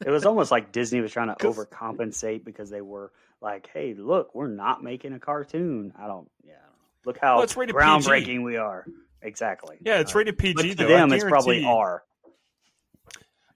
it 0.04 0.10
was 0.10 0.26
almost 0.26 0.50
like 0.50 0.72
Disney 0.72 1.02
was 1.02 1.12
trying 1.12 1.28
to 1.28 1.36
overcompensate 1.46 2.44
because 2.44 2.72
they 2.72 2.82
were 2.82 3.12
like, 3.44 3.70
"Hey, 3.74 3.94
look, 3.94 4.34
we're 4.34 4.48
not 4.48 4.82
making 4.84 5.14
a 5.14 5.20
cartoon." 5.20 5.94
I 6.00 6.08
don't. 6.08 6.30
Yeah, 6.44 6.54
I 6.54 6.66
don't 6.66 7.06
look 7.06 7.18
how 7.20 7.36
Well, 7.36 7.44
it's 7.44 7.56
rated 7.58 7.76
PG. 7.76 7.86
groundbreaking 7.86 8.44
we 8.44 8.58
are. 8.58 8.86
Exactly. 9.22 9.78
yeah, 9.82 10.00
it's 10.00 10.16
Uh, 10.16 10.20
rated 10.20 10.38
PG. 10.38 10.54
But 10.54 10.62
to 10.64 10.76
though. 10.76 10.88
them, 10.88 11.12
I 11.12 11.16
it's 11.16 11.24
probably 11.26 11.62
guarantee- 11.62 11.80
R. 11.80 12.04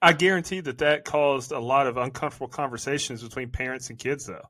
I 0.00 0.12
guarantee 0.12 0.60
that 0.60 0.78
that 0.78 1.04
caused 1.04 1.50
a 1.50 1.58
lot 1.58 1.88
of 1.88 1.96
uncomfortable 1.96 2.46
conversations 2.48 3.20
between 3.22 3.50
parents 3.50 3.90
and 3.90 3.98
kids, 3.98 4.26
though, 4.26 4.48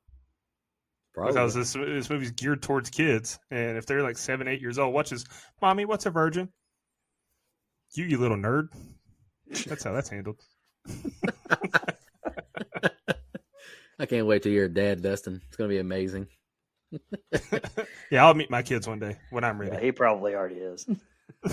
Probably. 1.14 1.32
because 1.32 1.55
this 1.55 1.72
this 1.72 2.11
movie's 2.11 2.32
geared 2.32 2.62
towards 2.62 2.91
kids, 2.91 3.39
and 3.51 3.78
if 3.78 3.86
they're 3.86 4.03
like 4.03 4.18
seven, 4.18 4.47
eight 4.47 4.61
years 4.61 4.78
old, 4.78 4.93
watches, 4.93 5.24
mommy, 5.62 5.86
what's 5.86 6.05
a 6.05 6.11
virgin? 6.11 6.53
You, 7.95 8.05
you 8.05 8.18
little 8.18 8.36
nerd. 8.36 8.68
That's 9.66 9.82
how 9.84 9.93
that's 9.93 10.11
handled. 10.11 10.43
I 13.99 14.07
can't 14.07 14.26
wait 14.26 14.42
to 14.44 14.49
hear 14.49 14.61
your 14.61 14.68
dad, 14.68 15.03
Dustin. 15.03 15.42
It's 15.49 15.57
going 15.57 15.68
to 15.68 15.74
be 15.74 15.80
amazing. 15.80 16.28
Yeah, 18.11 18.24
I'll 18.24 18.32
meet 18.32 18.51
my 18.51 18.62
kids 18.62 18.88
one 18.88 18.99
day 19.01 19.18
when 19.28 19.44
I'm 19.44 19.61
ready. 19.61 19.72
Yeah, 19.74 19.80
he 19.80 19.92
probably 19.92 20.34
already 20.34 20.55
is. 20.55 20.88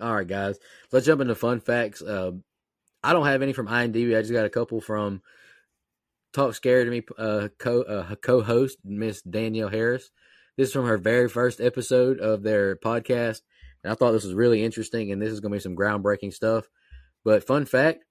All 0.00 0.14
right, 0.14 0.26
guys. 0.26 0.58
Let's 0.90 1.04
jump 1.04 1.20
into 1.20 1.34
fun 1.34 1.60
facts. 1.60 2.00
Uh, 2.00 2.32
I 3.02 3.12
don't 3.12 3.26
have 3.26 3.42
any 3.42 3.52
from 3.52 3.68
IMDb. 3.68 4.16
I 4.16 4.22
just 4.22 4.32
got 4.32 4.46
a 4.46 4.50
couple 4.50 4.80
from 4.80 5.20
Talk 6.32 6.54
Scary 6.54 6.86
to 6.86 6.90
Me 6.90 7.02
uh, 7.18 7.48
co 7.58 7.82
uh, 7.82 8.14
co-host 8.16 8.78
Miss 8.84 9.20
Danielle 9.20 9.68
Harris. 9.68 10.10
This 10.56 10.68
is 10.68 10.72
from 10.72 10.86
her 10.86 10.96
very 10.96 11.28
first 11.28 11.60
episode 11.60 12.20
of 12.20 12.42
their 12.42 12.76
podcast, 12.76 13.42
and 13.82 13.92
I 13.92 13.94
thought 13.96 14.12
this 14.12 14.24
was 14.24 14.32
really 14.34 14.64
interesting. 14.64 15.12
And 15.12 15.20
this 15.20 15.32
is 15.32 15.40
going 15.40 15.52
to 15.52 15.58
be 15.58 15.62
some 15.62 15.76
groundbreaking 15.76 16.32
stuff. 16.32 16.70
But 17.22 17.46
fun 17.46 17.66
fact: 17.66 18.04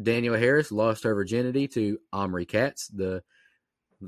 Danielle 0.00 0.34
Harris 0.34 0.72
lost 0.72 1.04
her 1.04 1.14
virginity 1.14 1.68
to 1.68 1.98
Omri 2.12 2.46
Katz, 2.46 2.88
the 2.88 3.22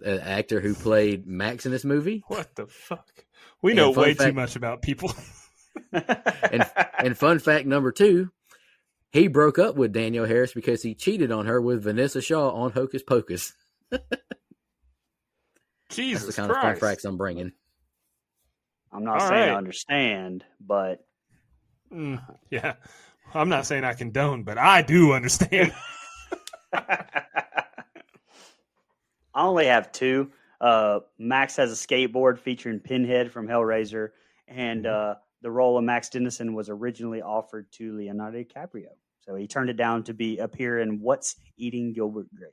uh, 0.04 0.10
actor 0.10 0.60
who 0.60 0.74
played 0.74 1.26
Max 1.26 1.66
in 1.66 1.72
this 1.72 1.84
movie. 1.84 2.22
What 2.28 2.54
the 2.56 2.66
fuck? 2.66 3.24
We 3.62 3.72
And 3.72 3.78
know 3.78 3.92
fun 3.92 4.02
way 4.02 4.14
too 4.14 4.32
much 4.32 4.56
about 4.56 4.82
people. 4.82 5.12
And 5.92 6.68
and 6.98 7.16
fun 7.16 7.38
fact 7.38 7.66
number 7.66 7.92
two, 7.92 8.30
he 9.12 9.28
broke 9.28 9.58
up 9.58 9.76
with 9.76 9.92
Danielle 9.92 10.24
Harris 10.26 10.52
because 10.52 10.82
he 10.82 10.94
cheated 10.94 11.30
on 11.30 11.46
her 11.46 11.60
with 11.60 11.84
Vinessa 11.84 12.22
Shaw 12.22 12.50
on 12.50 12.72
Hocus 12.72 13.02
Pocus. 13.02 13.52
Jesus 15.90 16.24
That's 16.24 16.36
the 16.36 16.42
kind 16.42 16.50
of 16.50 16.56
fun 16.58 16.76
facts 16.76 17.04
I'm 17.04 17.16
bringing. 17.16 17.52
I'm 18.92 19.04
not 19.04 19.20
All 19.20 19.28
saying 19.28 19.42
right. 19.42 19.50
I 19.50 19.56
understand, 19.56 20.44
but 20.60 21.04
Mm, 21.92 22.20
yeah, 22.50 22.74
I'm 23.34 23.48
not 23.48 23.66
saying 23.66 23.84
I 23.84 23.92
condone, 23.94 24.42
but 24.44 24.58
I 24.58 24.82
do 24.82 25.12
understand. 25.12 25.74
I 26.72 27.04
only 29.34 29.66
have 29.66 29.92
two. 29.92 30.30
Uh, 30.60 31.00
Max 31.18 31.56
has 31.56 31.70
a 31.70 31.74
skateboard 31.86 32.38
featuring 32.38 32.80
Pinhead 32.80 33.30
from 33.32 33.46
Hellraiser, 33.46 34.10
and 34.48 34.84
Mm-hmm. 34.84 35.10
uh, 35.12 35.14
the 35.42 35.50
role 35.50 35.76
of 35.76 35.84
Max 35.84 36.08
Dennison 36.08 36.54
was 36.54 36.70
originally 36.70 37.20
offered 37.22 37.70
to 37.72 37.96
Leonardo 37.96 38.38
DiCaprio. 38.42 38.88
So 39.20 39.34
he 39.34 39.46
turned 39.46 39.68
it 39.70 39.76
down 39.76 40.02
to 40.04 40.14
be 40.14 40.38
appear 40.38 40.80
in 40.80 41.00
What's 41.00 41.36
Eating 41.58 41.92
Gilbert 41.92 42.28
Grape. 42.34 42.52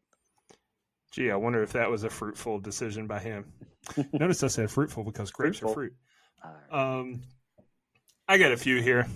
Gee, 1.11 1.31
I 1.31 1.35
wonder 1.35 1.61
if 1.63 1.71
that 1.73 1.89
was 1.89 2.03
a 2.03 2.09
fruitful 2.09 2.59
decision 2.59 3.07
by 3.07 3.19
him. 3.19 3.45
Notice 4.13 4.43
I 4.43 4.47
said 4.47 4.69
fruitful 4.71 5.03
because 5.03 5.31
grapes 5.31 5.59
Fruitful. 5.59 5.69
are 5.71 5.73
fruit. 5.73 5.93
Um, 6.71 7.21
I 8.27 8.37
got 8.37 8.51
a 8.51 8.57
few 8.57 8.81
here. 8.81 9.07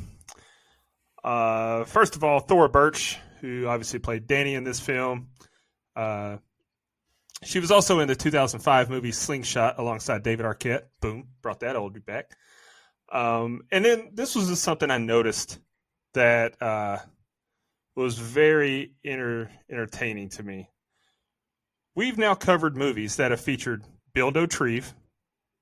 Uh, 1.23 1.83
first 1.85 2.15
of 2.15 2.23
all, 2.23 2.39
Thora 2.39 2.69
Birch, 2.69 3.17
who 3.41 3.67
obviously 3.67 3.99
played 3.99 4.27
Danny 4.27 4.55
in 4.55 4.63
this 4.63 4.79
film. 4.79 5.27
Uh, 5.95 6.37
she 7.43 7.59
was 7.59 7.71
also 7.71 7.99
in 7.99 8.07
the 8.07 8.15
2005 8.15 8.89
movie 8.89 9.11
Slingshot 9.11 9.77
alongside 9.77 10.23
David 10.23 10.45
Arquette. 10.45 10.83
Boom, 11.01 11.27
brought 11.41 11.59
that 11.59 11.75
oldie 11.75 12.03
back. 12.03 12.31
Um, 13.11 13.61
and 13.71 13.85
then 13.85 14.09
this 14.13 14.35
was 14.35 14.47
just 14.47 14.63
something 14.63 14.91
I 14.91 14.97
noticed 14.97 15.59
that 16.13 16.61
uh, 16.61 16.97
was 17.95 18.17
very 18.17 18.93
enter- 19.03 19.51
entertaining 19.69 20.29
to 20.29 20.43
me. 20.43 20.69
We've 21.95 22.17
now 22.17 22.35
covered 22.35 22.75
movies 22.75 23.15
that 23.15 23.31
have 23.31 23.41
featured 23.41 23.83
Bill 24.13 24.31
Dauterive, 24.31 24.93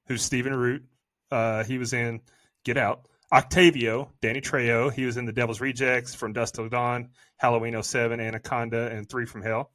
who's 0.07 0.21
Stephen 0.21 0.53
Root. 0.53 0.83
Uh, 1.31 1.63
he 1.63 1.77
was 1.77 1.93
in 1.93 2.21
Get 2.63 2.77
Out. 2.77 3.07
Octavio, 3.35 4.13
Danny 4.21 4.39
Trejo, 4.39 4.93
he 4.93 5.05
was 5.05 5.17
in 5.17 5.25
The 5.25 5.33
Devil's 5.33 5.59
Rejects, 5.59 6.15
From 6.15 6.31
Dusk 6.31 6.55
Till 6.55 6.69
Dawn, 6.69 7.09
Halloween 7.35 7.83
07, 7.83 8.21
Anaconda, 8.21 8.89
and 8.89 9.09
Three 9.09 9.25
from 9.25 9.41
Hell. 9.41 9.71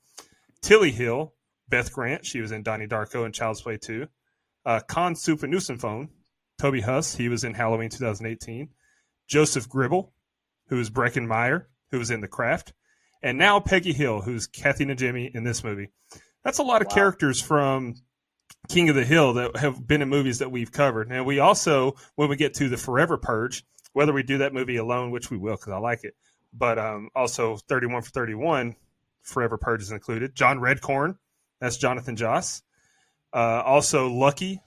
Tilly 0.63 0.91
Hill, 0.91 1.35
Beth 1.69 1.93
Grant, 1.93 2.25
she 2.25 2.41
was 2.41 2.53
in 2.53 2.63
Donnie 2.63 2.87
Darko 2.87 3.27
and 3.27 3.35
Child's 3.35 3.61
Play 3.61 3.77
2. 3.77 3.99
Con 4.01 4.09
Uh, 4.65 4.81
Con 4.81 5.15
Phone, 5.15 6.09
Toby 6.59 6.81
Huss, 6.81 7.15
he 7.15 7.29
was 7.29 7.45
in 7.45 7.53
Halloween 7.53 7.91
2018. 7.91 8.71
Joseph 9.29 9.69
Gribble, 9.69 10.11
who 10.69 10.81
is 10.81 10.89
Breckin 10.89 11.27
Meyer, 11.27 11.69
who 11.91 11.99
was 11.99 12.11
in 12.11 12.23
The 12.23 12.29
Craft. 12.29 12.73
And 13.23 13.37
now 13.37 13.61
Peggy 13.61 13.93
Hill, 13.93 14.23
who's 14.23 14.47
Kathy 14.47 14.87
Najimy 14.87 15.35
in 15.35 15.45
this 15.45 15.63
movie. 15.63 15.91
That's 16.45 16.59
a 16.59 16.63
lot 16.63 16.81
of 16.81 16.89
wow. 16.89 16.95
characters 16.95 17.43
from 17.43 17.97
King 18.69 18.89
of 18.89 18.95
the 18.95 19.05
Hill 19.05 19.35
that 19.35 19.57
have 19.57 19.87
been 19.87 20.03
in 20.03 20.09
movies 20.09 20.39
that 20.39 20.51
we've 20.51 20.71
covered. 20.71 21.11
And 21.11 21.27
we 21.27 21.39
also, 21.39 21.97
when 22.17 22.29
we 22.29 22.37
get 22.37 22.55
to 22.55 22.69
the 22.69 22.77
Forever 22.77 23.19
Purge, 23.19 23.65
whether 23.93 24.13
we 24.13 24.23
do 24.23 24.39
that 24.39 24.55
movie 24.55 24.77
alone, 24.77 25.11
which 25.11 25.31
we 25.31 25.37
will 25.37 25.57
because 25.57 25.73
I 25.73 25.79
like 25.79 26.05
it, 26.05 26.15
but 26.53 26.79
um, 26.79 27.11
also 27.15 27.57
31 27.57 28.03
for 28.03 28.11
31, 28.11 28.77
Forever 29.23 29.59
Purge 29.59 29.83
is 29.83 29.91
included. 29.91 30.35
John 30.35 30.59
Redcorn, 30.59 31.17
that's 31.61 31.77
Jonathan 31.77 32.17
Joss. 32.17 32.63
Uh, 33.33 33.63
also 33.65 34.09
Lucky 34.09 34.61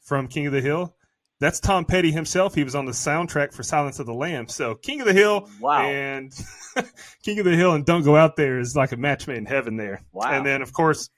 from 0.00 0.28
King 0.28 0.46
of 0.46 0.52
the 0.52 0.60
Hill. 0.60 0.94
That's 1.38 1.60
Tom 1.60 1.84
Petty 1.84 2.12
himself. 2.12 2.54
He 2.54 2.64
was 2.64 2.74
on 2.74 2.86
the 2.86 2.92
soundtrack 2.92 3.52
for 3.52 3.62
Silence 3.62 3.98
of 3.98 4.06
the 4.06 4.14
Lambs. 4.14 4.54
So 4.54 4.74
King 4.74 5.02
of 5.02 5.06
the 5.06 5.12
Hill 5.12 5.50
wow. 5.60 5.82
and 5.82 6.32
King 7.22 7.38
of 7.40 7.44
the 7.44 7.56
Hill 7.56 7.74
and 7.74 7.84
Don't 7.84 8.04
Go 8.04 8.16
Out 8.16 8.36
There 8.36 8.58
is 8.58 8.74
like 8.74 8.92
a 8.92 8.96
match 8.96 9.26
made 9.28 9.36
in 9.36 9.44
heaven 9.44 9.76
there. 9.76 10.02
Wow. 10.12 10.30
And 10.30 10.46
then 10.46 10.62
of 10.62 10.72
course 10.72 11.10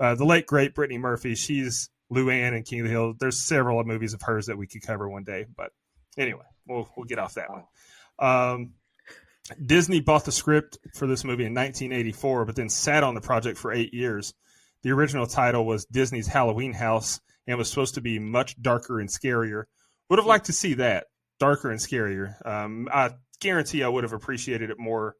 uh, 0.00 0.14
the 0.14 0.24
late 0.24 0.46
great 0.46 0.74
Brittany 0.74 0.98
Murphy. 0.98 1.34
She's 1.34 1.90
Luann 2.12 2.54
and 2.54 2.64
King 2.64 2.80
of 2.80 2.86
the 2.86 2.92
Hill. 2.92 3.14
There's 3.18 3.46
several 3.46 3.82
movies 3.84 4.14
of 4.14 4.22
hers 4.22 4.46
that 4.46 4.56
we 4.56 4.66
could 4.66 4.82
cover 4.82 5.08
one 5.08 5.24
day, 5.24 5.46
but 5.56 5.70
anyway, 6.16 6.44
we'll 6.66 6.88
we'll 6.96 7.06
get 7.06 7.18
off 7.18 7.34
that 7.34 7.50
one. 7.50 7.64
Um, 8.18 8.72
Disney 9.64 10.00
bought 10.00 10.24
the 10.24 10.32
script 10.32 10.78
for 10.94 11.06
this 11.06 11.24
movie 11.24 11.44
in 11.44 11.54
1984, 11.54 12.44
but 12.44 12.56
then 12.56 12.68
sat 12.68 13.02
on 13.02 13.14
the 13.14 13.20
project 13.20 13.58
for 13.58 13.72
eight 13.72 13.92
years. 13.92 14.32
The 14.82 14.92
original 14.92 15.26
title 15.26 15.66
was 15.66 15.84
Disney's 15.86 16.26
Halloween 16.26 16.72
House 16.72 17.20
and 17.46 17.58
was 17.58 17.68
supposed 17.68 17.94
to 17.96 18.00
be 18.00 18.18
much 18.18 18.60
darker 18.60 19.00
and 19.00 19.08
scarier. 19.08 19.64
Would 20.08 20.18
have 20.18 20.26
liked 20.26 20.46
to 20.46 20.52
see 20.52 20.74
that 20.74 21.06
darker 21.38 21.70
and 21.70 21.80
scarier. 21.80 22.34
Um, 22.46 22.88
I 22.92 23.10
guarantee 23.40 23.82
I 23.82 23.88
would 23.88 24.04
have 24.04 24.12
appreciated 24.12 24.70
it 24.70 24.78
more 24.78 25.16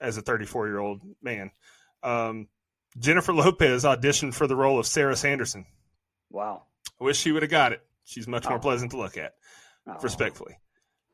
as 0.00 0.16
a 0.16 0.22
34 0.22 0.68
year 0.68 0.78
old 0.78 1.02
man. 1.22 1.50
Um, 2.02 2.48
Jennifer 2.98 3.32
Lopez 3.32 3.84
auditioned 3.84 4.34
for 4.34 4.46
the 4.46 4.56
role 4.56 4.78
of 4.78 4.86
Sarah 4.86 5.16
Sanderson. 5.16 5.66
Wow. 6.30 6.64
I 7.00 7.04
wish 7.04 7.18
she 7.18 7.32
would 7.32 7.42
have 7.42 7.50
got 7.50 7.72
it. 7.72 7.82
She's 8.04 8.26
much 8.26 8.44
more 8.44 8.58
oh. 8.58 8.60
pleasant 8.60 8.90
to 8.92 8.96
look 8.96 9.16
at, 9.16 9.34
oh. 9.86 9.96
respectfully. 10.02 10.56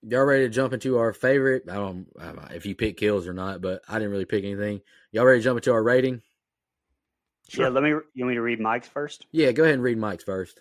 y'all 0.07 0.25
ready 0.25 0.45
to 0.45 0.51
jump 0.51 0.73
into 0.73 0.99
our 0.99 1.13
favorite? 1.13 1.65
I 1.69 1.75
don't 1.75 2.07
know 2.17 2.49
if 2.53 2.67
you 2.67 2.75
pick 2.75 2.97
kills 2.97 3.27
or 3.27 3.33
not, 3.33 3.61
but 3.61 3.83
I 3.89 3.95
didn't 3.95 4.11
really 4.13 4.25
pick 4.25 4.45
anything. 4.45 4.83
Y'all 5.11 5.25
ready 5.25 5.41
to 5.41 5.45
jump 5.45 5.59
into 5.59 5.73
our 5.73 5.83
rating? 5.83 6.23
Sure. 7.49 7.67
Yeah, 7.67 7.71
let 7.71 7.83
me. 7.83 7.91
You 7.91 8.03
want 8.19 8.29
me 8.29 8.35
to 8.35 8.43
read 8.43 8.61
Mike's 8.61 8.89
first? 8.89 9.27
Yeah, 9.33 9.53
go 9.53 9.65
ahead 9.65 9.75
and 9.75 9.83
read 9.83 9.99
Mike's 9.99 10.25
first. 10.25 10.61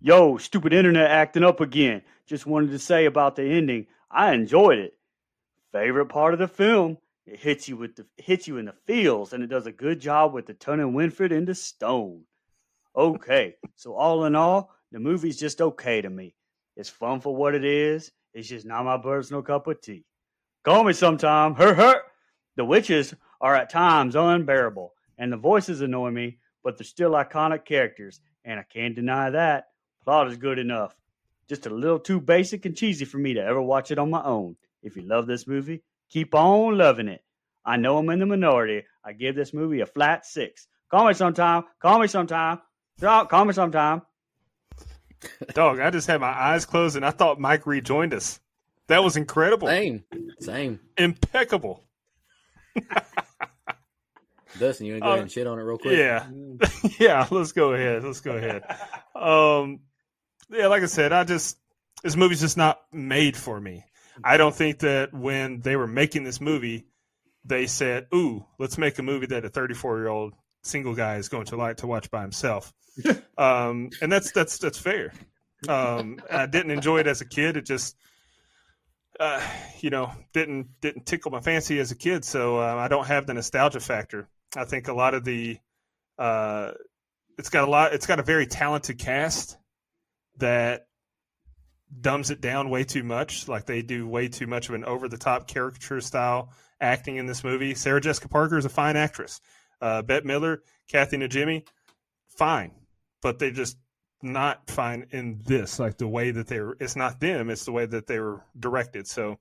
Yo, 0.00 0.36
stupid 0.36 0.72
internet 0.72 1.10
acting 1.10 1.42
up 1.42 1.60
again. 1.60 2.02
Just 2.26 2.46
wanted 2.46 2.70
to 2.70 2.78
say 2.78 3.06
about 3.06 3.36
the 3.36 3.42
ending. 3.42 3.86
I 4.10 4.34
enjoyed 4.34 4.78
it. 4.78 4.94
Favorite 5.72 6.06
part 6.06 6.32
of 6.32 6.38
the 6.38 6.48
film. 6.48 6.98
It 7.26 7.40
hits 7.40 7.68
you 7.68 7.76
with 7.76 7.96
the 7.96 8.06
hits 8.16 8.46
you 8.46 8.58
in 8.58 8.66
the 8.66 8.74
feels, 8.84 9.32
and 9.32 9.42
it 9.42 9.48
does 9.48 9.66
a 9.66 9.72
good 9.72 10.00
job 10.00 10.32
with 10.32 10.46
the 10.46 10.54
turning 10.54 10.94
Winifred 10.94 11.32
into 11.32 11.54
stone. 11.54 12.22
Okay, 12.94 13.56
so 13.74 13.94
all 13.94 14.24
in 14.24 14.36
all, 14.36 14.70
the 14.92 15.00
movie's 15.00 15.38
just 15.38 15.60
okay 15.60 16.00
to 16.00 16.08
me. 16.08 16.34
It's 16.76 16.90
fun 16.90 17.20
for 17.20 17.34
what 17.34 17.54
it 17.54 17.64
is. 17.64 18.12
It's 18.34 18.48
just 18.48 18.66
not 18.66 18.84
my 18.84 18.98
personal 18.98 19.42
cup 19.42 19.66
of 19.66 19.80
tea. 19.80 20.04
Call 20.64 20.84
me 20.84 20.92
sometime. 20.92 21.54
Her, 21.54 21.74
her. 21.74 22.02
The 22.56 22.64
witches 22.64 23.14
are 23.40 23.54
at 23.54 23.70
times 23.70 24.16
unbearable, 24.16 24.92
and 25.18 25.32
the 25.32 25.36
voices 25.36 25.80
annoy 25.80 26.10
me, 26.10 26.38
but 26.62 26.76
they're 26.76 26.84
still 26.84 27.12
iconic 27.12 27.64
characters, 27.64 28.20
and 28.44 28.58
I 28.60 28.64
can't 28.64 28.94
deny 28.94 29.30
that. 29.30 29.68
Plot 30.04 30.30
is 30.30 30.36
good 30.36 30.58
enough. 30.58 30.94
Just 31.48 31.66
a 31.66 31.70
little 31.70 31.98
too 31.98 32.20
basic 32.20 32.66
and 32.66 32.76
cheesy 32.76 33.04
for 33.04 33.18
me 33.18 33.34
to 33.34 33.40
ever 33.40 33.62
watch 33.62 33.90
it 33.90 33.98
on 33.98 34.10
my 34.10 34.22
own. 34.22 34.56
If 34.82 34.96
you 34.96 35.02
love 35.02 35.26
this 35.26 35.46
movie, 35.46 35.82
keep 36.10 36.34
on 36.34 36.76
loving 36.76 37.08
it. 37.08 37.22
I 37.64 37.76
know 37.76 37.98
I'm 37.98 38.08
in 38.10 38.20
the 38.20 38.26
minority. 38.26 38.84
I 39.04 39.12
give 39.12 39.34
this 39.34 39.54
movie 39.54 39.80
a 39.80 39.86
flat 39.86 40.26
six. 40.26 40.66
Call 40.90 41.06
me 41.08 41.14
sometime. 41.14 41.64
Call 41.80 41.98
me 41.98 42.06
sometime. 42.06 42.60
Call 43.00 43.44
me 43.44 43.52
sometime. 43.52 44.02
Dog, 45.54 45.80
I 45.80 45.90
just 45.90 46.06
had 46.06 46.20
my 46.20 46.28
eyes 46.28 46.64
closed 46.66 46.96
and 46.96 47.04
I 47.04 47.10
thought 47.10 47.40
Mike 47.40 47.66
rejoined 47.66 48.14
us. 48.14 48.40
That 48.88 49.02
was 49.02 49.16
incredible. 49.16 49.68
Same. 49.68 50.04
Same. 50.40 50.80
Impeccable. 50.96 51.84
Dustin, 54.58 54.86
you 54.86 54.92
want 54.94 55.02
to 55.02 55.04
go 55.04 55.08
uh, 55.08 55.12
ahead 55.12 55.22
and 55.22 55.32
shit 55.32 55.46
on 55.46 55.58
it 55.58 55.62
real 55.62 55.78
quick? 55.78 55.98
Yeah. 55.98 56.26
yeah, 56.98 57.26
let's 57.30 57.52
go 57.52 57.72
ahead. 57.72 58.04
Let's 58.04 58.20
go 58.20 58.32
ahead. 58.32 58.62
Um, 59.14 59.80
yeah, 60.50 60.68
like 60.68 60.82
I 60.82 60.86
said, 60.86 61.12
I 61.12 61.24
just, 61.24 61.58
this 62.02 62.16
movie's 62.16 62.40
just 62.40 62.56
not 62.56 62.80
made 62.92 63.36
for 63.36 63.60
me. 63.60 63.84
I 64.24 64.36
don't 64.36 64.54
think 64.54 64.78
that 64.78 65.12
when 65.12 65.60
they 65.60 65.76
were 65.76 65.86
making 65.86 66.24
this 66.24 66.40
movie, 66.40 66.86
they 67.44 67.66
said, 67.66 68.06
ooh, 68.14 68.44
let's 68.58 68.78
make 68.78 68.98
a 68.98 69.02
movie 69.02 69.26
that 69.26 69.44
a 69.44 69.48
34 69.48 69.98
year 69.98 70.08
old 70.08 70.32
single 70.66 70.94
guy 70.94 71.16
is 71.16 71.28
going 71.28 71.46
to 71.46 71.56
like 71.56 71.78
to 71.78 71.86
watch 71.86 72.10
by 72.10 72.22
himself. 72.22 72.72
um, 73.38 73.90
and 74.00 74.10
that's 74.10 74.32
that's 74.32 74.58
that's 74.58 74.78
fair. 74.78 75.12
Um, 75.68 76.20
I 76.30 76.46
didn't 76.46 76.70
enjoy 76.70 76.98
it 76.98 77.06
as 77.06 77.20
a 77.20 77.24
kid. 77.24 77.56
It 77.56 77.64
just, 77.66 77.96
uh, 79.18 79.40
you 79.80 79.90
know, 79.90 80.12
didn't 80.32 80.68
didn't 80.80 81.06
tickle 81.06 81.30
my 81.30 81.40
fancy 81.40 81.78
as 81.78 81.90
a 81.90 81.96
kid. 81.96 82.24
So 82.24 82.58
uh, 82.58 82.74
I 82.76 82.88
don't 82.88 83.06
have 83.06 83.26
the 83.26 83.34
nostalgia 83.34 83.80
factor. 83.80 84.28
I 84.56 84.64
think 84.64 84.88
a 84.88 84.94
lot 84.94 85.14
of 85.14 85.24
the, 85.24 85.58
uh, 86.18 86.72
it's 87.38 87.50
got 87.50 87.66
a 87.66 87.70
lot. 87.70 87.94
It's 87.94 88.06
got 88.06 88.20
a 88.20 88.22
very 88.22 88.46
talented 88.46 88.98
cast 88.98 89.56
that 90.38 90.86
dumbs 92.00 92.30
it 92.30 92.40
down 92.40 92.70
way 92.70 92.84
too 92.84 93.02
much. 93.02 93.48
Like 93.48 93.66
they 93.66 93.82
do 93.82 94.06
way 94.06 94.28
too 94.28 94.46
much 94.46 94.68
of 94.68 94.74
an 94.74 94.84
over 94.84 95.08
the 95.08 95.18
top 95.18 95.46
caricature 95.46 96.00
style 96.00 96.52
acting 96.80 97.16
in 97.16 97.26
this 97.26 97.42
movie. 97.42 97.74
Sarah 97.74 98.00
Jessica 98.00 98.28
Parker 98.28 98.58
is 98.58 98.64
a 98.64 98.70
fine 98.70 98.96
actress. 98.96 99.40
Uh, 99.86 100.02
Bette 100.02 100.26
Midler, 100.26 100.58
Kathy 100.88 101.16
Najimy, 101.16 101.64
fine. 102.28 102.72
But 103.22 103.38
they 103.38 103.52
just 103.52 103.76
not 104.20 104.68
fine 104.68 105.06
in 105.12 105.40
this 105.46 105.78
like 105.78 105.96
the 105.98 106.08
way 106.08 106.32
that 106.32 106.48
they're 106.48 106.72
it's 106.80 106.96
not 106.96 107.20
them 107.20 107.50
it's 107.50 107.66
the 107.66 107.70
way 107.70 107.86
that 107.86 108.06
they 108.06 108.18
were 108.18 108.42
directed. 108.58 109.06
So 109.06 109.38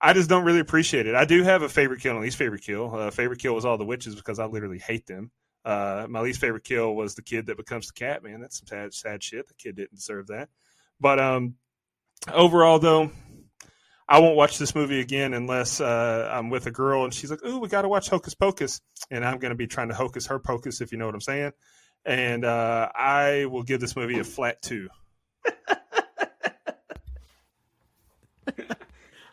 i 0.00 0.12
just 0.12 0.28
don't 0.28 0.44
really 0.44 0.60
appreciate 0.60 1.06
it. 1.06 1.14
I 1.16 1.24
do 1.24 1.42
have 1.42 1.62
a 1.62 1.68
favorite 1.68 2.00
kill 2.00 2.12
and 2.12 2.20
least 2.20 2.36
favorite 2.36 2.62
kill. 2.62 2.94
Uh, 2.94 3.10
favorite 3.10 3.40
kill 3.40 3.54
was 3.54 3.64
all 3.64 3.78
the 3.78 3.84
witches 3.84 4.14
because 4.14 4.38
i 4.38 4.44
literally 4.44 4.78
hate 4.78 5.06
them. 5.06 5.30
Uh, 5.64 6.06
my 6.08 6.20
least 6.20 6.40
favorite 6.40 6.64
kill 6.64 6.94
was 6.94 7.14
the 7.14 7.22
kid 7.22 7.46
that 7.46 7.56
becomes 7.56 7.86
the 7.88 7.94
cat 7.94 8.22
man. 8.22 8.40
That's 8.40 8.58
some 8.58 8.68
sad 8.68 8.94
sad 8.94 9.22
shit. 9.22 9.48
The 9.48 9.54
kid 9.54 9.76
didn't 9.76 9.96
deserve 9.96 10.28
that. 10.28 10.48
But 11.00 11.18
um 11.18 11.54
overall 12.32 12.78
though 12.78 13.10
I 14.12 14.18
won't 14.18 14.36
watch 14.36 14.58
this 14.58 14.74
movie 14.74 15.00
again 15.00 15.32
unless 15.32 15.80
uh, 15.80 16.30
I'm 16.32 16.50
with 16.50 16.66
a 16.66 16.70
girl 16.70 17.04
and 17.04 17.14
she's 17.14 17.30
like, 17.30 17.44
"Ooh, 17.44 17.58
we 17.58 17.68
got 17.68 17.82
to 17.82 17.88
watch 17.88 18.08
Hocus 18.08 18.34
Pocus," 18.34 18.80
and 19.10 19.24
I'm 19.24 19.38
going 19.38 19.50
to 19.50 19.56
be 19.56 19.66
trying 19.66 19.88
to 19.88 19.94
hocus 19.94 20.26
her 20.26 20.38
pocus, 20.38 20.80
if 20.80 20.92
you 20.92 20.98
know 20.98 21.06
what 21.06 21.14
I'm 21.14 21.20
saying 21.20 21.52
and 22.04 22.44
uh, 22.44 22.88
I 22.94 23.46
will 23.46 23.62
give 23.62 23.80
this 23.80 23.96
movie 23.96 24.18
a 24.18 24.24
flat 24.24 24.60
two. 24.62 24.88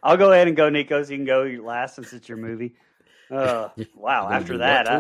I'll 0.02 0.16
go 0.18 0.32
ahead 0.32 0.48
and 0.48 0.56
go, 0.56 0.70
Nico. 0.70 1.04
So 1.04 1.12
you 1.12 1.18
can 1.18 1.26
go 1.26 1.44
last 1.64 1.96
since 1.96 2.14
it's 2.14 2.30
your 2.30 2.38
movie. 2.38 2.76
Uh, 3.30 3.68
wow! 3.96 4.30
After 4.30 4.60
that, 4.60 4.90
I, 4.90 4.96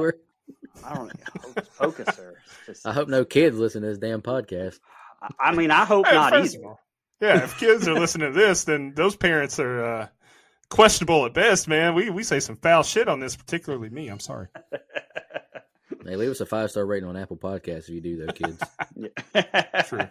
I, 0.83 0.93
don't 0.93 1.07
know. 1.07 1.63
Focus, 1.71 2.15
sir. 2.15 2.35
Just, 2.65 2.85
I 2.85 2.91
hope 2.91 3.07
no 3.07 3.23
kids 3.25 3.57
listen 3.57 3.81
to 3.81 3.87
this 3.87 3.97
damn 3.97 4.21
podcast. 4.21 4.79
I, 5.21 5.29
I 5.39 5.55
mean, 5.55 5.71
I 5.71 5.85
hope 5.85 6.05
hey, 6.05 6.15
not 6.15 6.33
either. 6.33 6.75
Yeah, 7.21 7.43
if 7.43 7.59
kids 7.59 7.87
are 7.87 7.93
listening 7.93 8.33
to 8.33 8.39
this, 8.39 8.63
then 8.63 8.93
those 8.95 9.15
parents 9.15 9.59
are 9.59 9.83
uh, 9.83 10.07
questionable 10.69 11.25
at 11.25 11.33
best, 11.33 11.67
man. 11.67 11.93
We 11.93 12.09
we 12.09 12.23
say 12.23 12.39
some 12.39 12.55
foul 12.57 12.83
shit 12.83 13.07
on 13.07 13.19
this, 13.19 13.35
particularly 13.35 13.89
me. 13.89 14.07
I'm 14.07 14.19
sorry. 14.19 14.47
Hey, 16.05 16.15
leave 16.15 16.31
us 16.31 16.41
a 16.41 16.45
five 16.45 16.71
star 16.71 16.85
rating 16.85 17.07
on 17.07 17.17
Apple 17.17 17.37
Podcasts 17.37 17.83
if 17.83 17.89
you 17.89 18.01
do, 18.01 18.17
though, 18.17 18.33
kids. 18.33 18.63
True. 19.87 20.07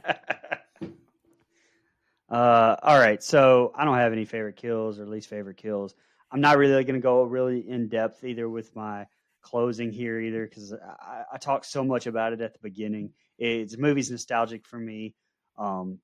Uh, 2.29 2.77
all 2.83 2.99
right, 2.99 3.23
so 3.23 3.73
I 3.75 3.85
don't 3.85 3.97
have 3.97 4.13
any 4.13 4.25
favorite 4.25 4.57
kills 4.57 5.01
or 5.01 5.07
least 5.07 5.29
favorite 5.29 5.57
kills. 5.57 5.95
I'm 6.31 6.41
not 6.41 6.59
really 6.59 6.85
going 6.85 6.95
to 6.95 7.01
go 7.01 7.23
really 7.25 7.69
in 7.69 7.89
depth 7.89 8.23
either 8.23 8.49
with 8.49 8.77
my 8.77 9.07
closing 9.41 9.91
here 9.91 10.21
either 10.21 10.47
because 10.47 10.73
I, 10.73 11.23
I 11.33 11.39
talked 11.39 11.67
so 11.67 11.83
much 11.83 12.07
about 12.07 12.35
it 12.35 12.43
at 12.43 12.53
the 12.53 12.61
beginning. 12.63 13.11
It's 13.39 13.75
the 13.75 13.83
movie's 13.83 14.11
nostalgic 14.11 14.67
for 14.67 14.79
me, 14.79 15.15
um, 15.57 15.99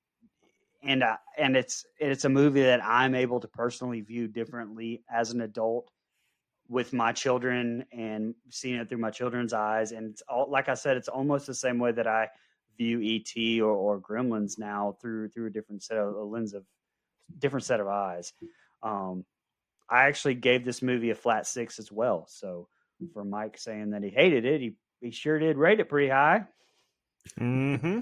and 0.85 1.03
I, 1.03 1.17
and 1.37 1.55
it's 1.57 1.85
it's 1.99 2.25
a 2.25 2.29
movie 2.29 2.63
that 2.63 2.83
I'm 2.83 3.15
able 3.15 3.39
to 3.39 3.47
personally 3.47 4.01
view 4.01 4.27
differently 4.27 5.03
as 5.09 5.31
an 5.31 5.41
adult 5.41 5.89
with 6.67 6.93
my 6.93 7.11
children 7.11 7.85
and 7.91 8.33
seeing 8.49 8.75
it 8.75 8.89
through 8.89 8.97
my 8.97 9.11
children's 9.11 9.53
eyes. 9.53 9.91
And 9.91 10.11
it's 10.11 10.21
all 10.27 10.49
like 10.49 10.69
I 10.69 10.73
said, 10.73 10.97
it's 10.97 11.07
almost 11.07 11.47
the 11.47 11.53
same 11.53 11.79
way 11.79 11.91
that 11.91 12.07
I 12.07 12.29
view 12.77 13.01
ET 13.01 13.61
or, 13.61 13.71
or 13.71 13.99
Gremlins 13.99 14.57
now 14.57 14.97
through 15.01 15.29
through 15.29 15.47
a 15.47 15.51
different 15.51 15.83
set 15.83 15.97
of 15.97 16.15
a 16.15 16.23
lens 16.23 16.53
of 16.53 16.63
different 17.39 17.65
set 17.65 17.79
of 17.79 17.87
eyes. 17.87 18.33
Um, 18.83 19.25
I 19.89 20.03
actually 20.03 20.35
gave 20.35 20.65
this 20.65 20.81
movie 20.81 21.11
a 21.11 21.15
flat 21.15 21.47
six 21.47 21.79
as 21.79 21.91
well. 21.91 22.25
So 22.27 22.67
for 23.13 23.23
Mike 23.23 23.57
saying 23.57 23.91
that 23.91 24.03
he 24.03 24.09
hated 24.09 24.45
it, 24.45 24.61
he 24.61 24.75
he 25.01 25.11
sure 25.11 25.39
did 25.39 25.57
rate 25.57 25.79
it 25.79 25.89
pretty 25.89 26.09
high. 26.09 26.45
Mm-hmm. 27.39 27.99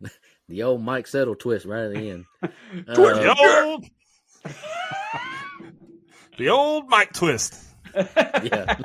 The 0.48 0.62
old 0.62 0.82
Mike 0.82 1.06
Settle 1.06 1.34
twist 1.34 1.66
right 1.66 1.84
at 1.84 1.94
the 1.94 2.10
end. 2.10 2.24
the 2.86 2.92
Uh, 2.92 3.64
old, 3.66 3.84
the 6.38 6.48
old 6.50 6.88
Mike 6.88 7.12
twist. 7.12 7.62
yeah. 7.94 8.76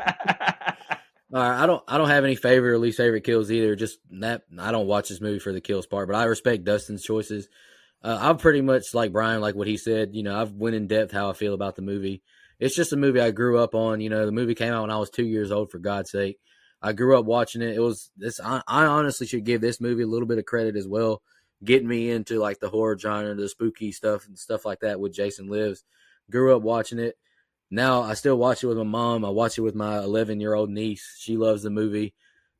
All 1.33 1.39
right, 1.39 1.63
I 1.63 1.65
don't 1.65 1.83
I 1.87 1.97
don't 1.97 2.09
have 2.09 2.23
any 2.25 2.35
favorite 2.35 2.71
or 2.71 2.77
least 2.77 2.97
favorite 2.97 3.23
kills 3.23 3.51
either. 3.51 3.75
Just 3.75 3.99
that 4.11 4.43
I 4.59 4.71
don't 4.71 4.87
watch 4.87 5.09
this 5.09 5.21
movie 5.21 5.39
for 5.39 5.53
the 5.53 5.61
kills 5.61 5.85
part, 5.85 6.07
but 6.09 6.15
I 6.15 6.25
respect 6.25 6.63
Dustin's 6.65 7.03
choices. 7.03 7.47
Uh, 8.03 8.17
I'm 8.19 8.37
pretty 8.37 8.61
much 8.61 8.93
like 8.93 9.11
Brian, 9.13 9.41
like 9.41 9.55
what 9.55 9.67
he 9.67 9.77
said. 9.77 10.09
You 10.13 10.23
know, 10.23 10.39
I've 10.39 10.51
went 10.53 10.75
in 10.75 10.87
depth 10.87 11.11
how 11.11 11.29
I 11.29 11.33
feel 11.33 11.53
about 11.53 11.75
the 11.75 11.83
movie. 11.83 12.21
It's 12.59 12.75
just 12.75 12.93
a 12.93 12.97
movie 12.97 13.21
I 13.21 13.31
grew 13.31 13.59
up 13.59 13.75
on. 13.75 14.01
You 14.01 14.09
know, 14.09 14.25
the 14.25 14.31
movie 14.31 14.55
came 14.55 14.73
out 14.73 14.81
when 14.81 14.91
I 14.91 14.97
was 14.97 15.09
two 15.09 15.25
years 15.25 15.51
old. 15.51 15.71
For 15.71 15.79
God's 15.79 16.11
sake, 16.11 16.37
I 16.81 16.93
grew 16.93 17.17
up 17.17 17.25
watching 17.25 17.61
it. 17.61 17.75
It 17.75 17.81
was 17.81 18.11
this. 18.17 18.39
I, 18.39 18.61
I 18.67 18.85
honestly 18.85 19.27
should 19.27 19.45
give 19.45 19.61
this 19.61 19.79
movie 19.79 20.03
a 20.03 20.07
little 20.07 20.27
bit 20.27 20.37
of 20.39 20.45
credit 20.45 20.75
as 20.75 20.87
well, 20.87 21.21
getting 21.63 21.87
me 21.87 22.09
into 22.09 22.39
like 22.39 22.59
the 22.59 22.69
horror 22.69 22.97
genre, 22.97 23.35
the 23.35 23.49
spooky 23.49 23.91
stuff 23.91 24.27
and 24.27 24.37
stuff 24.37 24.65
like 24.65 24.79
that 24.81 24.99
with 24.99 25.13
Jason 25.13 25.47
Lives. 25.47 25.83
Grew 26.29 26.55
up 26.55 26.61
watching 26.61 26.99
it 26.99 27.17
now 27.71 28.01
I 28.01 28.15
still 28.15 28.37
watch 28.37 28.63
it 28.63 28.67
with 28.67 28.77
my 28.77 28.83
mom. 28.83 29.23
I 29.23 29.29
watch 29.29 29.57
it 29.57 29.61
with 29.61 29.75
my 29.75 29.99
11 29.99 30.41
year 30.41 30.53
old 30.53 30.69
niece. 30.69 31.15
She 31.17 31.37
loves 31.37 31.63
the 31.63 31.69
movie. 31.69 32.13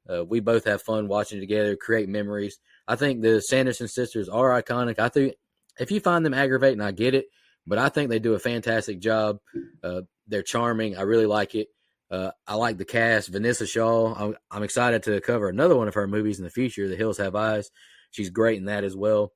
Uh, 0.09 0.23
we 0.25 0.39
both 0.39 0.63
have 0.65 0.81
fun 0.81 1.07
watching 1.07 1.37
it 1.37 1.41
together, 1.41 1.75
create 1.75 2.09
memories. 2.09 2.57
I 2.87 2.95
think 2.95 3.21
the 3.21 3.41
Sanderson 3.41 3.87
sisters 3.87 4.29
are 4.29 4.59
iconic. 4.59 4.97
I 4.97 5.09
think 5.09 5.35
if 5.79 5.91
you 5.91 5.99
find 5.99 6.25
them 6.25 6.33
aggravating, 6.33 6.81
I 6.81 6.91
get 6.91 7.13
it, 7.13 7.25
but 7.67 7.77
I 7.77 7.89
think 7.89 8.09
they 8.09 8.19
do 8.19 8.33
a 8.33 8.39
fantastic 8.39 8.99
job. 8.99 9.39
Uh, 9.83 10.01
they're 10.27 10.41
charming. 10.41 10.97
I 10.97 11.01
really 11.01 11.27
like 11.27 11.55
it. 11.55 11.67
Uh, 12.09 12.31
I 12.47 12.55
like 12.55 12.77
the 12.77 12.85
cast. 12.85 13.31
Vinessa 13.31 13.67
Shaw. 13.67 14.13
I'm, 14.15 14.35
I'm 14.49 14.63
excited 14.63 15.03
to 15.03 15.21
cover 15.21 15.49
another 15.49 15.75
one 15.75 15.87
of 15.87 15.93
her 15.93 16.07
movies 16.07 16.39
in 16.39 16.45
the 16.45 16.49
future. 16.49 16.87
The 16.87 16.95
Hills 16.95 17.17
Have 17.17 17.35
Eyes. 17.35 17.69
She's 18.11 18.29
great 18.29 18.57
in 18.57 18.65
that 18.65 18.83
as 18.83 18.95
well. 18.95 19.33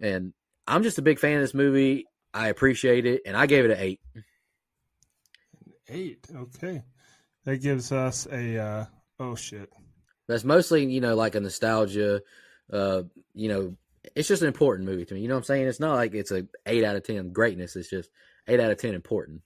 And 0.00 0.32
I'm 0.66 0.82
just 0.82 0.98
a 0.98 1.02
big 1.02 1.18
fan 1.18 1.36
of 1.36 1.42
this 1.42 1.54
movie. 1.54 2.06
I 2.32 2.48
appreciate 2.48 3.06
it, 3.06 3.22
and 3.26 3.36
I 3.36 3.46
gave 3.46 3.64
it 3.64 3.72
an 3.72 3.78
eight. 3.78 4.00
Eight. 5.88 6.26
Okay. 6.34 6.82
That 7.44 7.56
gives 7.56 7.90
us 7.90 8.26
a 8.30 8.58
uh, 8.58 8.84
oh 9.18 9.34
shit. 9.34 9.70
That's 10.28 10.44
mostly, 10.44 10.84
you 10.86 11.00
know, 11.00 11.16
like 11.16 11.34
a 11.34 11.40
nostalgia. 11.40 12.22
Uh, 12.72 13.02
you 13.34 13.48
know, 13.48 13.74
it's 14.14 14.28
just 14.28 14.42
an 14.42 14.48
important 14.48 14.88
movie 14.88 15.04
to 15.04 15.14
me. 15.14 15.20
You 15.20 15.28
know 15.28 15.34
what 15.34 15.40
I'm 15.40 15.44
saying? 15.44 15.66
It's 15.66 15.80
not 15.80 15.96
like 15.96 16.14
it's 16.14 16.30
a 16.30 16.46
eight 16.66 16.84
out 16.84 16.94
of 16.94 17.02
ten 17.02 17.32
greatness. 17.32 17.74
It's 17.74 17.90
just 17.90 18.10
eight 18.46 18.60
out 18.60 18.70
of 18.70 18.78
ten 18.78 18.94
important. 18.94 19.42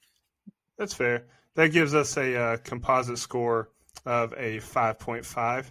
That's 0.76 0.92
fair. 0.92 1.24
That 1.54 1.68
gives 1.68 1.94
us 1.94 2.16
a 2.16 2.36
uh, 2.36 2.56
composite 2.58 3.18
score 3.18 3.70
of 4.04 4.32
a 4.32 4.58
5.5. 4.58 5.66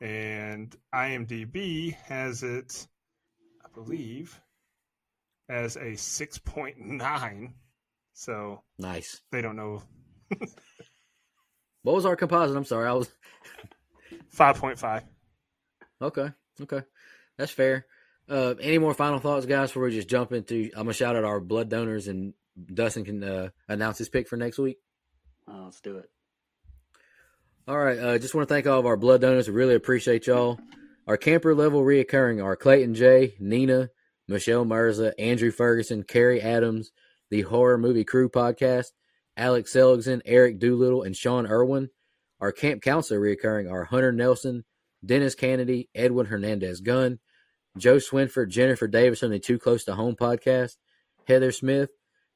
And 0.00 0.74
IMDb 0.94 1.94
has 2.06 2.42
it, 2.42 2.86
I 3.64 3.68
believe, 3.74 4.40
as 5.48 5.76
a 5.76 5.92
6.9. 5.92 7.52
So 8.12 8.62
Nice. 8.78 9.20
they 9.32 9.40
don't 9.40 9.56
know. 9.56 9.82
What 11.82 11.94
was 11.94 12.06
our 12.06 12.16
composite? 12.16 12.56
I'm 12.56 12.64
sorry. 12.64 12.88
I 12.88 12.92
was 12.92 13.10
5.5. 14.36 15.02
okay. 16.02 16.28
Okay, 16.62 16.82
that's 17.36 17.50
fair. 17.50 17.84
Uh, 18.28 18.54
any 18.60 18.78
more 18.78 18.94
final 18.94 19.18
thoughts, 19.18 19.44
guys? 19.44 19.70
Before 19.70 19.82
we 19.82 19.90
just 19.90 20.08
jump 20.08 20.32
into, 20.32 20.70
I'm 20.76 20.82
gonna 20.84 20.92
shout 20.92 21.16
out 21.16 21.24
our 21.24 21.40
blood 21.40 21.68
donors, 21.68 22.06
and 22.06 22.32
Dustin 22.72 23.04
can 23.04 23.24
uh, 23.24 23.48
announce 23.68 23.98
his 23.98 24.08
pick 24.08 24.28
for 24.28 24.36
next 24.36 24.58
week. 24.58 24.78
Uh, 25.50 25.64
let's 25.64 25.80
do 25.80 25.98
it. 25.98 26.08
All 27.66 27.78
right. 27.78 27.98
Uh, 27.98 28.18
just 28.18 28.34
want 28.34 28.46
to 28.46 28.54
thank 28.54 28.66
all 28.66 28.78
of 28.78 28.84
our 28.84 28.98
blood 28.98 29.22
donors. 29.22 29.48
We 29.48 29.54
really 29.54 29.74
appreciate 29.74 30.26
y'all. 30.26 30.60
Our 31.06 31.16
camper 31.16 31.54
level 31.54 31.82
reoccurring 31.82 32.44
are 32.44 32.56
Clayton 32.56 32.94
J, 32.94 33.34
Nina, 33.40 33.88
Michelle 34.28 34.66
Mirza, 34.66 35.18
Andrew 35.18 35.50
Ferguson, 35.50 36.02
Carrie 36.02 36.42
Adams, 36.42 36.92
the 37.30 37.40
Horror 37.42 37.78
Movie 37.78 38.04
Crew 38.04 38.28
podcast, 38.28 38.88
Alex 39.36 39.72
Seligson, 39.72 40.20
Eric 40.26 40.58
Doolittle, 40.58 41.04
and 41.04 41.16
Sean 41.16 41.46
Irwin. 41.46 41.88
Our 42.38 42.52
camp 42.52 42.82
counselor 42.82 43.18
reoccurring 43.18 43.70
are 43.72 43.84
Hunter 43.84 44.12
Nelson, 44.12 44.64
Dennis 45.02 45.34
Kennedy, 45.34 45.88
Edwin 45.94 46.26
Hernandez 46.26 46.82
Gunn, 46.82 47.18
Joe 47.78 47.96
Swinford, 47.96 48.50
Jennifer 48.50 48.86
Davis 48.86 49.20
from 49.20 49.30
the 49.30 49.38
Too 49.38 49.58
Close 49.58 49.84
to 49.84 49.94
Home 49.94 50.16
podcast, 50.16 50.72
Heather 51.26 51.50
Smith, 51.50 51.88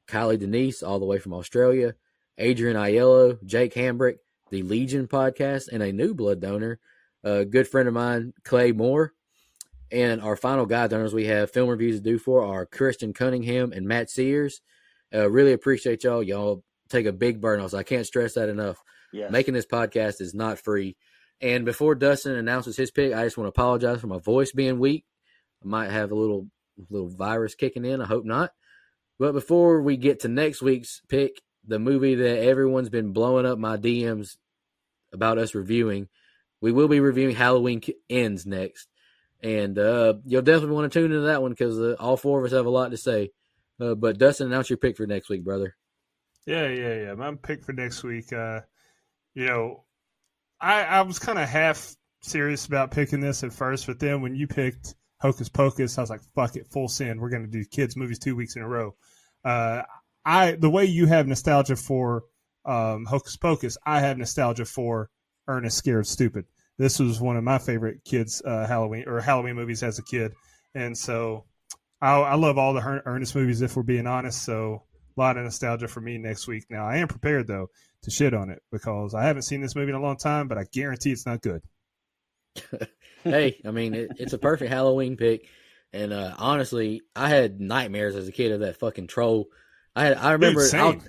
Kylie 0.07 0.39
Denise, 0.39 0.81
all 0.81 0.99
the 0.99 1.05
way 1.05 1.19
from 1.19 1.33
Australia, 1.33 1.93
Adrian 2.39 2.77
Aiello, 2.77 3.43
Jake 3.45 3.75
Hambrick, 3.75 4.15
the 4.49 4.63
Legion 4.63 5.07
podcast, 5.07 5.69
and 5.71 5.83
a 5.83 5.91
new 5.91 6.13
blood 6.13 6.39
donor, 6.41 6.79
a 7.23 7.45
good 7.45 7.67
friend 7.67 7.87
of 7.87 7.93
mine, 7.93 8.33
Clay 8.43 8.71
Moore. 8.71 9.13
And 9.91 10.21
our 10.21 10.35
final 10.35 10.65
guy 10.65 10.87
donors 10.87 11.13
we 11.13 11.25
have 11.25 11.51
film 11.51 11.69
reviews 11.69 11.97
to 11.97 12.03
do 12.03 12.19
for 12.19 12.45
are 12.45 12.65
Christian 12.65 13.11
Cunningham 13.11 13.71
and 13.71 13.87
Matt 13.87 14.09
Sears. 14.09 14.61
Uh, 15.13 15.29
really 15.29 15.53
appreciate 15.53 16.03
y'all. 16.03 16.21
Y'all 16.21 16.63
take 16.89 17.07
a 17.07 17.11
big 17.11 17.41
burn 17.41 17.59
off. 17.59 17.71
So 17.71 17.77
I 17.79 17.83
can't 17.83 18.05
stress 18.05 18.33
that 18.33 18.49
enough. 18.49 18.77
Yes. 19.11 19.31
Making 19.31 19.55
this 19.55 19.65
podcast 19.65 20.21
is 20.21 20.35
not 20.35 20.59
free. 20.59 20.95
And 21.41 21.65
before 21.65 21.95
Dustin 21.95 22.35
announces 22.35 22.77
his 22.77 22.91
pick, 22.91 23.13
I 23.13 23.23
just 23.23 23.37
want 23.37 23.45
to 23.45 23.59
apologize 23.59 24.01
for 24.01 24.07
my 24.07 24.19
voice 24.19 24.51
being 24.51 24.77
weak. 24.77 25.05
I 25.63 25.67
might 25.67 25.89
have 25.89 26.11
a 26.11 26.15
little 26.15 26.47
little 26.89 27.09
virus 27.09 27.55
kicking 27.55 27.85
in. 27.85 28.01
I 28.01 28.05
hope 28.05 28.25
not. 28.25 28.51
But 29.17 29.33
before 29.33 29.81
we 29.81 29.97
get 29.97 30.21
to 30.21 30.27
next 30.27 30.61
week's 30.61 31.01
pick, 31.09 31.41
the 31.67 31.79
movie 31.79 32.15
that 32.15 32.43
everyone's 32.43 32.89
been 32.89 33.13
blowing 33.13 33.45
up 33.45 33.59
my 33.59 33.77
DMs 33.77 34.37
about 35.13 35.37
us 35.37 35.55
reviewing, 35.55 36.07
we 36.61 36.71
will 36.71 36.87
be 36.87 36.99
reviewing 36.99 37.35
Halloween 37.35 37.81
Ends 38.09 38.45
next. 38.45 38.87
And 39.41 39.77
uh, 39.79 40.15
you'll 40.25 40.41
definitely 40.41 40.75
want 40.75 40.91
to 40.91 40.99
tune 40.99 41.11
into 41.11 41.27
that 41.27 41.41
one 41.41 41.51
because 41.51 41.79
uh, 41.79 41.95
all 41.99 42.17
four 42.17 42.39
of 42.39 42.45
us 42.45 42.51
have 42.51 42.65
a 42.65 42.69
lot 42.69 42.91
to 42.91 42.97
say. 42.97 43.31
Uh, 43.79 43.95
but 43.95 44.17
Dustin, 44.17 44.47
announce 44.47 44.69
your 44.69 44.77
pick 44.77 44.97
for 44.97 45.07
next 45.07 45.29
week, 45.29 45.45
brother. 45.45 45.75
Yeah, 46.45 46.67
yeah, 46.67 46.95
yeah. 46.95 47.13
My 47.13 47.33
pick 47.35 47.63
for 47.63 47.73
next 47.73 48.03
week, 48.03 48.33
uh, 48.33 48.61
you 49.33 49.45
know, 49.45 49.85
I, 50.59 50.83
I 50.83 51.01
was 51.03 51.19
kind 51.19 51.39
of 51.39 51.47
half 51.47 51.95
serious 52.21 52.65
about 52.65 52.91
picking 52.91 53.21
this 53.21 53.43
at 53.43 53.53
first, 53.53 53.87
but 53.87 53.99
then 53.99 54.21
when 54.21 54.35
you 54.35 54.47
picked 54.47 54.95
Hocus 55.21 55.47
Pocus, 55.47 55.97
I 55.97 56.01
was 56.01 56.09
like, 56.09 56.21
fuck 56.35 56.55
it, 56.55 56.67
full 56.67 56.89
send. 56.89 57.21
We're 57.21 57.29
going 57.29 57.45
to 57.45 57.51
do 57.51 57.63
kids' 57.63 57.95
movies 57.95 58.19
two 58.19 58.35
weeks 58.35 58.55
in 58.55 58.61
a 58.61 58.67
row. 58.67 58.95
Uh, 59.45 59.83
I 60.25 60.53
The 60.53 60.69
way 60.69 60.85
you 60.85 61.05
have 61.07 61.27
nostalgia 61.27 61.75
for 61.75 62.23
um, 62.65 63.05
Hocus 63.05 63.37
Pocus, 63.37 63.77
I 63.85 64.01
have 64.01 64.17
nostalgia 64.17 64.65
for 64.65 65.09
Ernest 65.47 65.77
Scared 65.77 66.07
Stupid. 66.07 66.45
This 66.77 66.99
was 66.99 67.19
one 67.19 67.35
of 67.35 67.43
my 67.43 67.57
favorite 67.57 68.03
kids' 68.05 68.41
uh, 68.43 68.65
Halloween 68.65 69.05
or 69.07 69.19
Halloween 69.19 69.55
movies 69.55 69.83
as 69.83 69.99
a 69.99 70.03
kid. 70.03 70.31
And 70.73 70.97
so 70.97 71.45
I, 72.01 72.13
I 72.15 72.35
love 72.35 72.57
all 72.57 72.73
the 72.73 72.81
Her- 72.81 73.03
Ernest 73.05 73.35
movies, 73.35 73.61
if 73.61 73.75
we're 73.75 73.83
being 73.83 74.07
honest. 74.07 74.43
So 74.43 74.83
a 75.17 75.19
lot 75.19 75.37
of 75.37 75.43
nostalgia 75.43 75.87
for 75.87 76.01
me 76.01 76.17
next 76.17 76.47
week. 76.47 76.65
Now 76.69 76.85
I 76.85 76.97
am 76.97 77.07
prepared 77.07 77.47
though 77.47 77.67
to 78.03 78.11
shit 78.11 78.33
on 78.33 78.49
it 78.49 78.61
because 78.71 79.13
I 79.13 79.23
haven't 79.23 79.41
seen 79.43 79.61
this 79.61 79.75
movie 79.75 79.89
in 79.89 79.95
a 79.95 80.01
long 80.01 80.17
time, 80.17 80.47
but 80.47 80.57
I 80.57 80.65
guarantee 80.71 81.11
it's 81.11 81.25
not 81.25 81.41
good. 81.41 81.61
hey, 83.23 83.59
I 83.65 83.71
mean, 83.71 83.93
it, 83.93 84.11
it's 84.17 84.33
a 84.33 84.37
perfect 84.37 84.71
Halloween 84.71 85.17
pick. 85.17 85.47
And 85.91 86.13
uh, 86.13 86.35
honestly, 86.37 87.01
I 87.15 87.29
had 87.29 87.59
nightmares 87.59 88.15
as 88.15 88.27
a 88.27 88.31
kid 88.31 88.51
of 88.51 88.61
that 88.61 88.79
fucking 88.79 89.07
troll. 89.07 89.47
I 89.95 90.05
had, 90.05 90.17
I 90.17 90.31
remember, 90.33 90.63
Dude, 90.69 90.75
I'll, 90.79 90.91
same. 90.93 91.03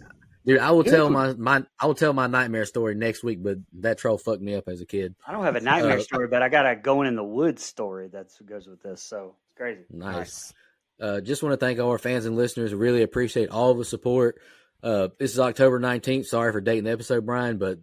dude, 0.47 0.59
I 0.59 0.71
will 0.73 0.85
tell 0.85 1.11
my, 1.11 1.33
my, 1.35 1.63
I 1.79 1.87
will 1.87 1.95
tell 1.95 2.13
my 2.13 2.27
nightmare 2.27 2.65
story 2.65 2.95
next 2.95 3.23
week. 3.23 3.43
But 3.43 3.59
that 3.81 3.99
troll 3.99 4.19
fucked 4.19 4.43
me 4.43 4.55
up 4.55 4.69
as 4.69 4.81
a 4.81 4.87
kid. 4.87 5.15
I 5.27 5.33
don't 5.33 5.45
have 5.45 5.57
a 5.57 5.61
nightmare 5.61 5.99
Uh, 5.99 6.03
story, 6.03 6.29
but 6.29 6.43
I 6.43 6.49
got 6.49 6.67
a 6.71 6.77
going 6.77 7.07
in 7.09 7.17
the 7.17 7.25
woods 7.25 7.63
story 7.63 8.09
that 8.09 8.29
goes 8.45 8.67
with 8.67 8.83
this. 8.83 9.03
So 9.03 9.35
it's 9.49 9.57
crazy. 9.57 9.83
Nice. 9.91 10.53
Uh, 11.01 11.21
just 11.21 11.43
want 11.43 11.53
to 11.53 11.57
thank 11.65 11.79
all 11.79 11.91
our 11.91 11.99
fans 11.99 12.27
and 12.27 12.37
listeners. 12.37 12.75
Really 12.75 13.03
appreciate 13.03 13.49
all 13.51 13.75
the 13.75 13.85
support. 13.85 14.39
Uh, 14.83 15.09
this 15.19 15.33
is 15.33 15.39
October 15.41 15.79
19th. 15.81 16.27
Sorry 16.27 16.53
for 16.53 16.61
dating 16.61 16.85
the 16.85 16.91
episode, 16.91 17.25
Brian, 17.27 17.59
but 17.59 17.79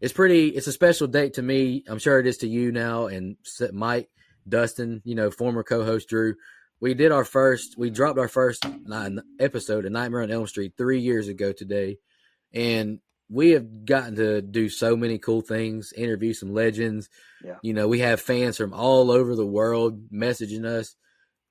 it's 0.00 0.12
pretty, 0.12 0.48
it's 0.48 0.66
a 0.66 0.72
special 0.72 1.06
date 1.06 1.34
to 1.34 1.42
me. 1.42 1.84
I'm 1.88 1.98
sure 1.98 2.18
it 2.18 2.26
is 2.26 2.38
to 2.38 2.48
you 2.48 2.72
now 2.72 3.06
and 3.06 3.36
Mike, 3.72 4.08
Dustin, 4.48 5.02
you 5.04 5.14
know, 5.14 5.30
former 5.30 5.62
co 5.62 5.84
host 5.84 6.08
Drew. 6.08 6.34
We 6.80 6.94
did 6.94 7.12
our 7.12 7.24
first, 7.24 7.76
we 7.76 7.90
dropped 7.90 8.18
our 8.18 8.28
first 8.28 8.64
episode 9.38 9.84
of 9.84 9.92
Nightmare 9.92 10.22
on 10.22 10.30
Elm 10.30 10.46
Street 10.46 10.72
three 10.78 11.00
years 11.00 11.28
ago 11.28 11.52
today. 11.52 11.98
And 12.54 13.00
we 13.28 13.50
have 13.50 13.84
gotten 13.84 14.16
to 14.16 14.40
do 14.40 14.68
so 14.68 14.96
many 14.96 15.18
cool 15.18 15.42
things, 15.42 15.92
interview 15.92 16.32
some 16.32 16.54
legends. 16.54 17.08
Yeah. 17.44 17.56
You 17.62 17.74
know, 17.74 17.86
we 17.86 18.00
have 18.00 18.20
fans 18.20 18.56
from 18.56 18.72
all 18.72 19.10
over 19.10 19.36
the 19.36 19.46
world 19.46 20.10
messaging 20.10 20.64
us, 20.64 20.96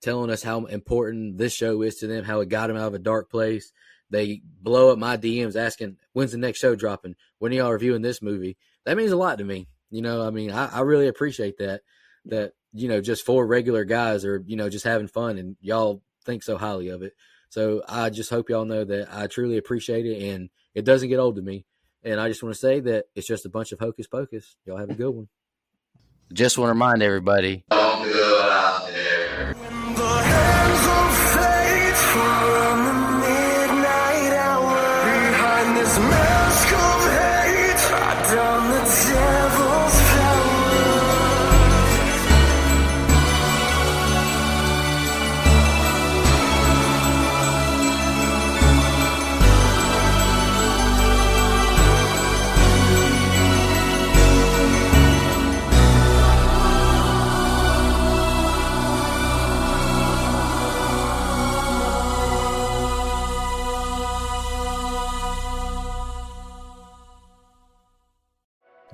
telling 0.02 0.32
us 0.32 0.42
how 0.42 0.66
important 0.66 1.38
this 1.38 1.54
show 1.54 1.82
is 1.84 1.98
to 1.98 2.08
them, 2.08 2.24
how 2.24 2.42
it 2.42 2.50
got 2.50 2.68
them 2.68 2.78
out 2.78 2.88
of 2.88 2.94
a 2.96 3.00
dark 3.00 3.30
place. 3.30 3.72
They 4.10 4.42
blow 4.62 4.92
up 4.92 4.98
my 4.98 5.16
DMs 5.16 5.56
asking, 5.56 5.98
when's 6.14 6.32
the 6.32 6.38
next 6.40 6.60
show 6.60 6.76
dropping? 6.76 7.16
When 7.38 7.52
are 7.52 7.56
y'all 7.56 7.72
reviewing 7.72 8.02
this 8.02 8.22
movie? 8.22 8.58
That 8.86 8.98
means 8.98 9.12
a 9.12 9.18
lot 9.18 9.38
to 9.38 9.44
me. 9.44 9.68
You 9.92 10.02
know, 10.02 10.26
I 10.26 10.32
mean, 10.32 10.52
I, 10.52 10.78
I 10.78 10.80
really 10.82 11.08
appreciate 11.08 11.60
that. 11.60 11.82
That, 12.26 12.54
you 12.74 12.88
know, 12.88 13.02
just 13.02 13.26
four 13.26 13.46
regular 13.46 13.86
guys 13.86 14.26
are, 14.26 14.44
you 14.46 14.56
know, 14.56 14.70
just 14.70 14.86
having 14.86 15.08
fun 15.08 15.38
and 15.38 15.56
y'all 15.62 16.02
think 16.26 16.44
so 16.44 16.58
highly 16.58 16.90
of 16.90 17.02
it. 17.02 17.14
So 17.50 17.82
I 17.88 18.10
just 18.10 18.30
hope 18.30 18.50
y'all 18.50 18.66
know 18.66 18.84
that 18.84 19.10
I 19.12 19.28
truly 19.28 19.58
appreciate 19.58 20.06
it 20.06 20.22
and 20.32 20.50
it 20.76 20.86
doesn't 20.86 21.10
get 21.10 21.20
old 21.20 21.36
to 21.38 21.42
me. 21.42 21.66
And 22.04 22.20
I 22.20 22.30
just 22.30 22.44
want 22.44 22.54
to 22.54 22.60
say 22.60 22.80
that 22.82 23.06
it's 23.16 23.28
just 23.28 23.46
a 23.46 23.50
bunch 23.50 23.72
of 23.72 23.80
hocus 23.80 24.08
pocus. 24.08 24.56
Y'all 24.66 24.78
have 24.78 24.90
a 24.90 24.96
good 24.96 25.10
one. 25.10 25.28
Just 26.32 26.58
want 26.58 26.68
to 26.68 26.74
remind 26.74 27.02
everybody. 27.02 27.66